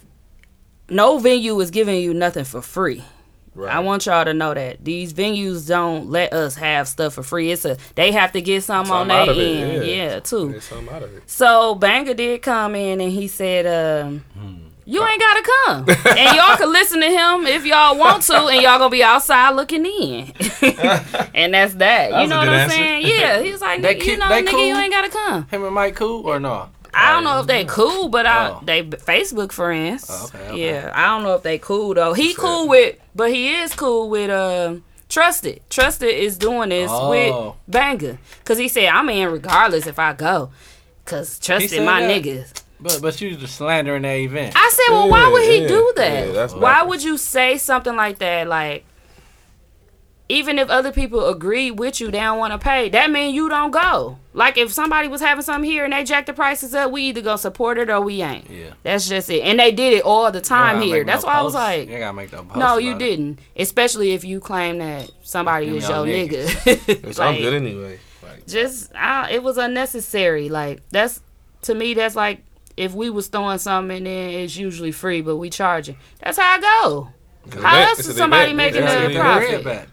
no 0.89 1.17
venue 1.19 1.59
is 1.59 1.71
giving 1.71 2.01
you 2.01 2.13
nothing 2.13 2.45
for 2.45 2.61
free, 2.61 3.03
I 3.67 3.79
want 3.79 4.05
y'all 4.05 4.25
to 4.25 4.33
know 4.33 4.53
that 4.53 4.83
these 4.83 5.13
venues 5.13 5.65
don't 5.67 6.09
let 6.09 6.33
us 6.33 6.55
have 6.55 6.87
stuff 6.89 7.13
for 7.13 7.23
free. 7.23 7.51
It's 7.51 7.63
a 7.63 7.77
they 7.95 8.11
have 8.11 8.33
to 8.33 8.41
get 8.41 8.63
something, 8.63 8.93
on 8.93 9.07
their 9.07 9.29
end, 9.29 9.85
yeah. 9.87 9.93
yeah, 10.13 10.19
too. 10.19 10.51
Get 10.53 10.71
out 10.91 11.03
of 11.03 11.15
it. 11.15 11.23
So 11.29 11.73
Banger 11.75 12.13
did 12.13 12.41
come 12.41 12.75
in 12.75 12.99
and 12.99 13.11
he 13.11 13.27
said, 13.29 13.65
um, 13.65 14.25
Hmm. 14.37 14.55
"You 14.83 15.07
ain't 15.07 15.21
gotta 15.21 15.41
come, 15.65 15.89
and 16.17 16.35
y'all 16.35 16.57
can 16.57 16.69
listen 16.71 16.99
to 16.99 17.07
him 17.07 17.47
if 17.47 17.65
y'all 17.65 17.97
want 17.97 18.23
to, 18.23 18.35
and 18.47 18.61
y'all 18.61 18.77
gonna 18.77 18.89
be 18.89 19.01
outside 19.03 19.51
looking 19.51 19.85
in, 19.85 20.33
and 21.33 21.53
that's 21.53 21.75
that. 21.75 22.11
That 22.11 22.21
you 22.23 22.27
know 22.27 22.39
what 22.39 22.49
I'm 22.49 22.53
answer. 22.55 22.75
saying? 22.75 23.05
Yeah, 23.07 23.41
he 23.41 23.51
was 23.53 23.61
like, 23.61 23.81
They 23.81 23.97
you 24.03 24.17
know, 24.17 24.25
nigga, 24.25 24.49
cool? 24.49 24.65
you 24.65 24.75
ain't 24.75 24.91
gotta 24.91 25.09
come. 25.09 25.47
Him 25.47 25.63
and 25.63 25.73
Mike 25.73 25.95
cool 25.95 26.27
or 26.27 26.41
no? 26.41 26.69
I 26.95 27.11
don't 27.13 27.23
know 27.23 27.39
if 27.41 27.47
they 27.47 27.65
cool, 27.65 28.07
but 28.09 28.25
I 28.25 28.49
Oh. 28.49 28.61
they 28.63 28.83
Facebook 28.83 29.51
friends. 29.51 30.05
Oh, 30.09 30.25
okay, 30.33 30.47
okay. 30.49 30.69
Yeah, 30.71 30.91
I 30.95 31.05
don't 31.07 31.23
know 31.23 31.33
if 31.35 31.43
they 31.43 31.57
cool 31.59 31.93
though. 31.93 32.13
He 32.13 32.33
cool 32.33 32.67
with, 32.67 32.95
but 33.13 33.31
he 33.31 33.53
is 33.53 33.73
cool 33.75 34.09
with 34.09 34.29
uh, 34.29 34.75
Trusted. 35.09 35.61
Trusted 35.69 36.09
is 36.09 36.37
doing 36.37 36.69
this 36.69 36.89
Oh. 36.91 37.09
with 37.09 37.55
Banger 37.67 38.17
because 38.39 38.57
he 38.57 38.67
said 38.67 38.85
I'm 38.85 39.09
in 39.09 39.29
regardless 39.31 39.87
if 39.87 39.99
I 39.99 40.13
go, 40.13 40.51
cause 41.05 41.37
Trusted 41.39 41.69
said 41.71 41.85
my 41.85 42.01
that? 42.01 42.23
niggas. 42.23 42.61
But 42.79 42.99
but 43.01 43.19
you 43.21 43.35
just 43.35 43.55
slandering 43.55 44.01
that 44.03 44.15
event. 44.17 44.53
I 44.55 44.69
said, 44.73 44.93
well, 44.93 45.09
why 45.09 45.29
would 45.31 45.43
he 45.43 45.61
yeah, 45.61 45.67
do 45.67 45.93
that? 45.95 46.33
yeah, 46.33 46.47
why 46.59 46.83
would 46.83 47.03
you 47.03 47.17
say 47.17 47.57
something 47.57 47.95
like 47.95 48.19
that? 48.19 48.47
Like, 48.47 48.85
even 50.27 50.57
if 50.57 50.69
other 50.69 50.91
people 50.91 51.27
agree 51.29 51.69
with 51.69 52.01
you, 52.01 52.09
they 52.09 52.19
don't 52.19 52.39
want 52.39 52.51
to 52.51 52.57
pay. 52.57 52.89
That 52.89 53.11
mean 53.11 53.35
you 53.35 53.47
don't 53.47 53.69
go. 53.71 54.17
Like, 54.33 54.57
if 54.57 54.73
somebody 54.73 55.07
was 55.07 55.21
having 55.21 55.43
something 55.43 55.69
here 55.69 55.83
and 55.83 55.93
they 55.93 56.03
jack 56.03 56.25
the 56.25 56.33
prices 56.33 56.73
up, 56.73 56.91
we 56.91 57.03
either 57.03 57.21
go 57.21 57.35
support 57.35 57.77
it 57.77 57.89
or 57.91 58.01
we 58.01 58.21
ain't. 58.23 58.49
Yeah. 58.49 58.73
That's 58.83 59.07
just 59.07 59.29
it. 59.29 59.41
And 59.41 59.59
they 59.59 59.71
did 59.71 59.93
it 59.93 60.03
all 60.03 60.31
the 60.31 60.41
time 60.41 60.81
here. 60.81 61.03
That's 61.03 61.23
no 61.23 61.27
why 61.27 61.35
I 61.35 61.41
was 61.43 61.53
like, 61.53 61.87
you 61.89 61.99
gotta 61.99 62.13
make 62.13 62.31
no 62.31 62.39
posts 62.43 62.57
no, 62.57 62.77
you 62.77 62.97
didn't. 62.97 63.37
Especially 63.55 64.11
if 64.13 64.23
you 64.23 64.39
claim 64.39 64.79
that 64.79 65.11
somebody 65.21 65.67
Them 65.67 65.77
is 65.77 65.87
your 65.87 66.05
niggas. 66.05 66.47
nigga. 66.47 67.03
It's, 67.09 67.19
I'm 67.19 67.35
good 67.37 67.53
anyway. 67.53 67.99
Like, 68.23 68.31
Like, 68.31 68.47
just 68.47 68.93
I, 68.95 69.29
it 69.31 69.43
was 69.43 69.57
unnecessary. 69.57 70.49
Like 70.49 70.81
that's 70.89 71.21
to 71.63 71.75
me, 71.75 71.93
that's 71.93 72.15
like 72.15 72.43
if 72.75 72.93
we 72.93 73.09
was 73.09 73.27
throwing 73.27 73.57
something 73.59 73.95
and 73.97 74.05
then 74.07 74.29
it's 74.31 74.57
usually 74.57 74.91
free, 74.91 75.21
but 75.21 75.37
we 75.37 75.49
charging. 75.49 75.97
That's 76.19 76.37
how 76.37 76.57
I 76.57 76.59
go. 76.59 77.09
How 77.61 77.79
else 77.79 77.99
is 77.99 78.17
somebody 78.17 78.51
event. 78.51 78.57
making 78.57 78.81
a 78.83 78.85
an 78.85 79.11
Get 79.11 79.11
event. 79.11 79.13
their 79.13 79.61
profit? 79.61 79.89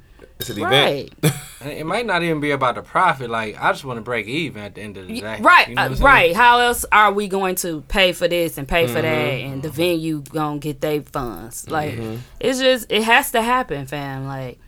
Bread 0.49 0.57
back. 0.61 0.91
It's 0.93 1.25
an. 1.25 1.31
Right, 1.31 1.33
And 1.63 1.71
It 1.71 1.87
might 1.87 2.07
not 2.07 2.23
even 2.25 2.41
be 2.41 2.51
about 2.51 2.75
the 2.75 2.83
profit. 2.83 3.31
Like 3.31 3.57
I 3.61 3.71
just 3.73 3.85
want 3.85 3.99
to 3.99 4.03
break 4.03 4.27
even 4.27 4.63
at 4.63 4.75
the 4.75 4.81
end 4.83 4.97
of 4.97 5.07
the 5.07 5.21
day. 5.21 5.39
right, 5.41 5.69
You 5.69 5.75
know 5.77 5.83
uh, 5.83 5.95
right. 6.01 6.35
How 6.35 6.59
else 6.59 6.85
are 6.91 7.13
we 7.13 7.29
going 7.29 7.55
to 7.57 7.83
pay 7.83 8.13
for 8.13 8.27
this 8.29 8.59
and 8.59 8.67
pay 8.67 8.87
for 8.89 9.01
that, 9.01 9.03
Mm-hmm. 9.33 9.53
and 9.53 9.63
the 9.63 9.71
venue 9.71 10.23
gonna 10.23 10.59
get 10.59 10.81
their 10.81 11.03
funds? 11.03 11.69
Like 11.71 11.95
Mm-hmm. 11.95 12.17
it's 12.41 12.59
just 12.59 12.91
it 12.91 13.03
has 13.05 13.31
to 13.33 13.43
happen, 13.43 13.87
fam. 13.87 14.27
Like, 14.27 14.59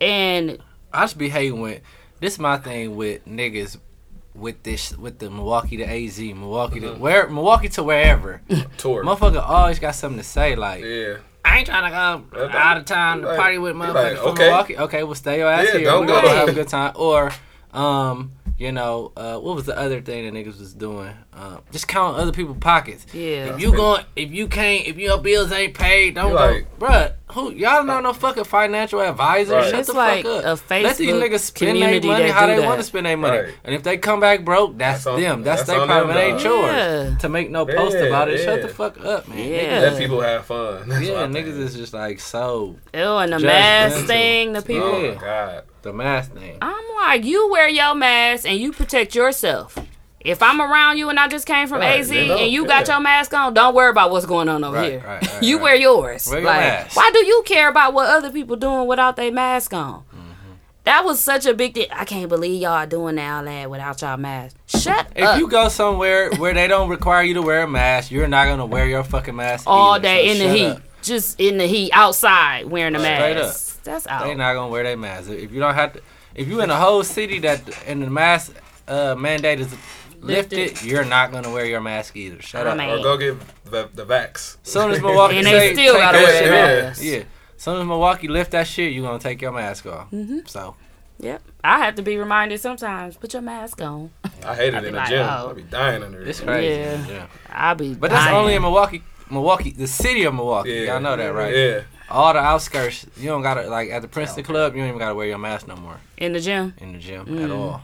and 0.00 0.58
I 0.92 1.02
just 1.04 1.18
be 1.18 1.28
hating 1.28 1.60
with 1.60 1.80
this. 2.20 2.34
Is 2.34 2.38
my 2.38 2.56
thing 2.56 2.96
with 2.96 3.24
niggas 3.26 3.78
with 4.34 4.62
this 4.62 4.96
with 4.96 5.18
the 5.18 5.30
Milwaukee 5.30 5.76
to 5.76 5.84
AZ, 5.84 6.18
Milwaukee 6.18 6.80
to 6.80 6.94
where 6.94 7.28
Milwaukee 7.28 7.68
to 7.70 7.82
wherever. 7.82 8.40
Tour. 8.78 9.04
Motherfucker 9.04 9.42
always 9.46 9.78
got 9.78 9.94
something 9.94 10.18
to 10.18 10.24
say. 10.24 10.56
Like 10.56 10.82
Yeah. 10.82 11.16
I 11.44 11.58
ain't 11.58 11.66
trying 11.66 11.84
to 11.84 11.90
go 12.32 12.48
out 12.56 12.76
of 12.78 12.84
town 12.84 13.20
to 13.22 13.26
like- 13.28 13.36
party 13.38 13.58
with 13.58 13.74
you 13.74 13.80
like, 13.80 13.94
motherfuckers 13.94 14.18
from 14.18 14.28
okay. 14.32 14.42
Milwaukee. 14.46 14.78
Okay, 14.78 15.02
well 15.02 15.14
stay 15.14 15.38
your 15.38 15.48
ass 15.48 15.66
Yeah, 15.66 15.78
here. 15.78 15.84
don't 15.86 16.02
we 16.02 16.06
go. 16.06 16.14
gonna 16.22 16.28
have 16.36 16.48
a 16.48 16.52
good 16.52 16.68
time. 16.68 16.92
Or 16.94 17.30
um, 17.72 18.32
you 18.58 18.70
know, 18.70 19.10
uh, 19.16 19.38
what 19.38 19.56
was 19.56 19.64
the 19.66 19.76
other 19.76 20.00
thing 20.00 20.24
that 20.24 20.34
niggas 20.38 20.60
was 20.60 20.72
doing? 20.74 21.12
Uh, 21.32 21.56
just 21.72 21.88
count 21.88 22.16
other 22.16 22.30
people's 22.30 22.58
pockets. 22.58 23.06
yeah, 23.12 23.54
If 23.54 23.60
you 23.60 23.72
going, 23.74 24.04
if 24.14 24.30
you 24.30 24.46
can't, 24.46 24.86
if 24.86 24.98
your 24.98 25.18
bills 25.18 25.50
ain't 25.50 25.74
paid, 25.74 26.14
don't 26.14 26.30
You 26.32 26.36
go, 26.38 26.44
like- 26.46 26.78
bruh. 26.78 27.12
Who 27.32 27.50
y'all 27.54 27.82
not 27.82 28.02
no 28.02 28.12
fucking 28.12 28.44
financial 28.44 29.00
advisor? 29.00 29.54
Right. 29.54 29.70
Shut 29.70 29.78
It's 29.80 29.88
the 29.88 29.94
like 29.94 30.22
fuck 30.26 30.44
up. 30.44 30.60
a 30.70 30.74
Let 30.82 30.98
these 30.98 31.08
Facebook 31.08 31.22
niggas 31.30 31.38
spend 31.40 31.80
their 31.80 31.88
money 32.02 32.24
that 32.24 32.30
how 32.32 32.46
do 32.46 32.54
they 32.54 32.60
that. 32.60 32.66
want 32.66 32.78
to 32.80 32.84
spend 32.84 33.06
their 33.06 33.16
money, 33.16 33.38
Right. 33.38 33.54
and 33.64 33.74
if 33.74 33.82
they 33.82 33.96
come 33.96 34.20
back 34.20 34.44
broke, 34.44 34.76
that's, 34.76 35.04
That's 35.04 35.06
on- 35.06 35.20
them. 35.22 35.42
That's, 35.42 35.62
that's 35.62 35.70
their 35.78 35.86
problem. 35.86 36.08
them, 36.08 36.16
It 36.18 36.20
ain't 36.20 36.44
yours 36.44 36.72
Yeah. 36.74 37.16
to 37.20 37.28
make 37.30 37.50
no 37.50 37.64
post 37.64 37.96
Yeah, 37.96 38.02
about 38.04 38.28
it. 38.28 38.44
Shut 38.44 38.60
the 38.60 38.68
fuck 38.68 39.02
up, 39.02 39.26
man. 39.28 39.38
Yeah. 39.38 39.78
Let 39.80 39.98
people 39.98 40.20
have 40.20 40.44
fun. 40.44 40.82
That's 40.90 41.06
Yeah, 41.06 41.26
niggas 41.26 41.58
is 41.58 41.74
just 41.74 41.94
like 41.94 42.20
so 42.20 42.76
Ew, 42.92 43.00
and 43.00 43.32
the 43.32 43.36
Judgmental. 43.38 43.42
mask 43.44 44.06
thing, 44.06 44.52
the 44.52 44.60
people. 44.62 44.88
Oh 44.88 45.14
god. 45.18 45.64
The 45.82 45.92
mask 45.92 46.32
thing. 46.32 46.58
I'm 46.62 46.84
like, 46.96 47.24
you 47.24 47.50
wear 47.50 47.68
your 47.68 47.94
mask 47.94 48.46
and 48.46 48.58
you 48.58 48.72
protect 48.72 49.14
yourself. 49.14 49.76
If 50.20 50.40
I'm 50.40 50.60
around 50.60 50.98
you 50.98 51.08
and 51.10 51.18
I 51.18 51.26
just 51.26 51.46
came 51.46 51.66
from 51.66 51.80
Right, 51.80 51.98
AZ 51.98 52.08
you 52.10 52.26
know, 52.28 52.38
and 52.38 52.52
you 52.52 52.64
got 52.64 52.86
your 52.86 53.00
mask 53.00 53.34
on, 53.34 53.54
don't 53.54 53.74
worry 53.74 53.90
about 53.90 54.12
what's 54.12 54.24
going 54.26 54.48
on 54.48 54.62
over 54.62 54.76
Right, 54.76 54.92
here. 54.92 55.02
right, 55.04 55.28
you 55.42 55.58
wear 55.58 55.74
yours. 55.74 56.28
Wear 56.28 56.38
your 56.38 56.46
like, 56.48 56.60
mask. 56.60 56.96
why 56.96 57.10
do 57.12 57.18
you 57.26 57.42
care 57.44 57.68
about 57.68 57.92
what 57.92 58.08
other 58.08 58.30
people 58.30 58.54
doing 58.54 58.86
without 58.86 59.16
their 59.16 59.32
mask 59.32 59.74
on? 59.74 59.94
Mm-hmm. 60.14 60.18
That 60.84 61.04
was 61.04 61.18
such 61.18 61.44
a 61.46 61.54
big 61.54 61.74
thing. 61.74 61.86
I 61.92 62.04
can't 62.04 62.28
believe 62.28 62.62
y'all 62.62 62.86
doing 62.86 63.18
all 63.18 63.42
that 63.44 63.68
without 63.68 64.00
y'all 64.00 64.16
mask. 64.16 64.56
Shut 64.68 65.08
If 65.16 65.24
up. 65.24 65.34
If 65.34 65.40
you 65.40 65.48
go 65.48 65.68
somewhere 65.68 66.30
where 66.34 66.54
they 66.54 66.68
don't 66.68 66.88
require 66.88 67.24
you 67.24 67.34
to 67.34 67.42
wear 67.42 67.62
a 67.64 67.68
mask, 67.68 68.12
you're 68.12 68.28
not 68.28 68.46
gonna 68.46 68.66
wear 68.66 68.86
your 68.86 69.02
fucking 69.02 69.34
mask 69.34 69.64
all 69.66 69.94
either, 69.94 70.02
day 70.04 70.26
so 70.28 70.32
in 70.44 70.48
the 70.48 70.54
heat, 70.56 70.66
up. 70.66 70.82
just 71.02 71.40
in 71.40 71.58
the 71.58 71.66
heat, 71.66 71.90
outside 71.92 72.66
wearing 72.66 72.94
a 72.94 73.00
Straight 73.00 73.34
mask. 73.36 73.71
That's 73.84 74.06
out. 74.06 74.24
They 74.24 74.34
not 74.34 74.54
gonna 74.54 74.70
wear 74.70 74.82
their 74.84 74.96
mask. 74.96 75.30
If 75.30 75.52
you 75.52 75.60
don't 75.60 75.74
have 75.74 75.94
to, 75.94 76.00
if 76.34 76.48
you 76.48 76.60
in 76.60 76.70
a 76.70 76.76
whole 76.76 77.02
city 77.04 77.38
that 77.40 77.60
and 77.86 78.02
the 78.02 78.10
mask 78.10 78.52
uh, 78.88 79.14
mandate 79.16 79.60
is 79.60 79.74
lifted, 80.20 80.58
Lifted. 80.58 80.86
you're 80.88 81.04
not 81.04 81.32
gonna 81.32 81.50
wear 81.50 81.64
your 81.66 81.80
mask 81.80 82.16
either. 82.16 82.40
Shut 82.42 82.66
I 82.66 82.70
up. 82.70 82.78
mean- 82.78 82.90
Or 82.90 82.98
go 83.02 83.16
get 83.16 83.36
the, 83.64 83.88
the 83.94 84.04
vax. 84.06 84.56
Soon 84.62 84.90
as 84.92 85.00
Milwaukee 85.02 85.38
and 85.38 85.46
say, 85.46 85.52
they 85.52 85.72
still 85.74 85.94
take 85.94 86.02
gotta 86.02 86.18
that 86.18 86.24
wear 86.24 86.32
shit 86.42 86.50
their 86.50 86.82
mask. 86.84 87.02
Yeah. 87.02 87.22
Soon 87.56 87.80
as 87.80 87.86
Milwaukee 87.86 88.28
lift 88.28 88.50
that 88.52 88.66
shit, 88.66 88.92
you're 88.92 89.04
gonna 89.04 89.18
take 89.18 89.40
your 89.42 89.52
mask 89.52 89.86
off. 89.86 90.10
Mm-hmm. 90.10 90.40
So 90.46 90.76
Yep. 91.20 91.42
I 91.62 91.78
have 91.78 91.94
to 91.96 92.02
be 92.02 92.16
reminded 92.16 92.58
sometimes. 92.60 93.16
Put 93.16 93.32
your 93.32 93.42
mask 93.42 93.80
on. 93.80 94.10
I 94.44 94.56
hate 94.56 94.74
I'd 94.74 94.82
it 94.82 94.88
in 94.88 94.92
the 94.94 94.98
like, 94.98 95.08
gym. 95.08 95.24
oh. 95.28 95.50
I 95.50 95.52
be 95.52 95.62
dying 95.62 96.02
under 96.02 96.20
it's 96.22 96.40
crazy. 96.40 96.80
Yeah. 96.80 97.06
Yeah. 97.08 97.26
I'll 97.50 97.74
be. 97.76 97.94
But 97.94 98.10
that's 98.10 98.32
only 98.32 98.54
in 98.54 98.62
Milwaukee. 98.62 99.02
Milwaukee, 99.30 99.70
the 99.70 99.86
city 99.86 100.24
of 100.24 100.34
Milwaukee. 100.34 100.70
Yeah. 100.72 100.92
Y'all 100.94 101.00
know 101.00 101.16
that, 101.16 101.32
right? 101.32 101.54
Yeah. 101.54 101.80
All 102.12 102.32
the 102.32 102.38
outskirts, 102.40 103.06
you 103.16 103.28
don't 103.28 103.42
gotta 103.42 103.62
like 103.68 103.90
at 103.90 104.02
the 104.02 104.08
Princeton 104.08 104.44
Club. 104.44 104.74
You 104.74 104.80
don't 104.82 104.88
even 104.88 104.98
gotta 104.98 105.14
wear 105.14 105.26
your 105.26 105.38
mask 105.38 105.66
no 105.66 105.76
more 105.76 105.96
in 106.16 106.32
the 106.34 106.40
gym. 106.40 106.74
in 106.78 106.92
the 106.92 106.98
gym 106.98 107.22
at 107.22 107.26
Mm. 107.50 107.56
all. 107.58 107.82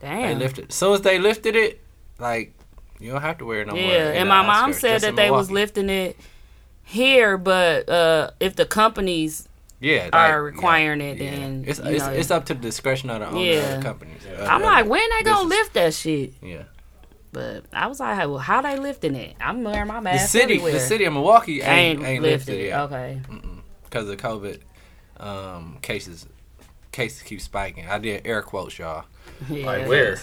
They 0.00 0.34
lifted. 0.34 0.70
As 0.70 0.74
soon 0.74 0.94
as 0.94 1.02
they 1.02 1.18
lifted 1.18 1.54
it, 1.56 1.80
like 2.18 2.52
you 2.98 3.12
don't 3.12 3.20
have 3.22 3.38
to 3.38 3.44
wear 3.44 3.60
it 3.62 3.66
no 3.66 3.74
more. 3.74 3.82
Yeah, 3.82 4.12
and 4.18 4.28
my 4.28 4.42
mom 4.42 4.70
outskirts, 4.70 4.80
said 4.80 5.00
that 5.02 5.16
they 5.16 5.30
was 5.30 5.50
lifting 5.50 5.90
it 5.90 6.16
here, 6.82 7.36
but 7.36 7.88
uh, 7.88 8.30
if 8.40 8.56
the 8.56 8.64
companies 8.64 9.48
yeah, 9.80 10.04
like, 10.04 10.14
are 10.14 10.42
requiring 10.42 11.00
yeah, 11.00 11.06
it, 11.08 11.18
yeah. 11.18 11.30
then 11.30 11.64
it's 11.66 11.78
it's, 11.78 12.04
know, 12.06 12.12
it's 12.12 12.30
up 12.30 12.46
to 12.46 12.54
the 12.54 12.60
discretion 12.60 13.10
of 13.10 13.20
the 13.20 13.26
owner 13.28 13.40
Yeah. 13.40 13.56
of 13.74 13.76
the 13.76 13.82
companies. 13.86 14.22
Uh, 14.26 14.44
I'm 14.48 14.62
like, 14.62 14.86
when 14.86 15.02
they 15.18 15.22
gonna 15.24 15.48
business. 15.48 15.58
lift 15.60 15.74
that 15.74 15.94
shit? 15.94 16.34
yeah. 16.42 16.62
But 17.30 17.64
I 17.74 17.86
was 17.88 18.00
like, 18.00 18.16
well, 18.20 18.38
how 18.38 18.62
they 18.62 18.78
lifting 18.78 19.14
it? 19.14 19.36
I'm 19.38 19.62
wearing 19.62 19.86
my 19.86 20.00
mask. 20.00 20.22
The 20.32 20.38
city, 20.40 20.54
everywhere. 20.54 20.72
the 20.72 20.80
city 20.80 21.04
of 21.04 21.12
Milwaukee 21.12 21.60
ain't, 21.60 21.98
ain't, 22.00 22.06
ain't 22.08 22.22
lifted. 22.22 22.52
lifted 22.54 22.66
yet 22.68 22.80
Okay. 22.84 23.20
Because 23.88 24.08
of 24.08 24.16
COVID 24.16 24.60
um, 25.18 25.78
cases. 25.82 26.26
Cases 26.90 27.22
keep 27.22 27.40
spiking. 27.40 27.86
I 27.86 27.98
did 27.98 28.26
air 28.26 28.42
quotes, 28.42 28.78
y'all. 28.78 29.04
Yeah. 29.48 29.66
Like 29.66 29.86
where? 29.86 30.18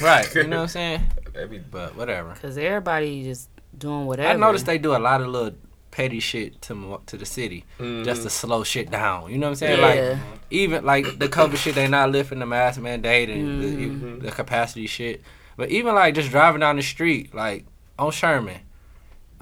Right, 0.00 0.32
you 0.34 0.44
know 0.44 0.58
what 0.58 0.62
I'm 0.62 0.68
saying? 0.68 1.02
That 1.32 1.50
be- 1.50 1.58
But 1.58 1.96
whatever. 1.96 2.34
Cause 2.40 2.58
everybody 2.58 3.24
just 3.24 3.48
doing 3.76 4.06
whatever. 4.06 4.28
I 4.28 4.36
noticed 4.36 4.66
they 4.66 4.78
do 4.78 4.94
a 4.94 4.98
lot 4.98 5.20
of 5.20 5.28
little 5.28 5.54
petty 5.90 6.20
shit 6.20 6.60
to 6.62 7.00
to 7.06 7.16
the 7.16 7.26
city 7.26 7.64
just 7.78 7.78
to 7.78 7.92
mm-hmm. 7.92 8.28
slow 8.28 8.64
shit 8.64 8.90
down. 8.90 9.30
You 9.30 9.38
know 9.38 9.46
what 9.46 9.50
I'm 9.50 9.56
saying? 9.56 9.78
Yeah. 9.78 10.10
Like 10.10 10.18
even 10.50 10.84
like 10.84 11.18
the 11.18 11.28
COVID 11.28 11.56
shit, 11.56 11.74
they 11.74 11.88
not 11.88 12.10
lifting 12.10 12.40
the 12.40 12.46
mask 12.46 12.80
mandate 12.80 13.30
and 13.30 13.62
the, 13.62 13.66
mm-hmm. 13.66 14.06
Mm-hmm. 14.06 14.26
the 14.26 14.30
capacity 14.32 14.86
shit. 14.86 15.22
But 15.56 15.70
even 15.70 15.94
like 15.94 16.14
just 16.14 16.30
driving 16.30 16.60
down 16.60 16.76
the 16.76 16.82
street, 16.82 17.34
like 17.34 17.66
on 17.98 18.10
Sherman, 18.10 18.60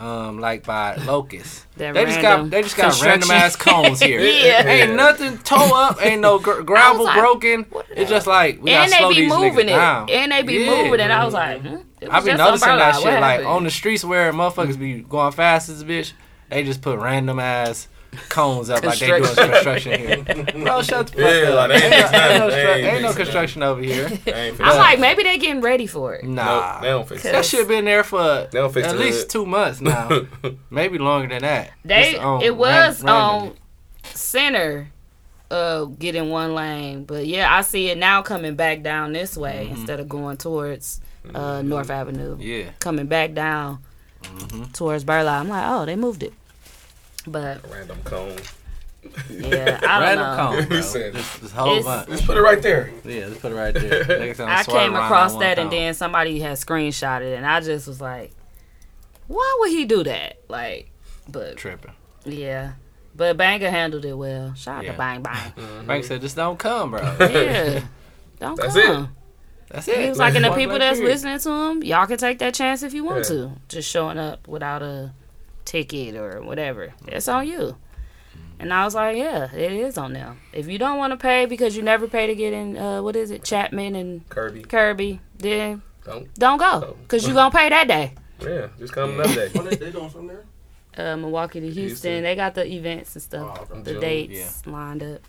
um, 0.00 0.40
like 0.40 0.64
by 0.64 0.94
Locust, 1.06 1.66
they 1.76 1.92
just 2.06 2.20
got 2.22 2.50
they 2.50 2.62
just 2.62 2.76
got 2.76 3.00
random 3.02 3.30
ass 3.30 3.54
cones 3.56 4.00
here. 4.00 4.20
Yeah. 4.40 4.66
ain't 4.66 4.94
nothing 4.96 5.38
toe 5.38 5.70
up, 5.74 6.04
ain't 6.04 6.20
no 6.22 6.38
gr- 6.38 6.62
gravel 6.62 7.04
like, 7.04 7.18
broken. 7.18 7.66
It's 7.90 8.08
just 8.10 8.26
like 8.26 8.62
we 8.62 8.70
and 8.72 8.90
gotta 8.90 8.98
slow 8.98 9.08
they 9.10 9.14
be 9.14 9.20
these 9.22 9.30
moving 9.30 9.52
niggas 9.52 9.70
it. 9.70 9.76
down. 9.76 10.10
And 10.10 10.32
they 10.32 10.42
be 10.42 10.54
Yeah. 10.54 10.70
moving 10.84 11.00
it. 11.00 11.10
I 11.10 11.24
was 11.24 11.34
like, 11.34 11.60
hmm, 11.60 11.76
I 12.10 12.16
was 12.16 12.24
be 12.24 12.30
just 12.30 12.38
noticing 12.38 12.68
that 12.68 12.94
shit 12.96 13.04
What 13.04 13.20
like 13.20 13.44
on 13.44 13.64
the 13.64 13.70
streets 13.70 14.04
where 14.04 14.32
motherfuckers 14.32 14.78
be 14.78 15.00
going 15.02 15.32
fast 15.32 15.68
as 15.68 15.82
a 15.82 15.84
bitch. 15.84 16.12
They 16.48 16.64
just 16.64 16.80
put 16.82 16.98
random 16.98 17.38
ass 17.38 17.86
cones 18.28 18.70
up 18.70 18.82
like 18.84 18.98
they 18.98 19.06
doing 19.06 19.22
construction 19.22 20.00
here. 20.00 20.24
Bro, 20.64 20.82
shut 20.82 21.06
the 21.08 21.12
fuck 21.12 21.18
Yeah, 21.18 21.50
up. 21.50 21.68
like, 21.70 21.80
they 21.80 21.86
ain't, 21.86 22.12
no, 22.12 22.18
ain't, 22.18 22.38
no 22.38 22.50
ain't 22.50 22.86
ain't 22.86 23.02
no 23.02 23.12
construction 23.14 23.62
over 23.62 23.80
here. 23.80 24.10
I'm 24.26 24.58
like, 24.58 24.98
maybe 24.98 25.22
they 25.22 25.38
getting 25.38 25.60
ready 25.60 25.86
for 25.86 26.14
it. 26.14 26.24
Nah, 26.24 26.72
Nope, 26.74 26.82
they 26.82 26.88
don't 26.88 27.08
fix 27.08 27.24
it. 27.24 27.32
that 27.32 27.38
it. 27.40 27.44
shit 27.46 27.68
been 27.68 27.84
there 27.84 28.02
for 28.04 28.48
They 28.50 28.58
don't 28.58 28.72
fix 28.74 28.88
at 28.88 28.98
least 28.98 29.30
two 29.30 29.46
months 29.46 29.80
now, 29.80 30.22
maybe 30.70 30.98
longer 30.98 31.28
than 31.28 31.42
that. 31.42 31.70
They 31.84 32.16
on 32.18 32.42
it 32.42 32.56
was 32.56 33.02
ran- 33.04 33.14
on 33.14 33.38
randomly. 33.40 33.58
center 34.04 34.88
uh 35.50 35.84
getting 35.84 36.30
one 36.30 36.54
lane. 36.54 37.04
But 37.04 37.26
yeah, 37.26 37.54
I 37.54 37.62
see 37.62 37.90
it 37.90 37.98
now 37.98 38.22
coming 38.22 38.54
back 38.56 38.82
down 38.82 39.12
this 39.12 39.36
way 39.36 39.64
Mm-hmm. 39.66 39.76
instead 39.76 40.00
of 40.00 40.08
going 40.08 40.36
towards 40.36 41.00
uh 41.34 41.62
North 41.62 41.90
Avenue. 41.90 42.36
Yeah, 42.40 42.70
Coming 42.80 43.06
back 43.06 43.34
down 43.34 43.78
towards 44.72 45.04
Burlock. 45.04 45.40
I'm 45.40 45.48
like, 45.48 45.64
oh, 45.68 45.86
they 45.86 45.96
moved 45.96 46.22
it. 46.22 46.32
But 47.26 47.70
Random 47.70 47.98
cone. 48.04 48.36
yeah, 49.30 49.78
I 49.82 49.98
don't 49.98 50.18
random 50.18 50.26
know. 50.26 50.36
cone, 50.36 50.66
bro. 50.68 50.76
He 50.76 50.82
said- 50.82 51.14
Just, 51.14 51.40
just 51.40 51.54
whole 51.54 51.78
It's- 51.78 51.84
bunch. 51.84 52.08
Just 52.10 52.26
put 52.26 52.36
it 52.36 52.40
right 52.40 52.60
there. 52.62 52.90
Yeah, 53.04 53.28
just 53.28 53.40
put 53.40 53.52
it 53.52 53.54
right 53.54 53.74
there. 53.74 54.04
Niggas 54.04 54.38
gonna 54.38 54.52
I 54.52 54.62
came 54.64 54.94
around 54.94 55.04
across 55.04 55.32
one 55.32 55.40
that 55.40 55.58
and 55.58 55.70
cone. 55.70 55.78
then 55.78 55.94
somebody 55.94 56.40
had 56.40 56.56
screenshotted 56.58 57.32
it 57.32 57.36
and 57.36 57.46
I 57.46 57.60
just 57.60 57.86
was 57.86 58.00
like, 58.00 58.32
why 59.26 59.56
would 59.60 59.70
he 59.70 59.84
do 59.84 60.02
that? 60.04 60.38
Like, 60.48 60.90
but 61.28 61.56
tripping. 61.56 61.92
yeah. 62.24 62.72
But 63.14 63.36
Banger 63.36 63.70
handled 63.70 64.04
it 64.04 64.14
well. 64.14 64.54
Shout 64.54 64.78
out 64.78 64.84
Yeah. 64.84 64.92
to 64.92 64.98
Bang 64.98 65.22
Bang. 65.22 65.52
Mm-hmm. 65.56 65.86
Bank 65.86 66.04
said, 66.04 66.20
just 66.20 66.36
don't 66.36 66.58
come, 66.58 66.92
bro. 66.92 67.00
Yeah. 67.20 67.82
Don't 68.38 68.56
That's 68.60 68.74
come. 68.74 69.16
That's 69.70 69.86
it. 69.88 70.00
He 70.00 70.08
was 70.08 70.18
like, 70.18 70.34
and 70.34 70.44
the 70.44 70.52
people 70.52 70.78
that's 70.78 70.98
period. 70.98 71.12
listening 71.12 71.38
to 71.38 71.50
him, 71.70 71.82
y'all 71.84 72.06
can 72.06 72.18
take 72.18 72.38
that 72.40 72.54
chance 72.54 72.82
if 72.82 72.92
you 72.94 73.04
want 73.04 73.18
Yeah. 73.28 73.36
to. 73.36 73.52
Just 73.68 73.88
showing 73.88 74.18
up 74.18 74.48
without 74.48 74.82
a 74.82 75.12
ticket 75.70 76.16
or 76.16 76.42
whatever. 76.42 76.92
It's 77.06 77.28
on 77.28 77.46
you. 77.46 77.76
And 78.58 78.74
I 78.74 78.84
was 78.84 78.94
like, 78.94 79.16
yeah, 79.16 79.50
it 79.54 79.72
is 79.72 79.96
on 79.96 80.12
them. 80.12 80.38
If 80.52 80.68
you 80.68 80.78
don't 80.78 80.98
want 80.98 81.12
to 81.12 81.16
pay 81.16 81.46
because 81.46 81.76
you 81.76 81.82
never 81.82 82.06
pay 82.08 82.26
to 82.26 82.34
get 82.34 82.52
in, 82.52 82.76
uh, 82.76 83.00
what 83.02 83.16
is 83.16 83.30
it, 83.30 83.42
Chapman 83.44 83.94
and 83.94 84.28
Kirby. 84.28 84.62
Kirby, 84.62 85.20
then 85.38 85.80
Don't. 86.04 86.34
don't 86.34 86.58
go 86.58 86.96
because 87.02 87.24
you're 87.24 87.34
going 87.34 87.50
to 87.50 87.56
pay 87.56 87.68
that 87.70 87.88
day. 87.88 88.14
Yeah, 88.40 88.66
just 88.78 88.92
come 88.92 89.12
another 89.14 89.34
day. 89.34 89.48
What 89.58 89.64
they, 89.70 89.76
they 89.76 89.90
doing 89.92 90.10
something 90.10 90.26
there? 90.26 90.44
Uh, 91.12 91.16
Milwaukee 91.16 91.60
to 91.60 91.66
Houston, 91.66 91.82
Houston. 91.84 92.22
they 92.24 92.34
got 92.34 92.54
the 92.54 92.66
events 92.66 93.14
and 93.14 93.22
stuff, 93.22 93.68
Oh, 93.70 93.80
the 93.80 93.92
June, 93.92 94.00
dates 94.00 94.66
lined 94.66 95.02
up. 95.04 95.20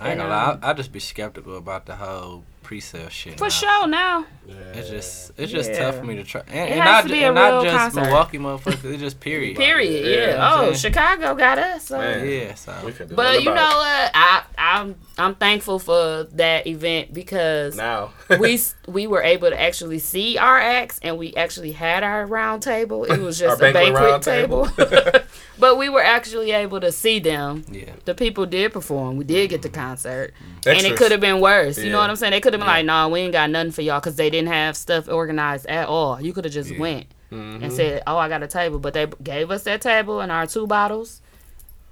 I 0.00 0.10
ain't 0.10 0.20
And, 0.20 0.20
gonna 0.20 0.30
lie, 0.30 0.52
um, 0.52 0.58
I, 0.62 0.70
I 0.70 0.72
just 0.74 0.92
be 0.92 0.98
skeptical 1.00 1.56
about 1.56 1.86
the 1.86 1.96
whole 1.96 2.44
pre-sale 2.62 3.08
shit. 3.08 3.38
For 3.38 3.44
now. 3.44 3.48
sure 3.50 3.86
now. 3.86 4.26
It's 4.74 4.88
just 4.88 5.32
it's 5.36 5.52
just 5.52 5.70
Yeah. 5.70 5.78
tough 5.78 5.98
for 5.98 6.04
me 6.04 6.16
to 6.16 6.24
try, 6.24 6.40
and, 6.48 6.70
It 6.70 6.72
and 6.72 6.80
has 6.80 6.84
not 6.86 7.02
to 7.02 7.08
ju- 7.08 7.14
be 7.14 7.22
a 7.22 7.26
and 7.26 7.34
not 7.34 7.64
just 7.64 7.76
concert. 7.76 8.00
Milwaukee 8.02 8.38
motherfuckers. 8.38 8.84
It's 8.92 9.00
just 9.02 9.20
period. 9.20 9.56
Period. 9.56 10.06
Yeah, 10.06 10.10
Yeah. 10.10 10.20
you 10.20 10.26
know 10.32 10.38
what 10.38 10.64
I'm 10.64 10.68
oh. 10.70 10.72
Chicago 10.74 11.34
got 11.34 11.58
us. 11.58 11.84
So. 11.88 11.98
Man. 11.98 12.26
Yeah, 12.26 12.54
so 12.54 12.74
We 12.84 12.92
can 12.92 13.08
do 13.08 13.14
But 13.14 13.40
you 13.42 13.50
know 13.50 13.52
what? 13.54 14.10
I 14.14 14.42
I 14.56 14.78
I'm 14.80 14.94
I'm 15.18 15.34
thankful 15.34 15.78
for 15.78 16.24
that 16.32 16.66
event 16.66 17.12
because 17.12 17.76
Now. 17.76 18.12
we 18.38 18.58
we 18.88 19.06
were 19.06 19.22
able 19.22 19.50
to 19.50 19.60
actually 19.60 19.98
see 19.98 20.38
our 20.38 20.58
acts 20.58 20.98
and 21.02 21.18
we 21.18 21.34
actually 21.34 21.72
had 21.72 22.02
our 22.02 22.24
round 22.24 22.62
table. 22.62 23.04
It 23.04 23.18
was 23.20 23.38
just 23.38 23.58
a 23.60 23.72
banquet 23.72 23.94
banquet 23.94 24.22
table, 24.22 24.66
table. 24.68 25.20
but 25.58 25.76
we 25.76 25.90
were 25.90 26.02
actually 26.02 26.52
able 26.52 26.80
to 26.80 26.90
see 26.92 27.18
them. 27.18 27.64
Yeah. 27.70 27.90
The 28.06 28.14
people 28.14 28.46
did 28.46 28.72
perform. 28.72 29.16
We 29.18 29.24
did 29.24 29.50
get 29.50 29.60
the 29.60 29.68
concert, 29.68 30.32
and 30.66 30.86
it 30.86 30.96
could 30.96 31.10
have 31.12 31.20
been 31.20 31.40
worse. 31.40 31.76
You 31.78 31.90
know 31.90 31.98
what 31.98 32.08
I'm 32.08 32.16
saying? 32.16 32.30
They 32.30 32.40
could 32.50 32.54
have 32.54 32.60
been 32.60 32.66
like, 32.66 32.84
"Nah, 32.86 33.08
we 33.08 33.20
ain't 33.20 33.32
got 33.32 33.50
nothing 33.50 33.72
for 33.72 33.82
y'all" 33.82 34.00
because 34.00 34.16
they 34.16 34.30
didn't 34.30 34.48
have 34.48 34.76
stuff 34.76 35.08
organized 35.08 35.66
at 35.66 35.86
all. 35.88 36.20
You 36.20 36.32
could 36.32 36.44
have 36.44 36.54
just 36.54 36.76
went 36.78 37.06
Mm-hmm. 37.30 37.62
and 37.62 37.70
said, 37.72 38.02
"Oh, 38.06 38.16
I 38.16 38.28
got 38.30 38.42
a 38.42 38.46
table," 38.46 38.78
but 38.78 38.94
they 38.94 39.06
gave 39.22 39.50
us 39.50 39.64
that 39.64 39.82
table 39.82 40.20
and 40.20 40.32
our 40.32 40.46
two 40.46 40.66
bottles. 40.66 41.20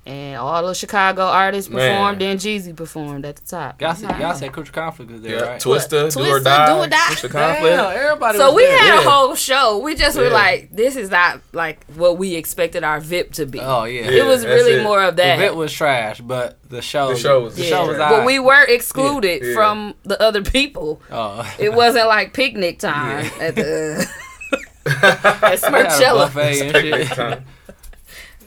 And 0.06 0.36
all 0.38 0.62
those 0.62 0.78
Chicago 0.78 1.22
artists 1.24 1.68
Man. 1.68 1.80
performed, 1.96 2.22
and 2.22 2.38
Jeezy 2.38 2.76
performed 2.76 3.24
at 3.26 3.34
the 3.36 3.44
top. 3.44 3.82
Y'all 3.82 3.92
said, 3.92 4.10
y'all 4.10 4.22
uh-huh. 4.26 4.34
said 4.34 4.52
Crucial 4.52 4.72
Conflict 4.72 5.10
was 5.10 5.20
there, 5.20 5.34
Yeah, 5.34 5.40
right? 5.42 5.60
Twista, 5.60 5.90
do 6.14 6.20
or 6.20 6.38
Twista, 6.38 6.44
die. 6.44 6.66
Do 6.66 6.72
or 6.74 6.86
Die. 6.86 6.96
Twista 6.96 7.30
conflict. 7.30 7.76
Damn, 7.76 7.96
everybody 7.96 8.38
So 8.38 8.46
was 8.46 8.54
we 8.54 8.62
there. 8.66 8.78
had 8.78 8.94
Yeah. 8.94 9.00
a 9.00 9.10
whole 9.10 9.34
show. 9.34 9.78
We 9.78 9.96
just 9.96 10.16
were 10.16 10.30
like, 10.30 10.68
this 10.70 10.94
is 10.94 11.10
not 11.10 11.40
like 11.52 11.84
what 11.96 12.18
we 12.18 12.36
expected 12.36 12.84
our 12.84 13.00
VIP 13.00 13.32
to 13.32 13.46
be. 13.46 13.58
Oh 13.58 13.82
yeah. 13.82 14.02
Yeah. 14.08 14.22
it 14.22 14.26
was 14.26 14.44
really 14.44 14.74
it. 14.74 14.84
more 14.84 15.02
of 15.02 15.16
The 15.16 15.22
that. 15.22 15.38
event 15.40 15.56
was 15.56 15.72
trash, 15.72 16.20
but 16.20 16.56
the 16.68 16.82
show. 16.82 17.08
The 17.08 17.16
show 17.16 17.40
was 17.40 17.56
the 17.56 17.62
the 17.62 17.68
show 17.68 17.82
show. 17.82 17.86
was 17.88 17.96
But 17.96 18.02
alright. 18.04 18.20
but 18.20 18.26
we 18.26 18.38
were 18.38 18.62
excluded 18.62 19.42
Yeah. 19.44 19.54
from 19.54 19.94
the 20.04 20.22
other 20.22 20.42
people. 20.42 21.02
Oh. 21.10 21.52
It 21.58 21.72
wasn't 21.74 22.06
like 22.06 22.32
picnic 22.32 22.78
time 22.78 23.28
at 23.40 23.56
the 23.56 24.06
at 24.86 24.92
We 24.92 24.92
had 25.00 25.52
a 25.52 25.56
Smirchella. 25.56 26.32
buffet 26.32 26.60
and 26.60 26.76
shit. 26.76 27.08
Time. 27.08 27.44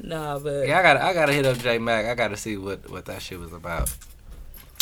Nah, 0.02 0.40
but 0.40 0.68
Yeah, 0.68 0.80
I 0.80 0.84
got 0.84 0.98
I 0.98 1.14
gotta 1.14 1.34
hit 1.34 1.46
up 1.46 1.58
J 1.58 1.78
Mac. 1.78 2.06
I 2.06 2.16
gotta 2.16 2.38
see 2.38 2.58
what 2.58 2.90
what 2.90 3.06
that 3.06 3.22
shit 3.22 3.40
was 3.40 3.54
about. 3.54 3.94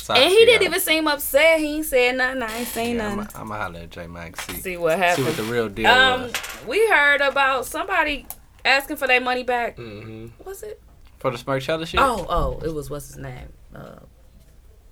So 0.02 0.14
I 0.14 0.20
and 0.20 0.30
he 0.32 0.46
didn't 0.46 0.62
how- 0.62 0.66
even 0.68 0.80
seem 0.80 1.08
upset. 1.08 1.60
He 1.60 1.76
ain't 1.78 1.86
said 1.86 2.16
nothing. 2.18 2.42
I 2.44 2.58
ain't 2.60 2.68
saying 2.68 2.96
Yeah, 2.98 3.10
I'm 3.12 3.18
nothing. 3.18 3.42
gonna 3.48 3.56
holler 3.62 3.80
at 3.82 3.90
J 3.90 4.08
Mac 4.08 4.40
see 4.42 4.62
See 4.62 4.78
what 4.78 4.98
happened. 4.98 5.26
see 5.28 5.32
what 5.32 5.38
the 5.38 5.52
real 5.52 5.70
deal 5.70 5.88
um, 5.88 6.22
was 6.24 6.34
we 6.68 6.88
heard 6.88 7.22
about 7.22 7.66
somebody 7.66 8.26
asking 8.64 8.98
for 8.98 9.08
their 9.08 9.22
money 9.22 9.44
back. 9.44 9.78
Mm-hmm. 9.78 10.28
Was 10.48 10.64
it? 10.64 10.82
for 11.20 11.32
the 11.32 11.38
Smirchella 11.38 11.88
shit. 11.88 12.00
Oh, 12.00 12.26
oh, 12.30 12.60
it 12.64 12.72
was 12.74 12.90
what's 12.92 13.08
his 13.08 13.18
name? 13.18 13.52
Uh, 13.76 13.96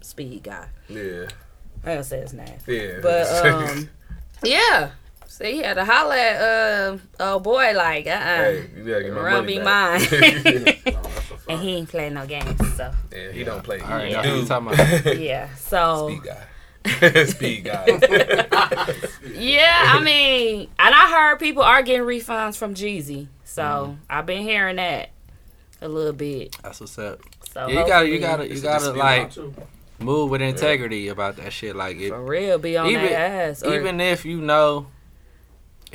Speed 0.01 0.43
guy. 0.43 0.67
Yeah. 0.89 1.27
I 1.83 1.87
gotta 1.93 2.03
say 2.03 2.19
his 2.21 2.33
name. 2.33 2.57
Yeah. 2.67 2.97
But 3.01 3.45
um, 3.45 3.89
yeah. 4.43 4.91
See, 5.27 5.53
he 5.53 5.57
had 5.63 5.73
to 5.75 5.83
holler 5.85 6.13
at 6.15 6.41
uh, 6.41 6.97
oh 7.19 7.39
boy, 7.39 7.73
like 7.75 8.07
uh, 8.07 8.11
uh 8.11 8.15
hey, 8.35 8.69
you 8.77 8.83
gotta 8.85 9.03
get 9.03 9.13
my 9.13 9.21
run 9.21 9.33
money 9.45 9.57
me 9.57 9.63
back. 9.63 10.01
mine. 10.01 10.01
No, 10.85 11.01
that's 11.01 11.17
a 11.17 11.21
fact. 11.21 11.31
and 11.49 11.59
he 11.61 11.75
ain't 11.75 11.89
playing 11.89 12.13
no 12.13 12.25
games, 12.25 12.75
so 12.75 12.91
yeah, 13.11 13.31
he 13.31 13.43
don't 13.43 13.63
play. 13.63 13.79
All 13.81 13.89
right, 13.89 14.07
He 14.07 14.13
know 14.13 14.21
who 14.21 14.35
you 14.35 14.41
do. 14.41 14.47
talking 14.47 14.67
about. 14.73 15.17
yeah. 15.19 15.53
So 15.55 16.09
Speed 16.09 16.23
guy. 16.23 17.25
Speed 17.25 17.63
guy. 17.65 17.85
yeah, 19.33 19.91
I 19.95 20.01
mean, 20.03 20.69
and 20.79 20.95
I 20.95 21.11
heard 21.11 21.39
people 21.39 21.63
are 21.63 21.81
getting 21.81 22.03
refunds 22.05 22.57
from 22.57 22.73
Jeezy, 22.75 23.27
so 23.43 23.61
Mm-hmm. 23.63 23.93
I've 24.09 24.25
been 24.25 24.43
hearing 24.43 24.75
that 24.77 25.09
a 25.81 25.87
little 25.87 26.13
bit. 26.13 26.55
That's 26.63 26.79
what's 26.79 26.97
up. 26.97 27.19
So 27.51 27.67
Yeah, 27.67 27.81
you 27.81 27.87
gotta 27.87 28.07
you 28.09 28.19
gotta 28.19 28.47
you 28.53 28.61
gotta 28.61 28.91
like 28.93 29.31
move 29.99 30.29
with 30.29 30.41
integrity 30.41 31.07
about 31.09 31.37
that 31.37 31.51
shit. 31.53 31.75
Like 31.75 31.97
it, 31.97 32.09
for 32.09 32.21
real 32.23 32.57
be 32.57 32.77
on 32.77 32.87
even 32.89 33.03
their 33.05 33.49
ass. 33.49 33.63
Or, 33.63 33.73
even 33.75 33.99
if 33.99 34.25
you 34.25 34.39
know 34.41 34.87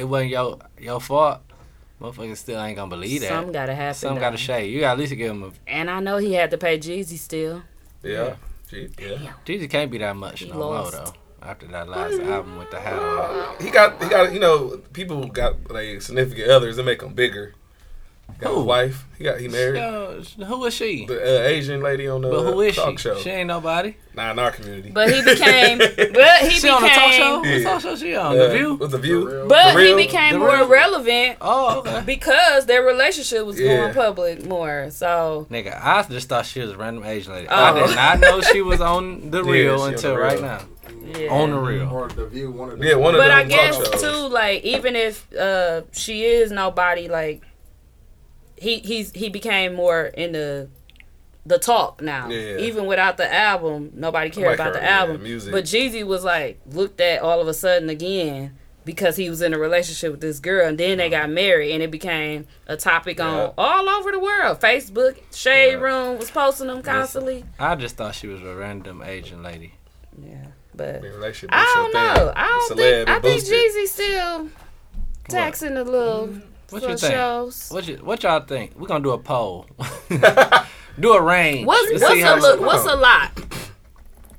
it 0.01 0.05
wasn't 0.05 0.31
your 0.31 0.59
your 0.79 1.01
fault, 1.01 1.41
motherfuckers 2.01 2.39
still 2.39 2.61
ain't 2.61 2.77
gonna 2.77 2.89
believe 2.89 3.21
that. 3.21 3.29
Something 3.29 3.53
gotta 3.53 3.75
happen. 3.75 3.95
Some 3.95 4.15
though. 4.15 4.21
gotta 4.21 4.39
shade. 4.39 4.73
You 4.73 4.81
gotta 4.81 4.93
at 4.93 4.99
least 4.99 5.15
give 5.15 5.31
him 5.31 5.43
a. 5.43 5.53
And 5.67 5.91
I 5.91 6.01
know 6.01 6.17
he 6.17 6.33
had 6.33 6.51
to 6.53 6.59
pay 6.59 6.79
Jeezy 6.79 7.19
still. 7.19 7.63
Yeah. 8.03 8.37
Gee, 8.71 8.89
yeah. 8.99 9.33
Jesus 9.45 9.69
can't 9.69 9.91
be 9.91 9.99
that 9.99 10.17
much 10.17 10.41
He 10.41 10.49
no 10.49 10.55
more 10.55 10.91
though. 10.91 11.13
After 11.43 11.67
that 11.69 11.89
last 11.89 12.21
album 12.21 12.59
with 12.59 12.71
the 12.71 12.81
hat 12.81 12.99
on. 12.99 13.57
He 13.61 13.71
got, 13.71 14.03
he 14.03 14.09
got, 14.11 14.33
you 14.33 14.39
know, 14.39 14.81
people 14.93 15.27
got 15.27 15.71
like 15.71 16.03
significant 16.03 16.51
others 16.51 16.77
that 16.77 16.85
make 16.85 17.03
him 17.03 17.15
bigger. 17.15 17.55
Got 18.39 18.51
a 18.51 18.55
Who? 18.55 18.63
wife. 18.63 19.05
He 19.19 19.25
got, 19.25 19.39
he 19.39 19.49
married. 19.49 19.77
Yo, 19.79 20.23
who 20.47 20.65
is 20.65 20.73
she? 20.75 21.05
The 21.05 21.21
uh, 21.43 21.43
Asian 21.49 21.83
lady 21.83 22.09
on 22.09 22.23
the 22.23 22.31
But 22.31 22.43
who 22.43 22.61
is 22.63 22.75
talk 22.75 22.93
she? 22.99 23.03
show. 23.03 23.17
She 23.19 23.29
ain't 23.31 23.49
nobody. 23.49 23.95
Nah, 24.15 24.31
in 24.31 24.39
our 24.39 24.51
community. 24.51 24.91
But 24.91 25.13
he 25.13 25.21
became, 25.25 25.77
but 25.79 25.97
he 26.43 26.51
She 26.51 26.63
became, 26.63 26.75
on 26.75 26.83
the 26.83 26.89
talk 26.89 27.13
show. 27.13 27.41
What 27.41 27.63
talk 27.63 27.81
show 27.83 27.97
she 27.97 28.17
on? 28.17 28.33
Uh, 28.39 28.47
the 28.47 28.49
View. 28.51 28.75
With 28.77 28.91
the 28.93 28.99
view. 28.99 29.29
For 29.29 29.47
but 29.47 29.73
For 29.75 29.81
he 29.81 29.95
became 29.95 30.33
The 30.33 30.39
more 30.39 30.49
real? 30.57 30.69
relevant 30.69 31.37
Oh, 31.43 31.81
okay. 31.81 32.03
because 32.07 32.65
their 32.67 32.83
relationship 32.83 33.45
was 33.45 33.61
Yeah. 33.61 33.77
going 33.77 33.95
public 33.95 34.47
more. 34.47 34.89
So 34.91 35.47
Nigga, 35.51 35.79
I 35.83 36.03
just 36.05 36.29
thought 36.31 36.47
she 36.47 36.61
was 36.61 36.71
a 36.71 36.77
random 36.79 37.05
Asian 37.05 37.33
lady. 37.35 37.49
I 37.49 37.71
Oh. 37.79 37.87
did 37.87 37.95
not 37.97 38.21
know 38.21 38.41
she 38.41 38.63
was 38.63 38.81
on 38.81 39.31
the 39.31 39.45
real 39.45 39.77
she 39.77 39.83
on 39.83 39.95
until 39.95 40.15
the 40.15 40.19
right 40.21 40.33
real. 40.39 40.43
now. 40.43 40.61
yeah. 41.19 41.29
On 41.31 41.51
the 41.51 41.59
real. 41.59 41.89
Or 41.93 42.09
the 42.09 42.27
view, 42.27 42.51
one 42.51 42.71
of 42.71 42.79
the 42.79 42.87
Yeah, 42.87 42.95
one 42.95 43.15
of 43.15 43.21
But 43.21 43.31
I 43.31 43.45
guess 43.45 43.77
shows. 43.77 44.01
too, 44.03 44.29
like 44.29 44.65
even 44.65 44.97
if 44.97 45.31
uh 45.35 45.83
she 45.93 46.25
is 46.25 46.51
nobody, 46.51 47.07
like 47.09 47.43
he 48.61 48.79
he's 48.81 49.11
he 49.13 49.31
became 49.31 49.75
more 49.75 50.05
in 50.05 50.33
the 50.33 50.69
the 51.47 51.59
talk 51.59 52.03
now. 52.03 52.29
Yeah. 52.29 52.59
Even 52.59 52.85
without 52.85 53.17
the 53.17 53.33
album, 53.33 53.91
nobody 53.95 54.29
cared 54.29 54.59
Nobody 54.59 54.63
about 54.63 54.73
the 54.75 54.81
cared, 54.81 54.91
yeah, 54.91 54.99
album. 54.99 55.23
music. 55.23 55.51
But 55.51 55.65
Jeezy 55.65 56.07
was 56.07 56.25
like 56.25 56.61
looked 56.67 57.01
at 57.01 57.23
all 57.23 57.41
of 57.41 57.49
a 57.49 57.55
sudden 57.55 57.89
again 57.89 58.59
because 58.85 59.17
he 59.17 59.31
was 59.31 59.41
in 59.41 59.55
a 59.55 59.59
relationship 59.59 60.13
with 60.13 60.21
this 60.21 60.41
girl, 60.41 60.69
and 60.69 60.77
then 60.77 60.99
they 60.99 61.07
uh-huh. 61.07 61.23
got 61.23 61.31
married, 61.31 61.73
and 61.73 61.83
it 61.83 61.91
became 61.91 62.47
a 62.67 62.77
topic 62.77 63.19
Yeah. 63.19 63.29
on 63.29 63.55
all 63.57 63.89
over 63.89 64.13
the 64.13 64.21
world. 64.21 64.61
Facebook, 64.61 65.17
Shade 65.35 65.73
Yeah. 65.73 65.79
Room 65.79 66.19
was 66.19 66.31
posting 66.31 66.67
them 66.67 66.83
constantly. 66.83 67.47
I 67.59 67.75
just 67.77 67.97
thought 67.97 68.15
she 68.15 68.27
was 68.27 68.43
a 68.43 68.55
random 68.55 69.03
Asian 69.03 69.43
lady. 69.43 69.75
Yeah, 70.23 70.49
but. 70.75 70.97
I 71.49 71.73
don't 71.75 71.95
know. 71.95 72.15
thing. 72.15 72.33
I 72.37 72.47
don't 72.47 72.77
think. 72.77 72.81
it 72.81 73.09
I 73.09 73.21
think. 73.21 73.43
Jeezy 73.43 73.87
still 73.87 74.49
taxing 75.29 75.79
a 75.79 75.85
little 75.85 76.29
mm. 76.29 76.43
What 76.71 76.83
you 76.83 76.97
think? 76.97 77.13
shows. 77.13 77.69
What 77.71 77.87
you, 77.89 77.97
what 77.97 78.23
y'all 78.23 78.41
think? 78.41 78.79
We're 78.79 78.87
gonna 78.89 79.05
do 79.05 79.11
a 79.11 79.19
poll. 79.19 79.67
do 81.01 81.13
a 81.13 81.23
range. 81.23 81.67
What's 81.67 81.93
what's 81.93 82.05
a 82.05 82.21
how 82.21 82.39
lo- 82.39 82.61
what's 82.61 82.85
a 82.87 82.97
lot? 82.97 83.31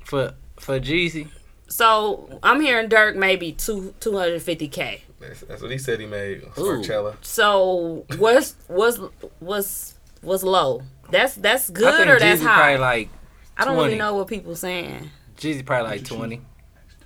for 0.04 0.34
for 0.58 0.78
Jeezy. 0.78 1.28
So 1.68 2.38
I'm 2.42 2.60
hearing 2.60 2.88
Dirk 2.88 3.16
maybe 3.16 3.52
two 3.52 3.94
two 4.00 4.16
hundred 4.16 4.42
fifty 4.42 4.68
k. 4.68 5.02
That's, 5.18 5.40
that's 5.42 5.62
what 5.62 5.70
he 5.70 5.78
said 5.78 6.00
he 6.00 6.06
made. 6.06 6.42
Ooh. 6.42 6.80
Coachella. 6.82 7.16
So 7.22 8.04
what's 8.18 8.56
what's 8.66 8.98
what's 9.38 9.94
what's 10.20 10.42
low? 10.42 10.82
That's 11.10 11.34
that's 11.36 11.70
I 11.70 11.72
good 11.72 11.94
think 11.94 12.08
or 12.08 12.18
that's 12.18 12.42
high. 12.42 12.54
probably 12.56 12.78
like 12.78 13.08
I 13.56 13.64
don't 13.64 13.74
20. 13.74 13.86
really 13.86 13.98
know 13.98 14.14
what 14.14 14.28
people 14.28 14.56
saying. 14.56 15.10
Jeezy 15.36 15.64
probably 15.64 15.90
like 15.92 16.04
twenty. 16.04 16.42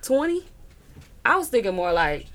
Twenty? 0.03 0.45
I 1.25 1.37
was 1.37 1.49
thinking 1.49 1.75
more 1.75 1.93
like, 1.93 2.27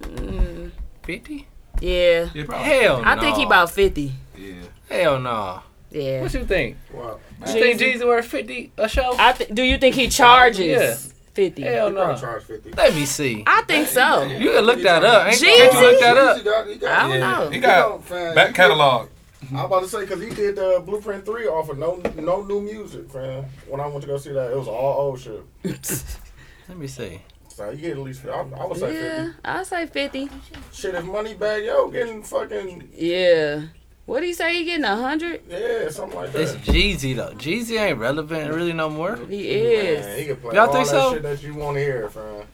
mm, 0.00 0.70
Fifty? 1.02 1.46
Yeah. 1.80 2.26
Hell 2.26 3.02
no. 3.02 3.08
I 3.08 3.18
think 3.20 3.36
he 3.36 3.44
about 3.44 3.70
fifty. 3.70 4.12
Yeah. 4.36 4.54
Hell 4.90 5.18
no. 5.20 5.62
Yeah. 5.90 6.22
What 6.22 6.34
you 6.34 6.44
think? 6.44 6.76
Well, 6.92 7.18
You 7.46 7.52
think 7.52 7.80
Jeezy 7.80 8.06
worth 8.06 8.26
fifty 8.26 8.72
a 8.76 8.88
show? 8.88 9.14
I 9.18 9.32
th- 9.32 9.50
do 9.54 9.62
you 9.62 9.78
think 9.78 9.94
he 9.94 10.08
charges 10.08 10.66
Yeah. 10.66 10.94
fifty? 11.34 11.62
Hell 11.62 11.90
no. 11.90 12.16
charge 12.16 12.42
50. 12.44 12.72
Let 12.72 12.94
me 12.94 13.06
see. 13.06 13.42
I 13.46 13.62
think 13.62 13.88
so. 13.88 14.22
You 14.24 14.50
can 14.52 14.64
look 14.64 14.82
that 14.82 15.04
up. 15.04 15.26
Ain't, 15.26 15.36
Jeezy? 15.36 15.56
can't 15.56 15.72
you 15.72 15.80
look 15.80 16.00
that 16.00 16.16
Jeezy 16.16 16.38
up? 16.38 16.44
got- 16.44 16.80
got- 16.80 16.98
I 16.98 17.02
don't 17.02 17.10
Yeah. 17.12 17.18
know. 17.38 17.48
He 17.48 17.54
he 17.56 17.60
got 17.60 18.08
got- 18.08 18.34
back 18.34 18.48
he 18.48 18.54
catalog. 18.54 19.08
I'm 19.50 19.58
about 19.60 19.82
to 19.84 19.88
say 19.88 20.00
because 20.00 20.20
he 20.20 20.30
did 20.30 20.58
uh, 20.58 20.80
Blueprint 20.80 21.24
Three 21.24 21.46
off 21.46 21.68
of 21.70 21.78
no 21.78 22.02
no 22.16 22.42
new 22.42 22.60
music, 22.60 23.08
fam. 23.10 23.44
When 23.68 23.80
I 23.80 23.86
went 23.86 24.02
to 24.02 24.06
go 24.08 24.18
see 24.18 24.32
that, 24.32 24.50
it 24.50 24.56
was 24.58 24.66
all 24.68 24.94
old 25.00 25.20
shit. 25.20 25.42
Let 26.68 26.76
me 26.76 26.86
see. 26.88 27.22
So 27.58 27.70
you 27.70 27.76
get 27.78 27.90
at 27.94 27.98
least, 27.98 28.24
I, 28.24 28.38
I 28.56 28.66
would 28.66 28.78
say 28.78 28.94
Yeah, 29.02 29.32
I'll 29.44 29.64
say 29.64 29.84
fifty. 29.86 30.30
Shit, 30.72 30.94
if 30.94 31.04
money 31.04 31.34
bag, 31.34 31.64
yo, 31.64 31.88
getting 31.90 32.22
fucking 32.22 32.90
Yeah. 32.94 33.62
What 34.06 34.20
do 34.20 34.26
you 34.26 34.34
say? 34.34 34.54
He 34.58 34.64
getting 34.64 34.84
a 34.84 34.94
hundred? 34.94 35.42
yeah, 35.50 35.88
something 35.90 36.16
like 36.16 36.30
that. 36.34 36.40
It's. 36.40 36.52
Jeezy 36.52 37.16
though. 37.16 37.32
Jeezy 37.32 37.76
ain't 37.80 37.98
relevant 37.98 38.54
really 38.54 38.72
no 38.72 38.88
more. 38.88 39.16
He 39.16 39.22
Man, 39.24 39.36
he 39.38 39.42
is. 39.48 40.26
can 40.28 40.36
play 40.36 40.54
Y'all 40.54 40.68
all 40.68 40.72
think 40.72 40.86
that 40.86 40.92
so? 40.92 41.12
shit 41.14 41.22
that 41.24 41.42
you 41.42 41.54
want 41.54 41.76
to 41.78 41.80
hear, 41.82 42.08
fam. 42.08 42.22
All 42.24 42.44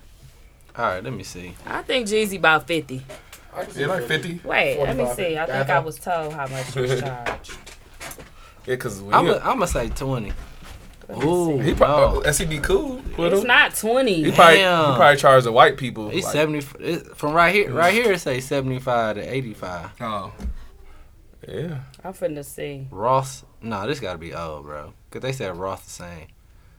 right, 0.87 1.05
let 1.05 1.13
me 1.13 1.23
see. 1.23 1.55
I 1.67 1.83
think 1.83 2.07
Jeezy 2.09 2.39
about 2.39 2.67
fifty. 2.67 3.05
I 3.55 3.65
can 3.65 3.75
see 3.75 3.81
Yeah, 3.83 3.87
like 3.89 4.05
50. 4.05 4.41
Wait, 4.43 4.79
let 4.81 4.97
me 4.97 5.05
45. 5.05 5.17
see. 5.17 5.39
I 5.39 5.45
think 5.47 5.69
I 5.69 5.79
was 5.81 5.99
told 5.99 6.33
how 6.33 6.47
much 6.47 6.73
he 6.73 6.81
was 6.81 7.01
charged. 7.03 7.51
Yeah, 7.51 7.57
because 8.77 9.03
I'm 9.03 9.27
gonna 9.27 9.67
say 9.67 9.91
twenty. 9.91 10.33
Ooh, 11.11 11.59
he 11.61 11.75
probably 11.75 11.97
no. 12.19 12.23
probably, 12.23 12.31
SCB 12.31 12.63
cool 12.63 12.97
with 13.19 13.33
It's 13.33 13.43
him. 13.43 13.47
not 13.49 13.75
twenty. 13.75 14.25
He 14.25 14.33
probably, 14.33 14.59
he 14.59 14.63
probably 14.65 15.17
charged 15.17 15.47
the 15.47 15.53
white 15.53 15.77
people. 15.77 16.09
He's 16.09 16.25
like- 16.25 16.33
seventy 16.33 16.61
from 16.61 17.33
right 17.33 17.55
here. 17.55 17.71
Right 17.73 17.93
here, 17.93 18.13
it 18.13 18.21
say 18.21 18.41
seventy 18.41 18.79
five 18.81 19.17
to 19.17 19.23
eighty 19.23 19.55
five. 19.55 19.91
Oh. 20.01 20.33
Yeah. 21.47 21.81
I'm 22.03 22.15
finna 22.15 22.45
see. 22.45 22.87
Ross, 22.91 23.45
no, 23.61 23.87
this 23.87 24.01
gotta 24.01 24.19
be 24.19 24.33
old, 24.35 24.65
bro. 24.65 24.95
Cause 25.11 25.21
they 25.23 25.33
said 25.33 25.57
Ross 25.57 25.85
the 25.85 25.91
same. 25.91 26.27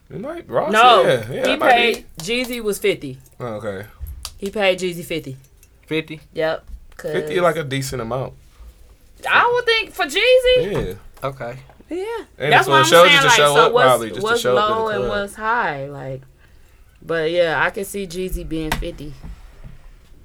It 0.09 0.19
might, 0.19 0.47
Ross, 0.49 0.71
No, 0.71 1.01
yeah. 1.03 1.31
yeah 1.31 1.45
he 1.47 1.53
it 1.53 1.59
paid. 1.59 2.05
Jeezy 2.17 2.61
was 2.63 2.79
fifty. 2.79 3.17
Oh, 3.39 3.45
okay. 3.55 3.85
He 4.37 4.49
paid 4.49 4.79
Jeezy 4.79 5.03
fifty. 5.05 5.37
Fifty. 5.87 6.19
Yep. 6.33 6.65
'cause 6.97 7.11
50 7.11 7.39
like 7.41 7.57
a 7.57 7.63
decent 7.63 8.01
amount. 8.01 8.33
I 9.29 9.51
would 9.53 9.65
think 9.65 9.91
for 9.93 10.05
Jeezy. 10.05 10.87
Yeah. 10.87 10.93
Okay. 11.27 11.57
Yeah, 11.89 12.05
And 12.39 12.51
that's 12.51 12.67
what 12.67 12.77
I'm 12.79 12.85
show, 12.85 13.03
saying. 13.05 13.13
just 13.21 13.25
Like, 13.27 13.35
show 13.37 13.53
so 13.53 13.65
up, 13.67 13.73
what's, 13.73 13.85
probably, 13.85 14.09
just 14.09 14.21
what's 14.23 14.41
show 14.41 14.55
low 14.55 14.87
and 14.87 14.97
club. 15.05 15.09
what's 15.09 15.35
high? 15.35 15.87
Like, 15.87 16.21
but 17.01 17.29
yeah, 17.31 17.61
I 17.63 17.69
can 17.69 17.85
see 17.85 18.07
Jeezy 18.07 18.47
being 18.47 18.71
fifty 18.71 19.13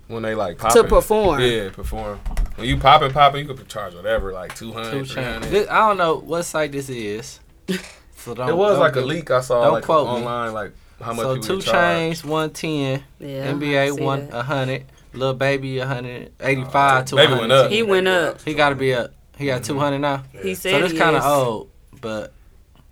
when 0.08 0.22
they 0.22 0.34
like 0.34 0.58
popping 0.58 0.82
to 0.82 0.88
perform. 0.88 1.40
Yeah, 1.40 1.68
perform. 1.70 2.18
When 2.56 2.66
you 2.66 2.76
popping, 2.78 3.12
popping, 3.12 3.46
you 3.46 3.54
could 3.54 3.68
charge 3.68 3.94
whatever, 3.94 4.32
like 4.32 4.54
200, 4.54 4.90
Two 4.90 5.04
300. 5.04 5.40
chains. 5.42 5.50
This- 5.52 5.68
I 5.70 5.86
don't 5.88 5.96
know 5.98 6.16
what 6.18 6.42
site 6.44 6.72
this 6.72 6.88
is. 6.88 7.40
So 8.16 8.34
don't, 8.34 8.50
It 8.50 8.54
was 8.54 8.72
don't 8.72 8.80
like 8.80 8.96
a 8.96 9.00
leak 9.00 9.30
I 9.30 9.40
saw 9.40 9.64
don't 9.64 9.72
like 9.72 9.84
quote 9.84 10.06
me. 10.06 10.12
online, 10.26 10.52
like 10.52 10.72
how 11.00 11.14
much 11.14 11.24
So 11.24 11.34
you 11.36 11.40
2 11.42 11.56
Chainz, 11.60 12.22
one 12.22 12.50
ten. 12.50 13.02
Yeah, 13.18 13.50
NBA 13.52 13.98
one 13.98 14.28
a 14.30 14.42
hundred. 14.42 14.84
Lil 15.14 15.32
Baby 15.32 15.78
a 15.78 15.86
hundred 15.86 16.30
oh, 16.38 16.46
eighty 16.46 16.62
five 16.64 17.06
to 17.06 17.16
Baby 17.16 17.32
went 17.32 17.50
up. 17.50 17.70
He 17.70 17.82
went 17.82 18.06
up. 18.08 18.42
He 18.42 18.52
got 18.52 18.68
to 18.68 18.74
be 18.74 18.92
up. 18.92 19.12
He 19.40 19.46
got 19.46 19.64
two 19.64 19.78
hundred 19.78 19.98
now. 20.00 20.22
He 20.42 20.54
said 20.54 20.78
So 20.78 20.84
it's 20.84 20.94
kind 20.98 21.16
of 21.16 21.24
old, 21.24 21.70
but 22.00 22.32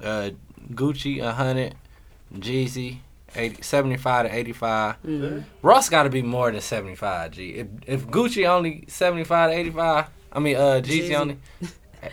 uh, 0.03 0.31
Gucci 0.73 1.23
a 1.23 1.33
hundred, 1.33 1.75
Jeezy 2.35 2.99
80, 3.35 3.63
75 3.63 4.27
to 4.27 4.35
eighty 4.35 4.53
five. 4.53 4.97
Mhm. 5.03 5.45
Ross 5.63 5.89
got 5.89 6.05
to 6.05 6.11
be 6.11 6.23
more 6.23 6.51
than 6.51 6.61
seventy 6.61 6.95
five. 6.95 7.33
G. 7.33 7.51
If 7.51 7.67
if 7.87 8.07
Gucci 8.09 8.49
only 8.49 8.85
seventy 8.89 9.25
five 9.25 9.51
to 9.51 9.57
eighty 9.57 9.71
five, 9.71 10.07
I 10.33 10.41
mean 10.41 10.57
uh 10.57 10.81
Jeezy 10.83 11.11
Jeezy. 11.11 11.21
only 11.21 11.37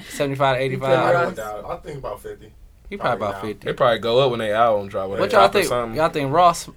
seventy 0.09 0.35
five 0.35 0.57
to 0.57 0.63
85. 0.63 0.89
I, 0.89 1.13
five. 1.13 1.25
went 1.25 1.37
down, 1.37 1.65
I 1.65 1.75
think 1.77 1.97
about 1.99 2.21
50. 2.21 2.51
He 2.89 2.97
probably 2.97 3.15
about 3.17 3.31
Probably 3.33 3.53
fifty. 3.53 3.65
They 3.67 3.73
probably 3.73 3.99
go 3.99 4.19
up 4.19 4.29
when 4.31 4.39
they 4.39 4.51
album 4.51 4.89
drop. 4.89 5.09
When 5.09 5.19
What 5.19 5.31
y'all 5.31 5.47
think? 5.47 5.69
Y'all 5.69 6.09
think 6.09 6.31
Ross 6.33 6.67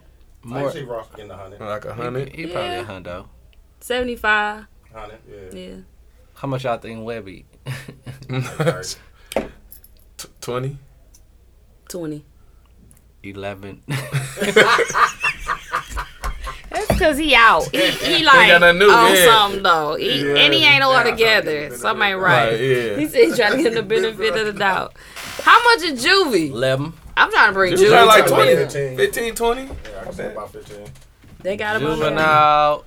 more? 0.42 0.58
I 0.58 0.62
more? 0.62 0.70
see 0.72 0.82
Ross 0.82 1.06
in 1.18 1.28
the 1.28 1.34
100. 1.36 1.60
like 1.60 1.84
a 1.84 1.94
hundred. 1.94 2.34
he 2.34 2.46
probably 2.46 2.70
Yeah. 2.70 2.80
a 2.80 2.84
hundo. 2.84 3.26
Seventy 3.80 4.16
five. 4.16 4.66
100, 4.92 5.18
yeah. 5.54 5.60
Yeah. 5.60 5.74
How 6.38 6.46
much 6.48 6.64
y'all 6.64 6.78
think 6.78 7.00
Webbie? 7.00 7.44
Twenty. 10.40 10.78
Twenty. 11.88 12.24
Eleven. 13.24 13.82
That's 16.70 16.86
because 16.88 17.18
he 17.18 17.34
out. 17.34 17.64
He, 17.74 17.90
he 17.90 18.24
like 18.24 18.48
got 18.60 18.76
new, 18.76 18.90
on 18.90 19.14
yeah. 19.16 19.24
something 19.24 19.62
though. 19.62 19.96
He, 19.96 20.20
Yeah. 20.26 20.36
and 20.36 20.52
he 20.54 20.64
ain't 20.64 20.82
all 20.84 20.92
Yeah, 20.92 21.02
together. 21.10 21.60
something 21.70 21.78
Something 21.80 22.08
ain't 22.10 22.18
Right. 22.20 22.50
right. 22.52 22.60
Yeah. 22.60 22.96
He 22.98 23.06
said 23.08 23.20
he's 23.24 23.36
trying 23.36 23.56
to 23.56 23.62
get 23.62 23.74
the 23.74 23.82
benefit 23.82 24.36
of 24.36 24.46
the 24.46 24.52
doubt. 24.58 24.94
How 25.42 25.62
much 25.64 25.82
is 25.82 26.04
Juvie? 26.04 26.50
Eleven. 26.50 26.92
I'm 27.16 27.30
trying 27.32 27.48
to 27.48 27.52
bring 27.54 27.72
You 27.72 27.78
Juvie 27.78 27.88
trying 27.90 28.06
like 28.06 28.24
to 28.26 28.30
20, 28.30 28.54
the 28.54 28.56
15. 28.68 28.96
15, 28.96 29.34
20? 29.34 29.62
yeah, 29.62 29.70
I 30.00 30.04
can 30.04 30.12
say 30.12 30.30
about 30.32 30.52
15. 30.52 30.86
They 31.42 31.56
got 31.56 31.76
him 31.80 31.88
on 31.88 31.98
there. 31.98 32.08
Juvenile. 32.10 32.84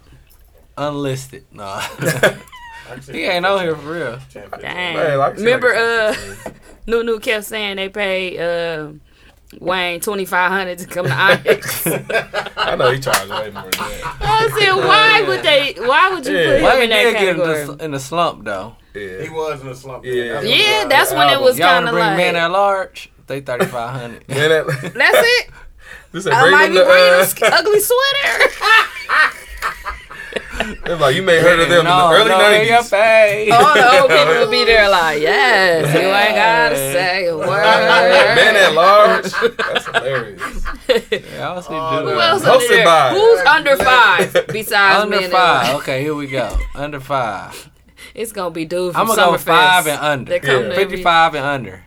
Unlisted. 0.78 1.46
No. 1.52 1.82
I 2.92 2.94
can 2.96 3.04
say 3.04 3.14
he 3.14 3.24
ain't 3.24 3.46
on 3.46 3.62
here 3.62 3.76
for 3.76 3.92
real. 3.94 4.20
Dang. 4.34 4.50
Man, 4.96 5.18
like, 5.18 5.36
Remember, 5.38 5.68
like- 5.70 6.18
uh, 6.48 6.50
Nunu 6.88 7.20
kept 7.20 7.46
saying 7.46 7.78
they 7.78 7.90
paid 7.90 8.40
uh, 8.40 8.92
Wayne 9.60 10.00
twenty 10.02 10.26
five 10.26 10.52
hundred 10.52 10.80
to 10.80 10.88
come 10.88 11.06
to 11.06 11.14
Onyx. 11.14 11.88
I 12.58 12.76
know 12.76 12.92
he 12.92 13.00
charged 13.00 13.30
way 13.30 13.50
more 13.52 13.64
than 13.64 13.72
that. 13.72 14.18
I 14.22 14.60
said, 14.60 14.76
why 14.76 15.22
would 15.28 15.44
they? 15.44 15.76
Why 15.88 16.10
would 16.14 16.26
you 16.26 16.36
Yeah. 16.38 16.44
put 16.46 16.56
him 16.60 16.64
Wayne 16.64 16.84
in 16.84 16.90
that 16.90 17.04
did 17.04 17.14
get 17.14 17.28
in 17.30 17.36
category? 17.38 17.76
the, 17.78 17.86
in 17.86 17.92
the 17.92 18.00
slump 18.00 18.46
though. 18.46 18.76
Yeah. 18.94 19.22
He 19.22 19.30
was 19.30 19.62
in 19.62 19.68
a 19.68 19.76
slump. 19.76 20.04
Yeah. 20.06 20.34
That's 20.34 20.46
Yeah, 20.48 20.86
that's 20.90 21.12
when 21.14 21.30
it 21.30 21.40
was 21.40 21.58
Y'all 21.58 21.68
kind 21.70 21.86
wanna 21.86 21.88
of 21.88 21.94
bring 21.94 22.06
like. 22.08 22.18
man 22.18 22.36
at 22.36 22.52
large? 22.52 23.12
They 23.28 23.40
thirty 23.42 23.66
five 23.66 23.92
hundred. 24.00 24.28
Man, 24.28 24.50
that, 24.50 24.66
That's 24.68 25.18
it. 25.18 25.50
this 26.12 26.24
said 26.26 26.34
I 26.34 26.42
bring 26.42 26.52
might 26.52 26.66
him 26.66 26.72
be 26.74 26.78
the, 26.80 26.86
bringing 26.86 27.14
uh, 27.14 27.20
a 27.22 27.26
sk- 27.26 27.44
ugly 27.44 27.80
sweater. 27.80 28.52
It's 30.86 31.02
like 31.02 31.16
you 31.16 31.24
may 31.24 31.40
heard 31.42 31.60
of 31.60 31.70
them 31.70 31.86
no, 31.86 32.12
in 32.12 32.12
the 32.12 32.16
early 32.18 32.30
no, 32.30 32.52
in 32.52 32.68
90s. 32.68 32.90
face. 32.90 33.52
All 33.54 33.74
the 33.74 34.00
old 34.02 34.10
people 34.12 34.34
would 34.40 34.52
be 34.52 34.64
there 34.66 34.90
like, 34.90 35.22
yes, 35.22 35.94
you 35.94 36.00
ain't 36.02 36.36
gotta 36.36 36.76
say 36.76 37.26
a 37.28 37.38
word. 37.38 37.48
Man 37.48 38.56
at 38.56 38.74
large. 38.74 39.32
That's 39.58 39.86
hilarious. 39.86 40.42
Yeah, 41.36 41.50
I 41.50 41.54
was 41.54 41.68
Oh, 41.70 42.02
do 42.04 42.10
Who 42.10 42.16
that. 42.16 42.30
else 42.30 42.44
Hosted 42.44 42.54
under 42.54 42.68
there? 42.68 42.86
by- 42.86 43.10
Who's 43.14 43.40
under 43.42 43.78
five 43.78 44.48
besides 44.48 45.04
Under 45.04 45.20
men? 45.22 45.32
five. 45.32 45.76
Okay, 45.78 46.02
here 46.02 46.16
we 46.16 46.28
go. 46.28 46.58
Under 46.76 47.00
five. 47.00 47.70
It's 48.14 48.32
gonna 48.32 48.52
be 48.52 48.66
dude 48.66 48.96
I'm 48.96 49.08
from 49.08 49.16
gonna 49.16 49.32
go 49.34 49.38
five 49.38 49.88
and 49.88 50.00
under. 50.02 50.34
Yeah. 50.36 50.76
Fifty-five 50.76 51.36
and 51.36 51.46
under. 51.46 51.84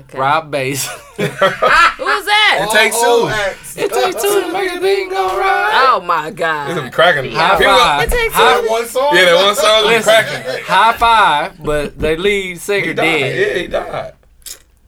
Okay. 0.00 0.18
Rob 0.18 0.50
Base. 0.50 0.86
Who's 1.18 1.28
that? 1.28 2.66
It 2.68 2.70
takes 2.70 3.00
two. 3.00 3.80
it 3.80 3.92
takes 3.92 4.22
two 4.22 4.40
to 4.42 4.52
make 4.52 4.70
a 4.72 4.80
thing 4.80 5.08
go 5.10 5.38
right. 5.38 5.88
Oh 5.90 6.00
my 6.00 6.30
God. 6.30 6.70
It's 6.70 6.74
gonna 6.78 6.82
god. 6.82 6.90
be 6.90 6.94
cracking. 6.94 7.32
High 7.32 7.58
People- 7.58 7.76
five. 7.76 8.02
It 8.02 8.10
takes 8.10 8.34
High- 8.34 8.60
That 8.62 8.70
one 8.70 8.86
song. 8.86 9.10
Yeah, 9.16 9.24
that 9.26 9.44
one 9.44 9.54
song 9.54 9.82
be 9.82 9.88
Listen, 9.88 10.02
cracking. 10.04 10.64
high 10.64 10.92
five, 10.96 11.64
but 11.64 11.98
the 11.98 12.16
lead 12.16 12.60
singer 12.60 12.94
died. 12.94 13.04
dead. 13.04 13.56
Yeah, 13.56 13.62
he 13.62 13.66
died. 13.68 14.12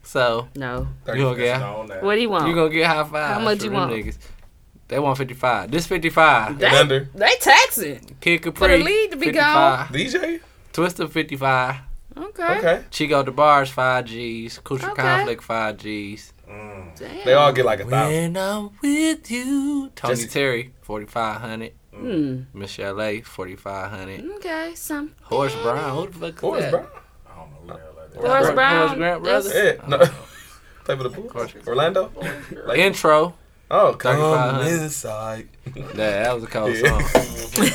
So 0.03 0.47
No. 0.55 0.87
you 1.07 1.13
gonna 1.23 1.35
get 1.37 1.59
that. 1.59 2.03
What 2.03 2.15
do 2.15 2.21
you 2.21 2.29
want? 2.29 2.47
you 2.47 2.55
gonna 2.55 2.69
get 2.69 2.85
high 2.87 3.03
five. 3.03 3.33
How 3.35 3.39
much 3.39 3.59
for 3.59 3.65
you 3.65 3.71
want? 3.71 3.91
Niggas. 3.93 4.17
They 4.87 4.99
want 4.99 5.17
fifty 5.17 5.33
five. 5.33 5.71
This 5.71 5.87
fifty 5.87 6.09
five. 6.09 6.59
they, 6.59 6.67
under. 6.67 7.07
they 7.15 7.33
taxing. 7.39 8.17
Kid 8.19 8.43
For 8.43 8.51
Capri. 8.51 8.77
the 8.79 8.83
lead 8.83 9.11
to 9.11 9.17
be 9.17 9.25
55. 9.27 9.87
DJ? 9.87 10.39
Twista 10.73 11.09
fifty 11.09 11.37
five. 11.37 11.77
Okay. 12.17 12.57
Okay. 12.57 12.83
Chico 12.91 13.23
DeBarge 13.23 13.69
five 13.69 14.05
G's. 14.05 14.59
Crucial 14.59 14.91
Okay. 14.91 15.01
Conflict 15.01 15.43
five 15.43 15.77
G's. 15.77 16.33
Mm. 16.49 16.97
Damn. 16.99 17.25
They 17.25 17.33
all 17.33 17.53
get 17.53 17.65
like 17.65 17.79
a 17.79 17.85
thousand. 17.85 18.33
When 18.33 18.37
I'm 18.37 18.69
with 18.81 19.31
you. 19.31 19.91
Tony 19.95 20.15
Just- 20.15 20.31
Terry 20.31 20.73
forty 20.81 21.05
five 21.05 21.39
hundred. 21.41 21.73
Hmm. 21.95 22.41
Michelle 22.53 23.01
A 23.01 23.21
forty 23.21 23.55
five 23.55 23.89
hundred. 23.91 24.25
Okay. 24.37 24.73
Some. 24.75 25.15
Horace 25.23 25.55
Brown. 25.55 25.95
Who 25.97 26.07
the 26.07 26.19
fuck 26.19 26.35
is 26.35 26.39
Horace 26.41 26.61
that? 26.63 26.71
Brown? 26.71 26.87
I 27.25 27.35
don't 27.35 27.49
know 27.51 27.57
who 27.57 27.67
the 27.67 27.73
hell 27.73 27.93
that 27.95 28.09
is. 28.09 28.15
Horace 28.15 28.31
Horace 28.31 28.53
Brown. 28.55 28.97
Grant 28.97 29.23
that's- 29.23 29.43
brother? 29.53 29.65
Yeah. 29.81 29.87
No. 29.87 29.97
Play 30.83 30.95
for 30.97 31.03
the 31.03 31.09
Bulls? 31.09 31.67
Orlando? 31.67 32.11
Like, 32.65 32.79
Intro. 32.79 33.35
Oh, 33.71 33.93
3500. 33.93 34.51
come 34.51 34.67
inside. 34.83 35.47
Yeah, 35.75 35.83
that 35.95 36.35
was 36.35 36.43
a 36.43 36.47
cold 36.47 36.75
Yeah. 36.75 36.99
song. 36.99 37.67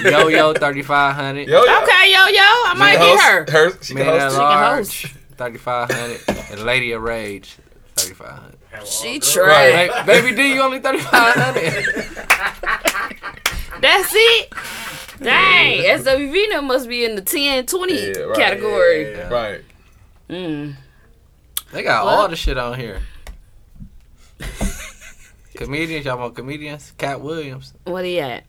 Yo 0.04 0.28
Yo 0.28 0.52
thirty 0.54 0.82
five 0.82 1.14
hundred. 1.16 1.48
Yo, 1.48 1.64
yo. 1.64 1.82
Okay, 1.82 2.12
yo, 2.12 2.26
yo. 2.26 2.42
I 2.42 2.74
might 2.76 2.92
She 2.92 2.98
get 2.98 3.20
her. 3.20 3.46
her. 3.50 3.82
She 3.82 3.94
Man 3.94 4.04
can 4.04 4.14
at 4.14 4.20
host. 4.22 4.36
can 4.36 4.44
large. 4.44 5.02
host. 5.02 5.06
Thirty 5.36 5.58
five 5.58 5.90
hundred. 5.90 6.20
And 6.50 6.62
Lady 6.64 6.92
of 6.92 7.02
Rage. 7.02 7.56
Thirty 7.96 8.14
five 8.14 8.38
hundred. 8.38 8.58
She 8.86 9.14
Right. 9.14 9.20
trash. 9.90 10.06
Baby 10.06 10.36
D, 10.36 10.54
you 10.54 10.62
only 10.62 10.78
thirty 10.78 11.00
five 11.00 11.34
hundred. 11.34 11.64
That's 13.80 14.12
it. 14.14 14.52
Dang, 15.22 15.82
SWV 15.98 16.48
now 16.50 16.60
must 16.62 16.88
be 16.88 17.04
in 17.04 17.14
the 17.14 17.20
10, 17.22 17.66
20 17.66 17.92
Yeah, 17.94 18.18
right. 18.20 18.36
category. 18.38 19.10
Yeah. 19.12 19.28
Right. 19.28 19.60
Mm. 20.30 20.74
They 21.72 21.82
got 21.82 22.04
What? 22.06 22.14
all 22.14 22.28
the 22.28 22.36
shit 22.36 22.56
on 22.56 22.78
here. 22.78 23.00
Comedians, 25.56 26.04
y'all 26.06 26.18
want 26.18 26.34
comedians? 26.34 26.92
Katt 26.98 27.20
Williams. 27.20 27.74
What 27.84 28.04
he 28.04 28.20
at? 28.20 28.44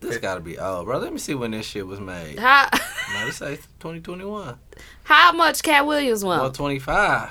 This 0.00 0.16
gotta 0.16 0.40
be 0.40 0.58
old, 0.58 0.86
bro. 0.86 0.98
Let 0.98 1.12
me 1.12 1.18
see 1.18 1.34
when 1.34 1.50
this 1.50 1.66
shit 1.66 1.86
was 1.86 2.00
made. 2.00 2.38
How 2.38 2.68
No, 3.12 3.26
this 3.26 3.36
say 3.38 3.56
2021. 3.80 4.58
how 5.04 5.32
much 5.32 5.62
Katt 5.62 5.86
Williams 5.86 6.24
want? 6.24 6.40
125. 6.42 7.30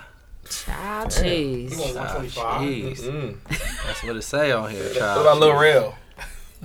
Child, 0.50 1.14
He 1.14 1.68
jeez. 1.68 1.80
want 1.80 1.92
Oh, 1.92 2.02
125. 2.02 2.62
jeez. 2.62 3.00
Mm. 3.02 3.38
That's 3.86 4.04
what 4.04 4.16
it 4.16 4.22
say 4.22 4.52
on 4.52 4.70
here, 4.70 4.84
What 4.84 5.22
about 5.22 5.40
Lil 5.40 5.54
Rel? 5.60 5.96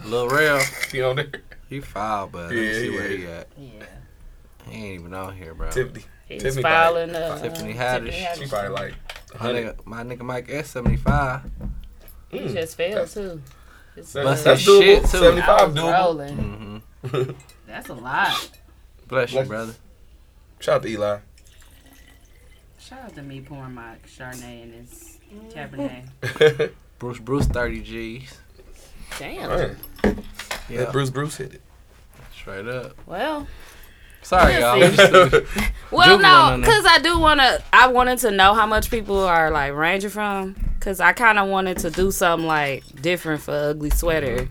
Lil 0.05 0.29
Real. 0.29 0.61
He 0.93 1.03
on 1.03 1.17
there? 1.17 1.31
He 1.69 1.81
filed, 1.81 2.33
but 2.33 2.47
let 2.51 2.55
me 2.55 2.73
see 2.75 2.91
yeah. 2.93 2.99
where 2.99 3.09
he 3.09 3.27
at. 3.27 3.49
Yeah. 3.57 3.71
He 4.69 4.77
ain't 4.77 5.01
even 5.01 5.15
on 5.15 5.35
here, 5.37 5.55
bro. 5.55 5.71
Tiffany. 5.71 6.05
He's 6.29 6.43
Tiffany 6.43 6.63
filing 6.63 7.15
uh, 7.15 7.39
Tiffany 7.41 7.75
Haddish. 7.75 8.35
She 8.39 8.47
probably 8.47 8.71
like 8.71 8.95
My 9.41 9.53
nigga, 9.53 9.87
my 9.87 10.03
nigga 10.05 10.21
Mike 10.23 10.47
S 10.51 10.71
75. 10.71 11.43
He 12.35 12.41
Mm. 12.41 12.53
just 12.55 12.77
failed 12.77 13.09
too. 13.09 13.41
It's, 13.97 14.13
That's, 14.13 14.25
Bust 14.25 14.45
that's 14.45 14.61
his 14.61 14.67
shit, 14.79 15.03
doable. 15.05 15.11
too. 15.11 15.19
75 15.19 15.49
I 15.49 15.81
doable. 15.81 16.37
Mm-hmm. 16.37 17.31
That's 17.69 17.89
a 17.91 17.95
lot. 17.95 18.51
Bless 19.09 19.31
you, 19.33 19.37
Bless- 19.39 19.49
brother. 19.49 19.75
Shout 20.59 20.77
out 20.77 20.83
to 20.83 20.89
Eli. 20.89 21.19
Shout 22.79 22.99
out 23.05 23.15
to 23.15 23.23
me 23.23 23.41
pouring 23.41 23.75
my 23.75 23.95
Chardonnay 24.07 24.63
in 24.65 24.73
his 24.73 25.19
Cabernet. 25.51 26.73
Bruce 26.99 27.19
Bruce 27.19 27.47
30 27.47 27.81
G's. 27.83 28.39
Damn. 29.19 29.49
Man, 29.51 29.77
Yeah, 30.69 30.81
Let 30.81 30.93
Bruce 30.93 31.11
Bruce 31.11 31.37
hit 31.37 31.55
it. 31.55 31.63
straight 32.35 32.67
up. 32.67 32.97
Well, 33.07 33.47
Sorry, 34.25 34.53
We'll 34.59 34.61
y'all. 34.61 34.81
see. 34.81 34.91
We 34.91 34.97
just- 34.97 35.53
well, 35.93 36.09
no, 36.09 36.15
one 36.17 36.25
on 36.25 36.61
there. 36.63 36.71
because 36.71 36.87
I 36.87 36.99
do 36.99 37.19
want 37.19 37.39
to. 37.41 37.63
I 37.73 37.87
wanted 37.87 38.19
to 38.21 38.31
know 38.33 38.55
how 38.55 38.67
much 38.67 38.91
people 38.91 39.21
are 39.21 39.51
like 39.53 39.73
ranging 39.75 40.11
from. 40.11 40.57
Because 40.79 41.01
I 41.01 41.13
kind 41.15 41.39
of 41.39 41.49
wanted 41.49 41.79
to 41.79 41.91
do 41.91 42.11
something 42.11 42.47
like 42.47 42.85
different 43.01 43.41
for 43.43 43.53
Ugly 43.53 43.89
Sweater, 43.91 44.49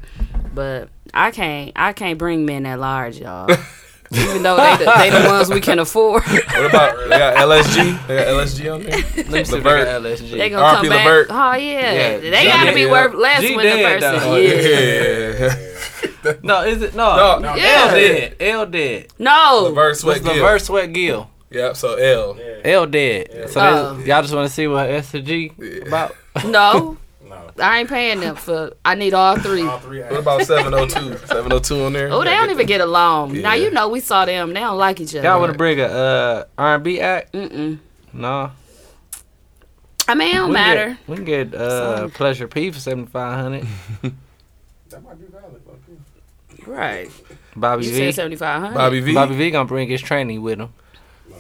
but 0.56 0.90
I 1.14 1.30
can't. 1.32 1.72
I 1.76 1.94
can't 1.94 2.18
bring 2.18 2.46
men 2.46 2.66
at 2.66 2.80
large, 2.80 3.20
y'all. 3.20 3.50
Even 4.12 4.44
though 4.44 4.56
they 4.58 4.78
the, 4.86 4.92
they 4.98 5.10
the 5.10 5.28
ones 5.28 5.50
we 5.50 5.60
can 5.60 5.80
afford, 5.80 6.24
What 6.28 6.66
about 6.70 6.98
they 7.10 7.18
got 7.18 7.36
LSG? 7.36 8.08
They 8.08 8.16
got 8.18 8.28
LSG 8.28 8.74
on 8.74 8.84
there. 8.84 8.92
Let 8.92 9.04
me 9.16 9.22
see 9.24 9.40
if 9.40 9.48
they 9.50 9.58
Levert. 9.58 9.88
LSG. 10.04 10.32
they 10.38 10.50
gonna 10.52 10.64
R.P. 10.64 10.76
come 10.82 10.90
back. 10.90 11.06
Levert. 11.06 11.28
Oh 11.32 11.54
yeah, 11.54 11.92
Yeah, 11.94 12.18
they 12.18 12.42
G 12.44 12.48
gotta 12.48 12.74
be 12.74 12.84
dead. 12.84 12.92
worth 12.92 13.14
less 13.16 13.42
G 13.42 13.56
when 13.56 13.66
the 13.66 13.84
person. 13.84 14.20
though. 14.20 14.36
Yeah. 14.36 14.52
Yeah. 14.54 15.73
no, 16.44 16.64
is 16.64 16.82
it? 16.82 16.96
No. 16.96 17.16
No, 17.16 17.40
no. 17.40 17.50
L 17.52 17.58
Yeah. 17.58 17.92
dead. 17.94 18.36
L 18.40 18.66
dead. 18.66 19.08
No. 19.20 19.62
Levert 19.70 19.98
Sweat 19.98 20.24
the 20.24 20.34
Gill. 20.34 20.44
verse 20.46 20.66
Sweat 20.66 20.92
Gill? 20.94 21.30
Yep. 21.52 21.76
So 21.76 21.96
L. 21.96 22.38
L 22.64 22.86
dead. 22.88 23.50
So 23.50 23.62
Oh. 23.62 23.94
this- 23.98 24.08
y'all 24.08 24.22
just 24.22 24.34
want 24.34 24.48
to 24.48 24.54
see 24.54 24.68
what 24.68 24.90
S 24.90 25.12
to 25.12 25.22
G 25.22 25.52
about? 25.86 26.16
No, 26.46 26.98
No. 27.28 27.50
I 27.60 27.80
ain't 27.80 27.90
paying 27.90 28.20
them 28.20 28.36
for. 28.36 28.74
I 28.86 28.96
need 28.96 29.14
all 29.14 29.38
three. 29.38 29.64
All 29.66 29.80
three 29.80 30.02
What 30.02 30.20
about 30.20 30.42
702? 30.44 31.18
702 31.28 31.84
on 31.86 31.94
there? 31.94 32.10
Oh, 32.12 32.24
they 32.24 32.32
don't 32.32 32.50
even 32.52 32.66
get 32.68 32.82
along. 32.82 33.42
Now 33.42 33.54
you 33.54 33.70
know 33.72 33.88
we 33.90 34.00
saw 34.02 34.26
them. 34.26 34.54
They 34.54 34.60
don't 34.60 34.78
like 34.78 35.00
each 35.00 35.16
other. 35.16 35.28
Y'all 35.28 35.40
want 35.40 35.52
to 35.52 35.58
bring 35.58 35.80
a 35.80 35.84
uh, 35.86 36.44
R&B 36.58 37.00
act? 37.00 37.34
Mm-mm. 37.34 37.80
No. 38.14 38.52
I 40.08 40.16
mean, 40.16 40.30
it 40.32 40.34
don't 40.34 40.50
We 40.50 40.54
matter. 40.54 40.90
Get, 40.90 41.08
we 41.08 41.16
can 41.16 41.26
get 41.26 41.54
uh, 41.56 41.98
Some- 42.00 42.12
Pleasure 42.12 42.48
P 42.48 42.72
for 42.72 42.80
seventy 42.80 43.08
five 43.10 43.40
hundred. 43.40 43.66
That 44.90 45.04
might 45.04 45.20
be 45.20 45.26
valid. 45.28 45.33
Okay. 45.33 45.33
Right. 46.68 47.10
Bobby 47.56 47.86
You 47.86 47.92
V. 47.92 47.98
said 47.98 48.16
seventy 48.16 48.36
five 48.36 48.62
hundred. 48.62 48.76
Bobby 48.76 49.00
V. 49.02 49.14
Bobby 49.14 49.36
V 49.36 49.52
gonna 49.52 49.68
bring 49.68 49.88
his 49.88 50.02
training 50.02 50.42
with 50.42 50.60
him. 50.60 50.70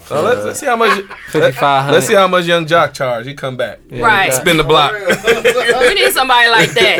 So 0.05 0.21
let's, 0.21 0.43
let's 0.43 0.59
see 0.59 0.65
how 0.65 0.75
much. 0.75 1.03
Fifty 1.29 1.51
five 1.53 1.83
hundred. 1.83 1.93
Let's 1.95 2.07
see 2.07 2.13
how 2.13 2.27
much 2.27 2.45
Young 2.45 2.65
Joc 2.65 2.93
charge. 2.93 3.25
He 3.25 3.33
come 3.33 3.55
back. 3.57 3.79
Right. 3.89 4.33
Spin 4.33 4.57
the 4.57 4.63
block. 4.63 4.93
We 5.83 5.93
need 5.95 6.11
somebody 6.13 6.49
like 6.49 6.69
that. 6.73 6.97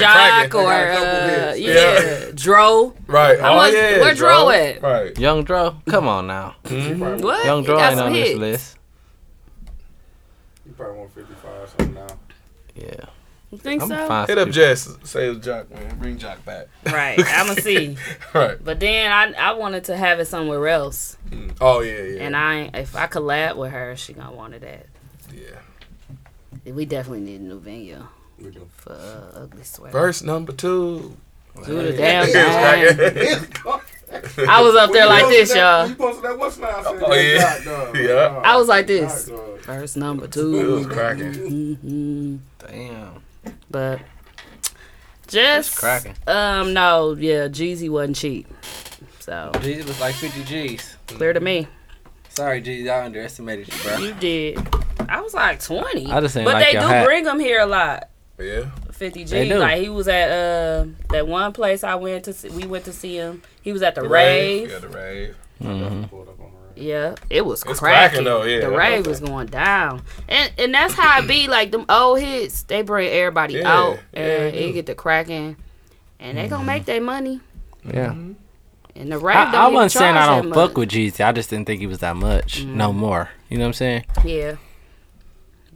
Yeah, 0.00 0.48
Joc 0.48 0.54
or 0.54 0.72
uh, 0.72 1.54
yeah, 1.54 2.30
Dro. 2.34 2.94
Right. 3.06 3.38
How 3.40 3.52
oh 3.52 3.56
much- 3.56 3.74
yeah. 3.74 4.00
where 4.00 4.14
Dro 4.14 4.50
at? 4.50 4.82
Right. 4.82 5.18
Young 5.18 5.44
Dro. 5.44 5.76
Come 5.88 6.08
on 6.08 6.26
now. 6.26 6.56
What? 6.64 7.44
Young 7.44 7.62
Dro 7.64 7.78
ain't 7.80 7.96
some 7.96 8.06
on 8.08 8.12
this 8.12 8.36
list. 8.36 8.78
You 10.66 10.72
probably 10.72 10.98
want 10.98 11.14
55 11.14 11.68
something 11.68 11.94
now. 11.94 12.06
Yeah. 12.74 13.04
You 13.50 13.58
think 13.58 13.82
I'm 13.82 13.88
so? 13.88 14.06
fine. 14.06 14.26
Hit 14.28 14.38
up 14.38 14.50
Jess. 14.50 14.88
Say 15.02 15.28
it's 15.28 15.44
Joc, 15.44 15.70
man. 15.70 15.98
Bring 15.98 16.18
Joc 16.18 16.44
back. 16.44 16.68
Right. 16.86 17.18
I'ma 17.18 17.54
see. 17.54 17.96
Right. 18.34 18.62
But 18.64 18.78
then 18.78 19.10
I 19.10 19.32
I 19.32 19.52
wanted 19.54 19.84
to 19.84 19.96
have 19.96 20.20
it 20.20 20.26
somewhere 20.26 20.68
else, 20.68 21.16
Oh 21.60 21.80
yeah, 21.80 22.02
yeah. 22.02 22.22
and 22.22 22.36
I 22.36 22.70
if 22.74 22.94
I 22.94 23.08
collab 23.08 23.56
with 23.56 23.72
her, 23.72 23.96
she 23.96 24.12
gonna 24.12 24.32
want 24.32 24.54
it 24.54 24.62
at. 24.62 24.86
yeah. 25.34 26.72
We 26.72 26.84
definitely 26.84 27.22
need 27.22 27.40
a 27.40 27.44
new 27.44 27.58
venue 27.58 28.06
We 28.38 28.50
do. 28.50 28.68
for 28.76 28.92
uh, 28.92 29.40
Ugly 29.42 29.64
Sweat. 29.64 29.90
Verse 29.92 30.22
number 30.22 30.52
two. 30.52 31.16
Do 31.66 31.82
the 31.82 31.92
damn 31.92 32.28
Yeah. 32.32 32.92
thing. 33.10 33.46
I 34.48 34.60
was 34.62 34.74
up 34.76 34.92
there 34.92 35.06
like 35.06 35.26
this, 35.28 35.54
y'all. 35.54 35.88
You 35.88 35.94
posted 35.96 36.24
that 36.24 36.38
what's 36.38 36.58
now? 36.58 36.82
Oh, 36.84 37.14
yeah. 37.14 37.92
Yeah. 37.94 38.40
I 38.44 38.56
was 38.56 38.68
like 38.68 38.86
this. 38.86 39.28
Verse 39.62 39.96
number 39.96 40.26
two. 40.28 40.54
It 40.58 40.66
was 40.66 40.86
two. 40.86 40.92
cracking. 40.92 41.34
hmm 41.34 42.36
Damn. 42.58 43.22
But 43.70 44.00
just 45.28 45.76
cracking. 45.76 46.14
Um, 46.26 46.72
no, 46.72 47.14
yeah, 47.18 47.48
Jeezy 47.48 47.88
wasn't 47.88 48.16
cheap. 48.16 48.46
So 49.20 49.52
G's 49.62 49.86
was 49.86 50.00
like 50.00 50.14
fifty 50.14 50.42
G's. 50.44 50.96
clear 51.06 51.32
to 51.32 51.40
me. 51.40 51.68
Sorry, 52.30 52.60
G's. 52.60 52.88
I 52.88 53.04
underestimated 53.04 53.68
you, 53.72 53.82
bro. 53.82 53.98
You 53.98 54.14
did. 54.14 54.58
I 55.08 55.20
was 55.20 55.34
like 55.34 55.62
twenty. 55.62 56.10
I 56.10 56.20
just 56.20 56.36
ain't 56.36 56.46
but 56.46 56.54
like 56.54 56.66
they 56.66 56.72
do 56.72 56.86
hat. 56.86 57.04
bring 57.04 57.24
him 57.24 57.38
here 57.38 57.60
a 57.60 57.66
lot. 57.66 58.08
Yeah. 58.38 58.70
Fifty 58.92 59.24
They 59.24 59.48
G. 59.48 59.54
Like 59.54 59.80
he 59.80 59.88
was 59.88 60.08
at 60.08 60.30
uh 60.30 60.86
that 61.10 61.26
one 61.26 61.52
place 61.52 61.84
I 61.84 61.94
went 61.94 62.24
to. 62.24 62.32
See, 62.32 62.48
we 62.50 62.66
went 62.66 62.84
to 62.86 62.92
see 62.92 63.16
him. 63.16 63.42
He 63.62 63.72
was 63.72 63.82
at 63.82 63.94
the, 63.94 64.02
The 64.02 64.08
rave. 64.08 64.70
Yeah, 64.70 64.78
the 64.78 64.88
rave. 64.88 65.36
Mm-hmm. 65.62 66.39
Yeah, 66.76 67.14
it 67.28 67.44
was 67.44 67.62
It's 67.62 67.80
cracking. 67.80 68.24
cracking, 68.24 68.24
though, 68.24 68.44
yeah. 68.44 68.60
the 68.60 68.70
rave 68.70 69.06
was 69.06 69.20
going 69.20 69.48
down, 69.48 70.02
and 70.28 70.52
and 70.58 70.74
that's 70.74 70.94
how 70.94 71.20
it 71.20 71.28
be. 71.28 71.48
Like 71.50 71.72
them 71.72 71.84
old 71.88 72.20
hits, 72.20 72.62
they 72.62 72.82
bring 72.82 73.08
everybody 73.08 73.54
Yeah, 73.54 73.72
out, 73.72 73.98
yeah, 74.12 74.20
and 74.20 74.54
they 74.54 74.58
it 74.58 74.66
do. 74.68 74.72
get 74.74 74.86
to 74.86 74.94
cracking, 74.94 75.56
and 76.20 76.38
they 76.38 76.48
gonna 76.48 76.58
mm-hmm. 76.58 76.66
make 76.66 76.84
their 76.84 77.00
money. 77.00 77.40
Yeah. 77.84 78.10
Mm-hmm. 78.10 78.32
And 78.96 79.12
the 79.12 79.18
rave 79.18 79.36
I, 79.36 79.44
don't 79.46 79.54
I 79.54 79.68
wasn't 79.68 79.92
saying 79.92 80.16
I 80.16 80.26
don't 80.26 80.52
fuck 80.52 80.70
much. 80.70 80.76
with 80.76 80.88
Jeezy. 80.90 81.24
I 81.24 81.32
just 81.32 81.50
didn't 81.50 81.66
think 81.66 81.80
he 81.80 81.86
was 81.86 81.98
that 82.00 82.16
much. 82.16 82.64
No 82.64 82.90
mm-hmm. 82.90 82.98
more. 82.98 83.30
You 83.48 83.58
know 83.58 83.64
what 83.64 83.68
I'm 83.68 83.72
saying? 83.74 84.04
Yeah. 84.24 84.56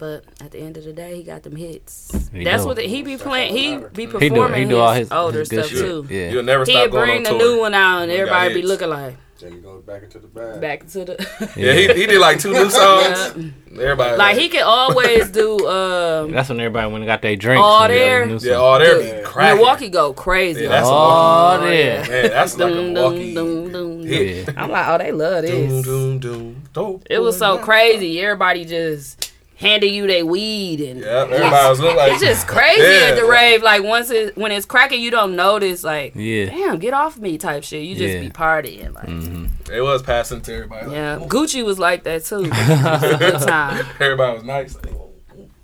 But 0.04 0.24
at 0.44 0.50
the 0.50 0.58
end 0.58 0.76
of 0.76 0.84
the 0.84 0.92
day, 0.92 1.16
he 1.16 1.22
got 1.22 1.44
them 1.44 1.56
hits. 1.56 2.28
He 2.30 2.44
That's 2.44 2.62
do. 2.64 2.66
what 2.68 2.76
the, 2.76 2.82
he 2.82 3.00
be 3.02 3.16
playing. 3.16 3.54
He 3.54 3.78
be 3.78 4.02
He 4.04 4.06
do. 4.06 4.18
performing 4.18 4.62
He 4.64 4.68
do 4.68 4.78
all 4.78 4.92
his, 4.92 5.10
older 5.10 5.38
his 5.38 5.48
stuff 5.48 5.66
shit. 5.68 5.78
too. 5.78 6.06
Yeah. 6.10 6.28
You'll 6.30 6.42
never 6.42 6.66
He'd 6.66 6.74
going 6.74 6.90
bring 6.90 7.16
on 7.18 7.22
the 7.22 7.30
tour. 7.30 7.38
new 7.38 7.60
one 7.60 7.72
out, 7.72 8.02
and 8.02 8.10
He 8.10 8.18
got 8.18 8.22
everybody 8.28 8.54
be 8.60 8.66
looking 8.66 8.90
like 8.90 9.16
Then 9.40 9.52
you 9.54 9.60
go 9.60 9.80
back 9.80 10.02
into 10.02 10.18
the 10.18 10.26
bag. 10.26 10.60
back 10.60 10.86
to 10.88 11.04
the. 11.06 11.50
Yeah, 11.56 11.72
he, 11.72 11.86
he 12.00 12.06
did 12.06 12.20
like 12.20 12.38
two 12.38 12.52
new 12.52 12.68
songs. 12.68 13.34
Everybody 13.72 14.16
like 14.18 14.36
he 14.36 14.48
can 14.50 14.64
always 14.64 15.30
do. 15.30 15.66
Um, 15.66 16.30
That's 16.32 16.50
when 16.50 16.60
everybody 16.60 16.86
went 16.92 16.96
and 16.98 17.06
got 17.06 17.22
their 17.22 17.34
drinks. 17.36 17.62
All 17.62 17.84
and 17.84 17.88
got 17.92 17.94
there. 17.94 18.22
a 18.24 18.26
new 18.26 18.34
Yeah, 18.34 18.38
song. 18.40 18.62
all 18.62 18.78
there 18.78 19.00
be 19.20 19.24
cracking. 19.24 19.56
Milwaukee 19.56 19.88
go 19.88 20.12
crazy. 20.12 20.64
Yeah, 20.64 20.68
that's 20.68 20.86
a 20.86 20.90
Milwaukee. 20.90 21.76
yeah. 21.78 22.08
Man, 22.08 22.30
that's 22.30 22.58
like 22.58 22.72
a 22.72 22.74
Milwaukee 22.74 23.34
dum, 23.34 23.72
dum, 23.72 23.72
dum. 23.72 24.00
Yeah. 24.02 24.44
I'm 24.58 24.70
like, 24.70 24.86
oh, 24.88 24.98
they 24.98 25.12
love 25.12 25.44
Doom, 25.46 25.68
this. 25.70 25.84
doom, 25.84 26.18
doom. 26.18 26.62
Dope. 26.74 27.06
It 27.10 27.18
was 27.20 27.36
so 27.38 27.56
crazy. 27.58 28.20
Everybody 28.20 28.64
just 28.66 29.32
handing 29.56 29.94
you 29.94 30.06
their 30.06 30.26
weed 30.26 30.80
and 30.80 31.00
Yeah, 31.00 31.26
everybody 31.30 31.68
was 31.68 31.80
looking 31.80 31.96
like 31.96 32.12
it's 32.12 32.20
just 32.22 32.46
crazy 32.48 32.80
Yeah. 32.82 33.10
at 33.10 33.14
the 33.16 33.24
rave. 33.24 33.62
Like 33.62 33.82
once 33.84 34.10
it 34.10 34.36
when 34.36 34.50
it's 34.52 34.66
cracking, 34.66 35.00
you 35.00 35.10
don't 35.10 35.36
notice. 35.36 35.84
Like 35.84 36.14
Yeah. 36.16 36.46
damn, 36.46 36.78
get 36.78 36.92
off 36.94 37.16
me 37.18 37.38
type 37.38 37.62
shit. 37.64 37.84
You 37.84 37.94
just 37.94 38.14
Yeah. 38.14 38.20
be 38.20 38.30
partying. 38.30 38.94
Like 38.94 39.70
It 39.72 39.80
was 39.80 40.02
passing 40.02 40.40
to 40.42 40.54
everybody. 40.54 40.86
Like, 40.86 40.94
yeah, 40.96 41.18
Gucci 41.20 41.64
was 41.64 41.78
like 41.78 42.02
that 42.04 42.24
too. 42.24 42.44
It 42.52 43.18
good 43.18 43.40
time. 43.40 43.86
Everybody 44.00 44.34
was 44.34 44.44
nice. 44.44 44.74
Like, 44.76 44.94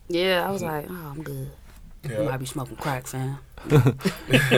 Yeah, 0.09 0.47
I 0.47 0.51
was 0.51 0.63
like, 0.63 0.87
oh, 0.89 1.13
I'm 1.17 1.23
good. 1.23 1.51
I 2.05 2.13
yeah. 2.13 2.23
might 2.23 2.39
be 2.39 2.47
smoking 2.47 2.77
crack, 2.77 3.07
fam. 3.07 3.39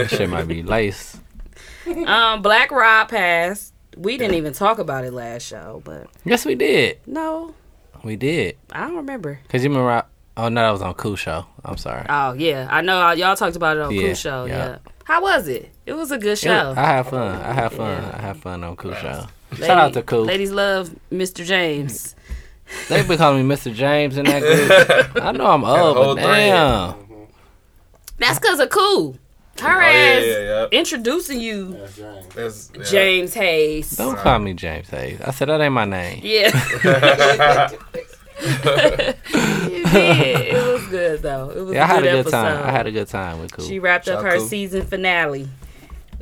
Shit 0.08 0.28
might 0.28 0.46
be 0.46 0.62
lace. 0.62 1.16
Um, 2.06 2.40
Black 2.42 2.70
Rob 2.70 3.08
passed. 3.08 3.72
We 3.96 4.16
didn't 4.16 4.36
even 4.36 4.52
talk 4.52 4.78
about 4.78 5.04
it 5.04 5.12
last 5.12 5.42
show, 5.42 5.82
but 5.84 6.06
Yes, 6.24 6.44
we 6.46 6.54
did. 6.54 6.98
no, 7.06 7.54
We 8.04 8.16
did. 8.16 8.56
I 8.72 8.86
don't 8.86 8.96
remember. 8.96 9.40
Cause 9.48 9.62
you 9.62 9.70
remember? 9.70 9.90
I- 9.90 10.04
Oh 10.34 10.48
no, 10.48 10.62
that 10.62 10.70
was 10.70 10.80
on 10.80 10.94
Cool 10.94 11.16
Show. 11.16 11.44
I'm 11.62 11.76
sorry. 11.76 12.06
Oh 12.08 12.32
yeah, 12.32 12.66
I 12.70 12.80
know 12.80 13.10
y'all 13.12 13.36
talked 13.36 13.54
about 13.54 13.76
it 13.76 13.82
on 13.82 13.92
Yeah, 13.94 14.00
Cool 14.06 14.14
Show. 14.14 14.44
yeah. 14.46 14.56
Yeah. 14.56 14.78
How 15.04 15.20
was 15.20 15.46
it? 15.46 15.70
It 15.84 15.92
was 15.92 16.10
a 16.10 16.16
good 16.16 16.42
Yeah, 16.42 16.72
show. 16.72 16.80
I 16.80 16.86
have 16.86 17.08
fun. 17.10 17.42
I 17.42 17.52
have 17.52 17.72
fun. 17.74 18.02
I 18.14 18.20
have 18.22 18.38
fun 18.38 18.64
on 18.64 18.76
Cool 18.76 18.94
Show. 18.94 19.26
Lady- 19.52 19.66
Shout 19.66 19.76
out 19.78 19.92
to 19.92 20.02
Cool. 20.02 20.24
Ladies 20.24 20.50
love 20.50 20.90
Mr. 21.12 21.44
James. 21.44 22.16
They 22.88 23.02
been 23.02 23.18
calling 23.18 23.46
me 23.46 23.54
Mr. 23.54 23.74
James 23.74 24.16
in 24.16 24.24
that 24.24 24.40
group. 24.40 25.16
I 25.22 25.32
know 25.32 25.46
I'm 25.48 25.62
old, 25.64 25.96
whole 25.96 26.14
but 26.14 26.22
thing. 26.22 26.50
damn. 26.50 26.94
That's 28.18 28.38
cause 28.38 28.58
of 28.58 28.70
Cool. 28.70 29.18
Her 29.60 29.68
Oh, 29.76 29.80
yeah, 29.80 29.86
ass 29.86 30.24
yeah, 30.24 30.38
yeah. 30.38 30.66
introducing 30.72 31.40
you, 31.40 31.72
That's 31.74 31.96
James. 31.96 32.26
That's, 32.34 32.70
yeah. 32.74 32.84
James 32.84 33.34
Hayes. 33.34 33.90
Don't 33.96 34.16
call 34.18 34.38
me 34.38 34.54
James 34.54 34.88
Hayes. 34.90 35.20
I 35.20 35.30
said 35.30 35.48
that 35.48 35.60
ain't 35.60 35.72
my 35.74 35.84
name. 35.84 36.20
Yeah. 36.24 36.50
you 38.42 39.84
did. 39.84 40.54
It 40.54 40.72
was 40.72 40.86
good 40.88 41.22
though. 41.22 41.50
It 41.50 41.60
was 41.64 41.74
Yeah, 41.74 41.82
I 41.82 41.84
a 41.84 41.86
had 41.86 42.02
good 42.02 42.08
a 42.08 42.10
good 42.12 42.18
episode. 42.20 42.30
time. 42.42 42.66
I 42.66 42.70
had 42.70 42.86
a 42.86 42.90
good 42.90 43.08
time 43.08 43.40
with 43.40 43.52
Cool. 43.52 43.64
She 43.66 43.78
wrapped 43.78 44.08
up 44.08 44.22
her 44.22 44.38
Cool. 44.38 44.46
season 44.46 44.86
finale 44.86 45.48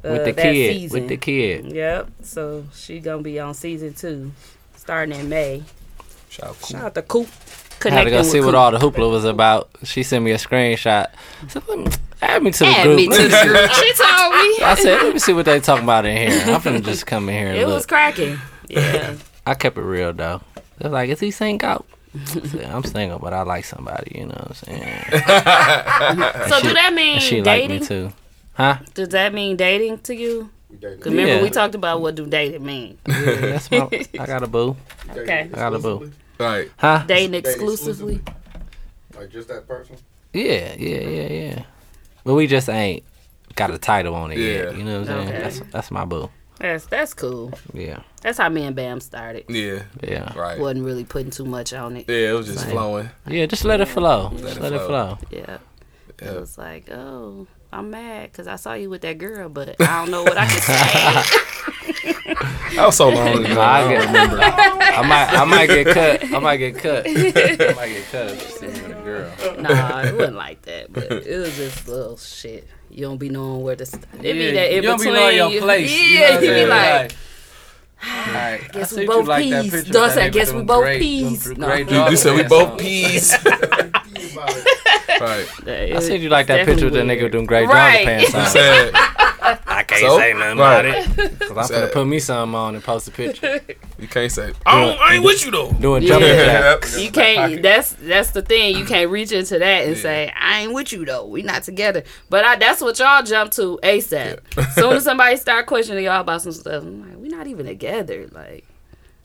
uh, 0.05 0.11
with 0.11 0.25
the 0.27 0.33
that 0.33 0.43
kid. 0.43 0.73
season. 0.77 1.01
With 1.01 1.09
the 1.09 1.17
kid. 1.17 1.67
Yep. 1.73 2.09
So 2.23 2.65
she 2.75 3.01
gonna 3.01 3.23
be 3.23 3.39
on 3.41 3.55
season 3.55 3.95
two, 3.95 4.33
starting 4.77 5.19
in 5.19 5.29
May. 5.29 5.63
Shout 6.29 6.49
out. 6.51 6.57
Shout 6.67 6.83
out 6.85 6.95
to 6.95 7.03
Coop. 7.03 7.29
I 7.87 7.91
had 7.91 8.05
to 8.05 8.11
go 8.11 8.19
with 8.19 8.27
see 8.27 8.41
what 8.41 8.55
all 8.55 8.71
the 8.71 8.79
hoopla 8.79 9.11
was 9.11 9.25
about. 9.25 9.71
She 9.85 10.03
sent 10.03 10.25
me 10.25 10.33
a 10.33 10.37
screenshot. 10.37 11.09
So, 11.49 11.63
let 11.69 11.79
me- 11.79 11.87
add 12.23 12.43
me 12.43 12.51
to 12.51 12.59
the 12.59 12.67
Add 12.67 12.83
group. 12.85 12.97
me 12.97 13.07
to 13.09 13.23
the 13.23 13.29
group. 13.47 13.71
She 13.73 13.93
told 13.95 14.33
me. 14.33 14.65
I 14.65 14.77
said, 14.79 15.03
let 15.03 15.13
me 15.15 15.19
see 15.19 15.33
what 15.33 15.45
they 15.47 15.61
talking 15.61 15.85
about 15.85 16.05
in 16.07 16.17
here. 16.17 16.41
I'm 16.55 16.61
finna 16.61 16.83
just 16.85 17.07
come 17.07 17.29
in 17.29 17.35
here 17.35 17.49
and 17.49 17.57
It 17.57 17.67
look. 17.67 17.77
was 17.77 17.87
cracking. 17.87 18.39
Yeah. 18.69 19.15
I 19.47 19.55
kept 19.55 19.79
it 19.79 19.83
real 19.83 20.13
though. 20.13 20.43
They're 20.79 20.91
like, 20.91 21.09
is 21.11 21.21
he 21.21 21.31
single? 21.31 21.85
I 22.15 22.25
said, 22.25 22.65
I'm 22.67 22.85
single, 22.85 23.19
but 23.19 23.33
I 23.33 23.43
like 23.43 23.65
somebody. 23.65 24.13
You 24.19 24.27
know 24.27 24.35
what 24.35 24.49
I'm 24.49 24.55
saying? 24.55 25.05
So 26.51 26.61
do 26.61 26.73
that 26.75 26.93
mean 26.95 27.15
And 27.15 27.23
she 27.23 27.39
like 27.43 27.63
dating? 27.69 27.81
me 27.81 27.87
too. 27.87 28.13
Huh? 28.55 28.79
Does 28.95 29.09
that 29.11 29.33
mean 29.33 29.57
dating 29.57 29.99
to 30.01 30.15
you? 30.15 30.51
We 30.69 30.77
dating. 30.77 30.99
'Cause 31.01 31.11
remember 31.13 31.37
Yeah. 31.37 31.43
we 31.43 31.51
talked 31.51 31.75
about 31.75 32.01
what 32.01 32.15
do 32.17 32.27
dating 32.27 32.65
mean? 32.65 32.99
Yeah, 33.09 33.15
that's 33.37 33.71
my. 33.71 33.89
I 34.21 34.27
got 34.27 34.43
a 34.43 34.47
boo. 34.47 34.77
Okay. 35.17 35.41
I 35.53 35.57
got 35.57 35.75
a 35.75 35.79
boo. 35.79 36.11
Exclusively? 36.41 36.47
Right. 36.47 36.71
Huh? 36.79 37.05
Dating 37.07 37.31
Dating 37.33 37.51
exclusively? 37.51 38.21
Like 39.17 39.31
just 39.31 39.49
that 39.49 39.67
person? 39.69 39.97
Yeah, 40.33 40.75
yeah, 40.79 41.01
yeah, 41.01 41.29
yeah. 41.29 41.63
But 42.25 42.35
we 42.35 42.47
just 42.47 42.69
ain't 42.69 43.03
got 43.57 43.71
a 43.71 43.79
title 43.79 44.15
on 44.15 44.33
it 44.33 44.39
Yeah. 44.39 44.47
yet. 44.65 44.77
You 44.77 44.85
know 44.85 45.01
what 45.01 45.11
I'm 45.11 45.17
saying? 45.27 45.29
Okay. 45.29 45.43
That's 45.43 45.61
that's 45.73 45.91
my 45.91 46.05
boo. 46.05 46.31
That's 46.59 46.87
that's 46.87 47.15
cool. 47.15 47.53
Yeah, 47.73 48.01
That's 48.23 48.37
how 48.39 48.49
me 48.51 48.65
and 48.65 48.77
Bam 48.77 49.01
started. 49.01 49.47
Yeah. 49.49 49.83
yeah, 50.07 50.33
Right. 50.39 50.59
Wasn't 50.61 50.85
really 50.85 51.05
putting 51.05 51.31
too 51.31 51.47
much 51.47 51.73
on 51.73 51.97
it. 51.97 52.05
Yeah, 52.09 52.31
it 52.31 52.33
was 52.35 52.47
just 52.47 52.61
Same. 52.61 52.71
flowing. 52.73 53.11
yeah. 53.27 53.47
Just 53.47 53.65
let 53.65 53.81
it 53.81 53.87
flow. 53.89 54.29
Let 54.35 54.43
Just 54.43 54.57
it 54.59 54.63
let 54.63 54.73
it 54.75 54.79
flow. 54.81 55.17
flow. 55.17 55.19
Yeah. 55.31 55.59
Yeah. 56.23 56.29
It 56.33 56.41
was 56.41 56.59
like, 56.59 56.91
oh, 56.91 57.47
I'm 57.73 57.91
mad 57.91 58.33
because 58.33 58.47
I 58.49 58.57
saw 58.57 58.75
you 58.75 58.91
with 58.91 59.03
that 59.03 59.19
girl, 59.19 59.49
but 59.49 59.81
I 59.81 60.01
don't 60.01 60.11
know 60.11 60.23
what 60.25 60.37
I 60.39 60.47
can 60.47 60.61
say. 60.61 61.37
That 62.77 62.87
was 62.87 62.97
so 62.97 63.09
long 63.09 63.45
ago. 63.45 63.61
I 63.61 63.81
I 63.83 63.89
get- 63.89 63.99
don't 63.99 64.07
remember. 64.13 64.39
I 64.41 65.03
might, 65.07 65.33
I 65.41 65.45
might 65.45 65.67
get 65.67 65.87
cut. 65.89 66.25
I 66.33 66.39
might 66.39 66.57
get 66.59 66.77
cut. 66.79 67.05
I 67.09 67.11
might 67.75 67.89
get 67.89 68.05
cut 68.13 68.31
if 68.31 68.43
you 68.43 68.49
see 68.49 68.67
me 68.69 68.73
with 68.89 68.97
a 68.97 69.03
girl. 69.03 69.31
nah, 69.61 70.03
it 70.03 70.15
wasn't 70.15 70.37
like 70.37 70.63
that, 70.63 70.93
but 70.93 71.11
it 71.11 71.39
was 71.39 71.57
just 71.57 71.89
little 71.89 72.17
shit. 72.17 72.69
You 72.89 73.03
don't 73.07 73.19
be 73.19 73.29
knowing 73.29 73.63
where 73.65 73.75
to. 73.75 73.85
St- 73.85 74.05
it 74.15 74.23
be 74.23 74.29
Yeah, 74.29 74.53
that 74.53 74.71
in 74.71 74.77
you 74.77 74.83
don't 74.83 74.99
be 74.99 75.05
between. 75.07 75.21
knowing 75.21 75.37
your 75.37 75.51
you- 75.51 75.61
place. 75.61 75.91
Yeah, 75.91 76.07
you, 76.07 76.21
know 76.21 76.29
you 76.35 76.41
be 76.41 76.47
saying? 76.47 76.69
like, 76.69 77.13
Alright, 78.03 78.65
I 78.65 78.69
Guess 78.73 78.93
we 78.93 79.05
both 79.07 79.23
you 79.25 79.29
like 79.29 79.51
that 79.51 79.63
peas. 79.65 79.73
picture 79.73 79.93
Don't 79.93 80.07
of 80.07 80.13
say, 80.13 80.21
that 80.25 80.33
guess 80.33 80.53
we 80.53 80.63
both 80.63 80.83
great- 80.85 81.01
peas. 81.03 81.45
doing 81.45 81.59
No. 81.61 81.67
great 81.67 81.91
You, 81.91 82.09
you 82.11 82.17
said 82.17 82.37
we 82.37 82.43
both 82.45 82.79
peas. 82.79 83.35
right. 85.21 85.47
song. 85.57 85.69
I 85.69 86.01
said 86.01 86.21
you 86.21 86.29
like 86.29 86.47
that 86.49 86.67
picture 86.67 86.87
of 86.87 86.93
the 86.93 87.01
nigga 87.01 87.31
doing 87.31 87.47
great 87.47 87.67
Right. 87.69 87.99
job 87.99 88.05
pants 88.07 88.35
on. 88.35 88.47
said 88.47 88.91
I 89.67 89.83
can't 89.85 90.01
So? 90.03 90.19
say 90.19 90.33
nothing 90.35 90.59
Right. 90.59 90.85
about 91.07 91.19
it. 91.19 91.39
Cause 91.41 91.51
I'm 91.57 91.65
Sad. 91.65 91.89
finna 91.89 91.93
put 91.93 92.07
me 92.07 92.19
something 92.21 92.55
on 92.55 92.75
and 92.75 92.85
post 92.85 93.09
a 93.09 93.11
picture. 93.11 93.61
you 93.99 94.07
can't 94.09 94.31
say. 94.31 94.53
I, 94.67 94.81
don't, 94.85 95.01
I 95.01 95.15
ain't 95.15 95.25
with 95.25 95.45
you 95.45 95.51
though. 95.51 95.73
Doing 95.73 96.03
Yeah. 96.03 96.09
jumping 96.09 96.29
jacks. 96.29 96.99
You 97.01 97.11
can't. 97.11 97.63
That's 97.63 97.93
that's 97.95 98.31
the 98.33 98.43
thing. 98.43 98.77
You 98.77 98.85
can't 98.85 99.11
reach 99.11 99.33
into 99.33 99.59
that 99.59 99.87
and 99.87 99.97
say, 99.97 100.33
"I 100.39 100.61
ain't 100.61 100.73
with 100.75 100.93
you 100.93 101.05
though. 101.05 101.27
We 101.27 101.43
not 101.43 101.63
together." 101.65 102.05
But 102.29 102.45
I, 102.45 102.57
that's 102.57 102.81
what 102.81 102.99
y'all 102.99 103.23
jump 103.23 103.51
to 103.53 103.79
ASAP. 103.83 104.39
Soon 104.75 104.93
as 104.95 105.05
somebody 105.05 105.37
start 105.37 105.67
questioning 105.67 106.05
y'all 106.05 106.21
about 106.21 106.43
some 106.43 106.53
stuff, 106.53 106.83
I'm 106.83 107.09
like, 107.09 107.19
"We 107.19 107.29
not 107.29 107.47
even 107.47 107.67
together." 107.67 108.29
Like, 108.33 108.65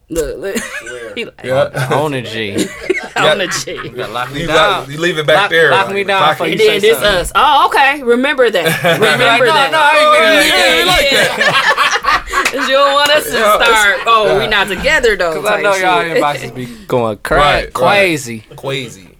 look, 0.09 0.37
look. 0.37 0.55
he 1.15 1.25
like, 1.25 1.41
Yeah. 1.43 1.89
On 1.93 2.13
a 2.13 2.21
G. 2.21 2.51
on 3.15 3.37
the 3.39 3.47
G. 3.47 3.73
You 3.73 4.05
lock 4.07 4.31
me 4.33 4.45
down. 4.45 4.55
lock, 4.55 4.89
you 4.89 4.97
leave 4.99 5.17
it 5.17 5.25
back 5.27 5.37
Lock- 5.43 5.49
there. 5.51 5.71
lock 5.71 5.91
me 5.91 6.03
down 6.03 6.21
Lock 6.21 6.37
for 6.37 6.45
it. 6.45 6.51
And 6.51 6.59
you 6.59 6.67
then 6.67 6.79
say 6.81 6.87
this 6.89 6.97
something. 6.99 7.15
us. 7.21 7.31
Oh, 7.35 7.67
okay. 7.67 8.03
Remember 8.03 8.49
that. 8.49 8.83
Remember 8.99 9.25
Like, 9.25 9.39
no, 9.41 9.45
that. 9.45 9.71
no, 9.71 9.79
I 9.79 9.97
ain't 9.97 10.07
oh, 10.07 10.57
yeah, 10.57 10.71
feeling 10.71 10.87
like 10.87 11.11
yeah. 11.11 12.51
'Cause 12.55 12.67
you 12.69 12.75
don't 12.75 12.93
want 12.93 13.09
us 13.11 13.23
to 13.25 13.31
start. 13.31 13.99
Oh, 14.05 14.39
we 14.39 14.47
not 14.47 14.67
together 14.67 15.15
though. 15.15 15.41
Cause 15.41 15.45
I 15.51 15.61
know 15.61 15.75
y'all 15.75 16.01
shit. 16.03 16.17
inboxes 16.17 16.55
be 16.55 16.85
going 16.87 17.17
cra- 17.17 17.37
Right, 17.37 17.63
right. 17.65 17.73
crazy. 17.73 18.45
Crazy. 18.55 19.17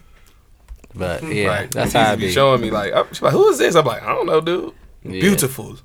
But 0.94 1.22
mm-hmm. 1.22 1.32
yeah, 1.34 1.48
Right. 1.48 1.72
that's 1.72 1.92
how 1.94 2.14
it 2.14 2.18
be 2.18 2.28
be. 2.28 2.32
showing 2.32 2.62
me 2.62 2.72
like, 2.72 2.94
I'm, 2.94 3.08
she's 3.10 3.22
like, 3.22 3.34
who 3.34 3.50
is 3.50 3.58
this? 3.58 3.76
I'm 3.76 3.86
like, 3.86 4.02
I 4.04 4.08
don't 4.14 4.26
know, 4.28 4.40
dude. 4.42 4.74
Yeah. 5.04 5.20
Beautiful. 5.22 5.78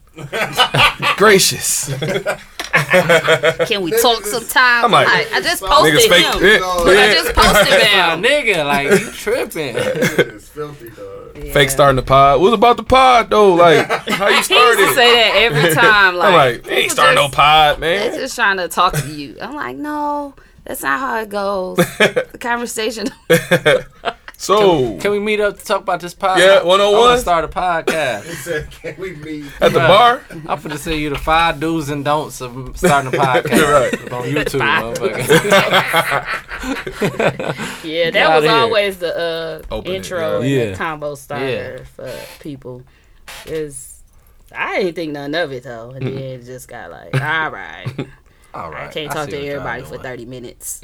Gracious. 1.16 1.90
Can 3.66 3.82
we 3.82 3.90
talk 4.00 4.24
sometime? 4.24 4.84
I'm 4.84 4.92
like, 4.92 5.08
I 5.08 5.40
just 5.40 5.62
Niggas 5.62 5.68
posted 5.68 6.10
fake. 6.10 6.24
him. 6.26 6.42
Yeah, 6.42 6.66
Look, 6.84 6.96
I 6.98 7.12
just 7.12 7.34
posted 7.34 7.68
Yeah, 7.82 8.14
him. 8.14 8.22
nigga, 8.22 8.66
like 8.66 9.00
you 9.00 9.10
tripping. 9.12 9.76
It's 10.40 10.48
filthy, 10.48 10.90
dog. 10.90 11.38
Fake 11.52 11.70
starting 11.70 11.96
the 11.96 12.02
pod. 12.02 12.40
What 12.40 12.52
about 12.52 12.76
the 12.76 12.82
pod 12.82 13.30
though? 13.30 13.54
Like, 13.54 13.86
how 13.86 14.28
you 14.28 14.34
He 14.34 14.38
used 14.38 14.48
to 14.48 14.94
say 14.94 15.12
that 15.14 15.32
every 15.36 15.74
time. 15.74 16.16
Like, 16.16 16.28
I'm 16.28 16.34
like, 16.34 16.62
they 16.64 16.70
ain't 16.72 16.82
people 16.82 16.90
starting 16.94 17.14
no 17.16 17.22
just- 17.24 17.34
pod, 17.34 17.80
They're 17.80 18.10
man. 18.10 18.18
just 18.18 18.34
trying 18.34 18.56
to 18.58 18.68
talk 18.68 18.92
to 18.94 19.08
you. 19.08 19.36
I'm 19.40 19.54
like, 19.54 19.76
no, 19.76 20.34
that's 20.64 20.82
not 20.82 21.00
how 21.00 21.18
it 21.20 21.28
goes. 21.28 21.76
the 21.76 22.38
conversation. 22.40 23.08
So, 24.40 24.96
Can 24.96 25.10
we 25.10 25.18
meet 25.18 25.38
up 25.38 25.58
to 25.58 25.64
talk 25.66 25.82
about 25.82 26.00
this 26.00 26.14
podcast? 26.14 26.38
Yeah, 26.38 26.60
I 26.60 26.64
want 26.64 26.80
101? 26.80 27.14
to 27.16 27.20
start 27.20 27.44
a 27.44 27.48
podcast. 27.48 28.24
He 28.24 28.32
said, 28.36 28.70
"Can 28.70 28.96
we 28.98 29.12
meet?" 29.16 29.44
at 29.60 29.70
the 29.74 29.80
bar? 29.80 30.22
I'm 30.30 30.58
finna 30.58 30.78
send 30.78 30.98
you 30.98 31.10
the 31.10 31.18
five 31.18 31.60
do's 31.60 31.90
and 31.90 32.02
don'ts 32.02 32.40
of 32.40 32.72
starting 32.74 33.12
a 33.12 33.16
podcast 33.18 34.00
Right. 34.00 34.12
on 34.12 34.24
YouTube, 34.24 34.94
motherfucker. 34.96 35.26
Yeah, 37.84 38.10
that 38.12 38.22
outta 38.30 38.34
was 38.36 38.44
here. 38.44 38.52
always 38.54 38.96
the 38.98 39.18
uh, 39.18 39.60
Open 39.74 39.92
it, 39.92 39.96
intro 39.96 40.40
and 40.40 40.50
yeah. 40.50 40.70
the 40.70 40.76
combo 40.76 41.14
starter 41.16 41.84
for 41.94 42.10
people. 42.40 42.82
Is 43.44 44.00
I 44.56 44.78
didn't 44.84 44.94
think 44.94 45.12
none 45.12 45.34
of 45.34 45.52
it 45.52 45.64
though, 45.64 45.90
and 45.90 46.06
then 46.06 46.16
it 46.16 46.44
just 46.46 46.66
got 46.66 46.90
like, 46.90 47.12
all 47.14 47.50
right, 47.50 47.86
All 48.54 48.70
right, 48.70 48.88
I 48.88 48.92
can't 48.92 49.10
I 49.10 49.14
talk 49.14 49.30
see 49.30 49.38
to 49.42 49.46
everybody 49.48 49.82
for 49.82 49.98
thirty 49.98 50.24
minutes. 50.24 50.80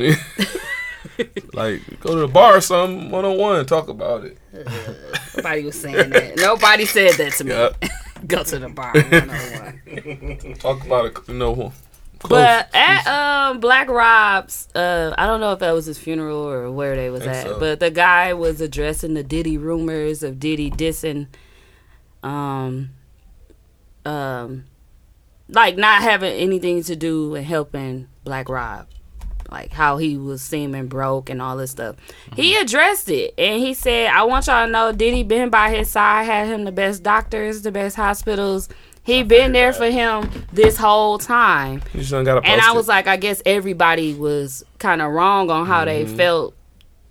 Like, 1.52 2.00
go 2.00 2.14
to 2.14 2.20
the 2.20 2.28
bar 2.28 2.56
or 2.56 2.60
something, 2.60 3.10
one 3.10 3.24
on 3.24 3.38
one, 3.38 3.64
talk 3.64 3.88
about 3.88 4.24
it. 4.24 4.36
Nobody 5.36 5.64
was 5.64 5.80
saying 5.80 6.10
that. 6.10 6.36
Nobody 6.36 6.84
said 6.84 7.14
that 7.14 7.32
to 7.34 7.44
me. 7.44 7.52
Yeah. 7.52 7.70
Go 8.26 8.42
to 8.42 8.58
the 8.58 8.68
bar. 8.68 8.92
101. 8.92 10.54
Talk 10.54 10.84
about 10.84 11.06
it, 11.06 11.18
you 11.28 11.34
know. 11.34 11.72
Close. 12.18 12.30
But 12.30 12.74
at 12.74 13.06
um 13.06 13.60
Black 13.60 13.88
Rob's, 13.88 14.68
uh, 14.74 15.14
I 15.18 15.26
don't 15.26 15.40
know 15.40 15.52
if 15.52 15.58
that 15.58 15.72
was 15.72 15.84
his 15.84 15.98
funeral 15.98 16.38
or 16.38 16.70
where 16.70 16.96
they 16.96 17.10
was 17.10 17.26
at, 17.26 17.44
so. 17.44 17.60
but 17.60 17.78
the 17.78 17.90
guy 17.90 18.32
was 18.32 18.60
addressing 18.60 19.14
the 19.14 19.22
Diddy 19.22 19.58
rumors 19.58 20.22
of 20.22 20.40
Diddy 20.40 20.70
dissing, 20.70 21.26
um, 22.22 22.90
um, 24.06 24.64
like 25.48 25.76
not 25.76 26.02
having 26.02 26.32
anything 26.32 26.82
to 26.84 26.96
do 26.96 27.28
with 27.30 27.44
helping 27.44 28.08
Black 28.24 28.48
Rob, 28.48 28.86
like 29.56 29.72
how 29.72 29.96
he 29.96 30.16
was 30.16 30.42
seeming 30.42 30.86
broke 30.86 31.30
and 31.30 31.40
all 31.40 31.56
this 31.56 31.70
stuff. 31.70 31.96
He 32.34 32.56
addressed 32.56 33.08
it 33.08 33.34
and 33.38 33.60
he 33.60 33.72
said, 33.74 34.10
"I 34.10 34.22
want 34.24 34.46
y'all 34.46 34.66
to 34.66 34.70
know 34.70 34.92
Diddy 34.92 35.22
been 35.22 35.48
by 35.50 35.70
his 35.74 35.90
side, 35.90 36.24
had 36.24 36.46
him 36.48 36.64
the 36.64 36.72
best 36.72 37.02
doctors, 37.02 37.62
the 37.62 37.72
best 37.72 37.96
hospitals." 37.96 38.68
He 39.02 39.22
been 39.22 39.52
there 39.52 39.72
for 39.72 39.86
him 39.88 40.28
this 40.52 40.76
whole 40.76 41.16
time. 41.18 41.80
you 41.94 42.00
just 42.00 42.10
got 42.10 42.24
to 42.24 42.40
post 42.40 42.48
And 42.48 42.60
I 42.60 42.72
it. 42.72 42.76
was 42.76 42.88
like, 42.88 43.06
I 43.06 43.16
guess 43.16 43.40
everybody 43.46 44.14
was 44.14 44.64
kind 44.80 45.00
of 45.00 45.12
wrong 45.12 45.48
on 45.48 45.64
how 45.64 45.84
they 45.84 46.04
felt 46.06 46.54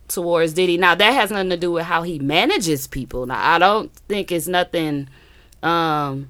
towards 0.10 0.52
Diddy. 0.52 0.78
Now 0.78 0.94
that 0.96 1.12
has 1.12 1.32
nothing 1.32 1.52
to 1.52 1.58
do 1.58 1.72
with 1.72 1.86
how 1.86 2.04
he 2.04 2.20
manages 2.20 2.86
people. 2.86 3.26
Now 3.26 3.40
I 3.42 3.60
don't 3.60 3.94
think 4.10 4.30
it's 4.34 4.46
nothing. 4.46 5.08
Um, 5.64 6.28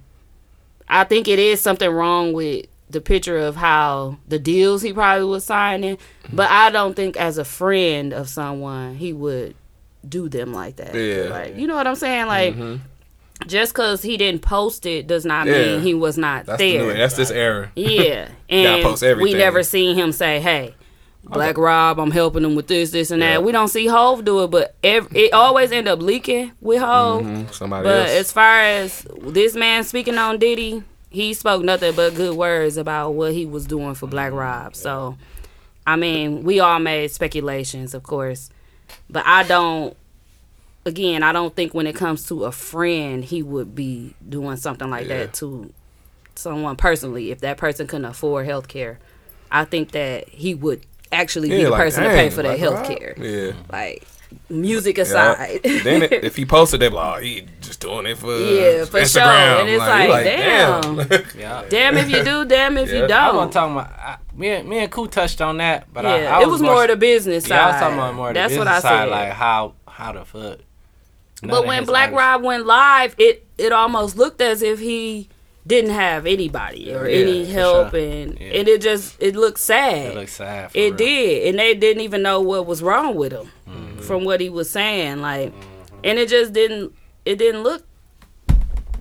I 0.87 1.03
think 1.03 1.27
it 1.27 1.39
is 1.39 1.61
something 1.61 1.89
wrong 1.89 2.31
with 2.33 2.67
the 2.89 3.01
picture 3.01 3.37
of 3.39 3.55
how 3.55 4.17
the 4.27 4.37
deals 4.39 4.81
he 4.81 4.93
probably 4.93 5.25
was 5.25 5.43
signing, 5.43 5.97
but 6.31 6.49
I 6.49 6.69
don't 6.69 6.95
think 6.95 7.17
as 7.17 7.37
a 7.37 7.45
friend 7.45 8.13
of 8.13 8.29
someone 8.29 8.95
he 8.95 9.11
would 9.13 9.55
do 10.07 10.29
them 10.29 10.53
like 10.53 10.75
that. 10.75 10.93
Yeah. 10.93 11.29
like 11.29 11.57
you 11.57 11.65
know 11.67 11.75
what 11.75 11.87
I'm 11.87 11.95
saying, 11.95 12.27
like. 12.27 12.55
Just 13.47 13.73
because 13.73 14.01
he 14.01 14.15
didn't 14.15 14.41
post 14.43 14.85
it 14.85 15.07
does 15.07 15.25
not 15.25 15.45
Yeah. 15.45 15.53
mean 15.75 15.81
he 15.81 15.93
was 15.93 16.17
not 16.17 16.45
That's 16.45 16.57
the 16.57 16.77
there. 16.77 16.87
new. 16.87 16.93
That's 16.97 17.15
this 17.17 17.29
era. 17.31 17.69
Yeah, 17.75 18.29
and 18.49 19.19
we 19.19 19.33
never 19.33 19.61
seen 19.61 19.95
him 19.97 20.13
say, 20.13 20.39
"Hey, 20.39 20.73
Black 21.25 21.57
Rob, 21.57 21.99
I'm 21.99 22.11
helping 22.11 22.45
him 22.45 22.55
with 22.55 22.67
this, 22.67 22.91
this, 22.91 23.11
and 23.11 23.21
Yeah. 23.21 23.31
that." 23.33 23.43
We 23.43 23.51
don't 23.51 23.67
see 23.67 23.87
Hove 23.87 24.23
do 24.23 24.43
it, 24.43 24.47
but 24.51 24.73
ev 24.85 25.09
it 25.13 25.33
always 25.33 25.73
end 25.73 25.89
up 25.89 26.01
leaking 26.01 26.53
with 26.61 26.79
Hove. 26.79 27.23
Mhm, 27.23 27.53
Somebody 27.53 27.83
But 27.83 28.03
else. 28.03 28.11
as 28.11 28.31
far 28.31 28.61
as 28.61 29.05
this 29.21 29.53
man 29.53 29.83
speaking 29.83 30.17
on 30.17 30.37
Diddy, 30.39 30.83
he 31.15 31.33
spoke 31.33 31.63
nothing 31.63 31.95
but 31.95 32.13
good 32.13 32.35
words 32.35 32.77
about 32.77 33.11
what 33.11 33.33
he 33.33 33.45
was 33.45 33.65
doing 33.65 33.95
for 33.95 34.07
Black 34.07 34.33
Rob. 34.33 34.75
So, 34.75 35.17
I 35.87 35.95
mean, 35.95 36.43
we 36.43 36.59
all 36.59 36.79
made 36.79 37.09
speculations, 37.11 37.93
of 37.93 38.03
course, 38.03 38.49
but 39.09 39.23
I 39.25 39.43
don't. 39.43 39.95
Again, 40.87 41.23
I 41.23 41.31
don't 41.31 41.55
think 41.55 41.73
when 41.73 41.87
it 41.87 41.95
comes 41.95 42.27
to 42.27 42.43
a 42.43 42.51
friend, 42.51 43.23
he 43.23 43.41
would 43.41 43.73
be 43.73 44.13
doing 44.27 44.57
something 44.57 44.87
like 44.89 45.07
Yeah. 45.07 45.19
that 45.19 45.33
to 45.35 45.73
someone 46.35 46.75
personally. 46.75 47.31
If 47.31 47.39
that 47.39 47.57
person 47.57 47.87
couldn't 47.87 48.05
afford 48.05 48.45
health 48.45 48.67
care, 48.67 48.99
I 49.51 49.65
think 49.65 49.91
that 49.91 50.29
he 50.29 50.53
would 50.53 50.85
actually 51.11 51.49
be 51.49 51.63
the 51.63 51.71
like, 51.71 51.81
person 51.81 52.03
to 52.03 52.09
pay 52.09 52.15
dang, 52.27 52.31
for 52.31 52.43
their 52.43 52.51
like, 52.51 52.59
health 52.59 52.87
care. 52.87 53.15
Yeah. 53.17 53.53
Like 53.71 54.05
music 54.49 54.97
Yeah. 54.97 55.03
aside. 55.03 55.61
then 55.63 56.03
it, 56.03 56.23
if 56.23 56.35
he 56.35 56.45
posted, 56.55 56.79
they 56.79 56.89
be 56.89 56.95
like, 56.95 57.17
oh, 57.17 57.21
he 57.21 57.45
just 57.61 57.79
doing 57.79 58.05
it 58.05 58.17
for 58.17 58.35
Yeah, 58.37 58.85
for 58.85 59.03
sure. 59.05 59.21
And 59.21 59.69
it's 59.69 59.81
you 59.83 59.87
like, 60.09 60.23
damn. 60.23 60.97
Yeah. 61.39 61.65
Damn 61.69 61.97
if 61.97 62.09
you 62.09 62.23
do, 62.23 62.45
damn 62.45 62.77
if 62.77 62.89
Yeah. 62.91 63.01
you 63.01 63.07
don't. 63.07 63.35
wasn't 63.35 63.53
talking 63.53 63.75
about 63.75 63.91
I, 63.91 64.17
me. 64.33 64.49
And, 64.49 64.69
me 64.69 64.79
and 64.79 64.91
Koo 64.91 65.07
touched 65.07 65.41
on 65.41 65.57
that, 65.57 65.91
but 65.93 66.05
I, 66.05 66.21
yeah, 66.23 66.37
I 66.37 66.41
it 66.41 66.47
was 66.49 66.61
more 66.61 66.83
of 66.83 66.89
the 66.89 66.95
business 66.95 67.45
side. 67.45 67.55
Yeah, 67.55 67.63
I 67.65 67.71
was 67.71 67.79
talking 67.79 67.97
about 67.97 68.15
more 68.15 68.27
the 68.29 68.33
That's 68.33 68.51
business 68.51 68.65
what 68.65 68.75
I 68.75 68.79
side, 68.79 69.05
said. 69.05 69.09
like 69.11 69.29
how 69.33 69.73
how 69.87 70.11
the 70.11 70.25
fuck. 70.25 70.59
none 71.41 71.51
but 71.51 71.65
when 71.65 71.85
Black 71.85 72.11
artists- 72.13 72.17
Rob 72.19 72.43
went 72.43 72.65
live, 72.65 73.15
it 73.17 73.45
it 73.57 73.71
almost 73.71 74.17
looked 74.17 74.41
as 74.41 74.61
if 74.61 74.79
he 74.79 75.29
didn't 75.67 75.91
have 75.91 76.25
anybody 76.27 76.93
or 76.93 77.07
Yeah, 77.09 77.17
any 77.25 77.45
help, 77.45 77.91
sure. 77.91 77.99
and 77.99 78.37
Yeah. 78.39 78.47
and 78.59 78.67
it 78.67 78.81
just 78.81 79.15
it 79.21 79.35
looked 79.35 79.59
sad. 79.59 80.11
it 80.11 80.15
looks 80.15 80.33
sad. 80.33 80.71
For 80.71 80.77
It 80.77 80.81
real. 80.81 80.95
did, 80.97 81.47
and 81.49 81.59
they 81.59 81.73
didn't 81.73 82.01
even 82.03 82.21
know 82.21 82.39
what 82.41 82.65
was 82.65 82.81
wrong 82.83 83.15
with 83.15 83.31
him 83.31 83.51
Mm-hmm. 83.69 83.99
from 84.01 84.25
what 84.25 84.39
he 84.41 84.49
was 84.49 84.69
saying. 84.69 85.21
Like, 85.21 85.51
and 86.03 86.19
it 86.19 86.29
just 86.29 86.53
didn't. 86.53 86.93
It 87.25 87.37
didn't 87.37 87.63
look 87.63 87.83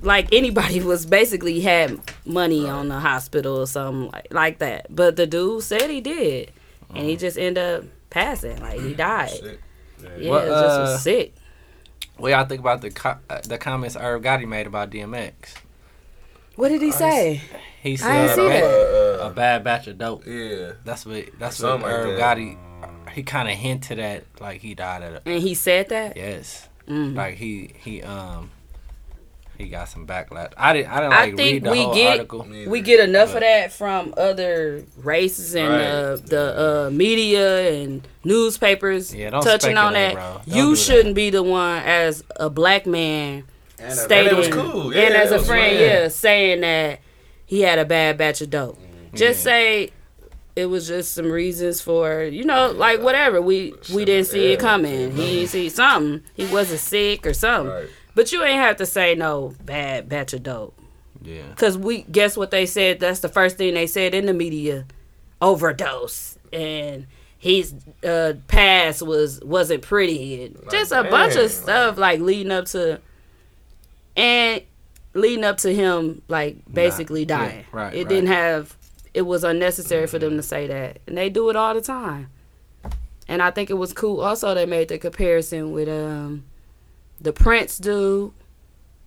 like 0.02 0.28
anybody 0.32 0.80
was 0.92 1.06
basically 1.06 1.60
had 1.60 1.98
money 2.24 2.68
on 2.68 2.88
the 2.88 3.00
hospital 3.00 3.56
or 3.58 3.66
something 3.66 4.10
like 4.10 4.28
like 4.30 4.58
that. 4.58 4.86
But 4.94 5.16
the 5.16 5.26
dude 5.26 5.62
said 5.62 5.90
he 5.90 6.00
did, 6.00 6.50
and 6.88 6.98
Mm-hmm. 6.98 7.06
he 7.08 7.16
just 7.16 7.36
ended 7.38 7.62
up 7.62 7.84
passing. 8.10 8.60
Like 8.60 8.80
he 8.80 8.94
died. 9.08 9.30
Shit. 9.30 9.60
Yeah, 10.18 10.30
What, 10.30 10.44
it 10.44 10.48
just 10.48 10.78
uh, 10.78 10.80
was 10.82 11.02
sick. 11.02 11.34
What 12.16 12.30
y'all 12.30 12.44
think 12.44 12.60
about 12.60 12.80
the 12.82 12.90
co- 12.90 13.16
uh, 13.28 13.40
the 13.48 13.58
comments 13.58 13.96
Irv 13.96 14.22
Gotti 14.22 14.46
made 14.46 14.66
about 14.66 14.90
DMX? 14.90 15.32
What 16.56 16.68
did 16.68 16.82
he 16.82 16.90
say? 16.92 17.40
He 17.82 17.92
I 17.94 17.96
said 17.96 18.22
didn't 18.22 18.34
see 18.36 18.46
a, 18.46 18.60
that. 18.60 19.26
a 19.26 19.30
bad 19.30 19.64
batch 19.64 19.86
of 19.88 19.98
dope. 19.98 20.24
Yeah. 20.26 20.72
That's 20.84 21.04
what 21.04 21.24
that's 21.38 21.58
what 21.60 21.68
Something 21.80 21.82
like 21.88 21.92
Irv 21.98 22.16
that. 22.18 22.36
Gotti. 22.38 22.56
He 23.12 23.22
kind 23.22 23.48
of 23.48 23.54
hinted 23.54 23.98
at 23.98 24.24
like 24.40 24.60
he 24.60 24.74
died 24.74 25.02
at 25.02 25.12
a 25.12 25.22
And 25.28 25.42
he 25.42 25.54
said 25.54 25.88
that. 25.90 26.16
yes, 26.16 26.68
Mm. 26.88 27.14
like 27.14 27.34
he 27.36 27.72
he 27.82 28.02
um 28.02 28.50
he 29.56 29.68
got 29.68 29.88
some 29.88 30.06
backlash. 30.06 30.52
I 30.56 30.72
didn't 30.72 30.90
I 30.90 31.00
didn't 31.00 31.12
I 31.12 31.16
like 31.26 31.36
think 31.36 31.52
read 31.52 31.64
the 31.64 31.70
we 31.70 31.82
whole 31.82 31.94
get 31.94 32.10
article. 32.12 32.46
we 32.66 32.80
get 32.80 33.00
enough 33.08 33.34
of 33.34 33.40
that 33.40 33.72
from 33.72 34.12
other 34.16 34.84
races 34.98 35.54
and 35.54 35.72
uh, 35.72 36.16
the 36.16 36.86
uh, 36.88 36.90
media 36.90 37.70
and 37.72 38.06
newspapers 38.24 39.14
Yeah, 39.14 39.30
don't 39.30 39.42
touching 39.44 39.76
on 39.76 39.92
speculate, 39.92 40.16
that. 40.16 40.44
bro. 40.44 40.52
Don't 40.52 40.56
You 40.56 40.70
do 40.70 40.76
shouldn't 40.76 41.14
be 41.14 41.30
the 41.30 41.42
one 41.42 41.82
as 41.84 42.24
a 42.36 42.50
black 42.50 42.84
man 42.86 43.44
And 43.84 43.94
stating 43.98 44.44
And 44.44 44.52
cool. 44.52 44.94
Yeah, 44.94 45.02
and 45.02 45.14
as 45.14 45.30
a 45.30 45.42
friend, 45.42 45.76
fun. 45.76 45.84
yeah, 45.84 46.08
saying 46.08 46.60
that 46.62 47.00
he 47.46 47.60
had 47.60 47.78
a 47.78 47.84
bad 47.84 48.18
batch 48.18 48.40
of 48.40 48.50
dope. 48.50 48.78
Just 49.14 49.42
say 49.42 49.90
it 50.56 50.66
was 50.66 50.86
just 50.88 51.12
some 51.14 51.30
reasons 51.30 51.80
for 51.80 52.22
you 52.22 52.44
know 52.44 52.70
like 52.72 53.00
whatever 53.00 53.40
we 53.42 53.74
we 53.92 54.04
didn't 54.04 54.26
see 54.26 54.52
it 54.52 54.58
coming. 54.60 55.12
He 55.12 55.36
didn't 55.36 55.50
see 55.50 55.68
something. 55.68 56.22
He 56.34 56.46
wasn't 56.46 56.80
sick 56.80 57.26
or 57.26 57.34
something. 57.34 57.72
Right. 57.72 57.88
But 58.14 58.32
you 58.32 58.42
ain't 58.44 58.60
have 58.60 58.76
to 58.76 58.86
say 58.86 59.14
no 59.14 59.54
bad 59.64 60.08
batch 60.08 60.32
of 60.32 60.42
dope. 60.44 60.78
Yeah. 61.22 61.42
Cause 61.56 61.76
we 61.78 62.02
guess 62.02 62.36
what 62.36 62.50
they 62.50 62.66
said. 62.66 63.00
That's 63.00 63.20
the 63.20 63.28
first 63.28 63.56
thing 63.56 63.74
they 63.74 63.86
said 63.86 64.14
in 64.14 64.26
the 64.26 64.34
media, 64.34 64.86
overdose, 65.40 66.38
and 66.52 67.06
his 67.38 67.74
uh, 68.04 68.34
past 68.48 69.02
was 69.02 69.40
wasn't 69.42 69.82
pretty, 69.82 70.44
and 70.44 70.58
just 70.70 70.92
a 70.92 71.04
bunch 71.04 71.36
of 71.36 71.50
stuff 71.50 71.98
like 71.98 72.20
leading 72.20 72.52
up 72.52 72.66
to, 72.66 73.00
and 74.16 74.62
leading 75.14 75.44
up 75.44 75.58
to 75.58 75.74
him 75.74 76.22
like 76.28 76.58
basically 76.72 77.20
yeah, 77.20 77.38
dying. 77.38 77.64
right, 77.72 77.94
It 77.94 77.98
right. 77.98 78.08
didn't 78.08 78.28
have. 78.28 78.76
It 79.12 79.22
was 79.22 79.44
unnecessary 79.44 80.06
for 80.08 80.18
them 80.18 80.36
to 80.36 80.42
say 80.42 80.66
that, 80.66 80.98
and 81.06 81.16
they 81.16 81.30
do 81.30 81.48
it 81.50 81.56
all 81.56 81.72
the 81.74 81.80
time. 81.80 82.30
And 83.28 83.40
I 83.40 83.50
think 83.50 83.70
it 83.70 83.74
was 83.74 83.92
cool. 83.92 84.20
Also, 84.20 84.54
they 84.54 84.66
made 84.66 84.88
the 84.88 84.98
comparison 84.98 85.72
with 85.72 85.88
um, 85.88 86.44
the 87.20 87.32
Prince 87.32 87.78
dude 87.78 88.32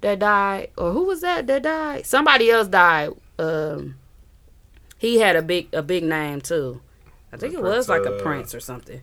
that 0.01 0.19
died, 0.19 0.71
or 0.77 0.91
who 0.91 1.03
was 1.03 1.21
that 1.21 1.47
that 1.47 1.63
died? 1.63 2.05
Somebody 2.05 2.49
else 2.49 2.67
died. 2.67 3.11
Um, 3.37 3.95
he 4.97 5.19
had 5.19 5.35
a 5.35 5.41
big 5.41 5.73
a 5.73 5.83
big 5.83 6.03
name 6.03 6.41
too. 6.41 6.81
I 7.31 7.37
think 7.37 7.53
The 7.53 7.59
it 7.59 7.63
was 7.63 7.87
Prince, 7.87 7.89
like 7.89 8.13
a 8.13 8.15
uh, 8.15 8.21
Prince 8.21 8.55
or 8.55 8.59
something. 8.59 9.01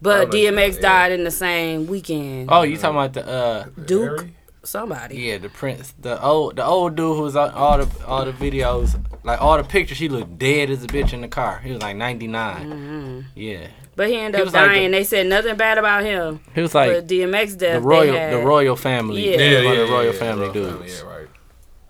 But 0.00 0.30
know, 0.30 0.38
DMX 0.38 0.74
yeah. 0.74 0.80
died 0.80 1.12
in 1.12 1.24
the 1.24 1.30
same 1.30 1.86
weekend. 1.86 2.48
Oh, 2.50 2.62
you 2.62 2.76
talking 2.76 2.96
about 2.96 3.12
the 3.14 3.26
uh 3.26 3.66
Duke, 3.86 4.20
Harry? 4.20 4.34
Somebody. 4.64 5.16
yeah 5.16 5.38
the 5.38 5.48
prince 5.48 5.92
the 6.00 6.22
old 6.22 6.56
the 6.56 6.64
old 6.64 6.94
dude 6.96 7.16
who 7.16 7.22
was 7.22 7.34
on 7.36 7.50
all 7.50 7.78
the 7.84 8.06
all 8.06 8.24
the 8.24 8.32
videos 8.32 8.98
like 9.24 9.40
all 9.40 9.56
the 9.56 9.64
pictures 9.64 9.98
he 9.98 10.08
looked 10.08 10.38
dead 10.38 10.70
as 10.70 10.82
a 10.84 10.86
bitch 10.86 11.12
in 11.12 11.20
the 11.20 11.28
car. 11.28 11.58
He 11.60 11.70
was 11.72 11.80
like 11.80 11.96
99. 11.96 13.26
Yeah, 13.36 13.68
But 13.94 14.08
he 14.08 14.16
ended 14.16 14.38
He 14.38 14.42
up 14.42 14.46
was 14.46 14.54
like 14.54 14.66
dying. 14.66 14.90
the- 14.90 14.98
they 14.98 15.04
said 15.04 15.26
nothing 15.28 15.56
bad 15.56 15.78
about 15.78 16.02
him. 16.04 16.40
he 16.54 16.60
was 16.60 16.72
but 16.72 16.88
like 16.88 17.06
DMX 17.06 17.56
death, 17.56 17.80
the 17.82 17.86
royal 17.86 18.12
they 18.12 18.18
had, 18.18 18.32
the 18.32 18.38
royal 18.44 18.74
family. 18.76 19.30
Yeah. 19.30 19.38
Yeah, 19.38 19.50
Yeah, 19.60 19.64
one 19.64 19.74
yeah, 19.78 19.84
the 19.84 19.92
royal 19.92 20.12
yeah, 20.12 20.18
family 20.18 20.40
royal 20.42 20.52
dudes. 20.52 21.00
family, 21.00 21.28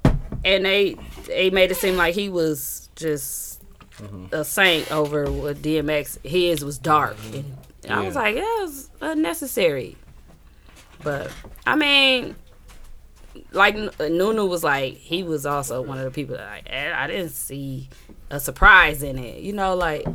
Yeah, 0.04 0.12
right. 0.12 0.16
and 0.44 0.64
they 0.66 0.96
they 1.26 1.48
made 1.50 1.70
it 1.70 1.76
seem 1.76 1.96
like 1.96 2.14
he 2.14 2.28
was 2.28 2.88
just 2.96 3.62
Mm-hmm. 4.00 4.34
a 4.34 4.44
saint 4.44 4.90
over 4.90 5.30
what 5.30 5.56
DMX. 5.62 6.18
His 6.24 6.64
was 6.64 6.76
dark, 6.78 7.16
and 7.32 7.92
I 7.92 8.00
was 8.04 8.14
like, 8.16 8.34
yeah, 8.34 8.40
it 8.42 8.62
was 8.62 8.90
unnecessary. 9.00 9.96
But 11.04 11.30
I 11.66 11.76
mean, 11.76 12.34
like 13.52 13.74
N- 13.74 13.90
Nunu 13.98 14.44
was 14.46 14.62
like, 14.64 14.94
he 14.94 15.22
was 15.22 15.46
also 15.46 15.82
one 15.82 15.98
of 15.98 16.04
the 16.04 16.10
people 16.10 16.36
that 16.36 16.46
like, 16.48 16.66
eh, 16.70 16.92
I 16.94 17.06
didn't 17.06 17.30
see 17.30 17.88
a 18.30 18.38
surprise 18.40 19.02
in 19.02 19.18
it. 19.18 19.40
You 19.40 19.52
know, 19.52 19.74
like 19.74 20.06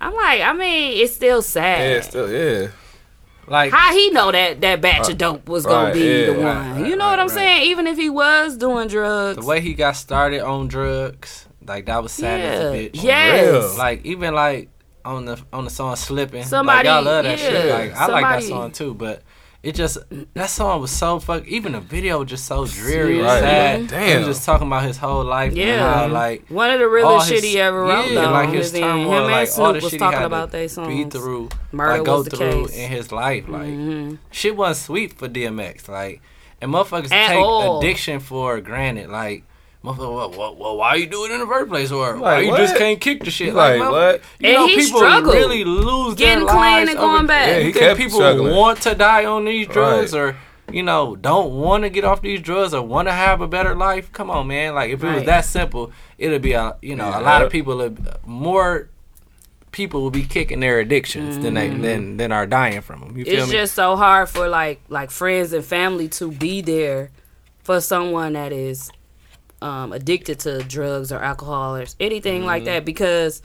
I'm 0.00 0.14
like, 0.14 0.40
I 0.42 0.52
mean, 0.52 0.98
it's 1.02 1.14
still 1.14 1.42
sad. 1.42 1.90
Yeah, 1.90 2.00
still, 2.02 2.30
yeah. 2.30 2.68
Like 3.46 3.72
How 3.72 3.92
he 3.92 4.10
know 4.10 4.32
that 4.32 4.62
that 4.62 4.80
batch 4.80 5.10
of 5.10 5.18
dope 5.18 5.48
was 5.48 5.66
gonna 5.66 5.88
Right, 5.88 5.92
be 5.94 6.00
yeah, 6.00 6.26
the 6.26 6.32
right, 6.32 6.38
one? 6.44 6.80
right, 6.80 6.88
you 6.88 6.96
know 6.96 7.06
what 7.06 7.18
I'm 7.18 7.26
right, 7.26 7.34
saying? 7.34 7.62
Even 7.70 7.86
if 7.86 7.98
he 7.98 8.08
was 8.08 8.56
doing 8.56 8.88
drugs, 8.88 9.38
the 9.38 9.44
way 9.46 9.60
he 9.60 9.74
got 9.74 9.96
started 9.96 10.40
on 10.40 10.66
drugs, 10.68 11.46
like 11.66 11.84
that 11.86 12.02
was 12.02 12.12
sad 12.12 12.40
as 12.40 12.60
a 12.60 12.62
yeah, 12.62 12.88
bitch. 12.88 13.02
yes. 13.02 13.52
real. 13.72 13.76
Like 13.78 14.06
even 14.06 14.34
like 14.34 14.70
on 15.04 15.26
the 15.26 15.38
on 15.52 15.64
the 15.64 15.70
song 15.70 15.94
"Slipping," 15.96 16.44
Somebody- 16.44 16.88
like, 16.88 16.94
y'all 16.94 17.04
love 17.04 17.24
that 17.24 17.38
yeah, 17.38 17.48
shit. 17.50 17.70
Like 17.70 17.94
I 17.94 18.06
like 18.06 18.22
that 18.24 18.42
somebody- 18.42 18.46
song 18.48 18.70
too, 18.70 18.94
but 18.94 19.22
it 19.64 19.74
just 19.74 19.98
that 20.34 20.50
song 20.50 20.80
was 20.80 20.90
so 20.90 21.18
fuck. 21.18 21.46
Even 21.48 21.72
the 21.72 21.80
video 21.80 22.18
was 22.20 22.28
just 22.28 22.44
so 22.46 22.66
dreary, 22.66 23.14
and 23.18 23.24
Right. 23.26 23.40
sad. 23.40 23.80
Mhm. 23.88 24.08
He 24.08 24.16
was 24.18 24.26
just 24.26 24.44
talking 24.46 24.66
about 24.66 24.82
his 24.84 24.98
whole 24.98 25.24
life. 25.24 25.48
and 25.48 25.56
Yeah. 25.58 25.94
how, 26.00 26.06
like 26.08 26.44
One 26.48 26.70
of 26.70 26.78
the 26.78 26.84
all 26.84 26.90
realest 26.90 27.30
his- 27.30 27.40
shit 27.40 27.50
he 27.50 27.58
ever 27.60 27.80
wrote, 27.82 28.08
yeah, 28.10 28.20
though. 28.22 28.30
like 28.30 28.48
his 28.50 28.72
was 28.72 28.80
turmoil, 28.80 29.24
him 29.24 29.30
like 29.30 29.48
Snoop 29.48 29.66
all 29.66 29.72
the 29.72 29.74
was 29.78 29.82
shit 29.84 29.92
he 29.92 29.98
talking 29.98 30.18
had 30.18 30.26
about 30.26 30.50
to 30.52 30.56
their 30.58 30.86
be 30.86 31.04
through, 31.04 31.48
Murder 31.72 31.92
like 31.96 32.04
go 32.04 32.22
through 32.22 32.66
case. 32.66 32.76
in 32.76 32.90
his 32.90 33.10
life. 33.10 33.44
Like 33.48 33.62
Mhm. 33.62 34.18
shit 34.30 34.54
wasn't 34.56 34.84
sweet 34.84 35.18
for 35.18 35.28
DMX. 35.28 35.88
Like 35.88 36.20
and 36.60 36.72
motherfuckers 36.72 37.12
At 37.12 37.28
take 37.28 37.38
all. 37.44 37.78
addiction 37.78 38.20
for 38.20 38.60
granted. 38.60 39.08
Like. 39.10 39.44
Motherfucker, 39.84 40.14
well, 40.16 40.30
well, 40.30 40.54
well, 40.56 40.76
why 40.78 40.94
you 40.94 41.06
do 41.06 41.26
it 41.26 41.30
in 41.30 41.40
the 41.40 41.46
first 41.46 41.68
place? 41.68 41.92
Or 41.92 42.16
why 42.16 42.36
Like, 42.36 42.46
you 42.46 42.56
just 42.56 42.76
can't 42.76 42.98
kick 43.00 43.22
the 43.22 43.30
shit? 43.30 43.52
Like, 43.54 43.80
motherfucker, 43.80 43.90
what? 43.90 44.20
You 44.40 44.48
And 44.48 44.54
know, 44.54 44.66
he 44.66 44.76
people 44.76 44.98
struggled. 45.00 45.34
really 45.34 45.62
lose 45.64 46.14
Getting 46.14 46.46
their 46.46 46.54
clean 46.54 46.60
lives 46.62 46.90
and 46.90 46.98
going 46.98 47.14
over- 47.18 47.26
back. 47.26 47.48
Yeah, 47.48 47.58
he 47.60 47.66
you 47.66 47.72
think 47.74 47.84
kept 47.86 47.98
people 48.00 48.18
struggling. 48.18 48.56
want 48.56 48.80
to 48.82 48.94
die 48.94 49.24
on 49.26 49.44
these 49.44 49.66
drugs 49.68 50.12
Right. 50.14 50.20
or 50.20 50.36
you 50.72 50.82
know 50.82 51.14
don't 51.16 51.52
want 51.52 51.82
to 51.84 51.90
get 51.90 52.04
off 52.04 52.22
these 52.22 52.40
drugs 52.40 52.72
or 52.72 52.80
want 52.80 53.06
to 53.06 53.12
have 53.12 53.42
a 53.42 53.46
better 53.46 53.74
life 53.74 54.10
come 54.12 54.30
on 54.30 54.46
man 54.46 54.74
like 54.74 54.90
if 54.90 55.04
it 55.04 55.14
was 55.14 55.24
that 55.24 55.44
simple 55.44 55.92
it'd 56.16 56.40
be 56.40 56.52
a 56.54 56.74
you 56.80 56.96
know 56.96 57.10
a 57.10 57.20
lot 57.20 57.42
of 57.42 57.52
people 57.52 57.76
would- 57.76 58.16
more 58.24 58.88
people 59.72 60.00
will 60.00 60.10
be 60.10 60.22
kicking 60.22 60.60
their 60.60 60.80
addictions 60.80 61.38
than 61.40 61.52
they 61.52 61.68
than 61.68 62.16
than 62.16 62.32
are 62.32 62.46
dying 62.46 62.80
from 62.80 63.00
them 63.00 63.14
you 63.18 63.24
feel 63.26 63.34
Mm-hmm. 63.34 63.42
It's 63.42 63.52
me 63.52 63.58
just 63.58 63.74
so 63.74 63.94
hard 63.94 64.30
for 64.30 64.48
like 64.48 64.80
like 64.88 65.10
friends 65.10 65.52
and 65.52 65.62
family 65.62 66.08
to 66.08 66.30
be 66.32 66.62
there 66.62 67.10
for 67.62 67.78
someone 67.82 68.32
that 68.32 68.50
is 68.50 68.90
um, 69.64 69.92
addicted 69.92 70.38
to 70.40 70.62
drugs 70.64 71.10
or 71.10 71.18
alcohol 71.20 71.76
or 71.76 71.84
anything 71.98 72.38
Mm-hmm. 72.40 72.46
like 72.46 72.64
that 72.64 72.84
because 72.84 73.40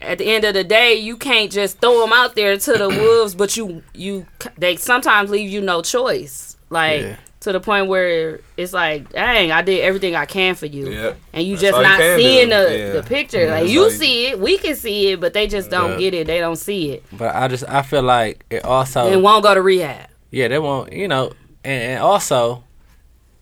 at 0.00 0.18
the 0.18 0.24
end 0.24 0.44
of 0.44 0.54
the 0.54 0.64
day 0.64 0.94
you 0.94 1.16
can't 1.16 1.50
just 1.52 1.80
throw 1.80 2.00
them 2.00 2.12
out 2.12 2.34
there 2.34 2.56
to 2.56 2.72
the 2.72 2.88
wolves 3.02 3.34
but 3.34 3.56
you 3.56 3.82
you 3.94 4.26
they 4.58 4.76
sometimes 4.76 5.30
leave 5.30 5.48
you 5.50 5.60
no 5.60 5.82
choice 5.82 6.56
like 6.70 7.00
Yeah. 7.02 7.16
to 7.40 7.52
the 7.52 7.60
point 7.60 7.86
where 7.88 8.40
it's 8.56 8.72
like 8.72 9.10
dang 9.12 9.50
i 9.52 9.60
did 9.62 9.80
everything 9.82 10.14
i 10.16 10.24
can 10.26 10.54
for 10.54 10.66
you 10.66 10.90
Yeah. 10.90 11.12
and 11.32 11.46
you 11.46 11.56
That's 11.56 11.62
just 11.62 11.74
all 11.74 11.82
you 11.82 11.88
not 11.88 12.00
seeing 12.18 12.48
do. 12.48 12.54
the, 12.56 12.78
Yeah. 12.78 12.90
the 12.92 13.02
picture 13.02 13.46
like 13.50 13.60
That's 13.64 13.72
you 13.72 13.90
see 13.90 14.26
it 14.28 14.40
we 14.40 14.58
can 14.58 14.74
see 14.76 15.12
it 15.12 15.20
but 15.20 15.32
they 15.34 15.46
just 15.46 15.70
don't 15.70 15.98
get 15.98 16.12
it 16.14 16.26
they 16.26 16.40
don't 16.40 16.56
see 16.56 16.90
it 16.92 17.04
but 17.12 17.34
i 17.34 17.48
just 17.48 17.64
i 17.68 17.82
feel 17.82 18.02
like 18.02 18.44
it 18.50 18.64
also 18.64 19.06
it 19.12 19.20
won't 19.20 19.42
go 19.42 19.52
to 19.54 19.62
rehab 19.62 20.08
Yeah, 20.30 20.48
they 20.48 20.58
won't. 20.58 20.92
You 20.92 21.06
know, 21.06 21.32
and, 21.62 21.82
and 21.92 21.98
also, 22.02 22.64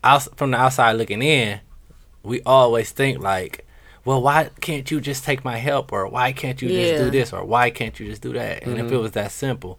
out, 0.05 0.29
from 0.37 0.51
the 0.51 0.59
outside 0.59 0.93
looking 1.01 1.23
in, 1.23 1.59
we 2.23 2.41
always 2.43 2.91
think 2.91 3.19
like, 3.21 3.67
well, 4.05 4.21
why 4.23 4.51
can't 4.61 4.91
you 4.91 5.01
just 5.01 5.25
take 5.25 5.45
my 5.45 5.59
help, 5.59 5.93
or 5.93 6.07
why 6.09 6.33
can't 6.33 6.61
you 6.63 6.69
just 6.69 7.03
do 7.05 7.11
this, 7.11 7.33
or 7.33 7.45
why 7.45 7.71
can't 7.71 7.99
you 8.01 8.07
just 8.07 8.23
do 8.23 8.33
that? 8.33 8.63
And 8.63 8.77
Mm-hmm. 8.77 8.87
if 8.87 8.93
it 8.93 8.97
was 8.97 9.13
that 9.13 9.31
simple, 9.33 9.79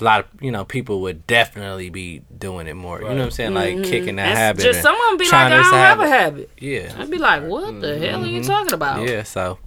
a 0.00 0.04
lot 0.04 0.20
of 0.20 0.42
you 0.42 0.50
know 0.50 0.64
people 0.64 1.00
would 1.02 1.26
definitely 1.26 1.88
be 1.90 2.22
doing 2.36 2.66
it 2.66 2.74
more. 2.74 2.98
You 3.00 3.08
know 3.08 3.14
what 3.14 3.20
I'm 3.24 3.30
saying? 3.30 3.54
Like 3.54 3.82
kicking 3.84 4.16
that 4.16 4.28
And 4.28 4.38
habit. 4.38 4.62
Just 4.62 4.82
someone 4.82 5.16
be 5.16 5.24
like, 5.24 5.34
I 5.34 5.48
don't 5.50 5.64
have 5.64 6.00
a 6.00 6.08
habit. 6.08 6.50
Yeah. 6.58 6.94
I'd 6.98 7.10
be 7.10 7.18
like, 7.18 7.44
what 7.44 7.80
the 7.80 7.98
hell 7.98 8.22
are 8.22 8.26
you 8.26 8.42
talking 8.42 8.72
about? 8.74 8.98
Mm-hmm. 8.98 9.08
Yeah, 9.08 9.22
so 9.22 9.58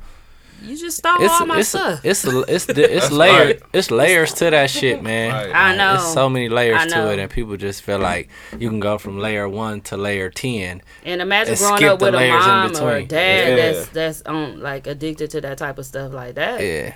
You 0.66 0.78
just 0.78 0.98
stole 0.98 1.16
it's 1.22 1.32
all 1.34 1.46
my 1.46 1.60
it's 1.60 1.70
stuff. 1.70 2.02
it's 2.04 2.26
it's 2.26 2.34
it's, 2.50 2.70
it's 2.70 2.76
That's 3.02 3.12
layer 3.12 3.46
right. 3.46 3.62
it's 3.74 3.92
layers 3.92 4.34
to 4.36 4.50
that 4.50 4.70
shit, 4.70 5.04
man. 5.04 5.32
Right. 5.34 5.56
I 5.56 5.76
know. 5.76 5.94
There's 5.98 6.14
so 6.14 6.30
many 6.30 6.50
layers 6.50 6.86
to 6.92 7.12
it, 7.12 7.20
and 7.20 7.30
people 7.32 7.56
just 7.58 7.82
feel 7.84 8.00
like 8.00 8.30
you 8.58 8.70
can 8.70 8.80
go 8.80 8.98
from 8.98 9.20
layer 9.20 9.48
one 9.48 9.82
to 9.82 9.98
layer 9.98 10.30
ten. 10.30 10.82
and 11.04 11.22
imagine 11.22 11.54
and 11.54 11.60
growing 11.60 11.78
skip 11.78 11.92
up 11.94 12.02
with 12.02 12.16
a 12.16 12.28
mom 12.30 12.76
or 12.78 12.96
a 12.96 13.06
dad 13.06 13.50
Yeah. 13.50 13.56
that's 13.74 13.90
that's 13.90 14.22
on 14.24 14.60
like 14.60 14.88
addicted 14.88 15.30
to 15.32 15.42
that 15.42 15.58
type 15.58 15.78
of 15.78 15.86
stuff 15.86 16.12
like 16.14 16.36
that. 16.36 16.62
Yeah, 16.62 16.96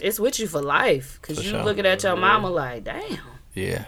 It's 0.00 0.18
with 0.18 0.38
you 0.40 0.46
for 0.48 0.62
life 0.62 1.18
because 1.20 1.38
For 1.38 1.44
you 1.44 1.50
sure. 1.50 1.64
looking 1.64 1.86
at 1.86 2.02
your 2.02 2.16
mama 2.16 2.48
like, 2.50 2.84
damn. 2.84 3.18
yeah, 3.54 3.84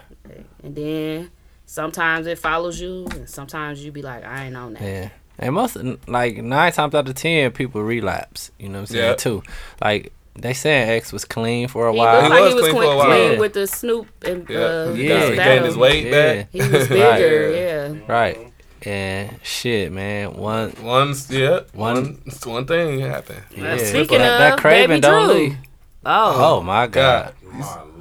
And 0.62 0.74
then 0.76 1.30
sometimes 1.66 2.26
it 2.26 2.38
follows 2.38 2.80
you, 2.80 3.06
and 3.12 3.28
sometimes 3.28 3.82
you 3.84 3.90
be 3.92 4.02
like, 4.02 4.24
I 4.24 4.46
ain't 4.46 4.56
on 4.56 4.74
that. 4.74 4.82
yeah. 4.82 5.08
And 5.38 5.54
most 5.54 5.76
like 6.06 6.36
nine 6.38 6.72
times 6.72 6.94
out 6.94 7.08
of 7.08 7.14
ten, 7.14 7.50
people 7.52 7.82
relapse. 7.82 8.50
You 8.58 8.68
know 8.68 8.74
what 8.74 8.80
I'm 8.80 8.86
saying 8.86 9.04
Yeah. 9.10 9.14
too. 9.14 9.42
Like 9.82 10.12
they 10.34 10.52
saying 10.54 10.88
X 10.90 11.12
was 11.12 11.24
clean 11.24 11.68
for 11.68 11.88
a 11.88 11.92
He 11.92 11.98
while. 11.98 12.20
looked 12.22 12.30
like 12.30 12.40
was 12.40 12.48
he 12.48 12.54
was 12.54 12.62
clean 12.62 12.74
clean, 12.74 12.88
for 12.88 12.92
a 12.92 12.96
while. 12.96 13.06
clean 13.06 13.32
Yeah. 13.32 13.38
with 13.38 13.52
the 13.54 13.66
Snoop 13.66 14.06
and 14.24 14.48
Yeah. 14.48 14.58
uh, 14.58 14.92
Yeah. 14.94 15.30
He 15.30 15.36
gained 15.36 15.64
his 15.64 15.76
weight 15.76 16.04
Yeah. 16.06 16.10
back. 16.34 16.48
He 16.52 16.58
was 16.60 16.88
bigger, 16.88 17.50
yeah. 17.50 17.94
Right. 18.06 18.38
And 18.84 19.38
shit, 19.42 19.92
man. 19.92 20.34
One. 20.34 20.70
One, 20.80 21.14
yeah, 21.28 21.60
One- 21.72 21.94
one, 21.94 22.22
one 22.44 22.66
thing 22.66 23.00
happened. 23.00 23.42
Yeah. 23.56 23.76
speaking 23.78 24.18
that, 24.18 24.32
of, 24.32 24.38
that 24.38 24.58
craving 24.58 24.88
Baby 24.88 25.00
don't 25.00 25.28
Drew. 25.28 25.34
leave. 25.36 25.56
Oh, 26.04 26.56
Oh 26.58 26.60
my 26.62 26.86
god. 26.88 27.32
God, 27.44 27.52
My 27.52 27.66
lord. 27.76 27.91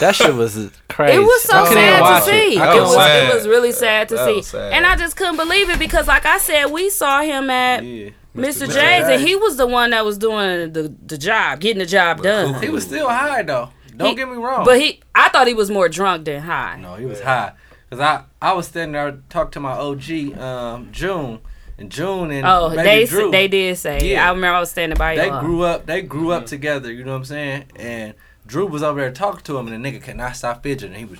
That 0.00 0.14
shit 0.16 0.34
was 0.34 0.70
crazy. 0.88 1.16
It 1.16 1.20
was 1.20 1.42
so 1.42 1.56
I 1.56 1.72
sad 1.72 2.00
watch 2.00 2.24
to 2.24 2.30
see. 2.30 2.36
It. 2.36 2.52
It, 2.56 2.58
I 2.60 2.64
That 2.66 2.72
couldn't 2.72 2.82
was, 2.88 2.96
was 2.96 3.06
sad. 3.06 3.28
it 3.30 3.34
was 3.34 3.46
really 3.48 3.72
sad 3.72 4.08
to 4.08 4.14
That 4.16 4.26
see. 4.26 4.42
sad. 4.42 4.72
And 4.72 4.84
I 4.86 4.96
just 4.96 5.16
couldn't 5.16 5.36
believe 5.36 5.70
it 5.70 5.78
because, 5.78 6.08
like 6.08 6.26
I 6.26 6.38
said, 6.38 6.66
we 6.66 6.90
saw 6.90 7.22
him 7.22 7.48
at 7.48 7.84
Yeah. 7.84 8.10
Mr. 8.34 8.66
Mr. 8.66 8.72
J's, 8.72 9.08
and 9.08 9.20
he 9.22 9.34
was 9.36 9.56
the 9.56 9.66
one 9.66 9.90
that 9.90 10.04
was 10.04 10.18
doing 10.18 10.72
the, 10.72 10.94
the 11.06 11.16
job, 11.18 11.60
getting 11.60 11.78
the 11.78 11.86
job 11.86 12.22
done. 12.22 12.60
He 12.62 12.68
was 12.68 12.84
still 12.84 13.08
high 13.08 13.42
though. 13.42 13.70
Don't 13.96 14.10
He- 14.10 14.14
get 14.16 14.28
me 14.28 14.36
wrong. 14.36 14.64
But 14.64 14.80
he, 14.80 15.00
I 15.14 15.28
thought 15.28 15.46
he 15.48 15.54
was 15.54 15.70
more 15.70 15.88
drunk 15.88 16.24
than 16.24 16.42
high. 16.42 16.76
No, 16.80 16.94
he 16.94 17.04
was 17.06 17.20
high. 17.20 17.52
Cause 17.90 18.00
I 18.00 18.24
I 18.42 18.52
was 18.52 18.66
standing 18.68 18.92
there 18.92 19.18
talking 19.30 19.52
to 19.52 19.60
my 19.60 19.72
OG 19.72 20.38
um, 20.38 20.88
June 20.92 21.38
and 21.78 21.90
June 21.90 22.30
and 22.30 22.46
Oh, 22.46 22.68
Baby 22.70 22.82
they 22.82 23.04
Drew. 23.06 23.30
they 23.30 23.48
did 23.48 23.78
say. 23.78 24.10
Yeah. 24.12 24.26
I 24.28 24.32
remember 24.32 24.56
I 24.56 24.60
was 24.60 24.70
standing 24.70 24.98
by 24.98 25.16
they 25.16 25.26
y'all. 25.28 25.40
grew 25.40 25.62
up. 25.62 25.86
They 25.86 26.02
grew 26.02 26.32
up 26.32 26.46
together. 26.46 26.92
You 26.92 27.04
know 27.04 27.12
what 27.12 27.18
I'm 27.18 27.24
saying? 27.24 27.64
And 27.76 28.14
Drew 28.48 28.66
was 28.66 28.82
over 28.82 28.98
there 29.00 29.12
talking 29.12 29.42
to 29.44 29.58
him, 29.58 29.68
and 29.68 29.84
the 29.84 29.90
nigga 29.92 30.02
could 30.02 30.16
not 30.16 30.34
stop 30.34 30.62
fidgeting. 30.64 30.96
He 30.98 31.04
was 31.04 31.18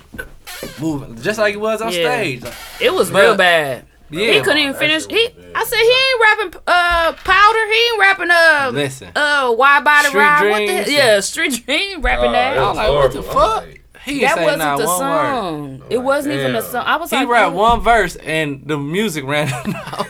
moving 0.81 1.15
just 1.21 1.37
like 1.39 1.51
he 1.53 1.57
was 1.57 1.79
on 1.81 1.91
Yeah. 1.93 1.93
stage. 2.17 2.41
Like, 2.43 2.53
It 2.81 2.93
was 2.93 3.09
Bruh. 3.11 3.21
real 3.21 3.35
bad. 3.37 3.85
Yeah. 4.09 4.31
He 4.33 4.39
couldn't 4.41 4.57
even 4.57 4.73
finish. 4.73 5.05
He, 5.05 5.29
I 5.53 5.63
said 5.63 5.77
he 5.77 5.93
ain't 5.93 6.21
rapping 6.51 6.61
uh 6.65 7.13
powder. 7.23 7.67
He 7.67 7.87
ain't 7.91 7.99
rapping 7.99 8.31
uh 8.31 8.71
Listen. 8.73 9.11
uh 9.15 9.53
wide 9.55 9.83
body 9.83 10.07
Street 10.07 10.19
ride. 10.19 10.49
What 10.49 10.57
the 10.65 10.73
hell? 10.73 10.89
Yeah, 10.89 11.19
street 11.19 11.63
dream. 11.65 12.01
Rapping 12.01 12.29
Oh, 12.29 12.31
that. 12.31 12.57
it 12.57 12.59
I 12.59 12.61
was 12.61 12.69
was 12.69 12.77
like, 12.77 12.89
what 12.89 13.11
the 13.13 13.21
fuck? 13.23 13.63
like, 13.67 13.83
He 14.05 14.21
That 14.21 14.41
wasn't 14.41 14.57
not 14.59 14.77
the 14.79 14.85
one 14.87 14.99
word. 14.99 15.35
song. 15.35 15.83
It 15.91 15.97
wasn't 15.99 16.33
even 16.33 16.55
a 16.55 16.61
damn. 16.61 16.71
song. 16.71 16.83
I 16.87 16.95
was 16.97 17.11
He 17.11 17.17
like, 17.17 17.27
rapped 17.27 17.53
what? 17.53 17.69
one 17.73 17.81
verse 17.81 18.15
and 18.15 18.63
the 18.65 18.79
music 18.79 19.23
ran 19.25 19.47
out. 19.53 20.07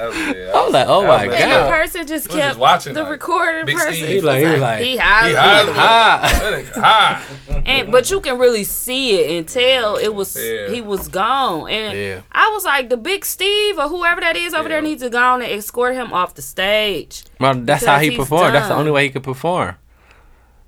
That 0.00 0.08
was, 0.08 0.16
yeah, 0.36 0.52
I 0.54 0.64
was 0.64 0.72
like, 0.72 0.86
oh 0.88 1.02
my 1.06 1.26
was 1.26 1.36
And 1.36 1.50
God. 1.50 1.66
the 1.66 1.70
person 1.76 2.06
just 2.06 2.28
We 2.28 2.34
kept 2.36 2.48
just 2.48 2.58
watching, 2.58 2.94
the 2.94 3.02
like, 3.02 3.10
recording 3.10 3.66
Big 3.66 3.76
person. 3.76 3.92
Steve. 3.94 4.08
He 4.08 4.20
like, 4.22 4.38
he 4.38 4.50
was 4.50 4.60
like, 4.60 4.80
he 4.82 4.96
high. 4.96 5.28
He 5.28 5.34
as 5.34 5.38
high 5.38 5.60
a 5.60 5.62
as 5.62 5.68
motherfucker. 5.68 6.40
That 6.40 6.64
nigga 6.64 6.80
high. 6.82 7.62
and 7.66 7.92
but 7.92 8.10
you 8.10 8.20
can 8.22 8.38
really 8.38 8.64
see 8.64 9.20
it 9.20 9.30
and 9.36 9.46
tell 9.46 9.96
it 9.96 10.14
was 10.14 10.34
Yeah. 10.36 10.70
he 10.70 10.80
was 10.80 11.08
gone. 11.08 11.68
And 11.68 11.98
Yeah. 11.98 12.20
I 12.32 12.48
was 12.48 12.64
like, 12.64 12.88
the 12.88 12.96
big 12.96 13.24
Steve 13.26 13.78
or 13.78 13.88
whoever 13.88 14.20
that 14.22 14.36
is 14.36 14.54
over 14.54 14.68
there 14.70 14.80
needs 14.80 15.02
to 15.02 15.10
go 15.10 15.18
on 15.22 15.42
and 15.42 15.52
escort 15.52 15.94
him 15.94 16.12
off 16.14 16.34
the 16.34 16.42
stage. 16.42 17.24
Well, 17.38 17.54
that's 17.56 17.84
how 17.84 17.98
he 17.98 18.08
he's 18.10 18.18
performed. 18.18 18.54
That's 18.54 18.68
the 18.68 18.74
only 18.76 18.90
way 18.90 19.04
he 19.04 19.10
could 19.10 19.22
perform. 19.24 19.76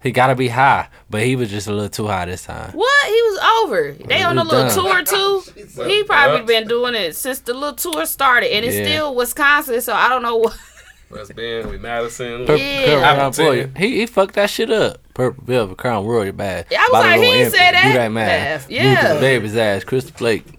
He 0.03 0.11
gotta 0.11 0.35
be 0.35 0.49
high, 0.49 0.89
but 1.11 1.23
he 1.23 1.37
was 1.37 1.49
just 1.51 1.69
a 1.69 1.73
little 1.73 1.89
too 1.89 2.07
high 2.09 2.25
this 2.25 2.45
time. 2.45 2.73
What? 2.73 3.07
He 3.07 3.13
was 3.13 3.65
over. 3.65 3.93
They 3.93 4.23
on 4.23 4.37
a 4.39 4.43
little 4.45 4.69
done. 4.69 5.05
tour 5.05 5.05
too. 5.05 5.43
He 5.87 6.03
probably 6.05 6.43
been 6.45 6.67
doing 6.67 6.95
it 6.95 7.15
since 7.17 7.39
the 7.41 7.55
little 7.55 7.75
tour 7.75 8.05
started, 8.07 8.53
and 8.53 8.65
it's 8.65 8.77
Yeah. 8.77 8.85
still 8.85 9.15
Wisconsin. 9.15 9.81
So 9.81 9.93
I 9.95 10.09
don't 10.09 10.23
know 10.23 10.37
what. 10.37 10.57
West 11.11 11.37
Bend 11.37 11.71
with 11.71 11.81
Madison. 11.81 12.47
Purple 12.47 12.57
Yeah. 12.57 12.85
Purple 12.87 12.99
Crown 13.01 13.17
Hamilton. 13.17 13.45
Royal. 13.47 13.69
He 13.77 13.97
he 14.01 14.07
fucked 14.07 14.35
that 14.37 14.51
shit 14.51 14.71
up. 14.71 14.99
Purple 15.15 15.45
Bill 15.45 15.59
Velvet 15.67 15.79
Crown 15.79 16.07
Royal 16.07 16.33
bad. 16.33 16.67
Yeah, 16.71 16.79
I 16.79 16.83
was 16.83 16.91
Bottle 16.93 17.11
like, 17.11 17.21
he 17.21 17.25
Roll 17.27 17.35
ain't 17.35 17.45
Empty. 17.45 17.59
said 17.59 17.71
Do 17.71 17.77
that. 17.77 17.95
that 17.95 18.09
man. 18.13 18.27
Beth. 18.59 18.71
Yeah. 18.71 19.03
Rufus 19.09 19.21
Baby's 19.21 19.57
ass. 19.57 19.85
Crystal 19.85 20.13
Flake. 20.17 20.45
He 20.47 20.55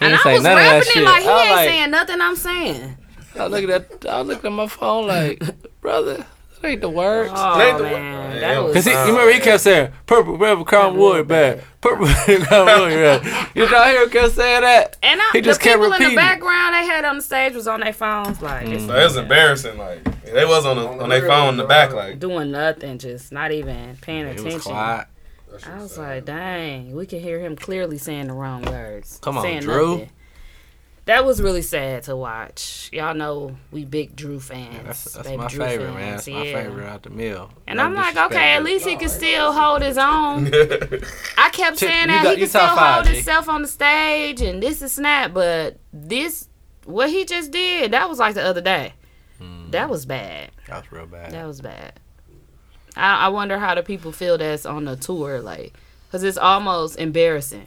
And 0.00 0.12
ain't 0.12 0.14
I 0.14 0.22
say 0.22 0.34
was 0.34 0.42
none 0.42 0.56
rapping 0.56 0.80
it 0.80 0.92
shit. 0.92 1.04
like 1.04 1.22
he 1.22 1.28
I 1.28 1.32
was 1.32 1.42
ain't 1.42 1.50
like- 1.56 1.68
saying 1.68 1.90
nothing 1.90 2.20
I'm 2.20 2.36
saying. 2.36 2.96
I 3.38 3.46
look 3.48 3.64
at 3.70 4.00
that. 4.00 4.10
I 4.10 4.20
looked 4.22 4.44
at 4.46 4.52
my 4.52 4.66
phone 4.66 5.06
like, 5.08 5.42
brother, 5.82 6.24
that 6.66 6.72
ain't 6.72 6.80
the 6.80 6.90
words. 6.90 7.32
Oh 7.34 7.60
ain't 7.60 7.78
the- 7.78 7.84
man, 7.84 8.34
Yeah, 8.34 8.40
that 8.40 8.62
was. 8.64 8.74
Cause 8.74 8.84
he, 8.84 8.90
you 8.90 8.98
remember 8.98 9.32
he 9.32 9.40
kept 9.40 9.62
saying 9.62 9.92
purple 10.06 10.36
velvet 10.36 10.66
crown 10.66 10.96
wood 10.96 11.28
bad, 11.28 11.62
purple 11.80 12.06
velvet 12.06 12.46
crown 12.48 12.66
wood 12.80 12.90
bad. 13.22 13.48
You 13.54 13.70
know 13.70 14.00
he 14.04 14.10
kept 14.10 14.32
saying 14.34 14.62
that. 14.62 14.96
and 15.02 15.20
I, 15.20 15.30
he 15.32 15.40
just 15.40 15.60
the 15.60 15.64
kept 15.64 15.80
people 15.82 15.92
in 15.94 16.10
the 16.10 16.16
background 16.16 16.74
they 16.74 16.84
had 16.86 17.04
on 17.04 17.16
the 17.16 17.22
stage 17.22 17.54
was 17.54 17.68
on 17.68 17.80
their 17.80 17.92
phones, 17.92 18.42
like 18.42 18.66
this 18.66 18.84
So 18.84 18.94
it 18.94 19.04
was 19.04 19.16
embarrassing. 19.16 19.78
Like 19.78 20.04
they 20.24 20.44
was 20.44 20.66
on 20.66 20.76
the, 20.76 21.02
on 21.04 21.08
their 21.08 21.26
phone 21.26 21.50
in 21.50 21.56
the 21.56 21.64
back. 21.64 21.92
Like 21.92 22.18
doing 22.18 22.50
nothing, 22.50 22.98
just 22.98 23.32
not 23.32 23.52
even 23.52 23.96
paying 24.00 24.36
He 24.36 24.42
was 24.42 24.62
quiet. 24.64 25.06
I 25.66 25.78
was 25.78 25.96
like, 25.96 26.26
dang, 26.26 26.94
we 26.94 27.06
can 27.06 27.20
hear 27.20 27.40
him 27.40 27.56
clearly 27.56 27.96
saying 27.96 28.26
the 28.26 28.34
wrong 28.34 28.62
words. 28.64 29.18
Come 29.22 29.38
on, 29.38 29.42
saying 29.42 29.62
Drew. 29.62 29.92
nothing. 29.92 30.10
That 31.06 31.24
was 31.24 31.40
really 31.40 31.62
sad 31.62 32.02
to 32.04 32.16
watch. 32.16 32.90
Y'all 32.92 33.14
know 33.14 33.56
we 33.70 33.84
big 33.84 34.16
Drew 34.16 34.40
fans. 34.40 34.84
That's 34.84 35.04
that's 35.12 35.28
my 35.36 35.46
Drew 35.46 35.64
favorite 35.64 35.94
man. 35.94 35.94
fans, 35.94 36.24
That's 36.24 36.28
my 36.36 36.52
favorite 36.52 36.86
out 36.88 37.02
the 37.04 37.10
mill. 37.10 37.50
And 37.68 37.76
No 37.76 37.84
I'm 37.84 37.94
like, 37.94 38.16
okay, 38.16 38.54
at 38.54 38.64
least 38.64 38.86
he 38.86 38.96
can 38.96 39.08
still 39.08 39.52
hold 39.52 39.82
his 39.82 39.96
own. 39.98 40.50
I 41.38 41.48
kept 41.52 41.78
saying 41.78 42.08
that 42.08 42.24
got- 42.24 42.34
he 42.34 42.40
can 42.40 42.48
still 42.48 42.60
five, 42.74 42.94
hold 42.94 43.06
G. 43.06 43.14
himself 43.14 43.48
on 43.48 43.62
the 43.62 43.68
stage 43.68 44.40
and 44.40 44.60
this 44.60 44.82
is 44.82 44.92
snap, 44.92 45.32
but 45.32 45.78
this 45.92 46.48
what 46.84 47.08
he 47.08 47.24
just 47.24 47.52
did, 47.52 47.92
that 47.92 48.08
was 48.08 48.18
like 48.18 48.34
the 48.34 48.42
other 48.44 48.60
day. 48.60 48.92
Hmm. 49.38 49.70
That 49.70 49.88
was 49.88 50.06
bad. 50.06 50.50
That 50.66 50.82
was 50.82 50.92
real 50.92 51.06
bad. 51.06 51.30
That 51.30 51.46
was 51.46 51.60
bad. 51.60 52.00
I, 52.96 53.26
I 53.26 53.28
wonder 53.28 53.58
how 53.60 53.76
the 53.76 53.82
people 53.84 54.10
feel 54.10 54.38
that's 54.38 54.66
on 54.66 54.86
the 54.86 54.96
tour, 54.96 55.40
like, 55.40 55.74
because 56.08 56.24
it's 56.24 56.38
almost 56.38 56.98
embarrassing. 56.98 57.66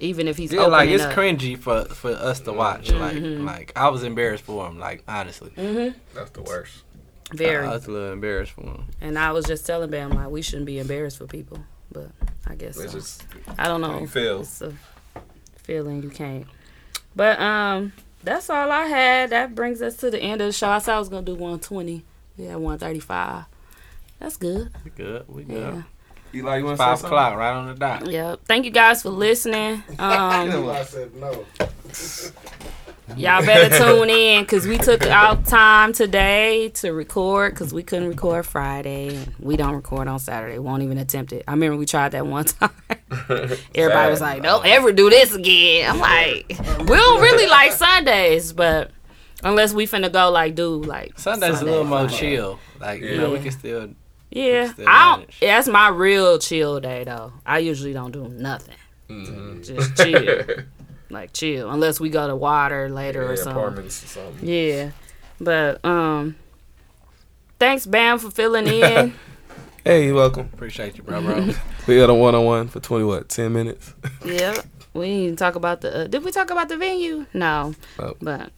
Even 0.00 0.28
if 0.28 0.36
he's 0.36 0.50
Mm-hmm. 0.52 0.60
Yeah, 0.60 0.66
like 0.66 0.88
it's 0.90 1.02
up. 1.02 1.12
Mm-hmm. 1.12 1.20
cringy 1.20 1.58
for 1.58 1.84
for 1.86 2.10
us 2.12 2.40
to 2.40 2.52
watch. 2.52 2.90
Like 2.92 3.16
like 3.20 3.72
I 3.76 3.88
was 3.88 4.02
embarrassed 4.04 4.44
for 4.44 4.66
him. 4.66 4.78
Like 4.78 5.02
honestly, 5.08 5.50
that's 6.14 6.30
the 6.30 6.42
worst. 6.42 6.82
very. 7.32 7.66
I 7.66 7.70
was 7.72 7.86
a 7.86 7.90
little 7.90 8.12
embarrassed 8.12 8.52
for 8.52 8.62
him. 8.62 8.84
and 9.00 9.18
I 9.18 9.32
was 9.32 9.44
just 9.44 9.66
telling 9.66 9.90
Bam 9.90 10.10
like 10.10 10.30
we 10.30 10.40
shouldn't 10.42 10.66
be 10.66 10.78
embarrassed 10.78 11.18
for 11.18 11.26
people, 11.26 11.58
but 11.90 12.10
I 12.46 12.54
guess 12.54 12.78
It's 12.78 12.92
so. 12.92 12.98
just 12.98 13.24
I 13.58 13.66
don't 13.68 13.80
know. 13.80 13.98
you 14.00 14.06
feel. 14.06 14.40
It's 14.42 14.62
a 14.62 14.72
feeling 15.56 16.02
you 16.02 16.10
can't. 16.10 16.46
But 17.16 17.40
um, 17.40 17.92
that's 18.22 18.48
all 18.50 18.70
I 18.70 18.84
had. 18.86 19.30
That 19.30 19.54
brings 19.56 19.82
us 19.82 19.96
to 19.96 20.10
the 20.10 20.20
end 20.20 20.40
of 20.40 20.46
the 20.46 20.52
show. 20.52 20.68
I 20.68 20.78
said 20.78 20.94
I 20.94 20.98
was 21.00 21.08
gonna 21.08 21.26
do 21.26 21.32
120. 21.32 22.04
We 22.36 22.44
had 22.44 22.54
135. 22.56 23.44
That's 24.20 24.36
good. 24.36 24.70
We 24.84 24.90
good. 24.92 25.24
We 25.28 25.42
good. 25.44 25.74
Yeah. 25.74 25.82
Eli, 26.34 26.58
you 26.58 26.64
want 26.66 26.78
Five 26.78 27.02
o'clock, 27.02 27.36
right 27.36 27.52
on 27.52 27.66
the 27.68 27.74
dot. 27.74 28.06
Yep. 28.06 28.40
Thank 28.44 28.64
you 28.64 28.70
guys 28.70 29.02
for 29.02 29.10
listening. 29.10 29.82
Um, 29.98 30.68
I 30.68 30.84
said 30.84 31.14
no. 31.14 31.44
y'all 33.16 33.44
better 33.44 33.76
tune 33.76 34.10
in 34.10 34.42
because 34.44 34.66
we 34.66 34.76
took 34.78 35.04
out 35.06 35.46
time 35.46 35.92
today 35.92 36.68
to 36.74 36.92
record 36.92 37.54
because 37.54 37.72
we 37.72 37.82
couldn't 37.82 38.08
record 38.08 38.46
Friday. 38.46 39.16
and 39.16 39.34
We 39.40 39.56
don't 39.56 39.74
record 39.74 40.06
on 40.08 40.18
Saturday. 40.18 40.58
Won't 40.58 40.82
even 40.82 40.98
attempt 40.98 41.32
it. 41.32 41.42
I 41.48 41.52
remember 41.52 41.76
we 41.76 41.86
tried 41.86 42.10
that 42.12 42.26
one 42.26 42.44
time. 42.44 42.70
Everybody 43.74 44.10
was 44.10 44.20
like, 44.20 44.42
"Don't 44.42 44.66
ever 44.66 44.92
do 44.92 45.08
this 45.10 45.34
again." 45.34 45.90
I'm 45.90 45.98
like, 45.98 46.46
we 46.48 46.96
don't 46.96 47.20
really 47.22 47.48
like 47.48 47.72
Sundays, 47.72 48.52
but 48.52 48.90
unless 49.42 49.72
we 49.72 49.86
finna 49.86 50.12
go 50.12 50.30
like 50.30 50.54
do 50.54 50.82
like 50.82 51.18
Sunday's 51.18 51.60
a 51.60 51.64
little 51.64 51.84
more 51.84 52.08
Sunday. 52.08 52.16
chill. 52.36 52.58
Like 52.80 53.00
you 53.00 53.16
know, 53.16 53.30
we 53.30 53.40
can 53.40 53.50
still. 53.52 53.88
Yeah, 54.30 54.72
I 54.86 55.16
don't. 55.16 55.30
That's 55.40 55.68
my 55.68 55.88
real 55.88 56.38
chill 56.38 56.80
day 56.80 57.04
though. 57.04 57.32
I 57.46 57.58
usually 57.58 57.92
don't 57.92 58.10
do 58.12 58.28
nothing. 58.28 58.74
Just 59.62 59.96
chill, 59.96 60.44
like 61.10 61.32
chill, 61.32 61.70
unless 61.70 61.98
we 61.98 62.10
go 62.10 62.26
to 62.26 62.36
water 62.36 62.88
later 62.90 63.22
Yeah, 63.22 63.28
or 63.30 63.36
something. 63.36 63.52
apartments 63.56 64.04
or 64.04 64.06
something. 64.06 64.48
Yeah, 64.48 64.90
but 65.40 65.82
um, 65.84 66.36
thanks 67.58 67.86
Bam 67.86 68.18
for 68.18 68.30
filling 68.30 68.66
in. 68.66 69.14
Hey, 69.84 70.06
you're 70.06 70.14
welcome. 70.16 70.50
Appreciate 70.52 70.98
you, 70.98 71.02
bro, 71.02 71.22
bro. 71.22 71.48
We 71.86 71.96
had 71.96 72.10
a 72.10 72.14
one 72.14 72.34
on 72.34 72.44
one 72.44 72.68
for 72.68 72.78
twenty 72.80 73.04
what 73.04 73.30
ten 73.30 73.54
minutes. 73.54 73.94
yeah, 74.22 74.60
we 74.92 75.06
didn't 75.06 75.22
even 75.22 75.36
talk 75.36 75.54
about 75.54 75.80
the. 75.80 76.00
Uh, 76.00 76.06
did 76.08 76.22
we 76.24 76.30
talk 76.30 76.50
about 76.50 76.68
the 76.68 76.76
venue? 76.76 77.24
No, 77.32 77.74
Oh. 77.98 78.14
but 78.20 78.50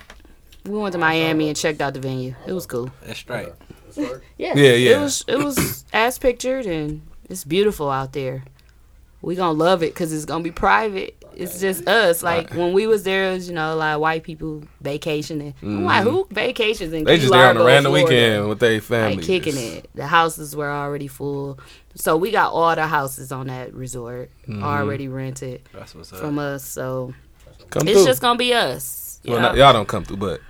we 0.65 0.77
went 0.77 0.93
to 0.95 0.99
Miami 0.99 1.47
and 1.47 1.57
checked 1.57 1.81
out 1.81 1.95
the 1.95 2.01
venue. 2.01 2.35
It 2.49 2.53
was 2.53 2.67
cool. 2.67 2.91
That's 3.07 3.23
straight. 4.07 4.23
Yeah, 4.39 4.55
Yeah, 4.57 4.73
yeah. 4.73 4.97
It 4.97 5.01
was 5.01 5.25
it 5.29 5.37
was 5.39 5.85
as 5.93 6.19
pictured, 6.19 6.67
and 6.67 7.03
it's 7.29 7.45
beautiful 7.45 7.91
out 7.91 8.13
there. 8.13 8.45
We 9.23 9.35
gonna 9.35 9.53
love 9.53 9.83
it 9.83 9.93
because 9.93 10.13
it's 10.13 10.25
gonna 10.25 10.43
be 10.45 10.51
private. 10.51 11.17
It's 11.37 11.61
just 11.61 11.87
us. 11.89 12.23
Like 12.23 12.53
when 12.55 12.73
we 12.73 12.87
was 12.87 13.03
there, 13.05 13.31
it 13.31 13.35
was 13.35 13.49
you 13.49 13.55
know 13.55 13.77
like 13.77 13.99
white 13.99 14.23
people 14.23 14.63
vacationing. 14.81 15.55
I'm 15.63 15.85
like, 15.85 16.03
who 16.05 16.27
vacations 16.31 16.93
in 16.93 17.01
Mm-hmm. 17.01 17.07
They 17.07 17.17
Key 17.17 17.21
just 17.23 17.33
there 17.33 17.47
on 17.49 17.57
a 17.57 17.61
Largo, 17.61 17.67
random 17.67 17.93
Florida? 17.93 18.07
weekend 18.15 18.49
with 18.49 18.59
their 18.61 18.81
family. 18.81 19.17
like 19.17 19.25
kicking 19.27 19.57
it. 19.57 19.91
The 19.95 20.07
houses 20.07 20.57
were 20.57 20.71
already 20.71 21.07
full, 21.07 21.59
so 21.95 22.17
we 22.17 22.31
got 22.31 22.53
all 22.53 22.75
the 22.75 22.87
houses 22.87 23.31
on 23.31 23.47
that 23.49 23.73
resort 23.75 24.31
Mm-hmm. 24.49 24.63
already 24.65 25.09
rented 25.09 25.63
That's 25.73 25.95
what's 25.95 26.13
up. 26.13 26.19
from 26.19 26.39
us. 26.39 26.65
So 26.65 27.15
Come 27.71 27.87
it's 27.89 27.99
through. 27.99 28.07
just 28.07 28.21
gonna 28.23 28.39
be 28.39 28.53
us. 28.55 29.21
well, 29.25 29.37
you 29.37 29.43
not, 29.43 29.57
y'all 29.57 29.73
don't 29.75 29.87
come 29.89 30.05
through, 30.05 30.17
but 30.17 30.41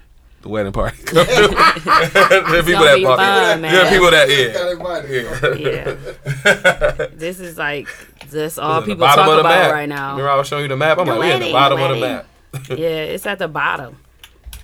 the 0.43 0.49
wedding 0.49 0.73
party 0.73 1.03
come 1.05 1.25
through. 1.27 1.49
the 1.49 2.63
people 2.65 2.85
that 2.85 2.97
be 2.97 3.05
party. 3.05 3.23
fun, 3.23 3.63
Yeah, 3.65 3.91
people 3.91 4.11
that 4.11 4.29
yeah. 4.31 5.57
Yeah, 5.57 7.07
this 7.15 7.41
is 7.41 7.59
like 7.59 7.89
that's 8.31 8.59
all 8.59 8.79
It's 8.79 8.87
people 8.87 9.01
bottom 9.07 9.25
talk 9.27 9.41
about 9.41 9.49
map. 9.51 9.73
right 9.73 9.89
now. 9.89 10.11
Remember 10.13 10.31
I 10.31 10.37
was 10.37 10.47
showing 10.49 10.63
you 10.63 10.69
the 10.69 10.77
map? 10.77 10.99
I'm 10.99 11.07
The 11.07 11.13
like, 11.15 11.21
we 11.23 11.31
at 11.33 11.41
the 11.41 11.53
bottom 11.53 11.79
the 11.79 11.85
of 11.85 11.95
the 11.95 12.01
map. 12.01 12.27
Yeah, 12.79 13.03
it's 13.15 13.27
at 13.27 13.39
the 13.39 13.49
bottom. 13.49 13.99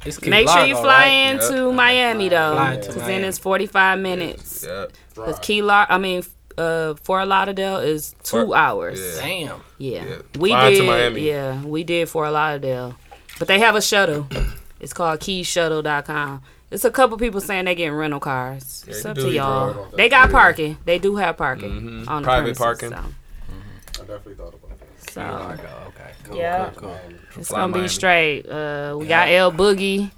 It's 0.04 0.18
Key 0.18 0.30
Make 0.30 0.48
sure 0.48 0.64
you 0.64 0.76
fly 0.76 1.02
right? 1.04 1.08
into 1.50 1.72
Miami 1.72 2.28
though, 2.28 2.76
because 2.76 2.94
then 2.96 3.24
it's 3.24 3.38
forty 3.38 3.66
five 3.66 3.98
minutes. 3.98 4.64
Yeah. 4.66 4.86
Because 5.14 5.38
Key 5.40 5.62
Lar, 5.62 5.86
I 5.88 5.98
mean, 5.98 6.22
uh, 6.58 6.94
Fort 7.02 7.26
Lauderdale 7.26 7.78
is 7.78 8.14
two 8.22 8.46
Fort- 8.46 8.56
hours. 8.56 9.00
yeah. 9.00 9.20
Damn. 9.22 9.60
Yeah, 9.78 10.04
Yeah. 10.04 10.16
we 10.38 10.50
Fly 10.50 10.70
to 10.70 10.76
did. 10.76 10.86
Miami. 10.86 11.20
Yeah, 11.28 11.62
we 11.64 11.84
did 11.84 12.08
Fort 12.08 12.32
Lauderdale, 12.32 12.94
but 13.38 13.48
they 13.48 13.58
have 13.58 13.74
a 13.76 13.82
shuttle. 13.82 14.26
It's 14.86 14.92
called 14.92 15.18
KeyShuttle.com. 15.18 16.42
It's 16.70 16.84
a 16.84 16.92
couple 16.92 17.18
people 17.18 17.40
saying 17.40 17.64
they 17.64 17.74
getting 17.74 17.92
rental 17.92 18.20
cars. 18.20 18.84
Yeah, 18.86 18.94
it's 18.94 19.04
up 19.04 19.16
to 19.16 19.28
y'all. 19.32 19.88
They 19.96 20.08
got 20.08 20.30
parking. 20.30 20.78
They 20.84 21.00
do 21.00 21.16
have 21.16 21.36
parking 21.36 22.04
Mhm. 22.04 22.08
on 22.08 22.22
the 22.22 22.26
Private 22.26 22.56
premises, 22.56 22.58
parking. 22.58 22.90
So, 22.90 22.96
I 22.96 23.98
definitely 24.06 24.34
thought 24.34 24.54
about 24.54 24.78
that. 24.78 25.10
so 25.10 25.20
Largo. 25.22 25.62
Okay. 25.88 26.10
Cool. 26.22 26.36
Yeah. 26.36 26.70
Cool. 26.76 26.88
Cool. 26.90 26.98
it's 27.36 27.48
Fly 27.48 27.60
gonna 27.62 27.82
be 27.82 27.88
straight. 27.88 28.42
Uh, 28.48 28.94
we 28.96 29.06
got 29.08 29.28
L 29.28 29.50
Boogie. 29.50 30.12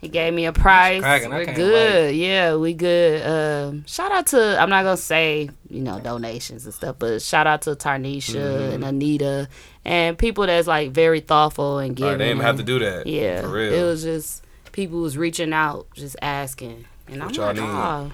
He 0.00 0.08
gave 0.08 0.32
me 0.34 0.44
a 0.44 0.52
price. 0.52 1.00
cracking. 1.00 1.32
I 1.32 1.38
We're 1.38 1.44
can't 1.46 1.56
good. 1.56 2.14
Yeah, 2.14 2.56
we 2.56 2.74
good. 2.74 3.26
Um, 3.26 3.86
shout 3.86 4.12
out 4.12 4.26
to 4.28 4.60
I'm 4.60 4.68
not 4.70 4.82
gonna 4.84 4.96
say 4.96 5.48
you 5.70 5.80
know 5.80 5.98
donations 6.00 6.64
and 6.66 6.74
stuff, 6.74 6.96
but 6.98 7.22
shout 7.22 7.46
out 7.46 7.62
to 7.62 7.70
Tarnisha 7.70 8.34
Mm-hmm. 8.36 8.72
and 8.74 8.84
Anita 8.84 9.48
and 9.84 10.18
people 10.18 10.46
that's 10.46 10.68
like 10.68 10.90
very 10.92 11.20
thoughtful 11.20 11.78
and 11.78 11.96
giving. 11.96 12.10
right, 12.12 12.18
they 12.18 12.28
didn't 12.28 12.42
have 12.42 12.56
to 12.58 12.62
do 12.62 12.78
that. 12.80 13.06
Yeah, 13.06 13.40
For 13.40 13.48
real. 13.48 13.72
it 13.72 13.82
was 13.84 14.02
just 14.02 14.44
people 14.72 15.00
was 15.00 15.16
reaching 15.16 15.52
out, 15.54 15.86
just 15.94 16.16
asking, 16.20 16.84
and 17.08 17.22
I'm 17.22 17.30
y'all 17.30 17.46
like, 17.46 17.56
need? 17.56 17.62
oh, 17.64 18.12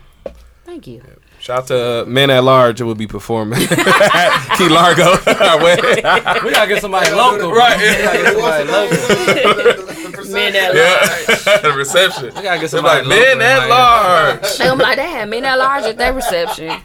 Thank 0.64 0.86
you. 0.86 1.02
Shout 1.42 1.58
out 1.58 1.66
to 1.66 2.02
uh, 2.02 2.04
Men 2.06 2.30
at 2.30 2.44
Large 2.44 2.78
who 2.78 2.86
will 2.86 2.94
be 2.94 3.08
performing 3.08 3.60
at 3.64 4.54
Key 4.58 4.68
Largo. 4.68 5.10
We 6.44 6.52
gotta 6.52 6.68
get 6.68 6.80
somebody 6.80 7.10
local. 7.10 7.50
Right. 7.52 7.76
We 7.78 8.02
gotta 8.02 8.18
get 8.22 8.32
somebody 8.32 8.64
local. 9.82 10.32
Men 10.32 10.54
at 10.56 10.74
large. 10.74 11.46
yeah, 11.46 11.58
the 11.58 11.72
reception. 11.76 12.26
We 12.34 12.42
gotta 12.42 12.60
get 12.60 12.70
somebody 12.70 13.04
like 13.06 13.08
Men 13.18 13.40
at 13.42 13.58
man. 13.58 13.68
Large. 13.68 14.56
They 14.56 14.64
gonna 14.64 14.82
like, 14.82 14.96
they 14.96 15.10
had 15.10 15.28
men 15.28 15.44
at 15.44 15.58
large 15.58 15.82
at 15.84 15.98
their 15.98 16.14
reception. 16.14 16.80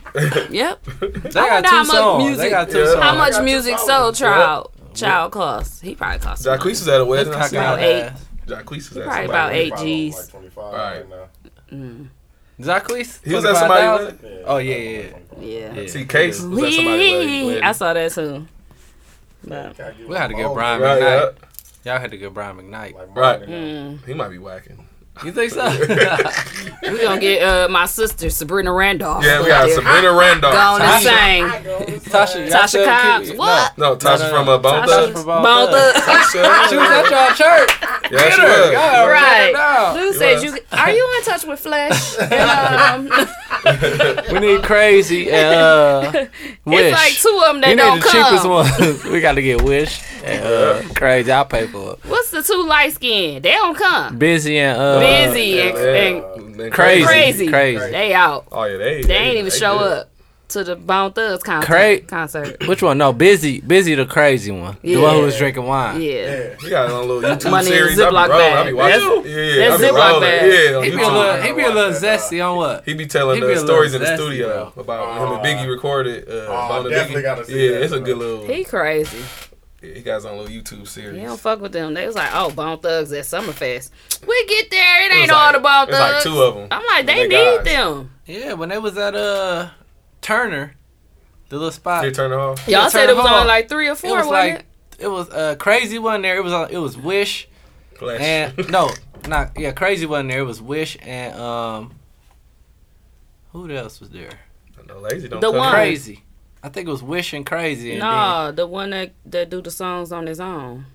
Yep. 0.50 0.84
They 0.86 1.40
I 1.40 1.62
got 1.62 1.64
two 1.64 1.70
how 1.70 1.84
much 1.84 1.88
songs. 1.96 2.24
music- 2.24 2.38
They 2.44 2.50
got 2.50 2.70
two 2.70 2.80
Yeah. 2.80 2.86
songs. 2.92 3.04
How 3.04 3.16
much 3.16 3.42
music 3.44 3.78
two 3.78 3.86
sold 3.86 4.18
songs. 4.18 4.20
child 4.20 4.72
child 4.96 5.32
cost? 5.34 5.82
He 5.84 5.94
probably 5.96 6.20
cost. 6.20 6.42
some 6.44 6.58
Jacquees 6.58 6.60
money. 6.64 6.72
was 6.72 6.88
at 6.88 7.02
a 7.02 7.06
wedding. 7.06 7.34
I 7.34 7.38
Cock 7.38 7.48
seen 7.50 7.60
out 7.60 7.80
him. 7.80 7.86
eight. 7.86 8.12
Jacquees 8.48 8.90
was 8.90 8.98
at 8.98 9.04
Probably 9.06 9.26
about 9.26 9.54
eight 9.54 9.74
G's. 9.78 10.16
Like 10.18 10.30
25 10.30 10.74
Right. 10.74 11.06
right 11.06 11.10
now. 11.72 12.08
Zacquees? 12.60 13.24
He 13.24 13.34
was 13.36 13.46
at 13.46 13.56
somebody 13.56 13.84
25,000? 13.86 14.44
Oh 14.46 14.58
yeah, 14.58 14.76
yeah. 14.76 15.02
Yeah. 15.40 15.74
yeah. 15.74 15.88
See, 15.88 16.06
Case 16.06 16.42
was 16.42 16.64
at 16.64 16.74
somebody 16.74 17.62
I 17.62 17.72
saw 17.74 17.94
that 17.94 18.12
too. 18.12 18.48
But, 19.44 19.78
We 20.08 20.16
had 20.16 20.28
to 20.28 20.34
get 20.34 20.46
Oh, 20.48 20.54
Brian 20.54 20.82
Right. 20.82 21.02
McKnight. 21.02 21.36
Y'all 21.86 22.00
had 22.00 22.12
to 22.12 22.18
get 22.18 22.34
Brian 22.34 22.58
McKnight. 22.58 22.94
Like 22.96 22.96
Right. 23.16 23.16
Martin. 23.16 23.50
mm, 24.02 24.06
He 24.08 24.14
might 24.14 24.30
be 24.30 24.40
whacking. 24.40 24.87
You 25.26 25.32
think 25.32 25.52
so? 25.52 25.66
We're 26.84 27.02
gonna 27.02 27.20
get 27.20 27.42
uh, 27.42 27.68
my 27.70 27.86
sister 27.86 28.30
Sabrina 28.30 28.72
Randolph. 28.72 29.24
Yeah, 29.24 29.42
we 29.42 29.48
got 29.48 29.66
there. 29.66 29.76
Sabrina 29.76 30.14
Randolph. 30.14 30.54
Going 30.54 30.82
and 30.82 31.04
Tasha- 31.06 31.98
sing. 32.02 32.12
Tasha, 32.12 32.50
Tasha 32.50 32.86
Cobbs. 32.86 33.32
What? 33.34 33.78
No, 33.78 33.96
Tasha 33.96 34.20
No, 34.20 34.26
no, 34.26 34.30
from 34.30 34.46
no. 34.46 34.52
uh, 34.54 34.58
Bone 34.60 34.84
Tasha 34.88 35.14
from 35.14 35.26
Bone 35.26 35.44
Bone 35.44 35.68
Thugs. 35.72 36.00
Thugs. 36.06 36.30
She 36.70 36.78
was 36.78 36.90
at 36.90 37.10
y'all 37.10 37.36
church. 37.36 37.72
Yeah, 38.12 38.30
she 38.30 38.42
was. 38.42 38.72
Y'all 38.72 39.08
Right. 39.10 39.54
right. 39.54 39.94
Lou 39.96 40.12
He 40.12 40.18
said, 40.18 40.34
was. 40.36 40.44
"You 40.44 40.58
are 40.72 40.92
you 40.92 41.14
in 41.18 41.24
touch 41.24 41.44
with 41.46 41.60
Flesh?" 41.60 42.18
And, 42.32 43.10
um, 43.12 43.28
We 44.32 44.40
need 44.40 44.64
crazy 44.64 45.30
and 45.32 45.56
uh, 45.56 46.12
Wish. 46.66 46.80
it's 46.80 46.94
like 46.96 47.14
two 47.14 47.42
of 47.46 47.54
them 47.54 47.62
that 47.62 47.70
we 47.70 47.76
don't 47.76 47.96
need 47.96 48.04
the 48.04 48.10
cheapest 48.10 49.04
come. 49.04 49.12
we 49.12 49.20
got 49.20 49.34
to 49.34 49.42
get 49.42 49.62
Wish 49.62 50.00
and 50.28 50.46
uh, 50.90 50.94
crazy. 50.94 51.32
I'll 51.32 51.46
pay 51.46 51.68
for 51.68 51.94
it. 51.94 52.00
What's 52.06 52.32
the 52.32 52.42
two 52.44 52.66
light 52.68 52.94
skin? 52.94 53.42
They 53.42 53.52
don't 53.52 53.76
come. 53.78 54.18
Busy 54.18 54.58
and 54.60 54.80
uh, 54.80 55.00
Busy 55.00 55.62
and, 55.62 55.78
and 55.78 56.60
And 56.62 56.74
Crazy. 56.74 57.06
crazy. 57.06 57.48
Crazy. 57.48 57.92
They 57.92 58.14
out. 58.14 58.48
Oh 58.52 58.64
yeah, 58.66 58.78
they 58.78 59.02
They 59.04 59.16
ain't 59.16 59.34
even 59.38 59.46
they 59.46 59.58
show 59.58 59.78
good. 59.80 59.92
up 60.00 60.10
to 60.50 60.64
the 60.64 60.78
Bone 60.78 61.12
Thugs 61.12 61.44
concert. 61.44 61.68
Cra- 61.68 62.00
concert. 62.00 62.68
Which 62.70 62.82
one? 62.82 62.98
No, 62.98 63.12
busy. 63.12 63.60
Busy, 63.60 63.96
the 63.96 64.06
crazy 64.06 64.50
one. 64.50 64.78
The 64.82 64.96
one 64.96 65.16
who 65.16 65.22
was 65.24 65.38
drinking 65.38 65.66
wine. 65.66 66.02
Yeah. 66.02 66.56
He 66.62 66.70
got 66.70 66.86
his 66.86 66.94
own 66.94 67.06
little 67.08 67.22
YouTube 67.30 67.52
Money 67.52 67.68
a 67.68 67.70
series. 67.74 68.00
I 68.00 68.10
be 68.10 68.16
Ziploc 68.16 68.30
rolling. 68.30 68.54
I 68.54 68.64
be 68.66 68.74
watching. 68.74 69.00
That's- 69.02 69.26
yeah, 69.26 69.70
that's 69.70 69.74
I 69.74 69.78
be 69.78 69.84
Ziploc 69.94 70.08
rolling. 70.10 70.22
bag. 70.22 70.52
Yeah, 70.52 70.84
He 70.84 70.90
be 70.92 71.04
a 71.04 71.08
little, 71.10 71.42
he 71.42 71.52
be 71.54 71.62
a 71.64 71.70
little 71.70 71.92
zesty 71.92 72.50
on 72.50 72.56
what? 72.58 72.86
He 72.86 72.94
be 72.94 73.06
telling 73.08 73.36
He 73.36 73.42
be 73.42 73.48
the 73.48 73.54
a 73.54 73.56
little 73.56 73.68
stories 73.68 73.94
in 73.94 74.00
the 74.02 74.08
zesty, 74.08 74.16
studio 74.16 74.74
about 74.78 75.18
him 75.22 75.34
and 75.34 75.46
Biggie 75.46 75.70
recorded. 75.70 76.30
Uh, 76.30 76.46
Oh, 76.48 76.68
Bone 76.82 76.92
definitely 76.92 77.22
Biggie. 77.22 77.24
gotta 77.24 77.46
see 77.46 77.66
Yeah, 77.66 77.72
that, 77.74 77.84
it's 77.84 77.94
a 77.94 78.00
good 78.00 78.18
little. 78.18 78.48
He 78.48 78.64
crazy. 78.64 79.18
Yeah, 79.82 79.94
he 79.94 80.02
got 80.02 80.16
his 80.16 80.26
own 80.26 80.38
little 80.40 80.54
YouTube 80.54 80.88
series. 80.88 81.20
He 81.20 81.26
don't 81.26 81.40
fuck 81.40 81.62
with 81.62 81.72
them. 81.72 81.94
They 81.94 82.06
was 82.08 82.16
like, 82.16 82.30
oh, 82.34 82.50
Bone 82.52 82.80
Thugs 82.80 83.12
at 83.12 83.26
Summerfest. 83.26 83.92
We 84.28 84.46
get 84.48 84.70
there, 84.72 85.06
it 85.06 85.12
It 85.12 85.16
ain't 85.16 85.22
was 85.24 85.30
all 85.32 85.38
like- 85.46 85.54
the 85.56 85.60
Bone 85.60 85.84
it 85.88 85.92
was 85.92 86.00
like 86.00 86.24
two 86.24 86.42
of 86.42 86.56
them. 86.56 86.68
I'm 86.72 86.86
like, 86.86 87.06
They 87.06 87.28
they 87.28 87.28
need 87.28 87.58
guys. 87.58 87.66
them. 87.66 88.12
Yeah, 88.26 88.54
when 88.54 88.70
they 88.70 88.78
was 88.80 88.98
at 88.98 89.16
uh 89.16 89.70
Turner, 90.22 90.76
the 91.50 91.56
little 91.58 91.72
spot. 91.72 92.04
Did 92.04 92.16
turn 92.16 92.32
it 92.32 92.36
off? 92.36 92.68
Y'all 92.68 92.82
Yeah, 92.84 92.88
said 92.90 93.02
Turner 93.02 93.12
it 93.12 93.16
was 93.18 93.26
Hall. 93.28 93.36
only 93.38 93.48
like 93.48 93.70
three 93.70 93.88
or 93.88 93.92
it 93.94 93.98
four, 93.98 94.18
was 94.18 94.26
wasn't 94.28 94.32
like 94.56 94.60
it? 94.60 94.66
it 95.00 95.08
was 95.08 95.30
uh 95.30 95.56
crazy 95.58 96.00
one 96.00 96.22
there. 96.24 96.38
It 96.38 96.44
was 96.44 96.52
uh, 96.54 96.68
it 96.70 96.78
was 96.80 96.98
Wish 96.98 97.48
Flash. 97.96 98.20
and 98.20 98.70
no, 98.72 98.90
not 99.28 99.52
yeah, 99.58 99.72
crazy 99.72 100.06
one 100.06 100.28
there. 100.28 100.40
It 100.40 100.44
was 100.46 100.62
Wish 100.62 100.98
and 101.02 101.40
um 101.40 101.94
who 103.54 103.70
else 103.72 104.00
was 104.00 104.10
there? 104.10 104.32
no 104.88 105.00
lazy 105.00 105.28
don't 105.28 105.42
The 105.42 105.48
come. 105.52 105.58
one. 105.58 105.74
Crazy. 105.74 106.24
I 106.68 106.70
think 106.70 106.88
it 106.88 106.92
was 106.92 107.02
Wishing 107.02 107.46
Crazy. 107.46 107.92
And 107.92 108.02
No, 108.02 108.52
the 108.52 108.68
one 108.68 108.90
that 108.90 109.14
that 109.28 109.50
do 109.50 109.62
the 109.62 109.72
songs 109.72 110.12
on 110.12 110.28
his 110.28 110.40
own. 110.42 110.86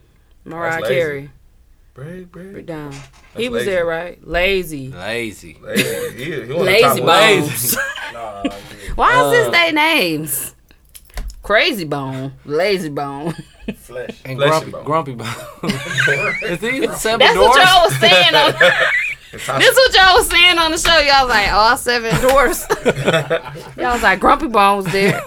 Mariah 0.44 0.80
That's. 0.80 0.88
Carey. 0.88 1.30
Break, 1.94 2.30
break. 2.30 2.52
Break 2.52 2.66
down. 2.66 2.92
He 3.36 3.48
was 3.48 3.60
lazy. 3.60 3.70
there, 3.70 3.86
right? 3.86 4.26
Lazy. 4.26 4.88
Lazy. 4.88 5.56
Lazy. 5.62 6.24
He, 6.24 6.24
he 6.46 6.52
one 6.52 6.60
of 6.60 6.66
Lazy 6.66 7.00
top. 7.00 7.06
Bones. 7.06 7.76
Nah, 8.12 8.42
Why 8.96 9.24
is 9.24 9.30
this 9.32 9.48
Uh, 9.48 9.50
their 9.52 9.72
names? 9.72 10.54
Crazy 11.42 11.84
Bone. 11.86 12.32
Lazy 12.44 12.90
Bone. 12.90 13.32
flesh. 13.76 14.20
And 14.26 14.38
Fleshy 14.38 14.70
Grumpy 14.70 14.70
Bone. 14.70 14.84
Grumpy 14.84 15.14
Bone. 15.14 15.28
Is 16.44 16.60
these 16.60 17.00
seven 17.00 17.20
That's 17.20 17.34
doors? 17.34 17.48
what 17.48 17.66
y'all 17.66 17.84
was 17.84 17.96
saying 17.98 18.34
on 18.34 18.46
And 18.50 18.54
Tasha- 18.56 19.11
This 19.32 19.48
is 19.48 19.74
what 19.76 19.94
y'all 19.94 20.14
was 20.16 20.28
saying 20.28 20.58
on 20.58 20.70
the 20.72 20.78
show. 20.78 20.98
Y'all 20.98 21.26
was 21.26 21.34
like, 21.34 21.52
all 21.52 21.76
seven 21.78 22.14
dwarfs. 22.20 22.66
y'all 23.78 23.92
was 23.94 24.02
like, 24.02 24.20
Grumpy 24.20 24.46
Bone 24.46 24.76
was 24.84 24.86
there. 24.92 25.14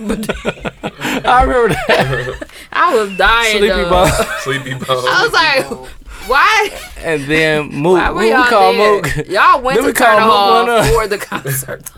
I 1.26 1.44
remember 1.44 1.70
that. 1.74 2.48
I 2.72 2.96
was 2.96 3.18
dying. 3.18 3.58
Sleepy 3.58 3.68
dog. 3.70 3.90
Bone. 3.90 4.28
Sleepy 4.42 4.74
Bone. 4.74 4.86
I 4.90 5.24
was 5.24 5.34
like, 5.34 5.90
why? 6.28 6.70
And 6.98 7.24
then 7.24 7.70
Mook. 7.70 7.98
Why 7.98 8.10
were 8.12 8.20
we 8.20 8.30
y'all 8.30 8.44
call 8.46 8.74
there? 8.74 9.02
Mook? 9.02 9.28
Y'all 9.28 9.62
went 9.62 9.76
Then 9.78 9.84
to 9.84 9.88
we 9.88 9.94
call 9.94 10.20
Mook 10.20 10.30
Hall 10.30 10.64
one 10.66 10.70
up. 10.70 10.86
for 10.94 11.08
the 11.08 11.18
concert. 11.18 11.92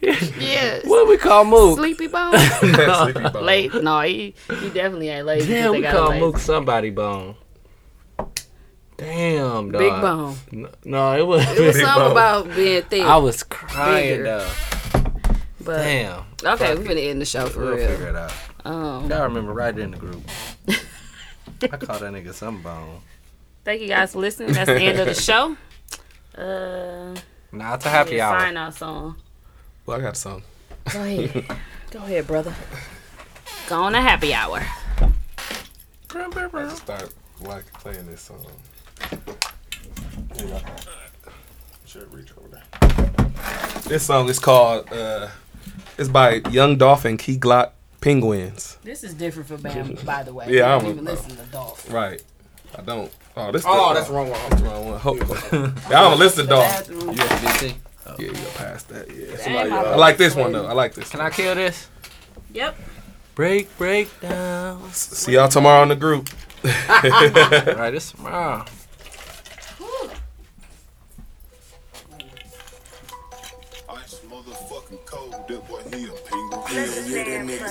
yes. 0.00 0.84
What 0.86 1.04
do 1.04 1.10
we 1.10 1.16
call 1.18 1.44
Mook? 1.44 1.78
Sleepy 1.78 2.06
Bone? 2.06 2.38
Sleepy 2.38 3.20
Bone. 3.22 3.44
Late? 3.44 3.74
No, 3.82 4.00
he, 4.00 4.34
he 4.60 4.70
definitely 4.70 5.08
ain't 5.10 5.26
lazy. 5.26 5.46
'cause 5.46 5.62
Damn, 5.62 5.72
we 5.72 5.82
call 5.82 6.08
lazy. 6.10 6.20
Mook 6.20 6.38
somebody 6.38 6.90
bone. 6.90 7.34
Damn, 9.02 9.70
dog. 9.72 9.78
Big 9.80 9.90
Bone. 10.00 10.36
No, 10.52 10.68
no, 10.84 11.18
it 11.18 11.26
was. 11.26 11.42
It 11.58 11.60
was 11.60 11.76
something 11.80 12.02
Bone. 12.02 12.12
about 12.12 12.54
being 12.54 12.82
thick. 12.82 13.02
I 13.02 13.16
was 13.16 13.42
crying 13.42 14.08
Bigger. 14.18 14.22
though. 14.24 14.50
but 15.60 15.76
Damn. 15.78 16.24
okay, 16.44 16.74
we're 16.74 16.84
gonna 16.84 17.00
end 17.00 17.20
the 17.20 17.24
show 17.24 17.46
for 17.46 17.60
We'll 17.60 17.74
real. 17.76 17.88
figure 17.88 18.08
it 18.08 18.16
out. 18.16 18.32
Um, 18.64 19.10
Y'all 19.10 19.24
remember 19.24 19.52
right 19.52 19.76
in 19.76 19.90
the 19.90 19.96
group. 19.96 20.22
I 20.68 21.66
call 21.76 21.98
that 21.98 22.12
nigga 22.12 22.32
some 22.32 22.62
bone. 22.62 23.00
thank 23.64 23.80
you 23.82 23.88
guys 23.88 24.12
for 24.12 24.20
listening. 24.20 24.52
That's 24.52 24.66
the 24.68 24.80
end 24.80 24.98
of 25.00 25.06
the 25.06 25.14
show. 25.20 25.56
Uh, 26.36 27.16
Nah, 27.54 27.74
it's 27.74 27.84
a 27.84 27.90
happy 27.90 28.16
yeah, 28.16 28.30
hour. 28.30 28.40
Sign 28.40 28.56
out 28.56 28.74
song. 28.74 29.16
Well, 29.84 29.98
I 29.98 30.00
got 30.00 30.16
some. 30.16 30.42
Go 30.90 31.02
ahead. 31.02 31.44
Go 31.90 31.98
ahead, 31.98 32.26
brother. 32.26 32.54
Go 33.68 33.82
on 33.82 33.94
a 33.94 34.00
happy 34.00 34.32
hour. 34.32 34.60
Start 36.08 37.12
like 37.42 37.70
playing 37.74 38.06
this 38.06 38.22
song. 38.22 38.44
Here 40.36 40.46
you 40.46 40.52
go. 40.52 40.60
Should 41.86 42.12
reach 42.14 42.28
over 42.38 42.48
there. 42.48 43.82
This 43.88 44.04
song 44.04 44.28
is 44.28 44.38
called. 44.38 44.90
uh 44.92 45.28
It's 45.98 46.08
by 46.08 46.40
Young 46.50 46.76
Dolphin 46.78 47.16
Key 47.16 47.36
Glock 47.38 47.70
Penguins. 48.00 48.78
This 48.82 49.04
is 49.04 49.14
different 49.14 49.48
for 49.48 49.56
Bam, 49.58 49.96
by 50.04 50.22
the 50.22 50.32
way. 50.32 50.46
Yeah, 50.48 50.70
I'm- 50.72 50.80
don't 50.82 50.90
even 50.92 51.04
listen 51.04 51.30
to 51.36 51.42
Dolph. 51.52 51.90
Right. 51.92 52.22
I 52.76 52.82
don't. 52.82 53.12
Oh, 53.36 53.52
this. 53.52 53.64
Oh, 53.66 53.92
that's 53.94 54.08
the 54.08 54.14
wrong 54.14 54.30
one. 54.30 54.40
That's 54.50 54.62
the 54.62 54.68
wrong 54.68 54.88
one. 54.90 54.98
Hope. 54.98 55.18
yeah, 55.90 55.98
I 56.00 56.10
don't 56.10 56.18
listen 56.18 56.44
to 56.44 56.50
dog. 56.50 56.62
Bathroom. 56.62 57.14
DC. 57.14 57.74
Yeah, 58.18 58.26
you 58.26 58.32
go 58.32 58.50
past 58.56 58.88
that. 58.88 59.08
Yeah. 59.14 59.36
Damn, 59.36 59.72
I 59.72 59.94
like 59.96 60.16
this 60.16 60.34
one 60.34 60.52
though. 60.52 60.66
I 60.66 60.72
like 60.72 60.94
this. 60.94 61.10
Can 61.10 61.18
one. 61.18 61.26
I 61.26 61.30
kill 61.34 61.54
this? 61.54 61.88
Yep. 62.52 62.76
Break, 63.34 63.76
break 63.78 64.08
down. 64.20 64.90
See 64.92 65.32
y'all 65.32 65.48
tomorrow 65.48 65.82
in 65.82 65.88
the 65.90 65.96
group. 65.96 66.28
right, 66.64 67.92
it's 67.94 68.12
tomorrow. 68.12 68.64
That 75.92 76.00
a 76.00 76.12
penguin. 76.28 76.60
Yeah, 76.72 76.86
yeah, 77.06 77.24
that 77.24 77.46
nigga 77.46 77.68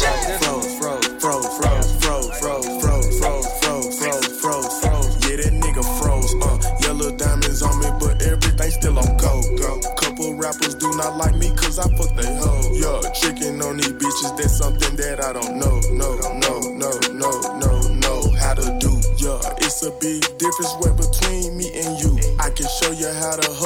Yeah, 0.00 0.26
that 0.26 0.44
froze, 0.44 0.66
froze, 1.20 1.20
froze, 1.20 1.22
froze, 1.22 1.58
froze, 1.58 1.98
froze, 2.00 2.40
froze, 2.40 2.40
froze, 2.40 3.18
froze, 3.18 3.60
froze, 3.60 3.98
froze, 3.98 4.40
froze, 4.40 4.80
froze. 4.80 5.28
Yeah, 5.28 5.36
that 5.36 5.52
nigga 5.52 5.84
froze. 5.98 6.34
Uh, 6.42 6.58
yellow 6.82 7.16
diamonds 7.16 7.62
on 7.62 7.78
me, 7.80 7.88
but 8.00 8.20
everything 8.22 8.70
still 8.70 8.98
on 8.98 9.16
go, 9.16 9.42
go. 9.56 9.80
Couple 9.96 10.34
rappers 10.34 10.74
do 10.74 10.90
not 10.96 11.16
like 11.16 11.34
me 11.36 11.50
'cause 11.56 11.78
I 11.78 11.88
fuck 11.96 12.14
they 12.16 12.34
hoe. 12.36 12.70
Yeah, 12.74 13.00
tricking 13.20 13.62
on 13.62 13.76
these 13.78 13.92
bitches, 13.92 14.36
that's 14.36 14.56
something 14.58 14.96
that 14.96 15.24
I 15.24 15.32
don't 15.32 15.56
know, 15.56 15.80
no, 15.90 16.14
no, 16.16 16.30
no, 16.44 16.60
no, 17.12 17.30
no, 17.62 17.70
no, 18.04 18.30
how 18.38 18.54
to 18.54 18.78
do. 18.78 18.90
Yeah, 19.16 19.40
it's 19.58 19.82
a 19.82 19.90
big 20.00 20.22
difference 20.38 20.74
way 20.80 20.92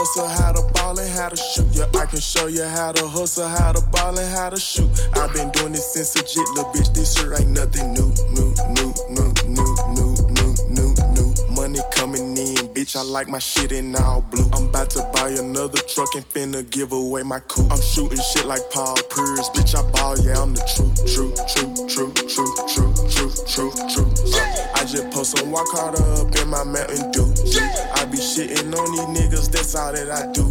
hustle, 0.09 0.29
how 0.29 0.53
to 0.53 0.63
ball, 0.73 0.99
and 0.99 1.11
how 1.11 1.29
to 1.29 1.37
shoot. 1.37 1.67
Yeah, 1.73 2.01
I 2.01 2.07
can 2.07 2.21
show 2.21 2.47
you 2.47 2.65
how 2.65 2.93
to 2.93 3.07
hustle, 3.07 3.49
how 3.49 3.73
to 3.73 3.81
ball, 3.89 4.19
and 4.19 4.29
how 4.35 4.51
to 4.51 4.59
shoot. 4.59 4.89
I've 5.15 5.33
been 5.33 5.51
doing 5.53 5.73
this 5.73 5.93
since 5.93 6.15
a 6.17 6.23
jit, 6.23 6.49
little 6.55 6.65
bitch. 6.73 6.93
This 6.95 7.15
shit 7.15 7.29
ain't 7.39 7.51
nothing 7.51 7.93
new, 7.93 8.13
new, 8.33 8.55
new, 8.75 8.91
new, 9.11 9.31
new, 9.49 9.71
new, 9.95 10.15
new, 10.37 10.55
new, 10.71 10.91
new. 11.15 11.35
Money 11.55 11.81
coming 11.93 12.37
in, 12.37 12.57
bitch. 12.75 12.97
I 12.97 13.03
like 13.03 13.29
my 13.29 13.39
shit 13.39 13.73
in 13.73 13.95
all 13.97 14.23
blue. 14.23 14.49
I'm 14.53 14.69
about 14.69 14.91
to 14.91 15.03
buy 15.13 15.31
another 15.31 15.79
truck 15.79 16.15
and 16.15 16.27
finna 16.29 16.69
give 16.71 16.93
away 16.93 17.23
my 17.23 17.41
coupe. 17.41 17.71
I'm 17.73 17.81
shooting 17.81 18.19
shit 18.19 18.47
like 18.47 18.63
Paul 18.71 18.95
Pierce, 18.95 19.49
bitch, 19.51 19.75
I 19.77 19.83
ball, 19.93 20.19
yeah, 20.21 20.41
I'm 20.41 20.55
the 20.55 20.65
truth, 20.75 20.97
true, 21.13 21.33
true, 21.53 21.75
true, 21.89 22.13
true, 22.15 22.55
true, 22.69 22.93
true, 23.09 23.33
true, 23.47 23.73
true. 23.93 24.09
Uh, 24.35 24.69
I 24.75 24.85
just 24.85 25.11
post 25.11 25.37
some 25.37 25.51
walk 25.51 25.67
hard 25.71 25.97
up 25.97 26.35
in 26.37 26.49
my 26.49 26.65
Mountain 26.65 27.11
Dew. 27.13 27.28
I 27.57 28.05
be 28.05 28.19
shitting 28.19 28.77
on 28.77 28.93
these 28.93 29.21
niggas, 29.21 29.51
that's 29.51 29.75
all 29.75 29.93
that 29.93 30.11
I 30.11 30.31
do. 30.33 30.45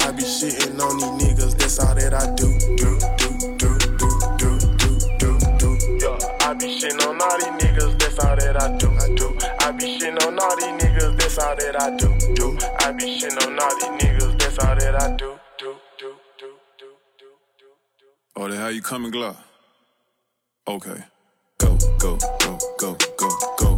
I 0.00 0.12
be 0.12 0.22
shitting 0.22 0.80
on 0.80 0.96
these 0.96 1.28
niggas, 1.28 1.58
that's 1.58 1.78
all 1.78 1.94
that 1.94 2.14
I 2.14 2.34
do. 2.34 2.48
Do, 2.76 2.98
do, 3.20 3.28
do, 3.58 3.68
do, 3.98 4.18
do, 4.38 4.50
do, 5.18 5.30
do, 5.58 5.58
do. 5.58 5.68
Yeah, 6.00 6.48
I 6.48 6.54
be 6.54 6.66
shitting 6.78 7.06
on 7.06 7.20
all 7.20 7.38
these 7.38 7.62
niggas, 7.62 7.98
that's 7.98 8.18
all 8.24 8.36
that 8.36 8.56
I 8.62 8.76
do. 8.78 8.88
I 8.90 9.14
do. 9.14 9.38
I 9.60 9.72
be 9.72 9.98
shitting 9.98 10.26
on 10.26 10.38
all 10.38 10.56
these 10.56 10.66
niggas, 10.82 11.16
that's 11.18 11.38
all 11.38 11.54
that 11.56 11.80
I 11.80 11.96
do. 11.96 12.34
Do. 12.34 12.58
I 12.80 12.92
be 12.92 13.04
shitting 13.20 13.46
on 13.46 13.60
all 13.60 13.74
these 13.78 14.02
niggas, 14.02 14.38
that's 14.38 14.58
all 14.58 14.74
that 14.74 15.02
I 15.02 15.16
do. 15.16 15.38
Do, 15.58 15.74
do, 15.98 16.14
do, 16.38 16.48
do, 16.78 16.86
do, 17.18 17.26
do, 17.58 17.66
do. 17.98 18.06
Oh, 18.36 18.48
that 18.48 18.56
how 18.56 18.68
you 18.68 18.80
coming, 18.80 19.12
Glock? 19.12 19.36
Okay. 20.66 21.04
Go, 21.58 21.76
go, 21.98 22.16
go, 22.16 22.58
go, 22.78 22.96
go, 23.16 23.38
go, 23.58 23.71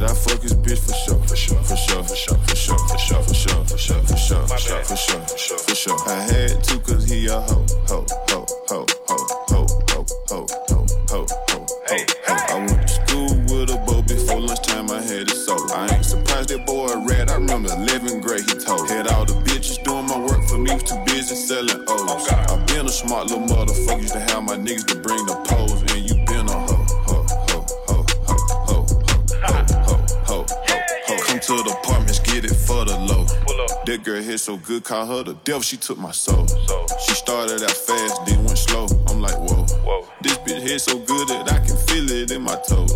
Did 0.00 0.08
I 0.08 0.14
fuck 0.14 0.40
his 0.40 0.54
bitch 0.54 0.78
for 0.78 0.94
sure? 0.94 1.20
For 1.28 1.36
sure, 1.36 1.62
for 1.62 1.76
sure, 1.76 2.02
for 2.02 2.16
sure, 2.16 2.38
for 2.38 2.56
sure, 2.56 2.78
for 2.78 2.96
sure, 2.96 3.22
for 3.22 3.34
sure, 3.34 3.62
for 3.64 3.76
sure, 3.76 4.00
for 4.00 4.16
sure, 4.16 4.40
for 4.40 4.56
sure, 4.56 4.82
for 4.82 4.96
sure, 4.96 5.20
for 5.20 5.36
sure, 5.36 5.58
for 5.58 5.74
sure. 5.74 5.98
I 6.08 6.22
had 6.22 6.64
to 6.64 6.80
cause 6.80 7.04
he 7.04 7.26
a 7.26 7.38
hoe, 7.38 7.66
hoe, 7.86 8.06
hoe, 8.30 8.46
hoe, 8.70 8.86
hoe, 9.08 9.26
hoe, 9.50 9.66
hoe, 9.90 10.06
hoe, 10.30 10.46
hoe, 10.70 10.86
hoe, 11.10 11.26
hoe, 11.50 11.66
hoe. 11.84 12.06
I 12.48 12.64
went 12.64 12.80
to 12.80 12.88
school 12.88 13.28
with 13.52 13.68
a 13.68 13.76
bow 13.84 14.00
before 14.00 14.40
lunchtime. 14.40 14.90
I 14.90 15.02
had 15.02 15.28
it 15.28 15.36
sold. 15.36 15.70
I 15.70 15.94
ain't 15.94 16.06
surprised 16.06 16.48
that 16.48 16.64
boy 16.64 16.96
rat. 17.04 17.28
I 17.28 17.34
remember 17.34 17.68
11th 17.68 18.22
grade. 18.22 18.48
He 18.48 18.56
told. 18.56 18.88
Had 18.88 19.06
all 19.08 19.26
the 19.26 19.34
bitches 19.44 19.84
doing 19.84 20.06
my 20.06 20.18
work 20.18 20.42
for 20.48 20.56
me. 20.56 20.72
Was 20.72 20.84
too 20.84 20.96
busy 21.04 21.34
selling 21.34 21.84
O's. 21.86 22.26
I 22.26 22.56
been 22.72 22.86
a 22.86 22.88
smart 22.88 23.26
little 23.26 23.46
motherfucker. 23.46 24.00
Used 24.00 24.14
to 24.14 24.20
have 24.20 24.44
my 24.44 24.56
niggas 24.56 24.86
to 24.86 24.94
bring 24.96 25.26
the 25.26 25.36
pose. 25.44 25.89
To 31.50 31.56
the 31.64 31.76
apartments, 31.82 32.20
get 32.20 32.44
it 32.44 32.54
for 32.54 32.84
the 32.84 32.96
low. 32.96 33.26
That 33.84 34.04
girl 34.04 34.22
hit 34.22 34.38
so 34.38 34.56
good, 34.56 34.84
call 34.84 35.04
her 35.04 35.24
the 35.24 35.34
devil. 35.42 35.62
She 35.62 35.76
took 35.76 35.98
my 35.98 36.12
soul. 36.12 36.46
She 36.46 37.14
started 37.14 37.60
out 37.60 37.74
fast, 37.74 38.24
then 38.24 38.44
went 38.44 38.56
slow. 38.56 38.86
I'm 39.08 39.20
like, 39.20 39.34
whoa. 39.34 39.66
This 40.22 40.38
bitch 40.38 40.62
hit 40.62 40.80
so 40.80 40.96
good 41.00 41.26
that 41.26 41.50
I 41.50 41.58
can 41.58 41.76
feel 41.88 42.06
it 42.12 42.30
in 42.30 42.42
my 42.42 42.54
toes. 42.68 42.94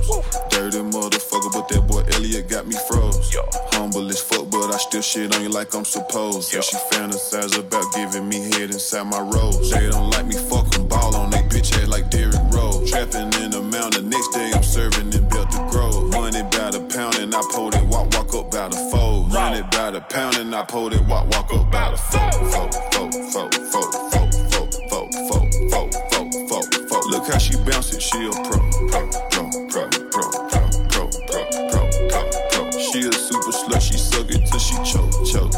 Dirty 0.51 0.79
motherfucker, 0.79 1.51
but 1.51 1.67
that 1.67 1.83
boy 1.89 2.07
Elliot 2.15 2.49
got 2.49 2.69
me 2.69 2.77
froze. 2.87 3.35
Humble 3.73 4.09
as 4.09 4.21
fuck, 4.21 4.49
but 4.51 4.71
I 4.71 4.77
still 4.77 5.03
shit 5.03 5.35
on 5.35 5.43
you 5.43 5.49
like 5.49 5.75
I'm 5.75 5.85
supposed. 5.85 6.51
So 6.53 6.61
she 6.61 6.77
fantasize 6.95 7.59
about 7.59 7.91
giving 7.93 8.29
me 8.29 8.39
head 8.55 8.71
inside 8.71 9.09
my 9.09 9.19
rose. 9.19 9.73
They 9.73 9.89
don't 9.89 10.11
like 10.11 10.27
me 10.27 10.37
fucking 10.37 10.87
ball 10.87 11.17
on 11.17 11.31
they 11.31 11.43
bitch 11.51 11.75
head 11.75 11.89
like 11.89 12.11
Derrick 12.11 12.39
Rose. 12.53 12.89
Trapping 12.91 13.33
in 13.43 13.51
the 13.51 13.63
mountain, 13.63 14.11
next 14.11 14.29
day 14.29 14.53
I'm 14.55 14.63
serving 14.63 15.13
in 15.13 15.27
Belter 15.27 15.71
Grove. 15.73 16.13
Money 16.13 16.43
by 16.53 16.71
the 16.71 16.87
pound 16.93 17.17
and 17.17 17.35
I 17.35 17.41
pulled 17.51 17.64
by 18.55 18.69
the 18.69 18.77
fold. 18.91 19.33
Money 19.33 19.63
by 19.73 19.91
the 19.91 20.01
pound 20.01 20.37
and 20.37 20.55
I 20.55 20.65
pulled 20.65 20.95
it, 20.95 21.05
walk, 21.07 21.27
walk 21.31 21.53
up 21.53 21.71
by 21.73 21.91
the 21.91 21.97
fold. 21.97 22.35
Fold, 22.53 22.75
fold, 22.95 23.15
fold, 23.33 23.55
fold, 23.73 23.95
fold, 23.95 24.35
fold, 24.53 24.75
fold, 24.91 25.15
fold, 25.29 25.55
fold, 25.71 25.95
fold, 26.13 26.35
fold, 26.49 26.89
fold. 26.89 27.05
Look 27.11 27.27
how 27.27 27.39
she 27.39 27.57
bounce 27.57 27.93
it, 27.93 28.01
she 28.01 28.27
a 28.27 28.31
pro, 28.31 28.59
pro, 28.91 29.11
pro, 29.33 29.51
pro, 29.71 29.91
pro, 30.11 30.31
pro, 30.51 30.71
pro, 30.89 31.11
pro, 31.27 31.43
pro, 31.69 32.23
pro. 32.53 32.71
She 32.79 33.01
a 33.09 33.13
super 33.13 33.51
slut, 33.51 33.83
she 33.83 33.99
suck 33.99 34.31
it 34.31 34.47
till 34.47 34.61
she 34.61 34.77
choke, 34.87 35.11
choke, 35.27 35.54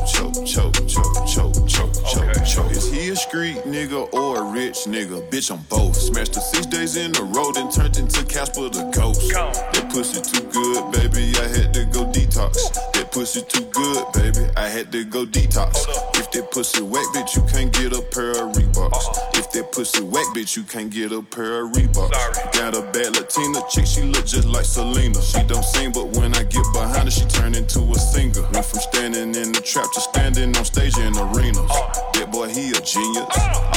street 3.36 3.64
nigga 3.66 4.10
or 4.14 4.38
a 4.38 4.50
rich 4.50 4.88
nigga? 4.88 5.20
Bitch, 5.28 5.50
I'm 5.50 5.60
both. 5.68 5.94
Smashed 5.94 6.32
the 6.32 6.40
six 6.40 6.64
days 6.64 6.96
in 6.96 7.14
a 7.16 7.22
row, 7.22 7.52
then 7.52 7.70
turned 7.70 7.98
into 7.98 8.24
Casper 8.24 8.70
the 8.70 8.88
ghost. 8.96 9.28
That 9.28 9.90
pussy 9.92 10.22
too 10.24 10.40
good, 10.48 10.90
baby, 10.90 11.36
I 11.36 11.48
had 11.52 11.74
to 11.74 11.84
go 11.84 12.06
detox. 12.06 12.72
That 12.94 13.12
pussy 13.12 13.42
too 13.42 13.66
good, 13.72 14.04
baby, 14.14 14.48
I 14.56 14.68
had 14.68 14.90
to 14.92 15.04
go 15.04 15.26
detox. 15.26 15.84
If 16.16 16.30
that 16.30 16.50
pussy 16.50 16.80
whack, 16.80 17.04
bitch, 17.12 17.36
you 17.36 17.42
can't 17.42 17.70
get 17.70 17.92
a 17.92 18.00
pair 18.00 18.30
of 18.30 18.56
Reeboks. 18.56 19.36
If 19.36 19.52
that 19.52 19.70
pussy 19.70 20.02
whack, 20.02 20.24
bitch, 20.34 20.56
you 20.56 20.62
can't 20.62 20.90
get 20.90 21.12
a 21.12 21.20
pair 21.20 21.64
of 21.64 21.72
Reeboks. 21.72 22.16
Got 22.56 22.74
a 22.74 22.80
bad 22.88 23.20
Latina 23.20 23.60
chick, 23.68 23.84
she 23.84 24.00
look 24.00 24.24
just 24.24 24.48
like 24.48 24.64
Selena. 24.64 25.20
She 25.20 25.42
don't 25.44 25.62
sing, 25.62 25.92
but 25.92 26.06
when 26.16 26.34
I 26.34 26.42
get 26.44 26.64
behind 26.72 27.04
her, 27.04 27.10
she 27.10 27.26
turn 27.26 27.54
into 27.54 27.80
a 27.80 27.98
singer. 27.98 28.48
Went 28.52 28.64
from 28.64 28.80
standing 28.80 29.34
in 29.34 29.52
the 29.52 29.60
trap 29.60 29.92
to 29.92 30.00
standing 30.00 30.56
on 30.56 30.64
stage 30.64 30.96
in 30.96 31.12
arenas. 31.18 31.68
That 32.15 32.15
boy, 32.36 32.48
he 32.50 32.68
a 32.68 32.80
genius. 32.82 33.26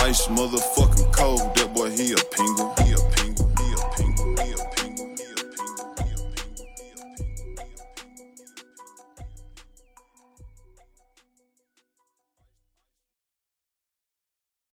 Ice 0.04 0.28
motherfucking 0.28 1.14
cold, 1.14 1.40
that 1.56 1.74
boy, 1.74 1.90
he 1.92 2.12
a 2.12 2.18
penguin. 2.18 2.69